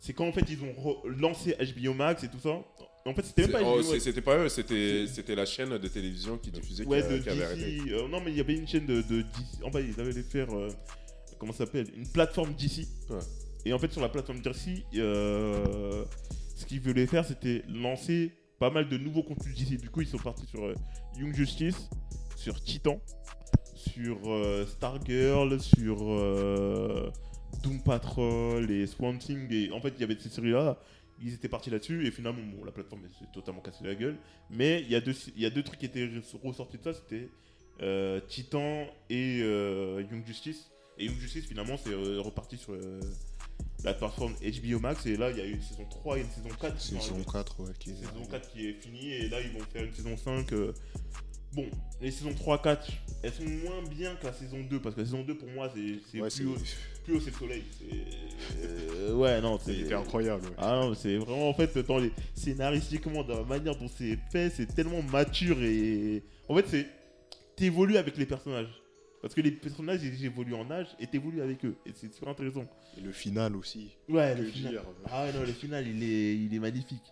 C'est 0.00 0.12
quand 0.12 0.26
en 0.26 0.32
fait 0.32 0.44
ils 0.50 0.58
ont 0.62 0.72
re- 0.82 1.06
lancé 1.18 1.56
HBO 1.76 1.94
Max 1.94 2.24
et 2.24 2.28
tout 2.28 2.38
ça. 2.42 2.60
En 3.06 3.12
fait, 3.14 3.22
c'était 3.22 3.42
même 3.42 3.50
pas 3.52 3.62
oh. 3.62 3.82
C'était 3.82 4.20
pas 4.22 4.38
eux, 4.38 4.48
c'était 4.48 5.34
la 5.34 5.44
chaîne 5.44 5.76
de 5.76 5.88
télévision 5.88 6.38
qui 6.38 6.50
diffusait 6.50 6.86
Ouais, 6.86 7.00
qui, 7.00 7.06
a- 7.06 7.08
de 7.10 7.18
qui 7.18 7.28
avait 7.28 7.44
arrêté. 7.44 7.80
Euh, 7.90 8.08
non, 8.08 8.20
mais 8.24 8.30
il 8.30 8.36
y 8.36 8.40
avait 8.40 8.54
une 8.54 8.66
chaîne 8.66 8.86
de, 8.86 9.02
de 9.02 9.20
DC. 9.22 9.62
En 9.62 9.70
fait, 9.70 9.84
ils 9.84 10.00
avaient 10.00 10.12
faire. 10.22 10.48
euh, 10.56 10.68
comment 11.38 11.52
ça 11.52 11.66
s'appelle 11.66 11.86
Une 11.96 12.08
plateforme 12.08 12.54
DC. 12.54 12.86
Ouais. 13.10 13.18
Et 13.66 13.72
en 13.74 13.78
fait, 13.78 13.92
sur 13.92 14.00
la 14.00 14.08
plateforme 14.08 14.40
DC, 14.40 14.84
euh, 14.94 16.04
ce 16.56 16.64
qu'ils 16.64 16.80
voulaient 16.80 17.06
faire, 17.06 17.26
c'était 17.26 17.62
lancer 17.68 18.32
pas 18.58 18.70
mal 18.70 18.88
de 18.88 18.96
nouveaux 18.96 19.22
contenus 19.22 19.54
DC. 19.54 19.78
Du 19.78 19.90
coup, 19.90 20.00
ils 20.00 20.08
sont 20.08 20.16
partis 20.18 20.46
sur 20.46 20.72
Young 21.18 21.34
Justice, 21.34 21.90
sur 22.36 22.58
Titan, 22.62 23.00
sur 23.74 24.16
Stargirl, 24.66 25.60
sur 25.60 25.98
Doom 27.62 27.82
Patrol 27.84 28.70
et 28.70 28.86
Swamp 28.86 29.18
Thing. 29.18 29.52
Et 29.52 29.70
en 29.72 29.80
fait, 29.80 29.92
il 29.96 30.00
y 30.00 30.04
avait 30.04 30.16
ces 30.18 30.30
séries-là. 30.30 30.78
Ils 31.22 31.32
étaient 31.34 31.48
partis 31.48 31.70
là-dessus 31.70 32.06
et 32.06 32.10
finalement, 32.10 32.42
bon, 32.56 32.64
la 32.64 32.72
plateforme 32.72 33.02
s'est 33.18 33.26
totalement 33.32 33.60
cassée 33.60 33.84
la 33.84 33.94
gueule. 33.94 34.16
Mais 34.50 34.82
il 34.82 34.90
y, 34.90 34.96
a 34.96 35.00
deux- 35.00 35.14
il 35.36 35.42
y 35.42 35.46
a 35.46 35.50
deux 35.50 35.62
trucs 35.62 35.78
qui 35.78 35.86
étaient 35.86 36.10
ressortis 36.42 36.78
de 36.78 36.82
ça. 36.82 36.92
C'était 36.94 37.28
euh, 37.82 38.20
Titan 38.28 38.86
et 39.10 39.40
euh, 39.42 40.02
Young 40.10 40.26
Justice. 40.26 40.70
Et 40.98 41.06
Young 41.06 41.16
Justice, 41.18 41.46
finalement, 41.46 41.76
c'est 41.76 41.90
euh, 41.92 42.20
reparti 42.20 42.56
sur 42.56 42.76
la 43.84 43.94
plateforme 43.94 44.34
HBO 44.42 44.78
Max. 44.80 45.06
Et 45.06 45.16
là, 45.16 45.30
il 45.30 45.36
y 45.38 45.40
a 45.40 45.44
une 45.44 45.60
saison 45.62 45.84
3 45.88 46.18
et 46.18 46.20
une 46.22 46.30
saison 46.30 46.48
4. 46.60 46.76
qui 46.76 46.86
sont 46.88 47.00
Saison 47.00 47.14
arrivées. 47.14 47.30
4, 47.32 47.60
ouais. 47.64 47.70
Qui 47.78 47.90
est 47.90 47.94
saison 47.94 48.08
arrivée. 48.14 48.30
4 48.30 48.50
qui 48.52 48.66
est 48.68 48.72
finie. 48.74 49.12
Et 49.12 49.28
là, 49.28 49.40
ils 49.40 49.50
vont 49.52 49.64
faire 49.72 49.84
une 49.84 49.92
saison 49.94 50.16
5. 50.16 50.52
euh, 50.52 50.72
Bon, 51.52 51.66
les 52.00 52.10
saisons 52.10 52.34
3, 52.34 52.60
4, 52.62 52.90
elles 53.22 53.32
sont 53.32 53.44
moins 53.44 53.80
bien 53.88 54.16
que 54.16 54.26
la 54.26 54.32
saison 54.32 54.60
2. 54.68 54.80
Parce 54.80 54.94
que 54.96 55.00
la 55.02 55.06
saison 55.06 55.22
2, 55.22 55.36
pour 55.38 55.48
moi, 55.50 55.70
c'est 55.72 56.20
Ouais, 56.20 56.28
plus, 56.28 56.76
plus 57.04 57.16
haut, 57.16 57.20
c'est 57.20 57.30
le 57.30 57.36
soleil. 57.36 57.62
C'est- 57.78 58.66
euh, 58.66 59.14
ouais, 59.14 59.40
non, 59.40 59.58
c'est. 59.62 59.74
C'était 59.74 59.94
incroyable. 59.94 60.44
ouais. 60.44 60.54
Ah 60.58 60.80
non, 60.82 60.94
c'est 60.94 61.16
vraiment 61.16 61.48
en 61.48 61.54
fait 61.54 61.78
dans 61.78 61.98
les 61.98 62.10
scénaristiquement 62.34 63.22
dans 63.22 63.38
la 63.38 63.44
manière 63.44 63.76
dont 63.76 63.88
c'est 63.88 64.18
fait, 64.32 64.50
c'est 64.50 64.66
tellement 64.66 65.02
mature 65.02 65.62
et 65.62 66.22
en 66.48 66.56
fait 66.56 66.66
c'est 66.68 66.86
t'évolues 67.56 67.96
avec 67.96 68.16
les 68.16 68.26
personnages 68.26 68.68
parce 69.22 69.32
que 69.34 69.40
les 69.40 69.52
personnages 69.52 70.02
ils 70.02 70.24
évoluent 70.26 70.54
en 70.54 70.70
âge 70.70 70.88
et 70.98 71.06
t'évolues 71.06 71.40
avec 71.40 71.64
eux 71.64 71.76
et 71.86 71.92
c'est 71.94 72.12
super 72.12 72.28
intéressant. 72.30 72.64
Et 72.98 73.00
le 73.00 73.12
final 73.12 73.54
aussi. 73.56 73.90
Ouais, 74.08 74.34
le 74.34 74.44
final. 74.44 74.72
dire 74.72 74.82
Ah 75.06 75.24
ouais, 75.24 75.32
non, 75.32 75.40
le 75.40 75.52
final 75.52 75.86
il 75.86 76.02
est 76.02 76.36
il 76.36 76.54
est 76.54 76.58
magnifique. 76.58 77.04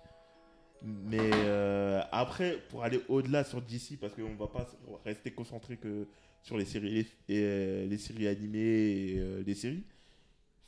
Mais 0.85 1.31
euh, 1.33 2.03
après 2.11 2.59
pour 2.69 2.83
aller 2.83 3.01
au-delà 3.09 3.45
sur 3.45 3.63
DC 3.63 3.97
parce 4.01 4.13
qu'on 4.15 4.35
va 4.35 4.49
pas 4.49 4.67
rester 5.05 5.31
concentré 5.31 5.77
que 5.77 6.09
sur 6.43 6.57
les 6.59 6.65
séries 6.65 7.07
et 7.29 7.39
euh, 7.43 7.87
les 7.87 7.99
séries 7.99 8.27
animées 8.29 8.59
et 8.59 9.19
euh, 9.19 9.43
les 9.47 9.55
séries. 9.55 9.85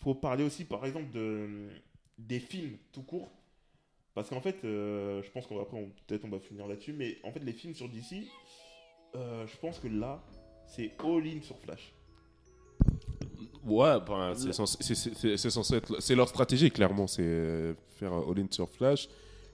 Faut 0.00 0.14
parler 0.14 0.44
aussi 0.44 0.64
par 0.64 0.84
exemple 0.86 1.10
de 1.12 1.68
des 2.18 2.38
films 2.40 2.76
tout 2.92 3.02
court 3.02 3.30
parce 4.14 4.28
qu'en 4.28 4.40
fait 4.40 4.64
euh, 4.64 5.22
je 5.22 5.30
pense 5.30 5.46
qu'on 5.46 5.56
va 5.56 5.64
peut-être 5.64 6.24
on 6.24 6.28
va 6.28 6.38
finir 6.38 6.66
là-dessus 6.68 6.92
mais 6.92 7.18
en 7.24 7.32
fait 7.32 7.40
les 7.40 7.52
films 7.52 7.74
sur 7.74 7.88
DC 7.88 8.26
euh, 9.16 9.46
je 9.46 9.56
pense 9.56 9.78
que 9.80 9.88
là 9.88 10.22
c'est 10.66 10.92
all 11.00 11.26
in 11.26 11.40
sur 11.42 11.58
Flash. 11.58 11.92
Ouais, 13.64 13.98
ben, 14.06 14.34
c'est 14.34 14.52
censé, 14.52 14.76
c'est- 14.80 14.94
c'est- 15.14 15.36
c'est 15.36 15.50
censé 15.50 15.76
être. 15.76 16.00
C'est 16.00 16.14
leur 16.14 16.28
stratégie, 16.28 16.70
clairement, 16.70 17.06
c'est 17.06 17.74
faire 17.98 18.12
un 18.12 18.20
all-in 18.30 18.46
sur 18.50 18.68
Flash. 18.68 19.08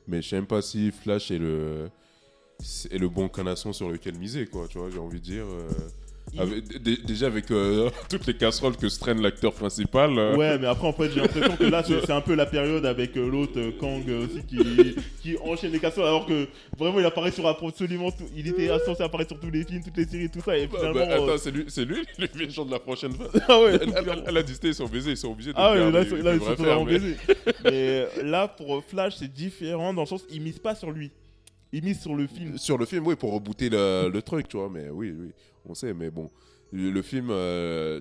Mais 0.08 0.20
je 0.20 0.28
sais 0.28 0.36
même 0.36 0.46
pas 0.46 0.62
si 0.62 0.90
Flash 0.90 1.30
est 1.30 1.38
le, 1.38 1.88
est 2.90 2.98
le 2.98 3.08
bon 3.08 3.28
canasson 3.28 3.72
sur 3.72 3.88
lequel 3.88 4.18
miser, 4.18 4.46
quoi. 4.46 4.66
Tu 4.68 4.78
vois, 4.78 4.90
j'ai 4.90 4.98
envie 4.98 5.20
de 5.20 5.24
dire. 5.24 5.44
euh, 5.46 5.68
Il- 5.70 6.09
avec- 6.38 6.82
dé- 6.82 6.98
déjà 7.04 7.26
avec 7.26 7.50
euh, 7.50 7.90
toutes 8.08 8.26
les 8.26 8.34
casseroles 8.34 8.76
que 8.76 8.88
se 8.88 8.98
traîne 9.00 9.20
l'acteur 9.20 9.52
principal. 9.52 10.16
euh, 10.18 10.36
Ouais, 10.36 10.58
mais 10.58 10.66
après, 10.66 10.86
en 10.86 10.92
fait, 10.92 11.10
j'ai 11.12 11.20
l'impression 11.20 11.56
que 11.56 11.64
là, 11.64 11.82
c'est 11.84 12.00
c'est 12.06 12.12
un 12.12 12.20
peu 12.20 12.34
la 12.34 12.46
période 12.46 12.84
avec 12.86 13.16
euh, 13.16 13.28
l'autre 13.28 13.58
euh, 13.58 13.72
Kang 13.78 14.04
aussi 14.08 14.42
qui, 14.46 14.94
qui 15.22 15.36
enchaîne 15.42 15.72
les 15.72 15.78
casseroles, 15.80 16.06
alors 16.08 16.26
que 16.26 16.46
vraiment, 16.78 17.00
il 17.00 17.06
apparaît 17.06 17.30
sur 17.32 17.46
absolument 17.46 18.10
tout. 18.10 18.24
Il 18.36 18.46
était 18.48 18.68
censé 18.86 19.02
apparaître 19.02 19.30
sur 19.30 19.40
tous 19.40 19.50
les 19.50 19.64
films, 19.64 19.82
toutes 19.82 19.96
les 19.96 20.04
séries, 20.06 20.30
tout 20.30 20.40
ça, 20.40 20.56
et 20.56 20.66
bah, 20.66 20.78
finalement. 20.78 21.06
bah, 21.06 21.14
attends, 21.14 21.28
euh, 21.28 21.36
c'est 21.38 21.50
lui, 21.50 21.64
c'est 21.68 21.84
lui 21.84 21.98
le 22.18 22.28
méchant 22.46 22.64
de 22.64 22.70
la 22.70 22.78
prochaine 22.78 23.12
fois. 23.12 23.28
ah 23.48 23.60
ouais, 23.60 23.78
Elle, 23.80 23.92
elle- 23.96 24.24
elle 24.26 24.36
a 24.36 24.42
dit 24.42 24.54
ils 24.62 24.74
sont 24.74 24.86
baisés, 24.86 25.10
ils 25.12 25.16
sont 25.16 25.32
obligés 25.32 25.50
de 25.52 25.56
Ah 25.58 25.72
ouais, 25.72 25.90
là, 25.90 26.02
ils 26.02 26.08
sont- 26.08 26.16
ils 26.16 26.22
là, 26.22 26.34
ils 26.34 26.84
mais- 26.86 26.92
baisés. 26.98 27.16
Mais 27.64 28.06
là, 28.22 28.48
pour 28.48 28.82
Flash, 28.84 29.16
c'est 29.18 29.32
différent 29.32 29.92
dans 29.94 30.02
le 30.02 30.06
sens, 30.06 30.24
il 30.30 30.40
mise 30.42 30.58
pas 30.58 30.74
sur 30.74 30.90
lui. 30.90 31.10
Il 31.72 31.84
mise 31.84 32.00
sur 32.00 32.14
le 32.14 32.26
film. 32.26 32.58
Sur 32.58 32.78
le 32.78 32.84
film, 32.84 33.06
oui, 33.06 33.14
pour 33.14 33.32
rebooter 33.32 33.68
le, 33.70 34.10
le 34.12 34.22
truc, 34.22 34.48
tu 34.48 34.56
vois, 34.56 34.68
mais 34.72 34.88
oui, 34.90 35.14
oui, 35.16 35.28
on 35.66 35.74
sait, 35.74 35.94
mais 35.94 36.10
bon. 36.10 36.30
Le, 36.72 37.02
film, 37.02 37.30
euh, 37.30 38.00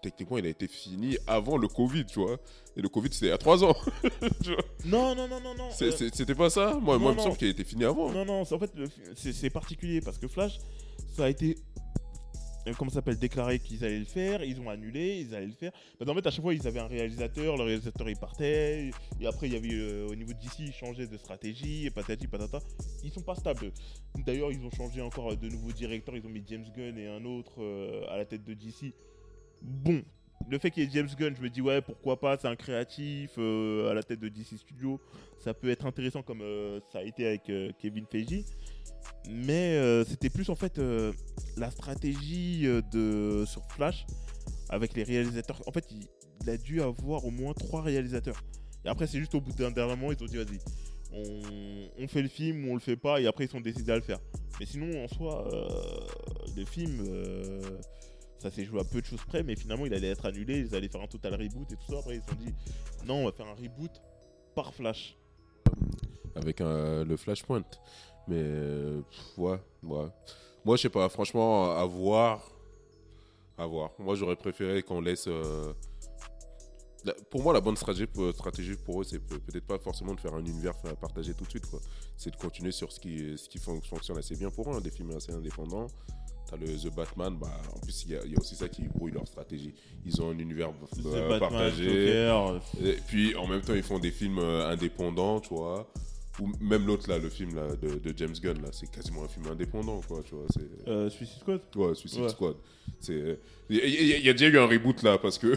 techniquement, 0.00 0.38
il 0.38 0.46
a 0.46 0.48
été 0.48 0.68
fini 0.68 1.18
avant 1.26 1.56
le 1.56 1.66
Covid, 1.66 2.06
tu 2.06 2.20
vois. 2.20 2.36
Et 2.76 2.80
le 2.80 2.88
Covid, 2.88 3.08
c'était 3.12 3.26
il 3.26 3.30
y 3.30 3.32
a 3.32 3.38
3 3.38 3.64
ans. 3.64 3.74
Tu 4.44 4.52
vois. 4.52 4.62
Non, 4.84 5.14
non, 5.16 5.26
non, 5.26 5.40
non, 5.40 5.54
non. 5.56 5.68
Euh, 5.82 5.90
C'était 5.90 6.34
pas 6.36 6.48
ça 6.48 6.78
Moi, 6.80 6.94
non, 6.94 7.00
moi 7.00 7.12
il 7.12 7.16
me 7.16 7.22
semble 7.22 7.36
qu'il 7.36 7.48
a 7.48 7.50
été 7.50 7.64
fini 7.64 7.84
avant. 7.84 8.12
Non, 8.12 8.24
non, 8.24 8.42
en 8.42 8.58
fait, 8.58 8.70
c'est 9.16 9.50
particulier 9.50 10.00
parce 10.00 10.18
que 10.18 10.28
Flash, 10.28 10.58
ça 11.16 11.24
a 11.24 11.28
été. 11.28 11.56
Euh, 12.66 12.72
Comment 12.78 12.90
ça 12.90 12.96
s'appelle 12.96 13.18
Déclaré 13.18 13.58
qu'ils 13.58 13.84
allaient 13.84 13.98
le 13.98 14.04
faire, 14.04 14.42
ils 14.44 14.60
ont 14.60 14.68
annulé, 14.68 15.20
ils 15.20 15.34
allaient 15.34 15.46
le 15.46 15.52
faire. 15.52 15.72
Parce 15.98 16.08
qu'en 16.08 16.14
fait, 16.14 16.26
à 16.26 16.30
chaque 16.30 16.42
fois, 16.42 16.54
ils 16.54 16.66
avaient 16.66 16.80
un 16.80 16.86
réalisateur, 16.86 17.56
le 17.56 17.64
réalisateur 17.64 18.08
il 18.08 18.16
partait, 18.16 18.90
et 19.20 19.26
après, 19.26 19.46
il 19.48 19.54
y 19.54 19.56
avait 19.56 19.74
euh, 19.74 20.08
au 20.08 20.14
niveau 20.14 20.32
de 20.32 20.38
DC, 20.38 20.60
ils 20.60 20.72
changeaient 20.72 21.06
de 21.06 21.16
stratégie, 21.16 21.86
et 21.86 21.90
patati 21.90 22.26
patata. 22.26 22.60
Ils 23.02 23.10
sont 23.10 23.22
pas 23.22 23.34
stables. 23.34 23.72
D'ailleurs, 24.18 24.52
ils 24.52 24.64
ont 24.64 24.70
changé 24.70 25.00
encore 25.00 25.36
de 25.36 25.48
nouveaux 25.48 25.72
directeurs, 25.72 26.16
ils 26.16 26.26
ont 26.26 26.30
mis 26.30 26.42
James 26.46 26.64
Gunn 26.76 26.98
et 26.98 27.08
un 27.08 27.24
autre 27.24 27.62
euh, 27.62 28.04
à 28.08 28.16
la 28.16 28.24
tête 28.24 28.44
de 28.44 28.54
DC. 28.54 28.94
Bon, 29.62 30.02
le 30.48 30.58
fait 30.58 30.70
qu'il 30.70 30.84
y 30.84 30.86
ait 30.86 30.90
James 30.92 31.08
Gunn, 31.18 31.34
je 31.36 31.42
me 31.42 31.50
dis, 31.50 31.60
ouais, 31.60 31.80
pourquoi 31.80 32.20
pas, 32.20 32.36
c'est 32.36 32.48
un 32.48 32.56
créatif 32.56 33.38
à 33.38 33.94
la 33.94 34.02
tête 34.02 34.20
de 34.20 34.28
DC 34.28 34.58
Studio 34.58 35.00
ça 35.38 35.54
peut 35.54 35.70
être 35.70 35.86
intéressant 35.86 36.22
comme 36.22 36.42
ça 36.90 36.98
a 36.98 37.02
été 37.02 37.24
avec 37.24 37.52
Kevin 37.78 38.04
Feige. 38.06 38.44
Mais 39.28 39.76
euh, 39.76 40.04
c'était 40.04 40.30
plus 40.30 40.48
en 40.50 40.54
fait 40.54 40.78
euh, 40.78 41.12
la 41.56 41.70
stratégie 41.70 42.62
euh, 42.66 42.80
de 42.92 43.44
sur 43.46 43.62
Flash 43.72 44.06
avec 44.68 44.94
les 44.94 45.02
réalisateurs. 45.02 45.62
En 45.66 45.72
fait, 45.72 45.86
il, 45.90 46.50
a 46.50 46.56
dû 46.56 46.80
avoir 46.80 47.24
au 47.24 47.30
moins 47.30 47.54
trois 47.54 47.82
réalisateurs. 47.82 48.40
Et 48.84 48.88
après, 48.88 49.08
c'est 49.08 49.18
juste 49.18 49.34
au 49.34 49.40
bout 49.40 49.52
d'un 49.52 49.72
dernier 49.72 49.96
moment, 49.96 50.12
ils 50.12 50.22
ont 50.22 50.26
dit 50.26 50.36
vas-y, 50.36 50.60
on, 51.12 52.06
fait 52.06 52.22
le 52.22 52.28
film 52.28 52.68
ou 52.68 52.72
on 52.72 52.74
le 52.74 52.80
fait 52.80 52.96
pas. 52.96 53.20
Et 53.20 53.26
après, 53.26 53.46
ils 53.46 53.50
sont 53.50 53.60
décidés 53.60 53.90
à 53.90 53.96
le 53.96 54.02
faire. 54.02 54.20
Mais 54.60 54.66
sinon, 54.66 55.02
en 55.02 55.08
soi, 55.08 55.48
le 56.56 56.64
film, 56.64 57.02
ça 58.38 58.48
s'est 58.52 58.64
joué 58.64 58.80
à 58.80 58.84
peu 58.84 59.00
de 59.00 59.06
choses 59.06 59.24
près, 59.26 59.42
mais 59.42 59.56
finalement 59.56 59.86
il 59.86 59.94
allait 59.94 60.10
être 60.10 60.24
annulé, 60.24 60.60
ils 60.60 60.74
allaient 60.76 60.88
faire 60.88 61.00
un 61.00 61.08
total 61.08 61.34
reboot 61.34 61.72
et 61.72 61.76
tout 61.76 61.92
ça. 61.92 61.98
Après 61.98 62.16
ils 62.16 62.22
se 62.22 62.28
sont 62.28 62.36
dit 62.36 62.54
non, 63.06 63.22
on 63.22 63.24
va 63.24 63.32
faire 63.32 63.46
un 63.46 63.54
reboot 63.54 63.90
par 64.54 64.72
Flash. 64.72 65.16
avec 66.36 66.60
le 66.60 67.16
Flashpoint. 67.16 67.64
Mais 68.28 68.36
euh, 68.38 69.00
pff, 69.10 69.38
ouais, 69.38 69.58
ouais. 69.84 70.06
Moi, 70.64 70.76
je 70.76 70.82
sais 70.82 70.88
pas, 70.88 71.08
franchement, 71.08 71.70
à 71.76 71.84
voir. 71.84 72.42
À 73.58 73.66
voir. 73.66 73.90
Moi, 73.98 74.14
j'aurais 74.16 74.36
préféré 74.36 74.82
qu'on 74.82 75.00
laisse. 75.00 75.26
euh, 75.28 75.72
Pour 77.30 77.40
moi, 77.44 77.52
la 77.52 77.60
bonne 77.60 77.76
stratégie, 77.76 78.06
pour- 78.08 78.32
stratégie 78.32 78.74
pour 78.74 79.00
eux, 79.00 79.04
c'est 79.04 79.20
peut- 79.20 79.38
peut-être 79.38 79.64
pas 79.66 79.78
forcément 79.78 80.12
de 80.14 80.20
faire 80.20 80.34
un 80.34 80.44
univers 80.44 80.74
partagé 81.00 81.34
tout 81.34 81.44
de 81.44 81.50
suite. 81.50 81.66
quoi. 81.70 81.78
C'est 82.16 82.30
de 82.32 82.36
continuer 82.36 82.72
sur 82.72 82.90
ce 82.90 82.98
qui, 82.98 83.38
ce 83.38 83.48
qui 83.48 83.58
fon- 83.58 83.80
fonctionne 83.80 84.18
assez 84.18 84.34
bien 84.34 84.50
pour 84.50 84.68
eux, 84.72 84.76
hein, 84.76 84.80
des 84.80 84.90
films 84.90 85.12
assez 85.16 85.30
indépendants. 85.32 85.86
T'as 86.50 86.56
le 86.56 86.66
The 86.66 86.92
Batman, 86.94 87.36
bah, 87.40 87.60
en 87.74 87.78
plus, 87.78 88.04
il 88.04 88.10
y, 88.12 88.16
a- 88.16 88.24
il 88.24 88.32
y 88.32 88.34
a 88.34 88.38
aussi 88.40 88.56
ça 88.56 88.68
qui 88.68 88.82
brouille 88.88 89.12
leur 89.12 89.26
stratégie. 89.28 89.72
Ils 90.04 90.20
ont 90.20 90.30
un 90.30 90.38
univers 90.38 90.70
euh, 90.70 91.28
Batman, 91.28 91.38
partagé. 91.38 91.84
Et 92.84 92.92
puis 93.06 93.36
en 93.36 93.46
même 93.46 93.62
temps, 93.62 93.74
ils 93.74 93.82
font 93.84 93.98
des 94.00 94.10
films 94.10 94.38
euh, 94.40 94.68
indépendants, 94.68 95.38
tu 95.40 95.54
vois. 95.54 95.88
Ou 96.40 96.50
même 96.60 96.86
l'autre 96.86 97.08
là, 97.08 97.18
le 97.18 97.28
film 97.30 97.54
là, 97.54 97.62
de, 97.80 97.98
de 97.98 98.14
James 98.16 98.34
Gunn 98.42 98.60
là, 98.62 98.68
c'est 98.72 98.90
quasiment 98.90 99.24
un 99.24 99.28
film 99.28 99.46
indépendant, 99.50 100.00
quoi, 100.06 100.20
tu 100.22 100.34
vois. 100.34 100.44
C'est 100.50 100.88
euh, 100.90 101.08
Suicide 101.08 101.38
Squad? 101.40 101.60
ouais, 101.76 101.94
Suicide 101.94 102.22
ouais. 102.22 102.28
Squad. 102.28 102.56
C'est 103.00 103.38
il 103.68 103.76
y, 103.78 103.80
a- 103.80 104.16
il 104.18 104.24
y 104.24 104.28
a 104.28 104.32
déjà 104.32 104.46
eu 104.46 104.58
un 104.58 104.66
reboot 104.66 105.02
là 105.02 105.18
parce 105.18 105.38
que 105.38 105.48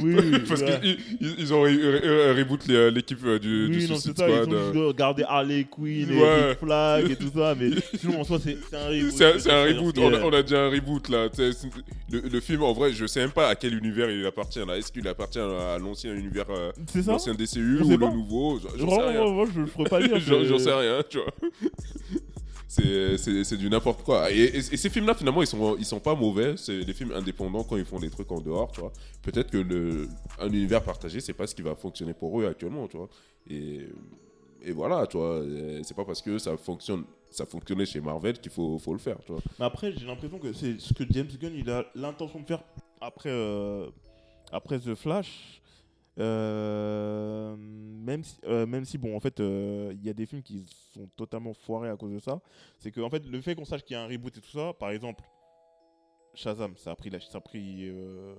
Oui, 0.00 0.14
parce 0.48 0.62
ouais. 0.62 0.80
qu'ils 0.80 0.96
ils, 1.20 1.34
ils 1.38 1.52
ont 1.54 1.62
reboot 1.62 2.66
les- 2.66 2.90
l'équipe 2.90 3.18
euh, 3.26 3.38
du, 3.38 3.68
du 3.68 3.76
Oui, 3.76 3.88
non, 3.88 3.96
Suicide 3.96 4.16
ça, 4.16 4.26
ils 4.28 4.34
Squad. 4.34 4.48
ont 4.48 4.52
euh. 4.52 4.72
juste 4.72 4.84
regardé 4.86 5.22
Harley 5.24 5.64
Quinn 5.70 6.10
et 6.10 6.16
Ouais. 6.22 6.48
Rick 6.50 6.58
Flag 6.60 7.10
et 7.10 7.16
tout 7.16 7.30
ça, 7.34 7.54
mais 7.58 7.70
sinon 7.98 8.20
en 8.20 8.24
soi 8.24 8.38
c'est 8.42 8.56
un 8.74 8.88
reboot. 8.88 9.10
C'est 9.12 9.50
un, 9.50 9.64
reboot, 9.64 9.98
on 9.98 10.12
a, 10.12 10.16
euh, 10.16 10.22
on 10.24 10.32
a 10.32 10.42
déjà 10.42 10.64
un 10.64 10.70
reboot 10.70 11.08
là. 11.10 11.28
Le, 12.10 12.20
le 12.20 12.40
film, 12.40 12.62
en 12.62 12.72
vrai, 12.72 12.92
je 12.92 13.06
sais 13.06 13.20
même 13.20 13.32
pas 13.32 13.48
à 13.48 13.54
quel 13.54 13.74
univers 13.76 14.10
il 14.10 14.24
appartient 14.24 14.64
là. 14.66 14.78
Est-ce 14.78 14.90
qu'il 14.92 15.06
appartient 15.08 15.38
à 15.40 15.76
l'ancien 15.78 16.14
univers, 16.14 16.46
euh, 16.50 16.72
l'ancien 17.06 17.34
DCU 17.34 17.80
ou 17.82 17.88
le 17.90 17.96
nouveau? 17.96 18.58
Sais 18.60 18.68
rien. 18.76 18.84
moi, 19.24 19.30
moi, 19.32 19.46
je 19.54 19.60
ne 19.60 19.66
ferais 19.66 19.84
pas 19.84 19.95
dire. 20.00 20.18
J'en 20.44 20.58
sais 20.58 20.72
rien, 20.74 21.02
tu 21.08 21.18
vois. 21.18 21.32
C'est- 22.68 23.56
du 23.56 23.70
n'importe 23.70 24.02
quoi. 24.02 24.30
Et, 24.30 24.36
et- 24.40 24.56
et 24.58 24.60
ces 24.76 24.90
films-là, 24.90 25.14
finalement, 25.14 25.40
ils 25.42 25.46
sont, 25.46 25.76
ils 25.78 25.84
sont 25.84 26.00
pas 26.00 26.14
mauvais. 26.14 26.56
C'est 26.56 26.84
des 26.84 26.92
films 26.92 27.12
indépendants 27.12 27.64
quand 27.64 27.76
ils 27.76 27.84
font 27.84 27.98
des 27.98 28.10
trucs 28.10 28.30
en 28.32 28.40
dehors, 28.40 28.70
tu 28.72 28.80
vois. 28.80 28.92
Peut-être 29.22 29.50
que 29.50 29.58
le, 29.58 30.08
un 30.40 30.48
univers 30.48 30.82
partagé, 30.82 31.20
c'est 31.20 31.32
pas 31.32 31.46
ce 31.46 31.54
qui 31.54 31.62
va 31.62 31.74
fonctionner 31.74 32.12
pour 32.12 32.38
eux 32.40 32.46
actuellement, 32.46 32.86
tu 32.88 32.96
vois. 32.96 33.08
Et, 33.48 33.86
et 34.62 34.72
voilà, 34.72 35.06
tu 35.06 35.16
vois. 35.16 35.42
C'est 35.84 35.94
pas 35.96 36.04
parce 36.04 36.20
que 36.20 36.38
ça 36.38 36.56
fonctionne, 36.56 37.04
ça 37.30 37.46
fonctionnait 37.46 37.86
chez 37.86 38.00
Marvel 38.00 38.38
qu'il 38.38 38.52
faut, 38.52 38.78
faut 38.78 38.92
le 38.92 38.98
faire, 38.98 39.16
tu 39.24 39.32
vois. 39.32 39.40
Mais 39.58 39.64
après, 39.64 39.92
j'ai 39.96 40.04
l'impression 40.04 40.38
que 40.38 40.52
c'est 40.52 40.78
ce 40.80 40.92
que 40.92 41.04
James 41.10 41.28
Gunn 41.40 41.54
il 41.56 41.70
a 41.70 41.86
l'intention 41.94 42.40
de 42.40 42.46
faire 42.46 42.62
après, 43.00 43.30
euh, 43.30 43.86
après 44.52 44.78
The 44.80 44.94
Flash. 44.94 45.62
Euh, 46.18 47.56
même, 47.58 48.24
si, 48.24 48.36
euh, 48.44 48.66
même 48.66 48.84
si, 48.84 48.98
bon, 48.98 49.16
en 49.16 49.20
fait, 49.20 49.40
euh, 49.40 49.92
il 49.94 50.04
y 50.04 50.08
a 50.10 50.12
des 50.14 50.26
films 50.26 50.42
qui 50.42 50.64
sont 50.94 51.08
totalement 51.16 51.52
foirés 51.54 51.90
à 51.90 51.96
cause 51.96 52.12
de 52.12 52.18
ça. 52.18 52.40
C'est 52.78 52.90
que, 52.90 53.00
en 53.00 53.10
fait, 53.10 53.26
le 53.26 53.40
fait 53.40 53.54
qu'on 53.54 53.64
sache 53.64 53.82
qu'il 53.82 53.94
y 53.96 53.98
a 53.98 54.02
un 54.02 54.08
reboot 54.08 54.36
et 54.36 54.40
tout 54.40 54.50
ça, 54.50 54.72
par 54.72 54.90
exemple, 54.90 55.22
Shazam, 56.34 56.76
ça 56.76 56.92
a 56.92 56.96
pris, 56.96 57.10
la, 57.10 57.20
ça 57.20 57.38
a 57.38 57.40
pris 57.40 57.88
euh, 57.88 58.34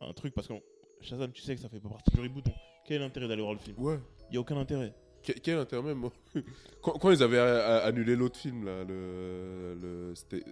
un 0.00 0.12
truc 0.12 0.34
parce 0.34 0.48
que 0.48 0.54
Shazam, 1.00 1.32
tu 1.32 1.42
sais 1.42 1.54
que 1.54 1.60
ça 1.60 1.68
fait 1.68 1.80
pas 1.80 1.88
partie 1.88 2.10
du 2.12 2.20
reboot. 2.20 2.44
Donc, 2.44 2.54
quel 2.84 2.96
est 2.96 3.04
l'intérêt 3.04 3.28
d'aller 3.28 3.42
voir 3.42 3.54
le 3.54 3.60
film? 3.60 3.76
Ouais. 3.78 3.98
Il 4.28 4.32
n'y 4.32 4.36
a 4.36 4.40
aucun 4.40 4.56
intérêt. 4.56 4.94
Quel, 5.22 5.40
quel 5.40 5.58
intérêt 5.58 5.82
même 5.82 6.08
quand, 6.82 6.92
quand 6.98 7.10
ils 7.10 7.22
avaient 7.22 7.38
annulé 7.38 8.16
l'autre 8.16 8.38
film 8.38 8.64
là, 8.64 8.84
le, 8.84 9.76
le 9.80 10.14
c'était 10.14 10.42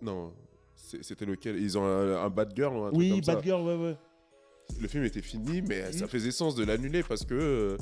non, 0.00 0.32
c'était 0.76 1.26
lequel? 1.26 1.56
Ils 1.56 1.76
ont 1.76 1.84
un, 1.84 2.22
un 2.24 2.30
Bad 2.30 2.52
Girl 2.54 2.76
ou 2.76 2.82
un 2.84 2.90
truc 2.90 2.98
Oui, 2.98 3.10
comme 3.10 3.22
ça? 3.24 3.34
Bad 3.34 3.44
Girl, 3.44 3.62
ouais, 3.62 3.74
ouais. 3.76 3.96
Le 4.78 4.88
film 4.88 5.04
était 5.04 5.22
fini, 5.22 5.62
mais 5.62 5.92
ça 5.92 6.04
Mhm. 6.04 6.08
faisait 6.10 6.30
sens 6.30 6.54
de 6.54 6.64
l'annuler 6.64 7.02
parce 7.02 7.24
que 7.24 7.34
euh, 7.34 7.76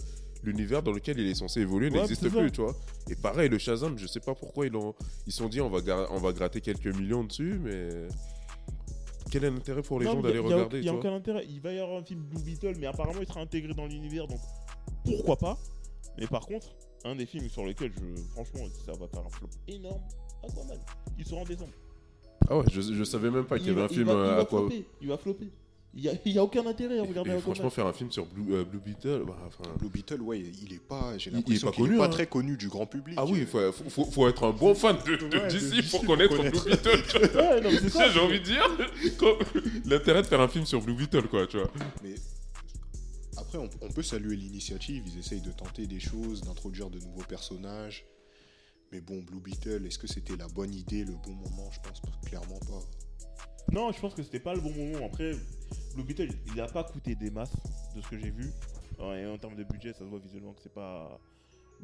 l'univers 0.45 0.83
dans 0.83 0.93
lequel 0.93 1.19
il 1.19 1.27
est 1.29 1.35
censé 1.35 1.61
évoluer 1.61 1.91
Ouais, 1.91 1.99
n'existe 2.01 2.29
ça. 2.29 2.31
plus, 2.39 2.51
tu 2.53 2.61
vois. 2.61 2.75
Et 3.11 3.17
pareil, 3.17 3.49
le 3.49 3.59
Shazam, 3.59 3.99
je 3.99 4.07
sais 4.07 4.21
pas 4.21 4.35
pourquoi 4.35 4.67
ils 4.67 4.77
ont 4.77 4.95
ils 5.27 5.33
se 5.33 5.39
sont 5.39 5.49
dit 5.49 5.61
on 5.61 5.69
va 5.69 5.81
on 6.11 6.19
va 6.19 6.33
gratter 6.33 6.61
quelques 6.61 6.87
millions 6.97 7.25
dessus, 7.25 7.59
mais 7.63 7.89
quel 9.31 9.45
est 9.45 9.51
l'intérêt 9.51 9.83
pour 9.83 10.01
les 10.01 10.07
Non, 10.07 10.13
gens 10.13 10.19
a- 10.21 10.23
d'aller 10.23 10.35
y 10.37 10.39
a- 10.39 10.43
regarder, 10.43 10.79
Il 10.79 10.83
n'y 10.83 10.89
a 10.89 10.95
aucun 10.95 11.15
intérêt. 11.15 11.45
Il 11.49 11.61
va 11.61 11.73
y 11.73 11.79
avoir 11.79 11.99
un 12.01 12.05
film 12.05 12.21
Blue 12.23 12.43
Beetle, 12.43 12.75
mais 12.79 12.87
apparemment 12.87 13.21
il 13.21 13.27
sera 13.29 13.41
intégré 13.41 13.75
dans 13.75 13.87
l'univers, 13.87 14.27
donc 14.27 14.41
pourquoi 15.05 15.37
pas? 15.37 15.59
Mais 16.19 16.27
par 16.27 16.47
contre, 16.47 16.69
un 17.05 17.15
des 17.15 17.27
films 17.27 17.49
sur 17.49 17.65
lesquels 17.67 17.93
je, 17.93 18.23
franchement, 18.33 18.65
ça 18.87 18.93
va 18.93 19.07
faire 19.07 19.25
un 19.25 19.31
flop 19.31 19.49
énorme, 19.69 20.03
Aquaman. 20.43 20.79
Il 21.19 21.25
sera 21.27 21.43
en 21.43 21.45
décembre. 21.45 21.73
Ah 22.49 22.57
ouais, 22.59 22.65
je, 22.73 22.81
je 22.81 23.05
savais 23.05 23.31
même 23.31 23.45
pas 23.45 23.59
qu'il 23.59 23.69
y 23.69 23.71
avait 23.71 23.81
va- 23.81 23.85
un 23.87 23.89
film 23.89 24.07
va, 24.07 24.13
euh, 24.15 24.25
il 24.31 24.35
va 24.37 24.41
Aqua- 24.43 24.49
flopper. 24.61 24.85
Il 25.03 25.09
va 25.09 25.19
flopper. 25.19 25.49
Il 25.95 26.03
n'y 26.03 26.09
a, 26.09 26.13
y 26.27 26.39
a 26.39 26.45
aucun 26.45 26.67
intérêt 26.67 26.95
à 26.99 27.05
Et- 27.05 27.09
regarder 27.09 27.31
et 27.31 27.33
Aquaman. 27.33 27.41
franchement, 27.41 27.71
faire 27.71 27.87
un 27.87 27.93
film 27.95 28.13
sur 28.13 28.27
Blue, 28.27 28.55
euh, 28.55 28.63
Blue 28.65 28.79
Beetle, 28.79 29.23
bah, 29.27 29.37
Blue 29.79 29.89
Beetle, 29.89 30.21
ouais, 30.21 30.39
il 30.41 30.73
est 30.75 30.79
pas, 30.87 31.17
j'ai 31.17 31.31
Il- 31.31 31.33
il 31.33 31.37
est 31.39 31.41
l'impression 31.41 31.71
pas 31.71 31.77
connu, 31.77 31.97
pas 31.97 32.05
hein. 32.05 32.09
très 32.11 32.27
connu 32.27 32.57
du 32.57 32.69
grand 32.69 32.87
public. 32.87 33.17
Ah 33.19 33.25
oui, 33.25 33.39
Euh, 33.39 33.41
il 33.41 33.47
faut, 33.73 33.91
faut, 33.91 34.05
faut 34.11 34.29
être 34.29 34.45
un 34.45 34.51
bon 34.53 34.75
fan 34.75 34.97
de, 35.07 35.17
de 35.17 35.25
Ouais, 35.39 35.49
de 35.49 35.59
DC 35.59 35.91
pour 35.91 36.01
pour 36.01 36.07
connaître 36.11 36.37
connaître. 36.37 36.63
Blue 36.63 36.71
Beetle. 36.73 37.39
Ouais. 37.99 38.11
J'ai 38.13 38.21
envie 38.21 38.39
de 38.41 38.45
dire 38.45 38.69
l'intérêt 39.87 40.23
de 40.23 40.27
faire 40.27 40.41
un 40.43 40.49
film 40.49 40.67
sur 40.67 40.81
Blue 40.83 40.95
Beetle, 40.95 41.27
quoi, 41.27 41.47
tu 41.47 41.57
vois. 41.59 41.71
Mais 42.05 42.15
après, 43.39 43.59
on, 43.59 43.69
on 43.81 43.89
peut 43.91 44.03
saluer 44.03 44.37
l'initiative. 44.37 45.05
Ils 45.07 45.19
essayent 45.19 45.41
de 45.41 45.53
tenter 45.53 45.87
des 45.87 46.01
choses, 46.01 46.43
d'introduire 46.43 46.91
de 46.91 46.99
nouveaux 47.01 47.25
personnages. 47.27 48.05
Mais 48.93 49.01
bon, 49.01 49.21
Blue 49.23 49.41
Beetle, 49.41 49.85
est-ce 49.87 49.99
que 49.99 50.07
c'était 50.07 50.37
la 50.37 50.49
bonne 50.49 50.75
idée, 50.75 51.05
le 51.05 51.13
bon 51.15 51.33
moment? 51.33 51.71
Je 51.73 51.81
pense 51.81 52.01
clairement 52.27 52.59
pas. 52.61 52.81
Non, 53.73 53.93
je 53.93 54.01
pense 54.01 54.15
que 54.15 54.23
c'était 54.23 54.41
pas 54.41 54.55
le 54.55 54.61
bon 54.61 54.73
moment. 54.73 55.07
Après, 55.07 55.33
Blue 55.95 56.05
Beetle, 56.05 56.31
il 56.47 56.55
n'a 56.55 56.67
pas 56.67 56.85
coûté 56.85 57.15
des 57.15 57.31
masses 57.31 57.55
de 57.95 58.01
ce 58.01 58.09
que 58.09 58.19
j'ai 58.19 58.31
vu. 58.31 58.51
Et 59.01 59.27
en 59.27 59.39
termes 59.39 59.55
de 59.55 59.65
budget, 59.65 59.93
ça 59.93 60.01
se 60.01 60.05
voit 60.05 60.19
visuellement 60.19 60.53
que 60.53 60.63
c'est 60.63 60.73
pas. 60.73 61.21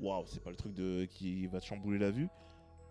Waouh, 0.01 0.25
c'est 0.27 0.43
pas 0.43 0.51
le 0.51 0.57
truc 0.57 0.75
de... 0.75 1.05
qui 1.05 1.47
va 1.47 1.61
te 1.61 1.67
chambouler 1.67 1.99
la 1.99 2.11
vue. 2.11 2.29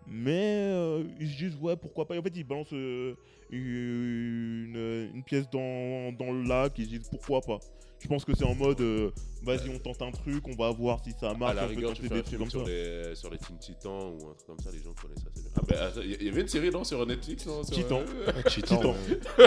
Mais 0.06 0.70
euh, 0.72 1.04
ils 1.20 1.30
se 1.30 1.36
disent, 1.36 1.56
ouais, 1.56 1.76
pourquoi 1.76 2.06
pas. 2.06 2.14
Et 2.14 2.18
en 2.18 2.22
fait, 2.22 2.34
ils 2.34 2.44
balancent 2.44 2.72
euh, 2.72 3.14
une, 3.50 5.10
une 5.14 5.22
pièce 5.24 5.48
dans, 5.50 6.12
dans 6.12 6.32
le 6.32 6.42
lac. 6.42 6.78
Ils 6.78 6.84
se 6.84 6.90
disent, 6.90 7.08
pourquoi 7.10 7.40
pas. 7.40 7.58
Je 8.04 8.08
pense 8.08 8.22
que 8.24 8.36
c'est 8.36 8.44
en 8.44 8.54
mode, 8.54 8.80
euh, 8.82 9.10
vas-y, 9.42 9.70
on 9.74 9.78
tente 9.78 10.02
un 10.02 10.10
truc, 10.10 10.46
on 10.46 10.54
va 10.54 10.70
voir 10.70 11.00
si 11.02 11.12
ça 11.18 11.32
marche. 11.32 11.52
à 11.52 11.54
la 11.54 11.62
on 11.64 11.74
peut 11.74 11.82
tenter 11.82 12.08
des 12.08 12.18
un 12.18 12.22
trucs 12.22 12.38
comme 12.38 12.50
sur 12.50 12.60
ça. 12.66 12.70
les, 12.70 13.14
sur 13.14 13.30
les 13.30 13.38
Teen 13.38 13.56
Titans 13.58 13.90
ou 14.20 14.28
un 14.28 14.34
truc 14.34 14.46
comme 14.46 14.60
ça, 14.60 14.70
les 14.70 14.78
gens 14.82 14.92
connaissent 15.00 15.24
ça, 15.24 15.30
c'est 15.34 15.42
bien. 15.42 15.50
Ah 15.56 15.60
ben, 15.66 16.02
il 16.04 16.10
y- 16.10 16.16
il 16.20 16.28
avait 16.28 16.42
une 16.42 16.48
série, 16.48 16.70
non, 16.70 16.84
sur 16.84 17.06
Netflix, 17.06 17.46
non 17.46 17.62
sur, 17.64 17.74
Titan. 17.74 18.02
euh, 18.26 18.42
Titan. 18.46 18.94
Ouais. 19.38 19.46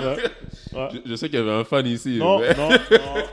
Ouais. 0.73 0.87
je, 0.91 0.97
je 1.09 1.15
sais 1.15 1.29
qu'il 1.29 1.37
y 1.37 1.41
avait 1.41 1.51
un 1.51 1.63
fan 1.63 1.85
ici. 1.85 2.17
Non, 2.17 2.39
mais- 2.39 2.55
non, 2.55 2.69
non, 2.69 2.77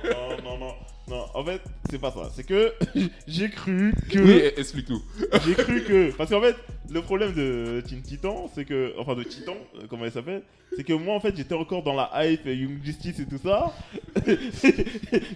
non, 0.05 0.43
non, 0.45 0.59
non, 0.59 0.75
non. 1.09 1.27
En 1.35 1.45
fait, 1.45 1.61
c'est 1.91 1.99
pas 1.99 2.11
ça. 2.11 2.31
C'est 2.35 2.45
que 2.45 2.73
j'ai 3.29 3.51
cru 3.51 3.93
que. 4.11 4.19
Oui, 4.19 4.43
explique 4.57 4.87
tout. 4.87 5.03
J'ai 5.45 5.55
cru 5.55 5.83
que. 5.85 6.11
Parce 6.13 6.31
qu'en 6.31 6.41
fait, 6.41 6.57
le 6.91 7.03
problème 7.03 7.35
de 7.35 7.83
Teen 7.87 8.01
Titan, 8.01 8.51
c'est 8.55 8.65
que. 8.65 8.95
Enfin, 8.99 9.15
de 9.15 9.23
Titan, 9.23 9.55
euh, 9.77 9.87
comment 9.89 10.07
elle 10.07 10.13
s'appelle 10.13 10.43
C'est 10.77 10.85
que 10.85 10.95
moi, 10.95 11.15
en 11.15 11.21
fait, 11.21 11.37
j'étais 11.37 11.55
encore 11.55 11.83
dans 11.83 11.95
la 11.95 12.11
hype 12.25 12.47
Young 12.47 12.83
Justice 12.83 13.21
et 13.21 13.27
tout 13.27 13.39
ça. 13.43 13.75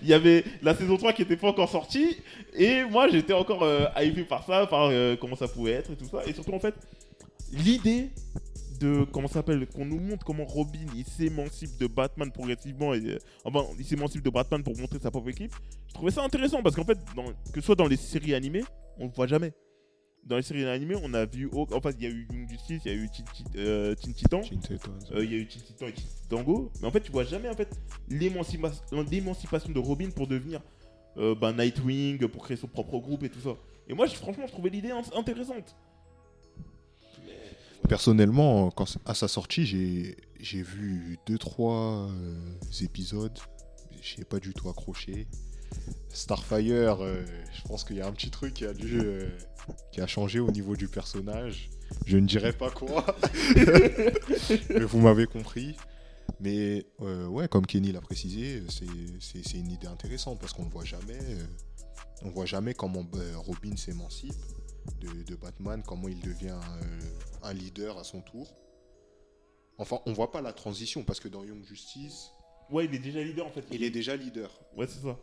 Il 0.02 0.08
y 0.08 0.14
avait 0.14 0.44
la 0.62 0.74
saison 0.74 0.96
3 0.96 1.12
qui 1.12 1.22
était 1.22 1.36
pas 1.36 1.48
encore 1.48 1.68
sortie. 1.68 2.16
Et 2.54 2.84
moi, 2.84 3.08
j'étais 3.08 3.34
encore 3.34 3.62
euh, 3.62 3.86
hypé 4.00 4.22
par 4.22 4.44
ça, 4.44 4.66
par 4.66 4.88
euh, 4.90 5.16
comment 5.20 5.36
ça 5.36 5.48
pouvait 5.48 5.72
être 5.72 5.90
et 5.90 5.96
tout 5.96 6.08
ça. 6.10 6.22
Et 6.26 6.32
surtout, 6.32 6.54
en 6.54 6.60
fait, 6.60 6.74
l'idée 7.52 8.08
de 8.78 9.04
comment 9.12 9.28
s'appelle 9.28 9.66
qu'on 9.66 9.84
nous 9.84 9.98
montre 10.00 10.24
comment 10.24 10.44
Robin 10.44 10.86
il 10.96 11.04
s'émancipe 11.04 11.76
de 11.78 11.86
Batman 11.86 12.30
progressivement 12.32 12.94
et 12.94 13.04
euh, 13.04 13.18
enfin 13.44 13.64
il 13.78 13.84
s'émancipe 13.84 14.22
de 14.22 14.30
Batman 14.30 14.62
pour 14.62 14.76
montrer 14.78 14.98
sa 14.98 15.10
propre 15.10 15.28
équipe. 15.28 15.52
Je 15.88 15.94
trouvais 15.94 16.10
ça 16.10 16.22
intéressant 16.24 16.62
parce 16.62 16.74
qu'en 16.76 16.84
fait 16.84 16.98
dans- 17.16 17.26
que 17.52 17.60
ce 17.60 17.62
soit 17.62 17.74
dans 17.74 17.86
les 17.86 17.96
séries 17.96 18.34
animées 18.34 18.64
on 18.98 19.06
le 19.06 19.12
voit 19.12 19.26
jamais. 19.26 19.52
Dans 20.24 20.36
les 20.36 20.42
séries 20.42 20.64
animées 20.66 20.96
on 21.02 21.14
a 21.14 21.24
vu 21.24 21.46
au- 21.52 21.66
enfin 21.72 21.90
il 21.98 22.02
y 22.02 22.06
a 22.06 22.10
eu 22.10 22.26
Young 22.30 22.48
Justice 22.50 22.82
il 22.84 22.92
y 22.92 22.94
a 22.94 22.98
eu 22.98 23.08
Teen, 23.08 23.24
euh, 23.56 23.94
Titan. 23.94 24.40
Euh, 25.12 25.24
il 25.24 25.32
y 25.32 25.34
a 25.34 25.38
eu 25.38 25.46
Teen 25.46 25.62
Titan 25.62 25.86
et 25.86 25.92
Teen 25.92 26.04
Dango 26.28 26.70
mais 26.80 26.88
en 26.88 26.90
fait 26.90 27.00
tu 27.00 27.10
vois 27.12 27.24
jamais 27.24 27.48
en 27.48 27.54
fait 27.54 27.68
l'émancipa- 28.10 28.72
l'émancipation 29.10 29.70
de 29.72 29.78
Robin 29.78 30.10
pour 30.10 30.26
devenir 30.26 30.60
bah, 31.40 31.52
Nightwing 31.52 32.28
pour 32.28 32.44
créer 32.44 32.56
son 32.56 32.68
propre 32.68 32.98
groupe 32.98 33.24
et 33.24 33.28
tout 33.28 33.40
ça. 33.40 33.56
Et 33.88 33.94
moi 33.94 34.06
je- 34.06 34.14
franchement 34.14 34.44
je 34.46 34.52
trouvais 34.52 34.70
l'idée 34.70 34.90
int- 34.90 35.16
intéressante 35.18 35.74
Personnellement, 37.88 38.70
quand, 38.70 38.98
à 39.06 39.14
sa 39.14 39.28
sortie, 39.28 39.66
j'ai 39.66 40.16
j'ai 40.40 40.62
vu 40.62 41.18
2-3 41.28 42.10
épisodes. 42.82 43.36
J'ai 44.00 44.24
pas 44.24 44.38
du 44.38 44.52
tout 44.54 44.68
accroché. 44.68 45.26
Starfire, 46.10 47.02
euh, 47.02 47.24
je 47.52 47.62
pense 47.68 47.84
qu'il 47.84 47.96
y 47.96 48.00
a 48.00 48.06
un 48.06 48.12
petit 48.12 48.30
truc 48.30 48.54
qui 48.54 48.64
a, 48.64 48.72
dû, 48.72 49.00
euh, 49.02 49.28
qui 49.92 50.00
a 50.00 50.06
changé 50.06 50.38
au 50.40 50.50
niveau 50.50 50.76
du 50.76 50.88
personnage. 50.88 51.68
Je 52.06 52.16
ne 52.18 52.26
dirais 52.26 52.52
pas 52.52 52.70
quoi. 52.70 53.04
Mais 54.70 54.84
vous 54.84 55.00
m'avez 55.00 55.26
compris. 55.26 55.74
Mais 56.40 56.86
euh, 57.00 57.26
ouais, 57.26 57.48
comme 57.48 57.66
Kenny 57.66 57.90
l'a 57.92 58.00
précisé, 58.00 58.62
c'est- 58.68 58.84
c'est 59.20 59.42
c'est 59.46 59.58
une 59.58 59.72
idée 59.72 59.86
intéressante 59.88 60.38
parce 60.40 60.52
qu'on 60.52 60.64
ne 60.66 60.70
voit 60.70 60.84
jamais. 60.84 61.18
euh, 61.20 61.44
on 62.22 62.30
voit 62.30 62.46
jamais 62.46 62.74
comment 62.74 63.04
euh, 63.14 63.32
Robin 63.36 63.76
s'émancipe 63.76 64.32
de, 65.00 65.22
de 65.22 65.34
Batman, 65.36 65.82
comment 65.86 66.08
il 66.08 66.20
devient 66.20 66.58
euh, 66.82 67.00
un 67.42 67.52
leader 67.52 67.98
à 67.98 68.04
son 68.04 68.20
tour. 68.20 68.54
Enfin, 69.78 70.00
on 70.06 70.12
voit 70.12 70.30
pas 70.32 70.40
la 70.42 70.52
transition 70.52 71.04
parce 71.04 71.20
que 71.20 71.28
dans 71.28 71.44
Young 71.44 71.62
Justice, 71.64 72.30
Ouais, 72.70 72.84
il 72.84 72.94
est 72.94 72.98
déjà 72.98 73.22
leader 73.22 73.46
en 73.46 73.50
fait. 73.50 73.64
il 73.70 73.82
est 73.82 73.90
déjà 73.90 74.14
leader. 74.16 74.50
Ouais, 74.76 74.86
c'est 74.86 75.00
ça. 75.00 75.18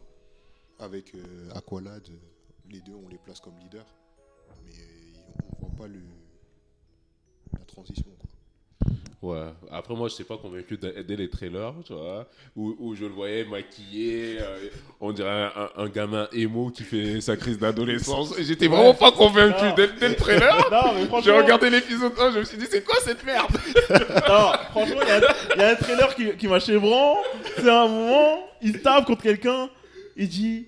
Avec 0.80 1.14
euh, 1.14 1.52
Aqualad, 1.54 2.08
euh, 2.10 2.18
les 2.70 2.82
deux, 2.82 2.96
on 2.96 3.08
les 3.08 3.18
place 3.20 3.40
comme 3.40 3.58
leader. 3.60 3.86
Mais 4.66 4.74
on 5.62 5.68
voit 5.68 5.76
pas 5.78 5.88
le... 5.88 6.02
la 7.60 7.66
transition. 7.66 8.12
Quoi. 8.20 8.25
Ouais, 9.22 9.46
après 9.72 9.96
moi 9.96 10.08
je 10.08 10.14
sais 10.14 10.24
pas 10.24 10.38
convaincu 10.38 10.78
dès 10.78 11.16
les 11.16 11.30
trailers, 11.30 11.74
tu 11.86 11.94
vois, 11.94 12.28
où, 12.56 12.76
où 12.80 12.96
je 12.96 13.06
le 13.06 13.12
voyais 13.12 13.44
maquillé, 13.46 14.38
euh, 14.40 14.68
on 15.02 15.12
dirait 15.14 15.50
un, 15.56 15.70
un 15.78 15.88
gamin 15.90 16.28
émo 16.32 16.70
qui 16.70 16.84
fait 16.84 17.22
sa 17.22 17.36
crise 17.36 17.58
d'adolescence, 17.58 18.36
j'étais 18.40 18.68
vraiment 18.68 18.94
pas 18.94 19.12
convaincu 19.12 19.66
dès 20.00 20.10
le 20.10 20.16
trailer. 20.16 20.56
Non, 20.72 20.94
mais 20.94 21.02
J'ai 21.02 21.08
franchement. 21.08 21.38
regardé 21.38 21.70
l'épisode 21.72 22.12
1, 22.20 22.32
je 22.34 22.40
me 22.40 22.44
suis 22.44 22.58
dit 22.58 22.66
c'est 22.70 22.84
quoi 22.84 22.96
cette 23.04 23.24
merde? 23.26 23.50
Non, 24.30 24.52
franchement, 24.72 25.00
il 25.02 25.08
y, 25.58 25.60
y 25.60 25.64
a 25.64 25.70
un 25.70 25.76
trailer 25.76 26.14
qui, 26.16 26.36
qui 26.38 26.48
m'a 26.48 26.60
chébran. 26.60 27.18
C'est 27.56 27.70
un 27.70 27.88
moment, 27.88 28.40
il 28.62 28.82
tape 28.82 29.06
contre 29.06 29.24
quelqu'un, 29.24 29.70
il 30.18 30.28
dit 30.28 30.68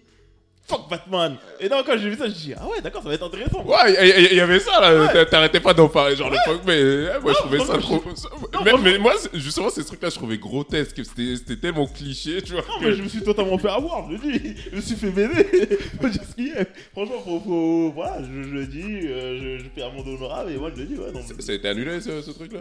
Fuck 0.69 0.89
Batman. 0.89 1.37
Et 1.61 1.69
non, 1.69 1.81
quand 1.85 1.97
j'ai 1.97 2.09
vu 2.09 2.17
ça, 2.17 2.25
je 2.27 2.33
dis 2.33 2.53
Ah 2.59 2.67
ouais, 2.67 2.81
d'accord, 2.81 3.01
ça 3.01 3.07
va 3.07 3.15
être 3.15 3.23
intéressant. 3.25 3.63
Ouais, 3.63 4.29
il 4.31 4.35
y, 4.35 4.39
avait 4.41 4.59
ça 4.59 4.81
là, 4.81 5.07
t'a- 5.07 5.25
t'arrêtais 5.25 5.61
pas 5.61 5.73
d'en 5.73 5.87
parler, 5.87 6.15
genre 6.17 6.29
le 6.29 6.35
fuck, 6.45 6.59
mais 6.67 6.73
euh, 6.75 7.19
moi 7.21 7.31
je 7.31 7.37
trouvais 7.37 7.59
ça 7.59 7.77
trop. 7.77 8.03
ça- 8.15 8.27
Non, 8.53 8.59
mais, 8.65 8.73
mais 8.91 8.97
moi 8.97 9.13
c'est- 9.17 9.29
justement 9.39 9.69
ces 9.69 9.85
trucs 9.85 10.01
là 10.01 10.09
je 10.09 10.15
trouvais 10.15 10.37
grotesques, 10.37 11.01
c'était 11.05 11.55
tellement 11.55 11.87
cliché, 11.87 12.41
tu 12.41 12.51
vois. 12.51 12.63
Non, 12.67 12.79
que- 12.81 12.85
mais 12.85 12.93
je 12.95 13.01
me 13.03 13.07
suis 13.07 13.21
totalement 13.21 13.57
fait 13.57 13.69
avoir, 13.69 14.11
je 14.11 14.17
le 14.17 14.39
dis. 14.39 14.55
Je 14.71 14.75
me 14.75 14.81
suis 14.81 14.95
fait 14.97 15.09
baiser. 15.11 15.45
Faut 16.01 16.09
dire 16.09 16.21
ce 16.29 16.35
qu'il 16.35 16.47
y 16.49 16.53
a. 16.57 16.65
Franchement, 16.91 17.21
faut, 17.23 17.39
faut- 17.39 17.91
Voilà, 17.95 18.21
je, 18.23 18.43
je 18.43 18.49
le 18.53 18.67
dis, 18.67 19.07
euh, 19.07 19.59
je, 19.59 19.81
un 19.81 19.89
monde 19.91 20.07
honorable 20.09 20.51
et 20.51 20.57
moi 20.57 20.69
je 20.75 20.81
le 20.81 20.85
dis, 20.87 20.95
ouais. 20.97 21.11
Non, 21.13 21.21
Ça 21.39 21.51
a 21.53 21.55
été 21.55 21.69
annulé 21.69 22.01
ce, 22.01 22.21
ce 22.21 22.31
truc 22.31 22.51
là 22.51 22.59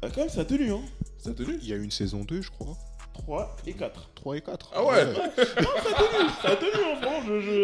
Ah, 0.00 0.06
quand 0.14 0.20
même, 0.20 0.28
ça 0.30 0.42
a 0.42 0.44
tenu, 0.44 0.70
hein. 0.70 0.80
Ça 1.18 1.30
a 1.30 1.32
tenu? 1.32 1.58
Il 1.60 1.68
y 1.68 1.72
a 1.72 1.76
une 1.76 1.90
saison 1.90 2.20
2, 2.22 2.40
je 2.40 2.50
crois. 2.50 2.76
3 3.12 3.56
et 3.66 3.72
4. 3.74 4.08
3 4.14 4.36
et 4.36 4.40
4. 4.40 4.70
Ah 4.74 4.84
ouais 4.84 5.04
Ça 6.42 6.48
a 6.50 6.56
tenu, 6.56 6.70
hein, 6.74 6.78
franchement. 6.78 6.78
Je, 6.78 6.79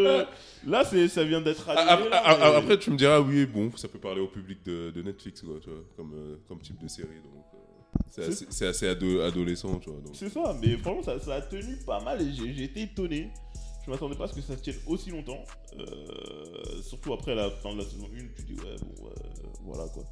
Là, 0.67 0.85
ça 0.85 1.25
vient 1.25 1.41
d'être 1.41 1.69
annulé. 1.69 1.87
Après, 1.89 2.09
là, 2.11 2.23
après- 2.27 2.51
mais- 2.51 2.57
après, 2.57 2.79
tu 2.79 2.91
me 2.91 2.97
diras, 2.97 3.21
oui, 3.21 3.47
bon, 3.47 3.71
ça 3.77 3.87
peut 3.89 3.99
parler 4.01 4.21
au 4.21 4.27
public 4.27 4.65
de, 4.65 4.91
de 4.91 5.03
Netflix, 5.03 5.43
quoi, 5.43 5.55
tu 5.63 5.71
vois, 5.71 5.79
comme, 5.97 6.13
euh, 6.15 6.37
comme 6.49 6.61
type 6.61 6.81
de 6.83 6.89
série. 6.89 7.21
Donc, 7.23 7.45
euh, 7.55 7.99
c'est 8.11 8.25
assez, 8.25 8.47
c'est 8.51 8.67
assez 8.67 8.89
ado- 8.89 9.21
adolescent, 9.21 9.79
tu 9.79 9.91
vois. 9.91 10.01
C'est 10.13 10.29
ça, 10.29 10.57
mais 10.61 10.77
franchement, 10.79 11.03
ça, 11.05 11.21
ça 11.21 11.35
a 11.37 11.41
tenu 11.43 11.77
pas 11.87 12.01
mal 12.01 12.21
et 12.21 12.33
j'ai 12.33 12.65
été 12.65 12.83
étonné. 12.83 13.31
Je 13.85 13.91
m'attendais 13.93 14.17
pas 14.17 14.25
à 14.25 14.29
ce 14.29 14.35
que 14.35 14.41
ça 14.41 14.57
tienne 14.57 14.75
aussi 14.89 15.11
longtemps. 15.11 15.45
Euh, 15.79 16.83
surtout 16.83 17.13
après 17.13 17.37
la 17.37 17.49
fin 17.51 17.73
de 17.73 17.79
la 17.79 17.85
saison 17.85 18.09
1, 18.13 18.19
tu 18.35 18.43
dis, 18.43 18.55
ouais, 18.55 18.75
bon, 18.83 19.09
voilà 19.65 19.85
quoi. 19.91 20.03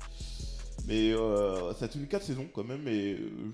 Mais 0.87 1.13
euh, 1.13 1.73
ça 1.75 1.87
a 1.87 1.89
tenu 1.89 2.07
4 2.07 2.23
saisons 2.23 2.47
quand 2.55 2.63
même, 2.63 2.87
et 2.87 3.15
euh, 3.15 3.51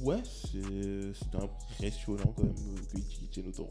ouais, 0.00 0.18
c'est- 0.24 1.14
c'était 1.14 1.38
impressionnant 1.42 2.34
quand 2.36 2.42
même 2.44 2.54
qu'ils 3.08 3.28
tiennent 3.30 3.48
autant. 3.48 3.70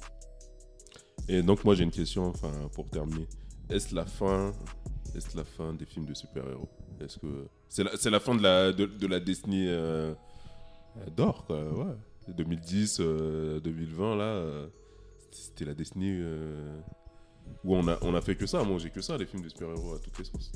Et 1.27 1.41
donc, 1.41 1.63
moi, 1.63 1.75
j'ai 1.75 1.83
une 1.83 1.91
question, 1.91 2.27
enfin, 2.27 2.51
pour 2.73 2.89
terminer. 2.89 3.27
Est-ce 3.69 3.95
la 3.95 4.05
fin, 4.05 4.53
est-ce 5.15 5.37
la 5.37 5.43
fin 5.43 5.73
des 5.73 5.85
films 5.85 6.05
de 6.05 6.13
super-héros? 6.13 6.69
Est-ce 6.99 7.17
que 7.19 7.47
c'est 7.69 7.83
la, 7.83 7.91
la 8.11 8.19
fin 8.19 8.35
de 8.35 8.43
la, 8.43 8.73
de, 8.73 8.85
de 8.85 9.07
la 9.07 9.19
décennie 9.19 9.67
euh, 9.67 10.13
d'or, 11.15 11.45
quoi, 11.45 11.63
ouais. 11.63 11.95
2010, 12.27 12.97
euh, 12.99 13.59
2020, 13.59 14.15
là, 14.15 14.23
euh, 14.23 14.67
c'était 15.31 15.65
la 15.65 15.73
euh, 15.73 16.79
où 17.63 17.75
on 17.75 17.87
a, 17.87 17.97
on 18.01 18.13
a 18.13 18.21
fait 18.21 18.35
que 18.35 18.45
ça, 18.45 18.59
à 18.59 18.63
manger 18.63 18.89
que 18.89 19.01
ça, 19.01 19.17
les 19.17 19.25
films 19.25 19.43
de 19.43 19.49
super-héros 19.49 19.95
à 19.95 19.99
toutes 19.99 20.17
les 20.19 20.25
sauces. 20.25 20.51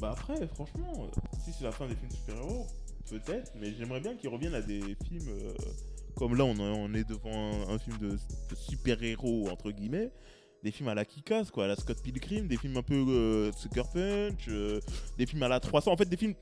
Bah 0.00 0.10
après, 0.12 0.46
franchement, 0.48 0.92
euh, 1.04 1.20
si 1.44 1.52
c'est 1.52 1.64
la 1.64 1.72
fin 1.72 1.86
des 1.86 1.94
films 1.96 2.10
de 2.10 2.14
super-héros, 2.14 2.66
peut-être, 3.10 3.52
mais 3.60 3.72
j'aimerais 3.74 4.00
bien 4.00 4.16
qu'ils 4.16 4.28
reviennent 4.28 4.54
à 4.54 4.62
des 4.62 4.80
films 5.06 5.28
euh, 5.28 5.52
comme 6.18 6.34
là, 6.36 6.44
on, 6.44 6.54
est- 6.56 6.60
on 6.60 6.92
est 6.94 7.08
devant 7.08 7.32
un, 7.68 7.74
un 7.74 7.78
film 7.78 7.96
de, 7.98 8.10
de 8.10 8.54
super-héros, 8.56 9.48
entre 9.50 9.70
guillemets, 9.70 10.10
des 10.64 10.70
films 10.72 10.88
à 10.88 10.94
la 10.94 11.04
Kikas, 11.04 11.46
quoi, 11.52 11.64
à 11.64 11.68
la 11.68 11.76
Scott 11.76 12.02
Pilgrim, 12.02 12.48
des 12.48 12.56
films 12.56 12.76
un 12.76 12.82
peu 12.82 12.94
euh, 13.08 13.52
Sucker 13.52 13.84
Punch, 13.92 14.46
euh, 14.48 14.80
des 15.16 15.26
films 15.26 15.42
à 15.44 15.48
la 15.48 15.60
300, 15.60 15.92
en 15.92 15.96
fait, 15.96 16.08
des 16.08 16.16
films 16.16 16.34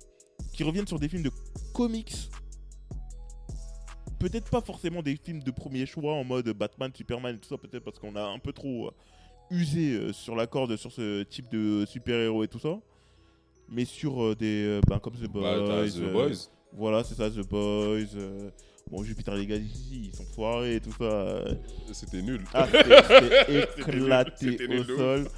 qui 0.55 0.65
reviennent 0.65 0.87
sur 0.87 0.99
des 0.99 1.09
films 1.09 1.23
de 1.23 1.31
comics. 1.75 2.15
Peut-être 4.19 4.49
pas 4.51 4.63
forcément 4.63 5.03
des 5.03 5.17
films 5.17 5.43
de 5.43 5.51
premier 5.51 5.85
choix 5.85 6.15
en 6.15 6.25
mode 6.25 6.49
Batman, 6.51 6.91
Superman 6.95 7.37
et 7.37 7.39
tout 7.39 7.49
ça, 7.51 7.59
peut-être 7.59 7.85
parce 7.85 7.99
qu'on 7.99 8.17
a 8.17 8.23
un 8.25 8.39
peu 8.39 8.53
trop 8.53 8.87
euh, 8.89 8.91
usé 9.51 10.13
sur 10.15 10.35
la 10.35 10.47
corde 10.47 10.75
sur 10.77 10.91
ce 10.91 11.23
type 11.25 11.51
de 11.51 11.85
super-héros 11.87 12.43
et 12.45 12.49
tout 12.49 12.59
ça 12.59 12.81
mais 13.69 13.85
sur 13.85 14.35
des 14.37 14.81
ben, 14.89 14.99
comme 15.01 15.15
The 15.15 15.27
Boys, 15.29 15.43
Bah, 15.43 15.65
t'as 15.67 15.89
The 15.91 16.13
Boys. 16.13 16.49
voilà 16.73 17.03
c'est 17.05 17.15
ça 17.15 17.29
The 17.31 17.47
Boys 17.49 18.17
bon 18.91 19.03
Jupiter 19.03 19.35
Legacy 19.35 20.11
ils 20.13 20.15
sont 20.15 20.25
foirés 20.25 20.77
et 20.77 20.81
tout 20.81 20.93
ça. 20.93 21.45
C'était 21.93 22.23
nul. 22.23 22.43
ah 22.55 22.67
c'était- 22.73 23.69
éclaté 23.79 24.69
nul 24.69 24.81
au 24.93 24.97
sol 24.97 25.29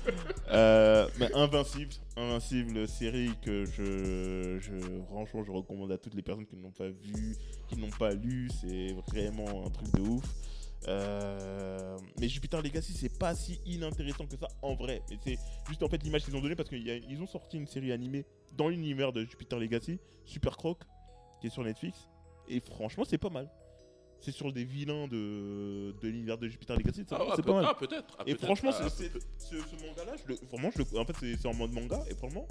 Euh, 0.50 1.08
mais 1.18 1.32
Invincible 1.34 1.92
Invincible 2.16 2.86
série 2.88 3.30
que 3.42 3.64
je, 3.64 4.58
je 4.60 4.72
franchement 5.08 5.44
je 5.44 5.50
recommande 5.50 5.92
à 5.92 5.98
toutes 5.98 6.14
les 6.14 6.22
personnes 6.22 6.46
qui 6.46 6.56
ne 6.56 6.62
l'ont 6.62 6.72
pas 6.72 6.88
vu 6.88 7.36
qui 7.68 7.76
n'ont 7.76 7.90
pas 7.90 8.12
lu 8.14 8.48
c'est 8.60 8.94
vraiment 9.08 9.66
un 9.66 9.70
truc 9.70 9.92
de 9.94 10.00
ouf 10.00 10.24
euh, 10.86 11.98
mais 12.20 12.28
Jupiter 12.28 12.62
Legacy, 12.62 12.92
c'est 12.92 13.18
pas 13.18 13.34
si 13.34 13.58
inintéressant 13.66 14.26
que 14.26 14.36
ça 14.36 14.46
en 14.62 14.74
vrai. 14.76 15.02
Mais 15.10 15.16
c'est 15.24 15.36
juste 15.68 15.82
en 15.82 15.88
fait 15.88 16.00
l'image 16.04 16.24
qu'ils 16.24 16.36
ont 16.36 16.40
donnée 16.40 16.54
parce 16.54 16.68
qu'ils 16.68 17.20
ont 17.20 17.26
sorti 17.26 17.56
une 17.56 17.66
série 17.66 17.90
animée 17.90 18.24
dans 18.56 18.68
l'univers 18.68 19.12
de 19.12 19.24
Jupiter 19.24 19.58
Legacy, 19.58 19.98
Super 20.24 20.56
Croc, 20.56 20.78
qui 21.40 21.48
est 21.48 21.50
sur 21.50 21.64
Netflix. 21.64 22.08
Et 22.48 22.60
franchement, 22.60 23.04
c'est 23.08 23.18
pas 23.18 23.30
mal. 23.30 23.48
C'est 24.20 24.32
sur 24.32 24.52
des 24.52 24.64
vilains 24.64 25.06
de, 25.06 25.92
de 26.02 26.08
l'univers 26.08 26.36
de 26.38 26.48
Jupiter 26.48 26.76
Legacy. 26.76 27.04
Ah, 27.12 27.22
ouais, 27.22 27.30
c'est 27.36 27.42
peut- 27.42 27.52
pas 27.52 27.60
mal. 27.62 27.66
ah, 27.68 27.74
peut-être. 27.78 28.16
ah, 28.18 28.24
et 28.26 28.34
franchement, 28.34 28.70
Ah, 28.74 28.88
c'est- 28.90 29.12
ce, 29.38 29.56
ce 29.56 29.86
manga-là, 29.86 30.14
je 30.16 30.28
le- 30.32 30.38
vraiment, 30.50 30.70
je 30.74 30.78
le- 30.82 30.98
en 30.98 31.04
fait, 31.04 31.14
c'est 31.40 31.46
en 31.46 31.54
mode 31.54 31.72
manga. 31.72 32.02
Et 32.10 32.14
franchement, 32.16 32.46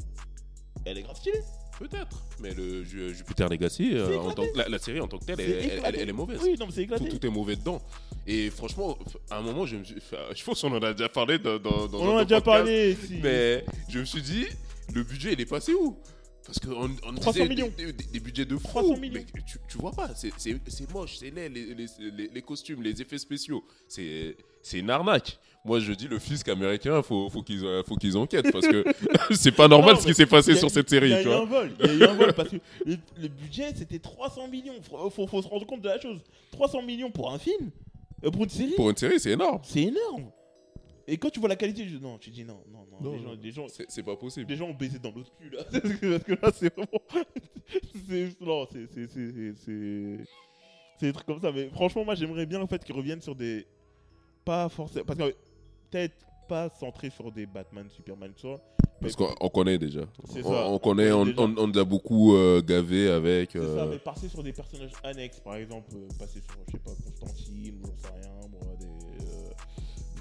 elle 0.85 0.97
est 0.99 1.01
grave 1.03 1.17
stylée. 1.17 1.41
Peut-être. 1.77 2.23
Mais 2.39 2.53
le 2.55 2.83
Ju- 2.85 3.13
Jupiter 3.13 3.49
Legacy, 3.49 3.91
euh, 3.93 4.07
C'est 4.07 4.15
en 4.17 4.21
éclaté. 4.31 4.35
tant 4.47 4.53
que- 4.53 4.57
la, 4.57 4.69
la 4.69 4.79
série 4.79 4.99
en 5.01 5.07
tant 5.07 5.19
que 5.19 5.25
telle, 5.25 5.39
elle, 5.41 6.09
est 6.09 6.13
mauvaise. 6.13 6.39
Oui, 6.41 6.55
non, 6.57 6.65
mais 6.67 6.71
c'est 6.71 6.87
tout, 6.87 6.93
éclaté. 6.95 7.09
tout 7.09 7.25
est 7.25 7.29
mauvais 7.29 7.55
dedans. 7.57 7.81
Et 8.25 8.49
franchement, 8.49 8.97
à 9.29 9.37
un 9.37 9.41
moment, 9.41 9.65
je 9.65 9.75
me 9.75 9.83
suis. 9.83 9.95
je 10.35 10.43
pense 10.43 10.61
qu'on 10.61 10.71
en 10.75 10.81
a 10.81 10.93
déjà 10.93 11.09
parlé 11.09 11.37
dans, 11.37 11.59
dans, 11.59 11.87
dans 11.87 11.99
On 11.99 12.13
en 12.13 12.17
a 12.17 12.23
déjà 12.23 12.41
parlé. 12.41 12.95
Si. 12.95 13.15
Mais 13.21 13.63
je 13.89 13.99
me 13.99 14.05
suis 14.05 14.21
dit, 14.21 14.45
le 14.95 15.03
budget, 15.03 15.33
il 15.33 15.41
est 15.41 15.45
passé 15.45 15.73
où? 15.73 15.97
Parce 16.47 16.59
qu'on 16.59 16.89
on 17.05 17.13
300 17.15 17.31
disait 17.33 17.47
millions. 17.49 17.71
Des, 17.77 17.91
des- 17.93 18.03
des 18.05 18.19
budgets 18.19 18.45
de 18.45 18.55
fou. 18.57 18.67
300 18.67 18.97
millions. 18.97 19.21
Mais 19.35 19.41
tu, 19.45 19.57
tu 19.69 19.77
vois 19.77 19.91
pas, 19.91 20.09
c'est- 20.15 20.31
moche, 20.93 21.17
c'est 21.19 21.29
laid, 21.29 21.49
les, 21.49 21.75
les, 21.75 21.85
les- 21.99 22.29
les 22.33 22.41
costumes, 22.41 22.81
les 22.81 22.99
effets 23.01 23.17
spéciaux. 23.17 23.63
C'est 23.87 24.35
une 24.73 24.89
arnaque. 24.89 25.37
Moi, 25.65 25.79
je 25.81 25.91
dis, 25.91 26.07
le 26.07 26.17
fisc 26.19 26.47
américain, 26.47 27.01
faut, 27.03 27.29
faut 27.29 27.41
qu'ils 27.41 27.65
faut 27.85 27.95
qu'ils 27.97 28.15
enquêtent 28.15 28.51
parce 28.53 28.67
que 28.67 28.85
c'est 29.35 29.51
pas 29.51 29.67
normal 29.67 29.95
Non, 29.95 29.99
ce 30.01 30.07
qui 30.07 30.13
s'est 30.13 30.25
passé 30.25 30.51
a- 30.51 30.55
sur 30.55 30.71
cette 30.71 30.89
Il 30.89 30.95
y 30.95 30.99
série, 30.99 31.13
a 31.13 31.21
eu 31.21 31.27
un 31.33 31.43
vol, 31.45 31.71
il 31.81 31.85
y 31.85 31.89
a 31.89 31.93
eu 31.93 32.03
un 32.03 32.13
vol 32.13 32.33
parce 32.33 32.49
que 32.49 32.55
le, 32.85 32.95
le 33.21 33.27
budget 33.27 33.73
c'était 33.75 33.99
300 33.99 34.47
millions. 34.47 34.75
Faut, 34.89 35.09
faut, 35.09 35.27
faut 35.27 35.41
se 35.41 35.47
rendre 35.49 35.65
compte 35.65 35.81
de 35.81 35.89
la 35.89 35.99
chose. 35.99 36.19
300 36.51 36.81
millions 36.83 37.11
pour 37.11 37.33
un 37.33 37.39
film, 37.39 37.69
euh, 38.23 38.31
pour 38.31 38.45
une 38.45 38.49
série, 38.49 38.73
Pour 38.77 38.89
une 38.89 38.95
série, 38.95 39.19
c'est 39.19 39.31
énorme. 39.31 39.59
c'est 39.63 39.81
énorme. 39.83 40.31
Et 41.09 41.17
quand 41.17 41.29
tu 41.29 41.39
vois 41.39 41.47
la 41.49 41.55
qualité, 41.55 41.87
je, 41.87 41.97
non, 41.97 42.17
tu 42.17 42.29
dis 42.31 42.43
non, 42.43 42.59
non, 42.71 42.85
non. 42.91 42.97
Non, 43.01 43.11
les, 43.13 43.19
gens, 43.23 43.29
non. 43.29 43.37
les, 43.41 43.51
gens, 43.51 43.67
C'est 43.69 43.85
c'est 43.89 44.03
pas 44.03 44.15
possible. 44.17 44.49
les 44.49 44.57
gens 44.57 44.67
ont 44.67 44.73
baisé 44.73 44.99
dans 44.99 45.11
l'autre 45.11 45.31
cul 45.37 45.49
là. 45.49 45.63
Parce 45.71 45.81
que, 45.95 46.17
parce 46.17 46.23
que 46.23 46.33
là 46.33 46.51
c'est 46.53 46.73
vraiment. 46.75 47.01
c'est- 48.09 48.41
non, 48.41 48.67
c'est. 48.71 48.87
C'est. 48.93 49.07
C'est. 49.07 49.31
c'est- 49.31 49.53
C'est 49.65 50.17
c'est 50.99 51.05
des 51.05 51.13
trucs 51.13 51.27
comme 51.27 51.39
ça. 51.39 51.51
Mais 51.51 51.69
franchement, 51.69 52.03
moi 52.03 52.15
j'aimerais 52.15 52.45
bien 52.47 52.59
en 52.61 52.67
fait 52.67 52.83
qu'ils 52.83 52.95
reviennent 52.95 53.21
sur 53.21 53.35
des. 53.35 53.65
Pas 54.43 54.67
forcément. 54.69 55.05
Parce 55.05 55.19
que 55.19 55.35
peut-être 55.91 56.25
pas 56.49 56.69
centré 56.69 57.09
sur 57.09 57.31
des 57.31 57.45
Batman, 57.45 57.87
Superman, 57.89 58.31
tout 58.35 58.53
ça. 58.55 58.61
Parce 58.99 59.15
qu'on 59.15 59.33
on 59.39 59.49
connaît 59.49 59.77
déjà. 59.77 60.01
C'est 60.25 60.43
On, 60.43 60.49
ça. 60.51 60.67
on 60.67 60.79
connaît, 60.79 61.11
on, 61.11 61.21
On 61.21 61.25
connaît 61.25 61.59
on, 61.59 61.65
on 61.65 61.71
a 61.71 61.83
beaucoup 61.83 62.35
euh, 62.35 62.61
gavé 62.63 63.09
avec. 63.09 63.51
C'est 63.51 63.59
ça, 63.59 63.65
euh, 63.65 63.89
mais 63.91 63.99
passer 63.99 64.27
sur 64.27 64.41
des 64.41 64.53
personnages 64.53 64.93
annexes, 65.03 65.39
par 65.39 65.55
exemple, 65.55 65.91
euh, 65.95 66.07
passer 66.17 66.41
sur, 66.41 66.55
je 66.67 66.71
sais 66.71 66.79
pas, 66.79 66.91
Constantine, 67.19 67.75
ou 67.83 67.85
j'en 67.85 67.95
sais 67.97 68.13
rien, 68.15 68.31
euh, 68.31 68.36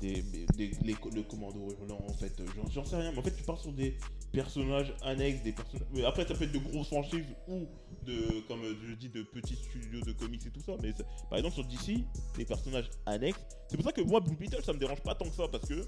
des, 0.01 0.22
des- 0.57 0.70
les- 0.84 0.97
le 1.14 1.22
commando 1.22 1.68
hurlant, 1.80 2.01
en 2.09 2.12
fait, 2.14 2.32
euh, 2.40 2.44
j'en- 2.72 2.84
sais 2.84 2.97
rien, 2.97 3.12
mais 3.12 3.18
en 3.18 3.22
fait, 3.22 3.34
tu 3.36 3.42
pars 3.42 3.59
sur 3.61 3.72
des 3.72 3.97
personnages 4.32 4.94
annexes, 5.03 5.42
des 5.42 5.53
personnages. 5.53 5.86
Mais 5.92 6.05
après, 6.05 6.26
ça 6.26 6.34
peut 6.34 6.44
être 6.44 6.53
de 6.53 6.59
grosses 6.59 6.88
franchises 6.88 7.24
ou 7.49 7.66
de, 8.07 8.40
comme 8.49 8.62
euh, 8.62 8.74
je 8.88 8.94
dis, 8.94 9.09
de 9.09 9.22
petits 9.22 9.57
studios 9.57 10.01
de 10.03 10.12
comics 10.12 10.44
et 10.47 10.51
tout 10.51 10.61
ça, 10.64 10.72
mais 10.82 10.92
par 11.30 11.38
exemple, 11.38 11.55
sur 11.55 11.64
DC, 11.64 12.05
des 12.36 12.44
personnages 12.44 12.90
annexes. 13.07 13.40
C'est 13.68 13.76
pour 13.76 13.84
ça 13.86 13.92
que 13.92 14.01
moi, 14.03 14.20
Blue 14.20 14.36
Beetle, 14.36 14.62
ça 14.64 14.72
me 14.72 14.78
dérange 14.78 15.01
pas 15.03 15.14
tant 15.14 15.28
que 15.28 15.34
ça, 15.36 15.49
parce 15.49 15.66
que 15.68 15.80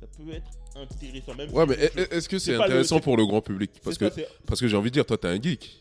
ça 0.00 0.06
peut 0.16 0.32
être 0.32 0.50
intéressant, 0.76 1.34
même 1.34 1.52
Ouais, 1.52 1.64
si 1.64 1.68
mais 1.96 2.04
est-ce 2.10 2.28
que 2.28 2.38
c'est 2.38 2.52
le- 2.52 2.60
intéressant 2.62 3.00
pour 3.00 3.16
le 3.16 3.26
grand 3.26 3.40
public? 3.42 3.70
Parce 3.84 3.98
que, 3.98 4.08
ça, 4.10 4.20
parce 4.46 4.60
que 4.60 4.66
j'ai 4.68 4.76
envie 4.76 4.90
de 4.90 4.94
dire, 4.94 5.06
toi, 5.06 5.18
t'es 5.18 5.28
un 5.28 5.40
geek. 5.40 5.76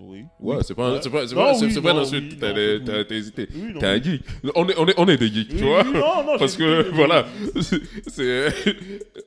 Oui. 0.00 0.24
Ouais, 0.40 0.56
c'est 0.62 0.74
pas, 0.74 1.00
c'est 1.02 1.10
pas, 1.10 1.26
c'est 1.28 1.34
pas, 1.34 1.54
c'est- 1.54 1.66
une 1.66 1.86
insulte. 1.86 2.40
T'as 2.40 3.14
hésité. 3.14 3.46
T'es 3.46 3.86
un 3.86 4.02
geek. 4.02 4.22
On 4.54 4.68
est, 4.68 4.78
on 4.78 4.86
est, 4.88 4.94
on 4.96 5.06
est 5.08 5.16
des 5.16 5.28
geeks, 5.28 5.48
tu 5.56 5.64
vois. 5.64 5.84
non, 5.84 6.24
non, 6.24 6.38
Parce 6.38 6.56
que, 6.56 6.90
voilà, 6.90 7.26
c'est. 8.08 8.48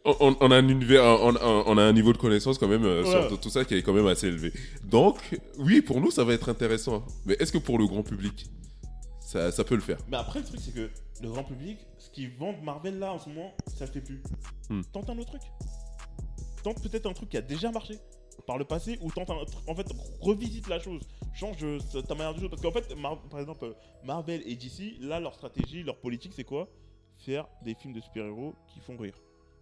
on, 0.05 0.35
on 0.39 0.51
a 0.51 0.55
un 0.57 0.67
univers, 0.67 1.03
on, 1.03 1.77
a 1.77 1.83
un 1.83 1.93
niveau 1.93 2.13
de 2.13 2.17
connaissance 2.17 2.57
quand 2.57 2.67
même 2.67 2.85
euh, 2.85 3.03
sur 3.29 3.39
tout 3.39 3.49
ça 3.49 3.63
qui 3.65 3.75
est 3.75 3.81
quand 3.83 3.93
même 3.93 4.07
assez 4.07 4.27
élevé. 4.27 4.51
Donc, 4.83 5.17
oui, 5.59 5.81
pour 5.81 6.01
nous, 6.01 6.11
ça 6.11 6.23
va 6.23 6.33
être 6.33 6.49
intéressant. 6.49 7.05
Mais 7.25 7.35
est-ce 7.39 7.51
que 7.51 7.57
pour 7.59 7.77
le 7.77 7.85
grand 7.85 8.03
public, 8.03 8.47
ça, 9.19 9.51
ça 9.51 9.63
peut 9.63 9.75
le 9.75 9.81
faire? 9.81 9.97
Mais 10.09 10.17
après, 10.17 10.39
le 10.39 10.45
truc, 10.45 10.59
c'est 10.61 10.73
que 10.73 10.89
le 11.21 11.29
grand 11.29 11.43
public, 11.43 11.77
ce 11.97 12.09
qu'ils 12.09 12.31
vendent 12.31 12.61
Marvel 12.63 12.99
là 12.99 13.13
en 13.13 13.19
ce 13.19 13.29
moment, 13.29 13.53
ça 13.67 13.87
fait 13.87 14.01
plus. 14.01 14.21
Hmm. 14.69 14.81
Tente 14.91 15.09
un 15.09 15.17
autre 15.17 15.29
truc. 15.29 15.41
Tente 16.63 16.81
peut-être 16.81 17.05
un 17.07 17.13
truc 17.13 17.29
qui 17.29 17.37
a 17.37 17.41
déjà 17.41 17.71
marché 17.71 17.95
par 18.45 18.57
le 18.57 18.65
passé 18.65 18.97
ou 19.01 19.11
tente. 19.11 19.29
En 19.67 19.75
fait, 19.75 19.87
revisite 20.21 20.67
la 20.67 20.79
chose. 20.79 21.01
Change 21.33 21.57
euh, 21.63 21.79
ta 22.07 22.15
manière 22.15 22.33
de 22.33 22.39
jouer. 22.39 22.49
Parce 22.49 22.61
qu'en 22.61 22.71
fait, 22.71 22.95
Mar- 22.95 23.21
par 23.29 23.39
exemple, 23.39 23.65
euh, 23.65 23.73
Marvel 24.03 24.41
et 24.45 24.55
DC, 24.55 24.97
là, 24.99 25.19
leur 25.19 25.33
stratégie, 25.33 25.83
leur 25.83 25.97
politique, 25.97 26.33
c'est 26.35 26.43
quoi? 26.43 26.67
Faire 27.17 27.47
des 27.63 27.75
films 27.75 27.93
de 27.93 28.01
super-héros 28.01 28.55
qui 28.67 28.79
font 28.79 28.97
rire. 28.97 29.15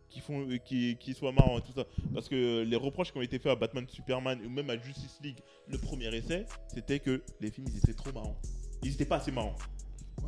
Qui, 0.10 0.20
font, 0.20 0.42
euh, 0.50 0.58
qui, 0.58 0.98
qui 1.00 1.14
soient 1.14 1.32
marrants 1.32 1.60
et 1.60 1.62
tout 1.62 1.72
ça. 1.74 1.86
Parce 2.14 2.28
que 2.28 2.64
les 2.64 2.76
reproches 2.76 3.12
qui 3.12 3.18
ont 3.18 3.22
été 3.22 3.40
faits 3.40 3.52
à 3.52 3.56
Batman, 3.56 3.86
Superman 3.88 4.40
ou 4.46 4.50
même 4.50 4.70
à 4.70 4.78
Justice 4.78 5.20
League, 5.24 5.40
le 5.68 5.78
premier 5.78 6.14
essai, 6.16 6.46
c'était 6.74 7.00
que 7.00 7.22
les 7.40 7.50
films, 7.52 7.68
ils 7.72 7.78
étaient 7.78 7.94
trop 7.94 8.12
marrants. 8.12 8.38
Ils 8.84 8.94
étaient 8.94 9.06
pas 9.06 9.18
assez 9.18 9.32
marrants. 9.32 9.56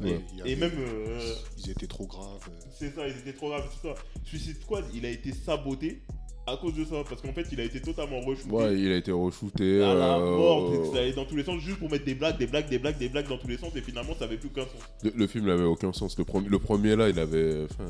Ouais, 0.02 0.20
Et- 0.46 0.56
même, 0.56 0.72
euh, 0.78 1.36
Ils 1.58 1.70
étaient 1.72 1.86
trop 1.88 2.08
graves. 2.08 2.50
c'est 2.72 2.96
ça, 2.96 3.08
ils 3.08 3.18
étaient 3.18 3.34
trop 3.34 3.50
graves, 3.50 3.70
tout 3.70 3.88
ça. 3.88 3.94
Suicide 4.24 4.60
Squad, 4.62 4.86
il 4.94 5.06
a 5.06 5.10
été 5.10 5.32
saboté 5.34 6.02
à 6.46 6.58
cause 6.58 6.74
de 6.76 6.84
ça, 6.84 7.04
parce 7.08 7.22
qu'en 7.22 7.32
fait, 7.34 7.48
il 7.52 7.60
a 7.60 7.64
été 7.64 7.80
totalement 7.82 8.20
reshooté. 8.22 8.50
Ouais, 8.52 8.78
il 8.78 8.92
a 8.92 8.98
été 8.98 9.12
re-shooté. 9.12 9.82
à 9.84 9.94
la 9.94 10.18
euh, 10.18 10.36
mort, 10.38 10.72
euh, 10.74 10.92
ça 10.94 11.00
allait 11.00 11.14
dans 11.14 11.26
tous 11.26 11.36
les 11.38 11.44
sens, 11.44 11.62
juste 11.62 11.80
pour 11.80 11.90
mettre 11.90 12.06
des 12.06 12.16
blagues, 12.16 12.38
des 12.38 12.48
blagues, 12.48 12.68
des 12.70 12.80
blagues, 12.80 12.98
des 12.98 13.10
blagues 13.10 13.28
dans 13.30 13.38
tous 13.38 13.48
les 13.48 13.58
sens, 13.58 13.76
et 13.76 13.82
finalement, 13.82 14.14
ça 14.18 14.26
avait 14.26 14.38
plus 14.38 14.50
aucun 14.50 14.64
sens. 14.64 14.82
le, 15.04 15.12
le 15.16 15.28
film 15.28 15.46
n'avait 15.46 15.64
aucun 15.64 15.94
sens. 15.94 16.18
Le, 16.18 16.26
premier- 16.26 16.50
le 16.50 16.60
premier, 16.60 16.96
là, 16.96 17.10
il 17.10 17.18
avait. 17.20 17.64
enfin, 17.64 17.86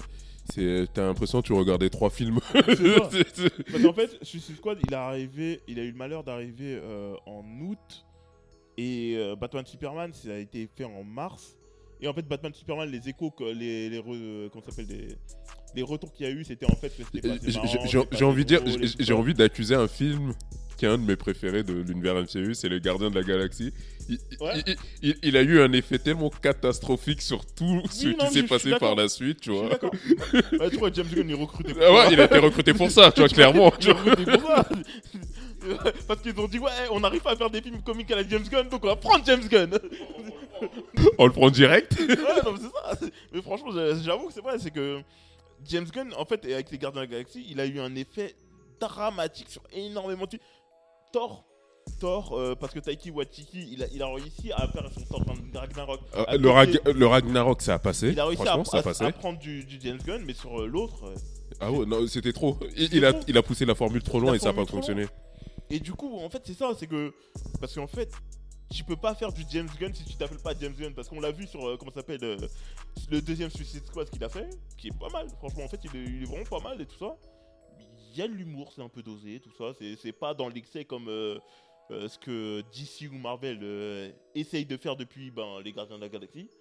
T'as 0.94 1.06
l'impression 1.08 1.42
que 1.42 1.48
tu 1.48 1.54
regardais 1.54 1.90
trois 1.90 2.10
films. 2.10 2.40
Parce 2.54 3.82
qu'en 3.82 3.94
fait, 3.94 4.18
Suicide 4.22 4.58
Squad, 4.58 4.78
il 4.86 4.92
est 4.94 4.96
arrivé, 4.98 5.62
il 5.68 5.80
a 5.80 5.84
eu 5.84 5.92
le 5.92 5.98
malheur 5.98 6.24
d'arriver 6.24 6.78
euh, 6.84 7.16
en 7.26 7.44
août, 7.62 8.06
et 8.78 9.16
euh, 9.18 9.36
Batman 9.36 9.66
Superman, 9.66 10.12
ça 10.14 10.34
a 10.34 10.38
été 10.38 10.68
fait 10.76 10.84
en 10.84 11.04
mars. 11.04 11.56
Et 12.04 12.08
en 12.08 12.14
fait, 12.14 12.28
Batman 12.28 12.54
Superman, 12.54 12.90
les 12.92 13.08
échos, 13.08 13.32
que- 13.32 13.46
les, 13.46 13.90
les 13.90 13.98
re- 14.00 14.14
euh, 14.14 14.50
comment 14.50 14.64
ça 14.66 14.72
s'appelle, 14.72 14.88
les, 14.90 15.08
les 15.76 15.82
retours 15.84 16.12
qu'il 16.12 16.26
y 16.28 16.30
a 16.30 16.32
eu, 16.34 16.44
c'était 16.44 16.66
en 16.70 16.76
fait 16.76 16.90
que 16.90 17.02
c'était 17.04 17.28
pas 17.28 17.36
assez 17.36 17.50
J'ai- 17.50 17.54
marrant, 17.58 17.68
j'ai- 17.72 17.78
c'était 17.80 17.90
J'ai 17.90 18.06
pas 18.06 18.18
j'ai 18.18 18.26
envie 18.26 18.46
de 18.46 18.56
assez 18.56 18.64
dire, 18.64 18.72
drôle 18.74 18.84
et 18.84 18.88
j'ai 18.88 18.94
tout 18.94 19.04
j'ai 19.04 19.14
ça. 19.14 19.16
envie 19.20 19.34
d'accuser 19.34 19.76
un 19.76 19.88
film 19.88 20.34
qui 20.78 20.86
est 20.86 20.90
un 20.90 20.98
de 20.98 21.04
mes 21.04 21.16
préférés 21.16 21.64
de 21.64 21.72
l'univers 21.74 22.16
MCU, 22.16 22.56
c'est 22.56 22.68
Le 22.68 22.80
Gardien 22.80 23.10
de 23.10 23.16
la 23.16 23.24
Galaxie. 23.24 23.72
Il, 24.10 24.18
il- 24.32 24.44
Ouais. 24.44 24.52
il- 24.68 24.76
il- 25.02 25.16
il 25.24 25.38
a 25.38 25.42
eu 25.44 25.62
un 25.62 25.72
effet 25.72 25.98
tellement 25.98 26.30
catastrophique 26.30 27.22
sur 27.22 27.46
tout 27.46 27.82
ce 27.90 28.08
non, 28.08 28.16
qui 28.18 28.34
s'est 28.34 28.44
passé 28.44 28.72
par 28.72 28.80
d'accord. 28.82 28.96
la 28.98 29.08
suite, 29.08 29.40
tu 29.40 29.52
Je 29.52 29.56
suis 29.56 29.62
vois. 29.62 29.70
d'accord. 29.70 29.92
Tu 30.72 30.78
vois, 30.78 30.92
James 30.92 31.08
Gunn 31.14 31.30
est 31.30 31.34
recruté 31.36 31.74
pour 31.74 31.84
Ah 31.84 31.94
ouais, 31.94 32.14
il 32.14 32.20
a 32.20 32.26
été 32.26 32.38
recruté 32.40 32.74
pour 32.74 32.92
ça, 32.92 33.12
tu 33.14 33.22
vois, 33.22 33.30
clairement. 33.30 33.72
Il 33.80 33.86
tu 33.86 33.90
est 33.92 34.38
vois. 34.42 34.66
Parce 36.08 36.22
qu'ils 36.22 36.40
ont 36.40 36.48
dit, 36.48 36.60
ouais, 36.60 36.72
on 36.92 37.00
n'arrive 37.00 37.22
pas 37.22 37.32
à 37.32 37.36
faire 37.36 37.50
des 37.50 37.62
films 37.62 37.82
comiques 37.82 38.12
à 38.12 38.16
la 38.18 38.28
James 38.28 38.44
Gunn, 38.50 38.70
donc 38.70 38.84
on 38.84 38.88
va 38.88 38.96
prendre 38.96 39.24
James 39.26 39.48
Gunn. 39.48 39.78
On 41.18 41.26
le 41.26 41.32
prend 41.32 41.50
direct. 41.50 41.94
ouais, 42.00 42.16
non, 42.46 42.54
mais 42.54 42.60
c'est 42.60 43.00
ça. 43.02 43.08
Mais 43.34 43.42
franchement, 43.42 43.72
j'a- 43.72 43.96
j'avoue 44.02 44.28
que 44.28 44.34
c'est 44.34 44.42
vrai, 44.42 44.58
c'est 44.60 44.72
que 44.72 45.02
James 45.66 45.88
Gunn, 45.94 46.14
en 46.18 46.26
fait, 46.26 46.46
avec 46.46 46.72
les 46.72 46.78
Gardiens 46.78 47.02
de 47.02 47.06
la 47.06 47.12
Galaxie, 47.12 47.46
il 47.50 47.60
a 47.60 47.66
eu 47.66 47.80
un 47.80 47.94
effet 47.96 48.36
dramatique 48.80 49.50
sur 49.50 49.62
énormément 49.74 50.26
de 50.26 50.30
films. 50.32 50.44
Thor. 51.12 51.46
Thor, 52.00 52.34
euh, 52.40 52.56
parce 52.56 52.74
que 52.74 52.80
Taiki 52.80 53.12
Waititi, 53.12 53.68
il 53.74 53.84
a, 53.84 53.88
il 53.94 54.02
a 54.02 54.08
réussi 54.08 54.52
à 54.54 54.68
faire 54.70 54.90
son 54.94 55.02
Thor 55.02 55.22
dans 55.26 55.60
Ragnarok. 55.60 56.00
Euh, 56.16 56.38
le, 56.38 56.50
Rag- 56.50 56.80
le 56.86 57.08
Ragnarok, 57.08 57.62
ça 57.62 57.74
a 57.74 57.80
passé. 57.80 58.10
il 58.12 58.20
a 58.20 58.26
réussi 58.26 58.42
à, 58.44 58.46
Franchement, 58.46 58.64
ça 58.66 58.78
a 58.78 58.80
à- 58.80 58.84
passé. 58.84 59.04
à 59.04 59.12
prendre 59.12 59.38
du, 59.40 59.66
du 59.66 59.78
James 59.82 60.00
Gunn, 60.06 60.24
mais 60.26 60.34
sur 60.34 60.62
euh, 60.62 60.66
l'autre, 60.68 61.14
Ah 61.60 61.72
ouais, 61.72 61.86
non, 61.86 62.08
c'était 62.08 62.32
trop. 62.32 62.58
Il, 62.78 63.04
a, 63.06 63.12
il 63.28 63.38
a 63.38 63.44
poussé 63.44 63.66
la 63.66 63.76
formule 63.76 64.02
trop 64.02 64.20
loin 64.22 64.34
et 64.34 64.40
ça 64.40 64.48
n'a 64.48 64.54
pas 64.54 64.66
fonctionné. 64.66 65.08
Et 65.74 65.80
du 65.80 65.92
coup, 65.92 66.20
en 66.20 66.30
fait, 66.30 66.44
c'est 66.46 66.54
ça, 66.54 66.72
c'est 66.78 66.86
que. 66.86 67.12
Parce 67.60 67.74
qu'en 67.74 67.88
fait, 67.88 68.12
tu 68.72 68.84
peux 68.84 68.96
pas 68.96 69.16
faire 69.16 69.34
du 69.34 69.44
James 69.50 69.70
Gunn 69.80 69.92
si 69.92 70.06
tu 70.06 70.14
t'appelles 70.14 70.38
pas 70.38 70.54
James 70.62 70.76
Gunn. 70.78 70.94
Parce 70.94 71.10
qu'on 71.10 71.20
l'a 71.20 71.32
vu 71.32 71.48
sur, 71.48 71.68
euh, 71.68 71.78
comment 71.78 71.92
s'appelle, 71.92 72.24
euh, 72.24 72.38
le 73.10 73.24
deuxième 73.24 73.50
Suicide 73.50 73.84
Squad 73.88 74.08
qu'il 74.08 74.24
a 74.24 74.30
fait, 74.30 74.48
qui 74.78 74.90
est 74.90 75.00
pas 75.00 75.10
mal. 75.10 75.28
Franchement, 75.40 75.64
en 75.64 75.68
fait, 75.68 75.80
il 75.86 76.22
est, 76.22 76.26
vraiment 76.26 76.46
pas 76.46 76.60
mal 76.60 76.80
et 76.80 76.86
tout 76.86 77.00
ça. 77.00 77.18
Il 78.12 78.20
y 78.20 78.22
a 78.22 78.28
l'humour, 78.28 78.72
c'est 78.72 78.84
un 78.84 78.88
peu 78.88 79.02
dosé, 79.02 79.40
tout 79.40 79.52
ça. 79.58 79.74
C'est 80.00 80.12
pas 80.12 80.36
dans 80.36 80.48
l'excès 80.48 80.86
comme 80.86 81.08
euh, 81.08 81.40
euh, 81.90 82.08
ce 82.08 82.20
que 82.20 82.62
DC 82.72 83.12
ou 83.12 83.18
Marvel 83.18 84.14
essayent 84.36 84.68
de 84.68 84.78
faire 84.78 84.96
depuis 84.96 85.32
ben, 85.32 85.60
les 85.66 85.74
Gardiens 85.74 85.96
de 85.96 86.02
la 86.02 86.10
Galaxie. 86.10 86.52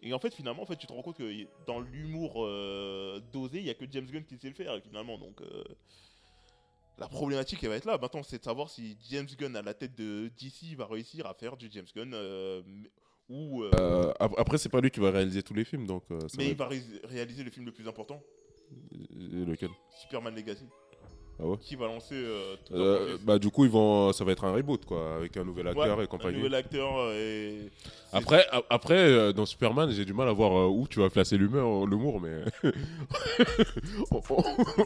Et 0.00 0.14
en 0.14 0.18
fait, 0.18 0.34
finalement, 0.34 0.62
en 0.62 0.66
fait, 0.66 0.76
tu 0.76 0.86
te 0.86 0.92
rends 0.94 1.02
compte 1.02 1.18
que 1.18 1.46
dans 1.66 1.80
l'humour 1.80 2.46
dosé, 3.30 3.58
il 3.58 3.66
y 3.66 3.70
a 3.70 3.74
que 3.74 3.84
James 3.90 4.06
Gunn 4.06 4.24
qui 4.24 4.38
sait 4.38 4.48
le 4.48 4.54
faire, 4.54 4.80
finalement. 4.82 5.18
Donc. 5.18 5.42
Euh, 6.98 7.00
la 7.00 7.08
problématique 7.08 7.62
elle 7.62 7.70
va 7.70 7.76
être 7.76 7.84
là. 7.84 7.98
Maintenant, 8.00 8.22
c'est 8.22 8.38
de 8.38 8.44
savoir 8.44 8.68
si 8.70 8.96
James 9.10 9.26
Gunn 9.38 9.54
à 9.56 9.62
la 9.62 9.74
tête 9.74 9.94
de 9.96 10.30
DC 10.40 10.74
va 10.76 10.86
réussir 10.86 11.26
à 11.26 11.34
faire 11.34 11.56
du 11.56 11.68
James 11.70 11.86
Gunn 11.94 12.12
euh, 12.14 12.62
ou 13.28 13.62
euh, 13.62 13.70
Euh, 13.78 14.12
ap- 14.20 14.34
après, 14.38 14.58
c'est 14.58 14.68
pas 14.68 14.80
lui 14.80 14.90
qui 14.90 15.00
va 15.00 15.10
réaliser 15.10 15.42
tous 15.42 15.54
les 15.54 15.64
films, 15.64 15.86
donc. 15.86 16.02
euh, 16.10 16.18
mais 16.36 16.44
va 16.44 16.50
il 16.50 16.56
va 16.56 16.66
ré- 16.68 16.82
réaliser 17.04 17.44
le 17.44 17.50
film 17.50 17.66
le 17.66 17.72
plus 17.72 17.86
important, 17.88 18.22
être- 19.10 19.44
Lequel? 19.46 19.70
Superman 20.02 20.34
Legacy, 20.34 20.64
Ah 21.40 21.46
ouais 21.46 21.56
qui 21.60 21.76
va 21.76 21.86
lancer 21.86 22.14
euh, 22.16 22.56
tout 22.66 22.74
Euh, 22.74 23.16
bah 23.22 23.38
du 23.38 23.48
coup 23.50 23.64
ils 23.64 23.70
vont 23.70 24.12
ça 24.12 24.24
va 24.24 24.32
être 24.32 24.44
un 24.44 24.52
reboot 24.52 24.84
quoi 24.84 25.16
avec 25.16 25.36
un 25.36 25.44
nouvel 25.44 25.68
acteur 25.68 25.96
Ouais, 25.96 26.04
et 26.04 26.06
compagnie. 26.08 26.34
Un 26.34 26.38
nouvel 26.38 26.54
acteur 26.54 26.90
euh, 26.96 27.14
et 27.14 27.70
Après 28.12 28.44
après 28.70 29.32
dans 29.32 29.46
Superman 29.46 29.88
j'ai 29.92 30.04
du 30.04 30.12
mal 30.12 30.28
à 30.28 30.32
voir 30.32 30.68
où 30.72 30.88
tu 30.88 30.98
vas 30.98 31.10
placer 31.10 31.36
l'humeur 31.36 31.86
l'humour 31.86 32.20
mais 32.20 32.42
on, 34.10 34.20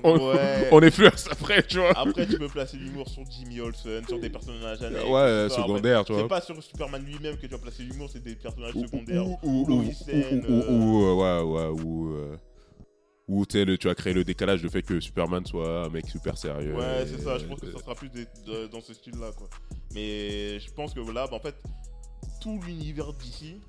on- 0.05 0.19
Ouais. 0.33 0.69
on 0.73 0.81
est 0.83 0.91
plus 0.95 1.07
à 1.07 1.17
ça 1.17 1.35
près 1.35 1.63
tu 1.63 1.79
vois. 1.79 1.93
Après, 1.97 2.27
tu 2.27 2.39
peux 2.39 2.49
placer 2.49 2.77
l'humour 2.77 3.09
sur 3.09 3.23
Jimmy 3.31 3.61
Olsen, 3.61 4.07
sur 4.07 4.19
des 4.21 4.31
personnages 4.31 4.83
annexes. 4.83 5.05
ouais 5.05 5.49
tout 5.49 5.55
ça. 5.55 5.63
secondaire 5.63 6.05
tu 6.05 6.13
Après, 6.13 6.15
vois. 6.15 6.23
C'est 6.23 6.29
pas 6.29 6.41
sur 6.55 6.63
Superman 6.63 7.03
lui-même 7.05 7.37
que 7.37 7.47
tu 7.47 7.53
vas 7.53 7.59
placer 7.59 7.83
l'humour, 7.83 8.09
c'est 8.13 8.23
des 8.23 8.35
personnages 8.35 8.75
Ou, 8.75 8.83
secondaires. 8.87 9.27
ou, 9.27 9.39
ou, 9.43 9.67
ou, 9.71 9.73
ou- 9.73 10.53
ou- 10.53 10.73
ou, 10.73 11.21
ouais 11.21 11.41
ouais 11.41 11.67
ou 11.83 12.15
ou 13.33 13.47
tu 13.47 13.59
sais, 13.59 13.65
le- 13.65 13.79
tu 13.79 13.89
as 13.89 13.95
créé 13.95 14.13
le 14.13 14.25
décalage 14.25 14.63
le 14.63 14.69
fait 14.69 14.83
que 14.83 15.01
Superman 15.01 15.45
soit 15.47 15.85
un 15.87 15.89
mec 15.89 16.07
super 16.07 16.37
sérieux. 16.37 16.75
Ouais, 16.75 17.07
c'est 17.07 17.21
ça, 17.21 17.39
je 17.39 17.47
pense 17.47 17.61
que 17.61 17.73
ça 17.73 17.79
sera 17.79 17.95
plus 17.95 18.11
de- 18.11 18.67
dans 18.67 18.81
ce 18.81 18.93
style-là, 18.93 19.31
quoi. 19.33 19.49
Mais 19.95 20.61
je 20.61 20.71
pense 20.73 20.93
que 20.93 21.01
là, 21.01 21.27
bah, 21.27 21.37
en 21.37 21.41
fait, 21.41 21.57
tout 22.43 22.61
l'univers 22.67 23.13
d'ici, 23.15 23.61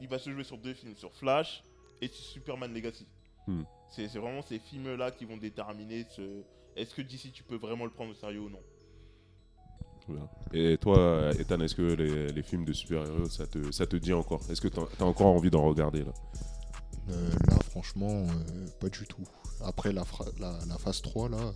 il 0.00 0.08
va 0.08 0.18
se 0.18 0.30
jouer 0.30 0.44
sur 0.44 0.58
deux 0.58 0.74
films, 0.74 0.94
sur 0.96 1.12
Flash 1.14 1.64
et 2.00 2.06
sur 2.06 2.24
Superman 2.24 2.72
Legacy. 2.72 3.06
Hmm. 3.48 3.62
C'est 3.90 4.06
vraiment 4.18 4.42
ces 4.42 4.58
films-là 4.58 5.10
qui 5.10 5.24
vont 5.24 5.36
déterminer 5.36 6.06
ce... 6.14 6.42
est-ce 6.76 6.94
que 6.94 7.02
d'ici 7.02 7.32
tu 7.32 7.42
peux 7.42 7.56
vraiment 7.56 7.84
le 7.84 7.90
prendre 7.90 8.12
au 8.12 8.14
sérieux 8.14 8.40
ou 8.40 8.50
non. 8.50 8.60
Et 10.52 10.76
toi, 10.78 11.32
Ethan, 11.36 11.60
est-ce 11.60 11.74
que 11.74 11.82
les, 11.82 12.28
les 12.28 12.42
films 12.42 12.64
de 12.64 12.72
super-héros, 12.72 13.24
ça 13.26 13.46
te, 13.48 13.72
ça 13.72 13.86
te 13.86 13.96
dit 13.96 14.12
encore? 14.12 14.40
Est-ce 14.48 14.60
que 14.60 14.68
t'as 14.68 14.82
as 15.00 15.04
encore 15.04 15.26
envie 15.26 15.50
d'en 15.50 15.64
regarder 15.64 16.04
là? 16.04 16.12
Euh, 17.08 17.30
là, 17.48 17.56
franchement, 17.70 18.26
euh, 18.26 18.66
pas 18.80 18.88
du 18.88 19.06
tout. 19.06 19.22
Après 19.64 19.92
la, 19.92 20.04
la, 20.40 20.58
la 20.66 20.78
phase 20.78 21.02
3, 21.02 21.28
là. 21.28 21.52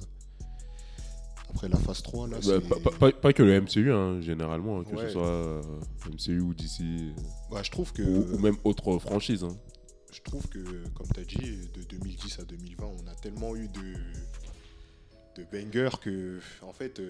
Après 1.50 1.68
la 1.68 1.76
phase 1.78 2.02
3, 2.02 2.28
là, 2.28 2.38
Bah, 2.46 2.60
pas, 2.68 2.80
pas- 2.90 2.96
pas- 2.98 3.12
pas 3.12 3.32
que 3.32 3.42
le 3.42 3.60
MCU, 3.60 3.92
hein, 3.92 4.20
généralement, 4.20 4.84
que 4.84 4.94
Ouais. 4.94 5.06
ce 5.06 5.12
soit 5.14 5.26
euh, 5.26 5.62
MCU 6.08 6.40
ou 6.40 6.54
DC, 6.54 7.12
Bah, 7.50 7.62
je 7.64 7.70
trouve 7.72 7.92
que. 7.92 8.02
ou, 8.02 8.34
ou 8.34 8.38
même 8.38 8.56
autre 8.64 8.98
franchise. 8.98 9.42
hein. 9.42 9.56
Je 10.12 10.20
trouve 10.22 10.46
que, 10.48 10.58
comme 10.94 11.06
tu 11.14 11.20
as 11.20 11.24
dit, 11.24 11.68
de 11.74 11.82
2010 11.82 12.38
à 12.38 12.44
2020, 12.44 12.86
on 12.86 13.06
a 13.08 13.14
tellement 13.16 13.54
eu 13.56 13.68
de, 13.68 13.80
de 15.36 15.44
bangers 15.52 15.98
que, 16.00 16.40
en 16.62 16.72
fait, 16.72 17.00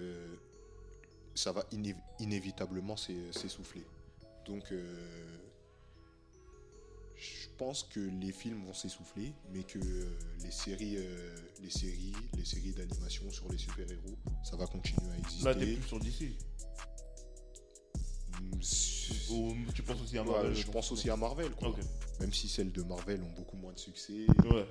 ça 1.34 1.52
va 1.52 1.64
iné- 1.72 1.96
inévitablement 2.18 2.96
s'essouffler. 2.96 3.86
Donc, 4.46 4.64
euh, 4.72 5.36
je 7.20 7.48
pense 7.58 7.82
que 7.82 8.00
les 8.00 8.32
films 8.32 8.64
vont 8.64 8.72
s'essouffler, 8.72 9.34
mais 9.52 9.62
que 9.62 9.78
euh, 9.78 10.18
les 10.42 10.50
séries, 10.50 10.96
euh, 10.96 11.36
les 11.62 11.68
séries, 11.70 12.14
les 12.36 12.44
séries 12.46 12.72
d'animation 12.72 13.30
sur 13.30 13.50
les 13.52 13.58
super-héros, 13.58 14.16
ça 14.42 14.56
va 14.56 14.66
continuer 14.66 15.10
à 15.12 15.18
exister. 15.18 15.44
Là, 15.44 15.54
t'es 15.54 15.74
plus 15.74 15.86
sur 15.88 16.00
DC. 16.00 16.32
Ou 19.30 19.54
tu 19.74 19.82
penses 19.82 20.00
aussi 20.02 20.18
à 20.18 20.22
Ouais, 20.22 20.30
Marvel 20.32 20.54
je 20.54 20.66
pense 20.70 20.92
aussi 20.92 21.10
à 21.10 21.16
Marvel, 21.16 21.50
quoi. 21.52 21.74
Même 22.20 22.32
si 22.32 22.48
celles 22.48 22.72
de 22.72 22.82
Marvel 22.82 23.22
ont 23.22 23.32
beaucoup 23.36 23.56
moins 23.56 23.72
de 23.72 23.78
succès. 23.78 24.26
Ouais. 24.50 24.66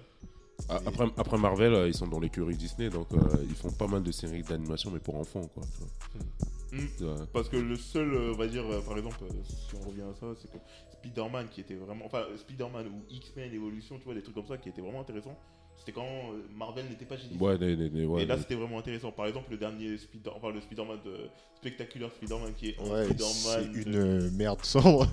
A- 0.68 0.76
Après, 0.86 1.06
après 1.18 1.38
Marvel, 1.38 1.74
euh, 1.74 1.88
ils 1.88 1.94
sont 1.96 2.08
dans 2.08 2.20
l'écurie 2.20 2.56
Disney, 2.58 2.90
donc 2.90 3.08
euh, 3.14 3.18
ils 3.48 3.56
font 3.56 3.72
pas 3.72 3.88
mal 3.88 4.04
de 4.04 4.12
séries 4.12 4.44
d'animation, 4.44 4.92
mais 4.92 5.00
pour 5.00 5.16
enfants, 5.16 5.48
quoi. 5.48 5.64
tu 5.64 6.18
vois. 6.18 6.80
Hmm. 6.80 7.20
Ouais. 7.20 7.26
Parce 7.34 7.48
que 7.50 7.58
le 7.58 7.76
seul, 7.76 8.14
on 8.14 8.36
va 8.38 8.48
dire, 8.48 8.64
par 8.86 8.98
exemple, 8.98 9.18
si 9.48 9.76
on 9.76 9.88
revient 9.88 10.02
à 10.02 10.14
ça, 10.20 10.28
c'est 10.42 10.52
que 10.52 10.58
Spider-Man 11.04 11.48
qui 11.50 11.62
était 11.62 11.76
vraiment. 11.76 12.06
Enfin, 12.06 12.24
Spider-Man 12.38 12.88
ou 12.88 13.04
X-Men 13.14 13.54
Evolution, 13.54 13.98
tu 13.98 14.06
vois, 14.06 14.14
des 14.14 14.22
trucs 14.22 14.36
comme 14.36 14.48
ça 14.48 14.58
qui 14.58 14.70
étaient 14.70 14.82
vraiment 14.82 15.02
intéressants. 15.02 15.38
C'était 15.78 15.94
quand 15.94 16.04
euh, 16.04 16.44
Marvel 16.58 16.88
n'était 16.90 17.06
pas 17.06 17.16
génial. 17.16 17.42
Ouais, 17.42 17.58
les- 17.58 17.74
les- 17.78 18.06
ouais, 18.06 18.24
et 18.24 18.26
là, 18.26 18.38
c'était 18.38 18.56
vraiment 18.56 18.80
intéressant. 18.80 19.14
Par 19.14 19.28
exemple, 19.28 19.50
le 19.52 19.56
dernier 19.58 19.98
Spider, 19.98 20.30
enfin, 20.36 20.52
le 20.54 20.60
Spider-Man 20.60 20.98
de 21.06 21.30
Spectacular 21.56 22.12
Spider-Man 22.12 22.54
qui 22.58 22.72
est 22.72 22.80
en 22.82 22.84
Ouais, 22.92 23.06
c'est 23.08 23.18
Spider-Man. 23.24 23.74
une 23.86 23.92
de- 23.94 23.98
euh, 23.98 24.30
merde 24.34 24.60
sombre. 24.66 25.08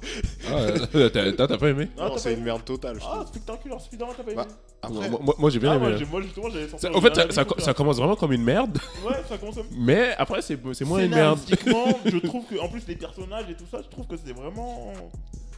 Ah, 0.48 0.54
euh, 0.56 1.08
t'as 1.12 1.32
t'as- 1.32 1.46
t'as 1.46 1.56
pas 1.58 1.68
aimé? 1.68 1.88
Non, 1.96 2.10
t'as 2.10 2.18
c'est 2.18 2.30
une 2.32 2.38
aimé 2.38 2.46
merde 2.46 2.64
totale. 2.64 2.98
Ah. 3.00 3.24
Spectacular 3.28 3.80
Spider-Man, 3.80 4.14
t'as 4.16 4.24
pas 4.24 4.32
aimé? 4.32 4.42
Bah, 4.44 4.48
Après, 4.82 5.08
Moi, 5.08 5.20
moi- 5.22 5.34
moi, 5.38 5.50
j'ai 5.50 5.58
bien 5.60 5.70
Ah, 5.70 5.76
aimé. 5.76 5.84
moi, 5.86 5.94
hein. 5.94 5.98
j'ai- 6.00 6.04
moi, 6.04 6.20
justement, 6.22 6.50
j'avais 6.50 6.68
senti. 6.68 6.82
Ça- 6.82 6.96
En 6.96 7.00
fait, 7.00 7.14
ça, 7.14 7.30
ça- 7.30 7.46
ça 7.58 7.74
commence 7.74 7.96
vraiment 7.98 8.16
comme 8.16 8.32
une 8.32 8.42
merde, 8.44 8.76
Ouais, 9.06 9.14
ça 9.28 9.38
commence 9.38 9.54
comme 9.54 9.66
mais 9.78 10.14
après, 10.18 10.42
c'est 10.42 10.58
c'est 10.74 10.84
moins 10.84 10.98
une 11.04 11.10
merde. 11.14 11.38
Je 11.46 12.18
trouve 12.26 12.44
que, 12.44 12.58
en 12.58 12.68
plus, 12.68 12.84
les 12.88 12.96
personnages 12.96 13.48
et 13.48 13.54
tout 13.54 13.66
ça, 13.70 13.82
je 13.82 13.88
trouve 13.88 14.06
que 14.08 14.16
c'est 14.16 14.32
vraiment. 14.32 14.92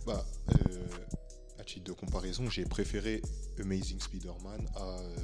Bah, 0.09 0.25
euh, 0.55 0.89
à 1.59 1.65
titre 1.65 1.85
de 1.85 1.93
comparaison, 1.93 2.49
j'ai 2.49 2.65
préféré 2.65 3.21
Amazing 3.61 4.01
Spider-Man 4.01 4.67
à, 4.75 4.99
euh, 5.01 5.17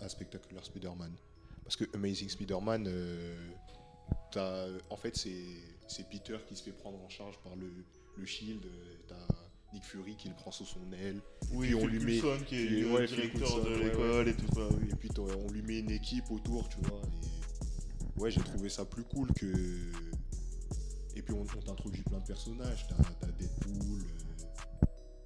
à 0.00 0.08
Spectacular 0.08 0.64
Spider-Man. 0.64 1.12
Parce 1.64 1.76
que 1.76 1.84
Amazing 1.94 2.28
Spider-Man, 2.28 2.86
euh, 2.88 3.50
t'as- 4.32 4.68
en 4.90 4.96
fait, 4.96 5.16
c'est 5.16 5.44
c'est 5.88 6.06
Peter 6.08 6.36
qui 6.46 6.54
se 6.54 6.62
fait 6.62 6.72
prendre 6.72 6.98
en 7.02 7.08
charge 7.08 7.38
par 7.42 7.56
le, 7.56 7.70
le 8.16 8.26
Shield. 8.26 8.64
euh, 8.66 8.94
T'as 9.08 9.26
Nick 9.72 9.84
Fury 9.84 10.16
qui 10.16 10.28
le 10.28 10.34
prend 10.34 10.50
sous 10.50 10.64
son 10.66 10.80
aile. 10.92 11.20
Oui, 11.52 11.66
puis 11.68 11.74
on 11.74 11.80
Phil 11.80 11.88
lui 11.90 12.04
met- 12.04 12.20
Coulson 12.20 12.44
qui 12.46 12.56
est 12.62 12.66
puis, 12.66 12.80
le 12.82 12.92
ouais, 12.92 13.06
Phil 13.06 13.16
directeur 13.16 13.48
Coulson, 13.48 13.64
de 13.64 13.74
ouais, 13.74 13.84
l'école 13.84 14.28
et 14.28 14.34
tout 14.34 14.54
ça. 14.54 14.68
Oui. 14.70 14.88
Et 14.90 14.94
puis 14.96 15.10
on 15.18 15.50
lui 15.50 15.62
met 15.62 15.78
une 15.80 15.90
équipe 15.90 16.30
autour, 16.30 16.68
tu 16.68 16.76
vois. 16.82 17.00
Et 18.16 18.20
ouais, 18.20 18.30
j'ai 18.30 18.40
trouvé 18.42 18.68
ça 18.68 18.84
plus 18.84 19.04
cool 19.04 19.32
que. 19.32 19.90
Puis 21.28 21.36
on, 21.36 21.42
on 21.42 21.60
t'introduit 21.60 22.02
plein 22.04 22.20
de 22.20 22.24
personnages. 22.24 22.86
T'as 22.88 22.94
t'as 23.20 23.26
Deadpool, 23.32 24.00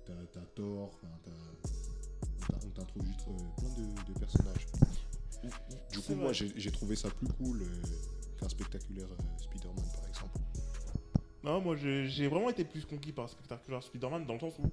euh, 0.09 0.25
t'as 0.35 0.41
Thor, 0.57 0.91
enfin, 0.95 2.59
on 2.67 2.71
t'introduit 2.71 3.15
euh, 3.29 3.33
plein 3.57 3.69
de, 3.69 4.13
de 4.13 4.19
personnages. 4.19 4.67
Du 5.93 6.01
coup, 6.01 6.15
moi 6.17 6.33
j'ai 6.33 6.71
trouvé 6.73 6.97
ça 6.97 7.09
plus 7.09 7.29
cool 7.29 7.63
euh, 7.63 7.83
qu'un 8.37 8.49
spectaculaire 8.49 9.07
Spider-Man 9.39 9.85
par 9.95 10.09
exemple. 10.09 10.41
Non, 11.45 11.61
moi 11.61 11.77
j'ai 11.77 12.27
vraiment 12.27 12.51
été 12.51 12.65
plus 12.65 12.85
conquis 12.85 13.13
par 13.13 13.29
Spectacular 13.29 13.81
Spider-Man 13.81 14.27
dans 14.27 14.35
le 14.35 14.41
sens 14.41 14.55
où 14.59 14.73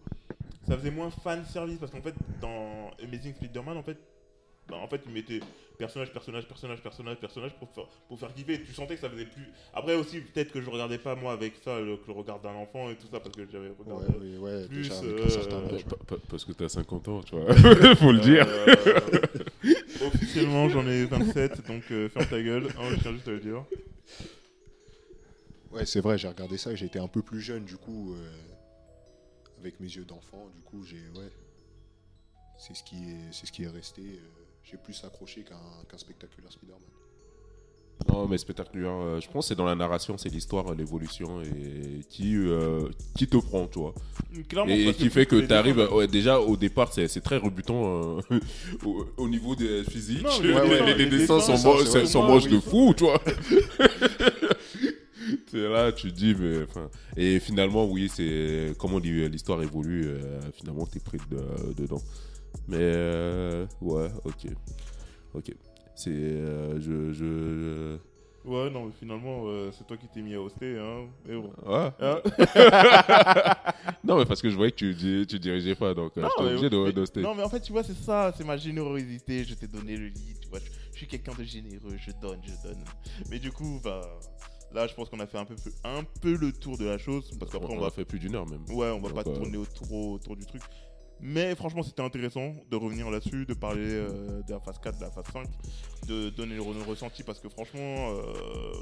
ça 0.66 0.76
faisait 0.78 0.90
moins 0.90 1.12
fan 1.12 1.46
service 1.46 1.78
parce 1.78 1.92
qu'en 1.92 2.02
fait 2.02 2.16
dans 2.42 2.90
Amazing 3.04 3.36
Spider-Man 3.36 3.78
en 3.78 3.84
fait 3.84 4.00
bah, 4.70 4.78
en 4.78 4.88
fait 4.88 5.02
ils 5.06 5.12
mettaient 5.12 5.40
personnage 5.78 6.12
personnage 6.12 6.48
personnage 6.48 6.82
personnage 6.82 7.18
personnage 7.18 7.54
pour 7.56 7.70
faire, 7.70 7.88
pour 8.08 8.20
faire 8.20 8.34
kiffer 8.34 8.62
tu 8.62 8.74
sentais 8.74 8.96
que 8.96 9.02
ça 9.02 9.10
faisait 9.10 9.26
plus 9.26 9.48
après 9.74 9.96
aussi 9.96 10.22
peut-être 10.22 10.52
que 10.52 10.62
je 10.62 10.70
regardais 10.70 10.98
pas 10.98 11.16
moi 11.16 11.34
avec 11.34 11.54
ça 11.64 11.80
le, 11.80 11.98
que 11.98 12.08
le 12.08 12.14
regard 12.14 12.40
d'un 12.40 12.54
enfant 12.54 12.90
et 12.90 12.96
tout 12.96 13.08
ça 13.12 13.20
parce 13.20 13.36
que 13.36 13.48
j'avais 13.52 13.72
regardé 13.78 14.38
ouais, 14.38 14.38
ouais, 14.38 14.68
plus, 14.68 14.90
déjà 14.90 14.96
euh, 15.04 15.30
certain 15.30 15.62
Parce 16.30 16.46
que 16.46 16.52
t'as 16.52 16.70
50 16.70 17.08
ans, 17.08 17.22
tu 17.22 17.36
vois. 17.36 17.54
Faut 17.96 18.12
le 18.12 18.20
dire. 18.20 18.48
Euh, 18.48 20.06
officiellement 20.06 20.70
j'en 20.70 20.88
ai 20.88 21.06
27 21.06 21.68
donc 21.68 21.84
euh, 21.92 22.10
ferme 22.10 22.26
ta 22.26 22.42
gueule 22.42 22.68
hein, 22.78 22.84
je 22.92 22.96
tiens 23.02 23.14
juste 23.14 23.28
à 23.28 23.32
le 23.32 23.40
dire 23.40 23.64
Ouais, 25.72 25.86
c'est 25.86 26.02
vrai, 26.02 26.18
j'ai 26.18 26.28
regardé 26.28 26.58
ça, 26.58 26.74
j'ai 26.74 26.88
été 26.88 26.98
un 26.98 27.08
peu 27.08 27.22
plus 27.22 27.42
jeune, 27.42 27.64
du 27.64 27.78
coup, 27.78 28.14
euh, 28.14 28.32
avec 29.60 29.80
mes 29.80 29.88
yeux 29.88 30.06
d'enfant, 30.06 30.50
du 30.56 30.62
coup, 30.62 30.84
j'ai, 30.84 31.08
ouais, 31.10 31.32
c'est 32.58 32.76
ce 32.76 32.84
qui 32.84 32.96
est, 32.96 33.32
c'est 33.32 33.46
ce 33.46 33.52
qui 33.52 33.64
est 33.64 33.70
resté. 33.70 34.20
Euh, 34.64 34.70
j'ai 34.70 34.78
plus 34.78 35.02
accroché 35.04 35.42
qu'un 35.44 35.56
qu'un 35.90 35.98
spectaculaire 35.98 36.52
Spider-Man. 36.52 36.82
Non, 38.08 38.28
mais 38.30 38.38
spectaculaire. 38.38 38.92
euh, 38.94 39.20
je 39.20 39.28
pense 39.30 39.46
que 39.46 39.50
c'est 39.50 39.56
dans 39.56 39.66
la 39.66 39.76
narration, 39.76 40.18
c'est 40.18 40.30
l'histoire, 40.30 40.74
l'évolution 40.74 41.42
et 41.42 42.00
qui, 42.10 42.34
euh, 42.38 42.88
qui 43.18 43.28
te 43.28 43.36
prend, 43.36 43.68
tu 43.68 43.80
vois. 43.80 43.94
Clairement, 44.48 44.72
Et 44.74 44.94
qui 44.94 45.10
fait 45.10 45.26
que 45.26 45.36
tu 45.36 45.54
arrives. 45.54 45.86
dessins- 45.92 46.08
déjà, 46.08 46.40
au 46.40 46.56
départ, 46.56 46.94
c'est 46.94 47.10
très 47.22 47.36
rebutant 47.36 48.20
euh, 48.32 48.40
au, 48.86 49.06
au 49.18 49.28
niveau 49.28 49.54
des 49.54 49.84
physiques. 49.84 50.24
Non, 50.24 50.30
les, 50.42 50.54
mais 50.54 50.62
ouais, 50.62 50.64
les- 50.70 50.70
ouais, 50.82 50.94
les 50.96 51.06
les 51.06 51.18
dessins 51.18 51.38
dessins, 51.40 51.58
sont, 51.58 51.74
moches 52.24 52.46
oui. 52.46 52.52
de 52.54 52.60
fou, 52.62 52.94
tu 52.96 53.04
vois. 53.04 53.22
C'est 55.52 55.68
là, 55.68 55.92
tu 55.92 56.12
dis, 56.12 56.36
mais. 56.40 56.64
enfin, 56.64 56.90
Et 57.18 57.40
finalement, 57.40 57.86
oui, 57.86 58.10
c'est. 58.14 58.74
Comment 58.80 59.00
dit, 59.00 59.28
l'histoire 59.30 59.62
évolue, 59.62 60.06
euh, 60.08 60.40
finalement, 60.54 60.86
t'es 60.86 61.00
pris 61.00 61.18
de- 61.30 61.74
dedans. 61.74 62.02
Mais. 62.70 62.78
euh, 62.80 63.66
ouais, 63.82 64.10
ok. 64.24 64.48
Ok. 65.34 65.54
C'est. 65.96 66.10
euh, 66.12 66.80
je. 66.80 67.12
je... 67.12 67.98
Ouais, 68.46 68.70
non, 68.70 68.86
mais 68.86 68.92
finalement, 68.98 69.44
euh, 69.48 69.70
c'est 69.72 69.86
toi 69.86 69.98
qui 69.98 70.08
t'es 70.08 70.22
mis 70.22 70.34
à 70.34 70.42
hoster, 70.42 70.80
hein. 70.80 71.08
Mais 71.28 71.36
bon. 71.36 71.52
Ouais. 71.66 71.92
Hein 72.00 72.22
non, 74.04 74.18
mais 74.18 74.26
parce 74.26 74.42
que 74.42 74.50
je 74.50 74.56
voyais 74.56 74.72
que 74.72 74.78
tu, 74.78 75.26
tu 75.28 75.40
dirigeais 75.40 75.76
pas, 75.76 75.94
donc 75.94 76.16
non, 76.16 76.28
j'étais 76.30 76.44
mais, 76.44 76.50
obligé 76.56 76.70
de 76.70 76.92
d'hoster. 76.92 77.22
non, 77.22 77.36
mais 77.36 77.44
en 77.44 77.50
fait, 77.50 77.60
tu 77.60 77.74
vois, 77.74 77.84
c'est 77.84 77.98
ça, 77.98 78.34
c'est 78.38 78.46
ma 78.46 78.56
générosité. 78.56 79.44
Je 79.44 79.56
t'ai 79.56 79.68
donné 79.68 79.98
le 79.98 80.08
lit, 80.08 80.38
tu 80.42 80.48
vois. 80.48 80.60
Je, 80.60 80.72
je 80.94 80.98
suis 80.98 81.08
quelqu'un 81.08 81.34
de 81.38 81.44
généreux, 81.44 81.96
je 81.98 82.12
donne, 82.22 82.40
je 82.44 82.68
donne. 82.68 82.84
Mais 83.30 83.40
du 83.40 83.52
coup, 83.52 83.82
bah, 83.84 84.02
là, 84.74 84.88
je 84.88 84.94
pense 84.94 85.10
qu'on 85.10 85.20
a 85.20 85.28
fait 85.28 85.38
un 85.38 85.46
peu, 85.46 85.56
un 85.84 86.04
peu 86.22 86.36
le 86.36 86.52
tour 86.54 86.78
de 86.78 86.86
la 86.86 86.98
chose. 86.98 87.30
Parce 87.40 87.52
qu'après, 87.52 87.74
on, 87.74 87.78
on, 87.78 87.82
va 87.82 87.88
a 87.88 87.92
fait 87.92 88.06
plus 88.06 88.20
d'une 88.20 88.36
heure 88.36 88.48
même. 88.48 88.64
Ouais, 88.70 88.90
on 88.90 89.00
va 89.00 89.10
Donc, 89.10 89.16
pas 89.16 89.24
tourner 89.24 89.58
autour, 89.58 89.92
autour 89.92 90.36
du 90.36 90.46
truc. 90.46 90.62
Mais 91.22 91.54
franchement, 91.56 91.84
c'était 91.84 92.02
intéressant 92.02 92.54
de 92.70 92.76
revenir 92.78 93.10
là-dessus, 93.10 93.46
de 93.46 93.54
parler 93.54 93.82
euh, 93.84 94.42
de 94.44 94.54
la 94.54 94.60
phase 94.60 94.80
4, 94.82 94.98
de 94.98 95.04
la 95.04 95.12
phase 95.12 95.26
5, 95.34 95.48
de 96.08 96.30
donner 96.30 96.56
le 96.56 96.62
re- 96.62 96.84
ressenti 96.86 97.24
parce 97.24 97.40
que 97.40 97.50
franchement, 97.50 98.12
euh, 98.12 98.74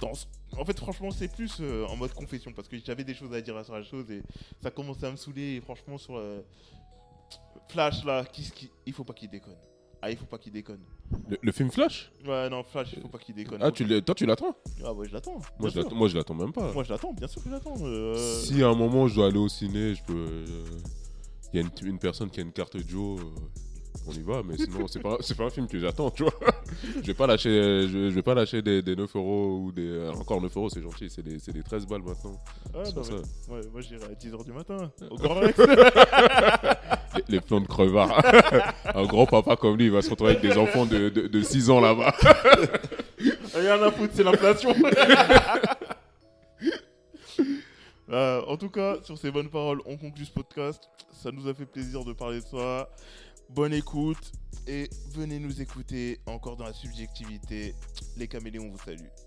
dans 0.00 0.12
en 0.58 0.64
fait, 0.64 0.78
franchement, 0.78 1.10
c'est 1.10 1.28
plus 1.32 1.56
euh, 1.60 1.86
en 1.86 1.96
mode 1.96 2.12
confession 2.12 2.52
parce 2.52 2.68
que 2.68 2.76
j'avais 2.84 3.04
des 3.04 3.14
choses 3.14 3.32
à 3.34 3.40
dire 3.40 3.62
sur 3.64 3.74
la 3.74 3.82
chose 3.82 4.10
et 4.10 4.22
ça 4.62 4.70
commençait 4.70 5.06
à 5.06 5.10
me 5.10 5.16
saouler. 5.16 5.54
Et 5.56 5.60
franchement, 5.60 5.98
sur 5.98 6.16
euh, 6.16 6.40
Flash 7.68 8.04
là, 8.04 8.24
qu'est-ce 8.30 8.52
qui- 8.52 8.70
il 8.86 8.92
faut 8.92 9.04
pas 9.04 9.14
qu'il 9.14 9.30
déconne. 9.30 9.56
Ah, 10.02 10.10
il 10.10 10.18
faut 10.18 10.26
pas 10.26 10.36
qu'il 10.36 10.52
déconne. 10.52 10.80
Le, 11.28 11.38
le 11.40 11.52
film 11.52 11.70
Flash? 11.70 12.12
Ouais, 12.26 12.50
non, 12.50 12.62
Flash, 12.62 12.88
il 12.94 13.00
faut 13.00 13.08
pas 13.08 13.16
qu'il 13.18 13.34
déconne. 13.34 13.60
Ah, 13.62 13.72
tu 13.72 13.86
toi 14.02 14.14
tu 14.14 14.26
l'attends? 14.26 14.54
Ah, 14.84 14.92
ouais, 14.92 15.08
je 15.08 15.14
l'attends. 15.14 15.38
moi, 15.58 15.70
moi 15.94 16.08
je 16.08 16.16
l'attends 16.18 16.34
même 16.34 16.52
pas. 16.52 16.70
Moi, 16.72 16.84
je 16.84 16.90
l'attends, 16.92 17.14
bien 17.14 17.26
sûr 17.26 17.42
que 17.42 17.48
je 17.48 17.54
l'attends. 17.54 17.74
euh, 17.80 18.14
Si 18.42 18.62
à 18.62 18.68
un 18.68 18.74
moment 18.74 19.08
je 19.08 19.14
dois 19.14 19.28
aller 19.28 19.38
au 19.38 19.48
ciné, 19.48 19.94
je 19.94 20.02
peux. 20.04 20.44
Il 21.54 21.60
y 21.60 21.62
a 21.62 21.66
une, 21.82 21.88
une 21.88 21.98
personne 22.00 22.30
qui 22.30 22.40
a 22.40 22.42
une 22.42 22.50
carte 22.50 22.76
Joe, 22.88 23.20
euh, 23.20 23.24
on 24.08 24.12
y 24.12 24.22
va, 24.22 24.42
mais 24.44 24.56
sinon 24.56 24.88
c'est 24.88 25.00
pas, 25.00 25.16
c'est 25.20 25.36
pas 25.36 25.44
un 25.44 25.50
film 25.50 25.68
que 25.68 25.78
j'attends, 25.78 26.10
tu 26.10 26.24
vois. 26.24 26.34
je 26.96 27.00
vais 27.06 27.14
pas 27.14 27.28
lâcher, 27.28 27.48
je, 27.88 28.10
je 28.10 28.14
vais 28.14 28.22
pas 28.22 28.34
lâcher 28.34 28.60
des, 28.60 28.82
des 28.82 28.96
9 28.96 29.14
euros 29.14 29.60
ou 29.62 29.70
des. 29.72 29.86
euh, 29.86 30.10
Encore 30.12 30.42
9 30.42 30.54
euros, 30.56 30.68
c'est 30.68 30.82
gentil, 30.82 31.08
c'est 31.08 31.22
des, 31.22 31.38
c'est 31.38 31.52
des 31.52 31.62
13 31.62 31.86
balles 31.86 32.02
maintenant. 32.02 32.36
Ah, 32.74 32.78
non, 32.96 33.02
mais- 33.08 33.54
ouais, 33.54 33.60
moi 33.72 33.80
j'irai 33.82 34.04
à 34.04 34.08
10h 34.14 34.44
du 34.44 34.52
matin. 34.52 34.90
Au 35.10 35.16
Grand 35.16 35.34
Rex. 35.36 35.56
Les, 35.58 37.22
les 37.36 37.40
plans 37.40 37.60
de 37.60 37.68
crevard. 37.68 38.20
un 38.92 39.04
grand 39.06 39.26
papa 39.26 39.54
comme 39.54 39.76
lui, 39.76 39.84
il 39.84 39.92
va 39.92 40.02
se 40.02 40.10
retrouver 40.10 40.32
avec 40.32 40.42
des 40.42 40.58
enfants 40.58 40.86
de, 40.86 41.08
de, 41.08 41.28
de 41.28 41.42
6 41.42 41.70
ans 41.70 41.80
là-bas. 41.80 42.12
Rien 43.54 43.80
à 43.80 43.92
foutre, 43.92 44.12
c'est 44.16 44.24
l'inflation. 44.24 44.74
Euh, 48.10 48.42
en 48.46 48.56
tout 48.56 48.70
cas, 48.70 48.98
sur 49.02 49.16
ces 49.18 49.30
bonnes 49.30 49.48
paroles, 49.48 49.80
on 49.86 49.96
conclut 49.96 50.24
ce 50.24 50.32
podcast. 50.32 50.88
Ça 51.12 51.30
nous 51.30 51.48
a 51.48 51.54
fait 51.54 51.66
plaisir 51.66 52.04
de 52.04 52.12
parler 52.12 52.40
de 52.40 52.46
ça. 52.46 52.88
Bonne 53.50 53.72
écoute 53.72 54.32
et 54.66 54.88
venez 55.10 55.38
nous 55.38 55.60
écouter 55.60 56.20
encore 56.26 56.56
dans 56.56 56.64
la 56.64 56.72
subjectivité. 56.72 57.74
Les 58.16 58.28
caméléons 58.28 58.70
vous 58.70 58.78
saluent. 58.78 59.23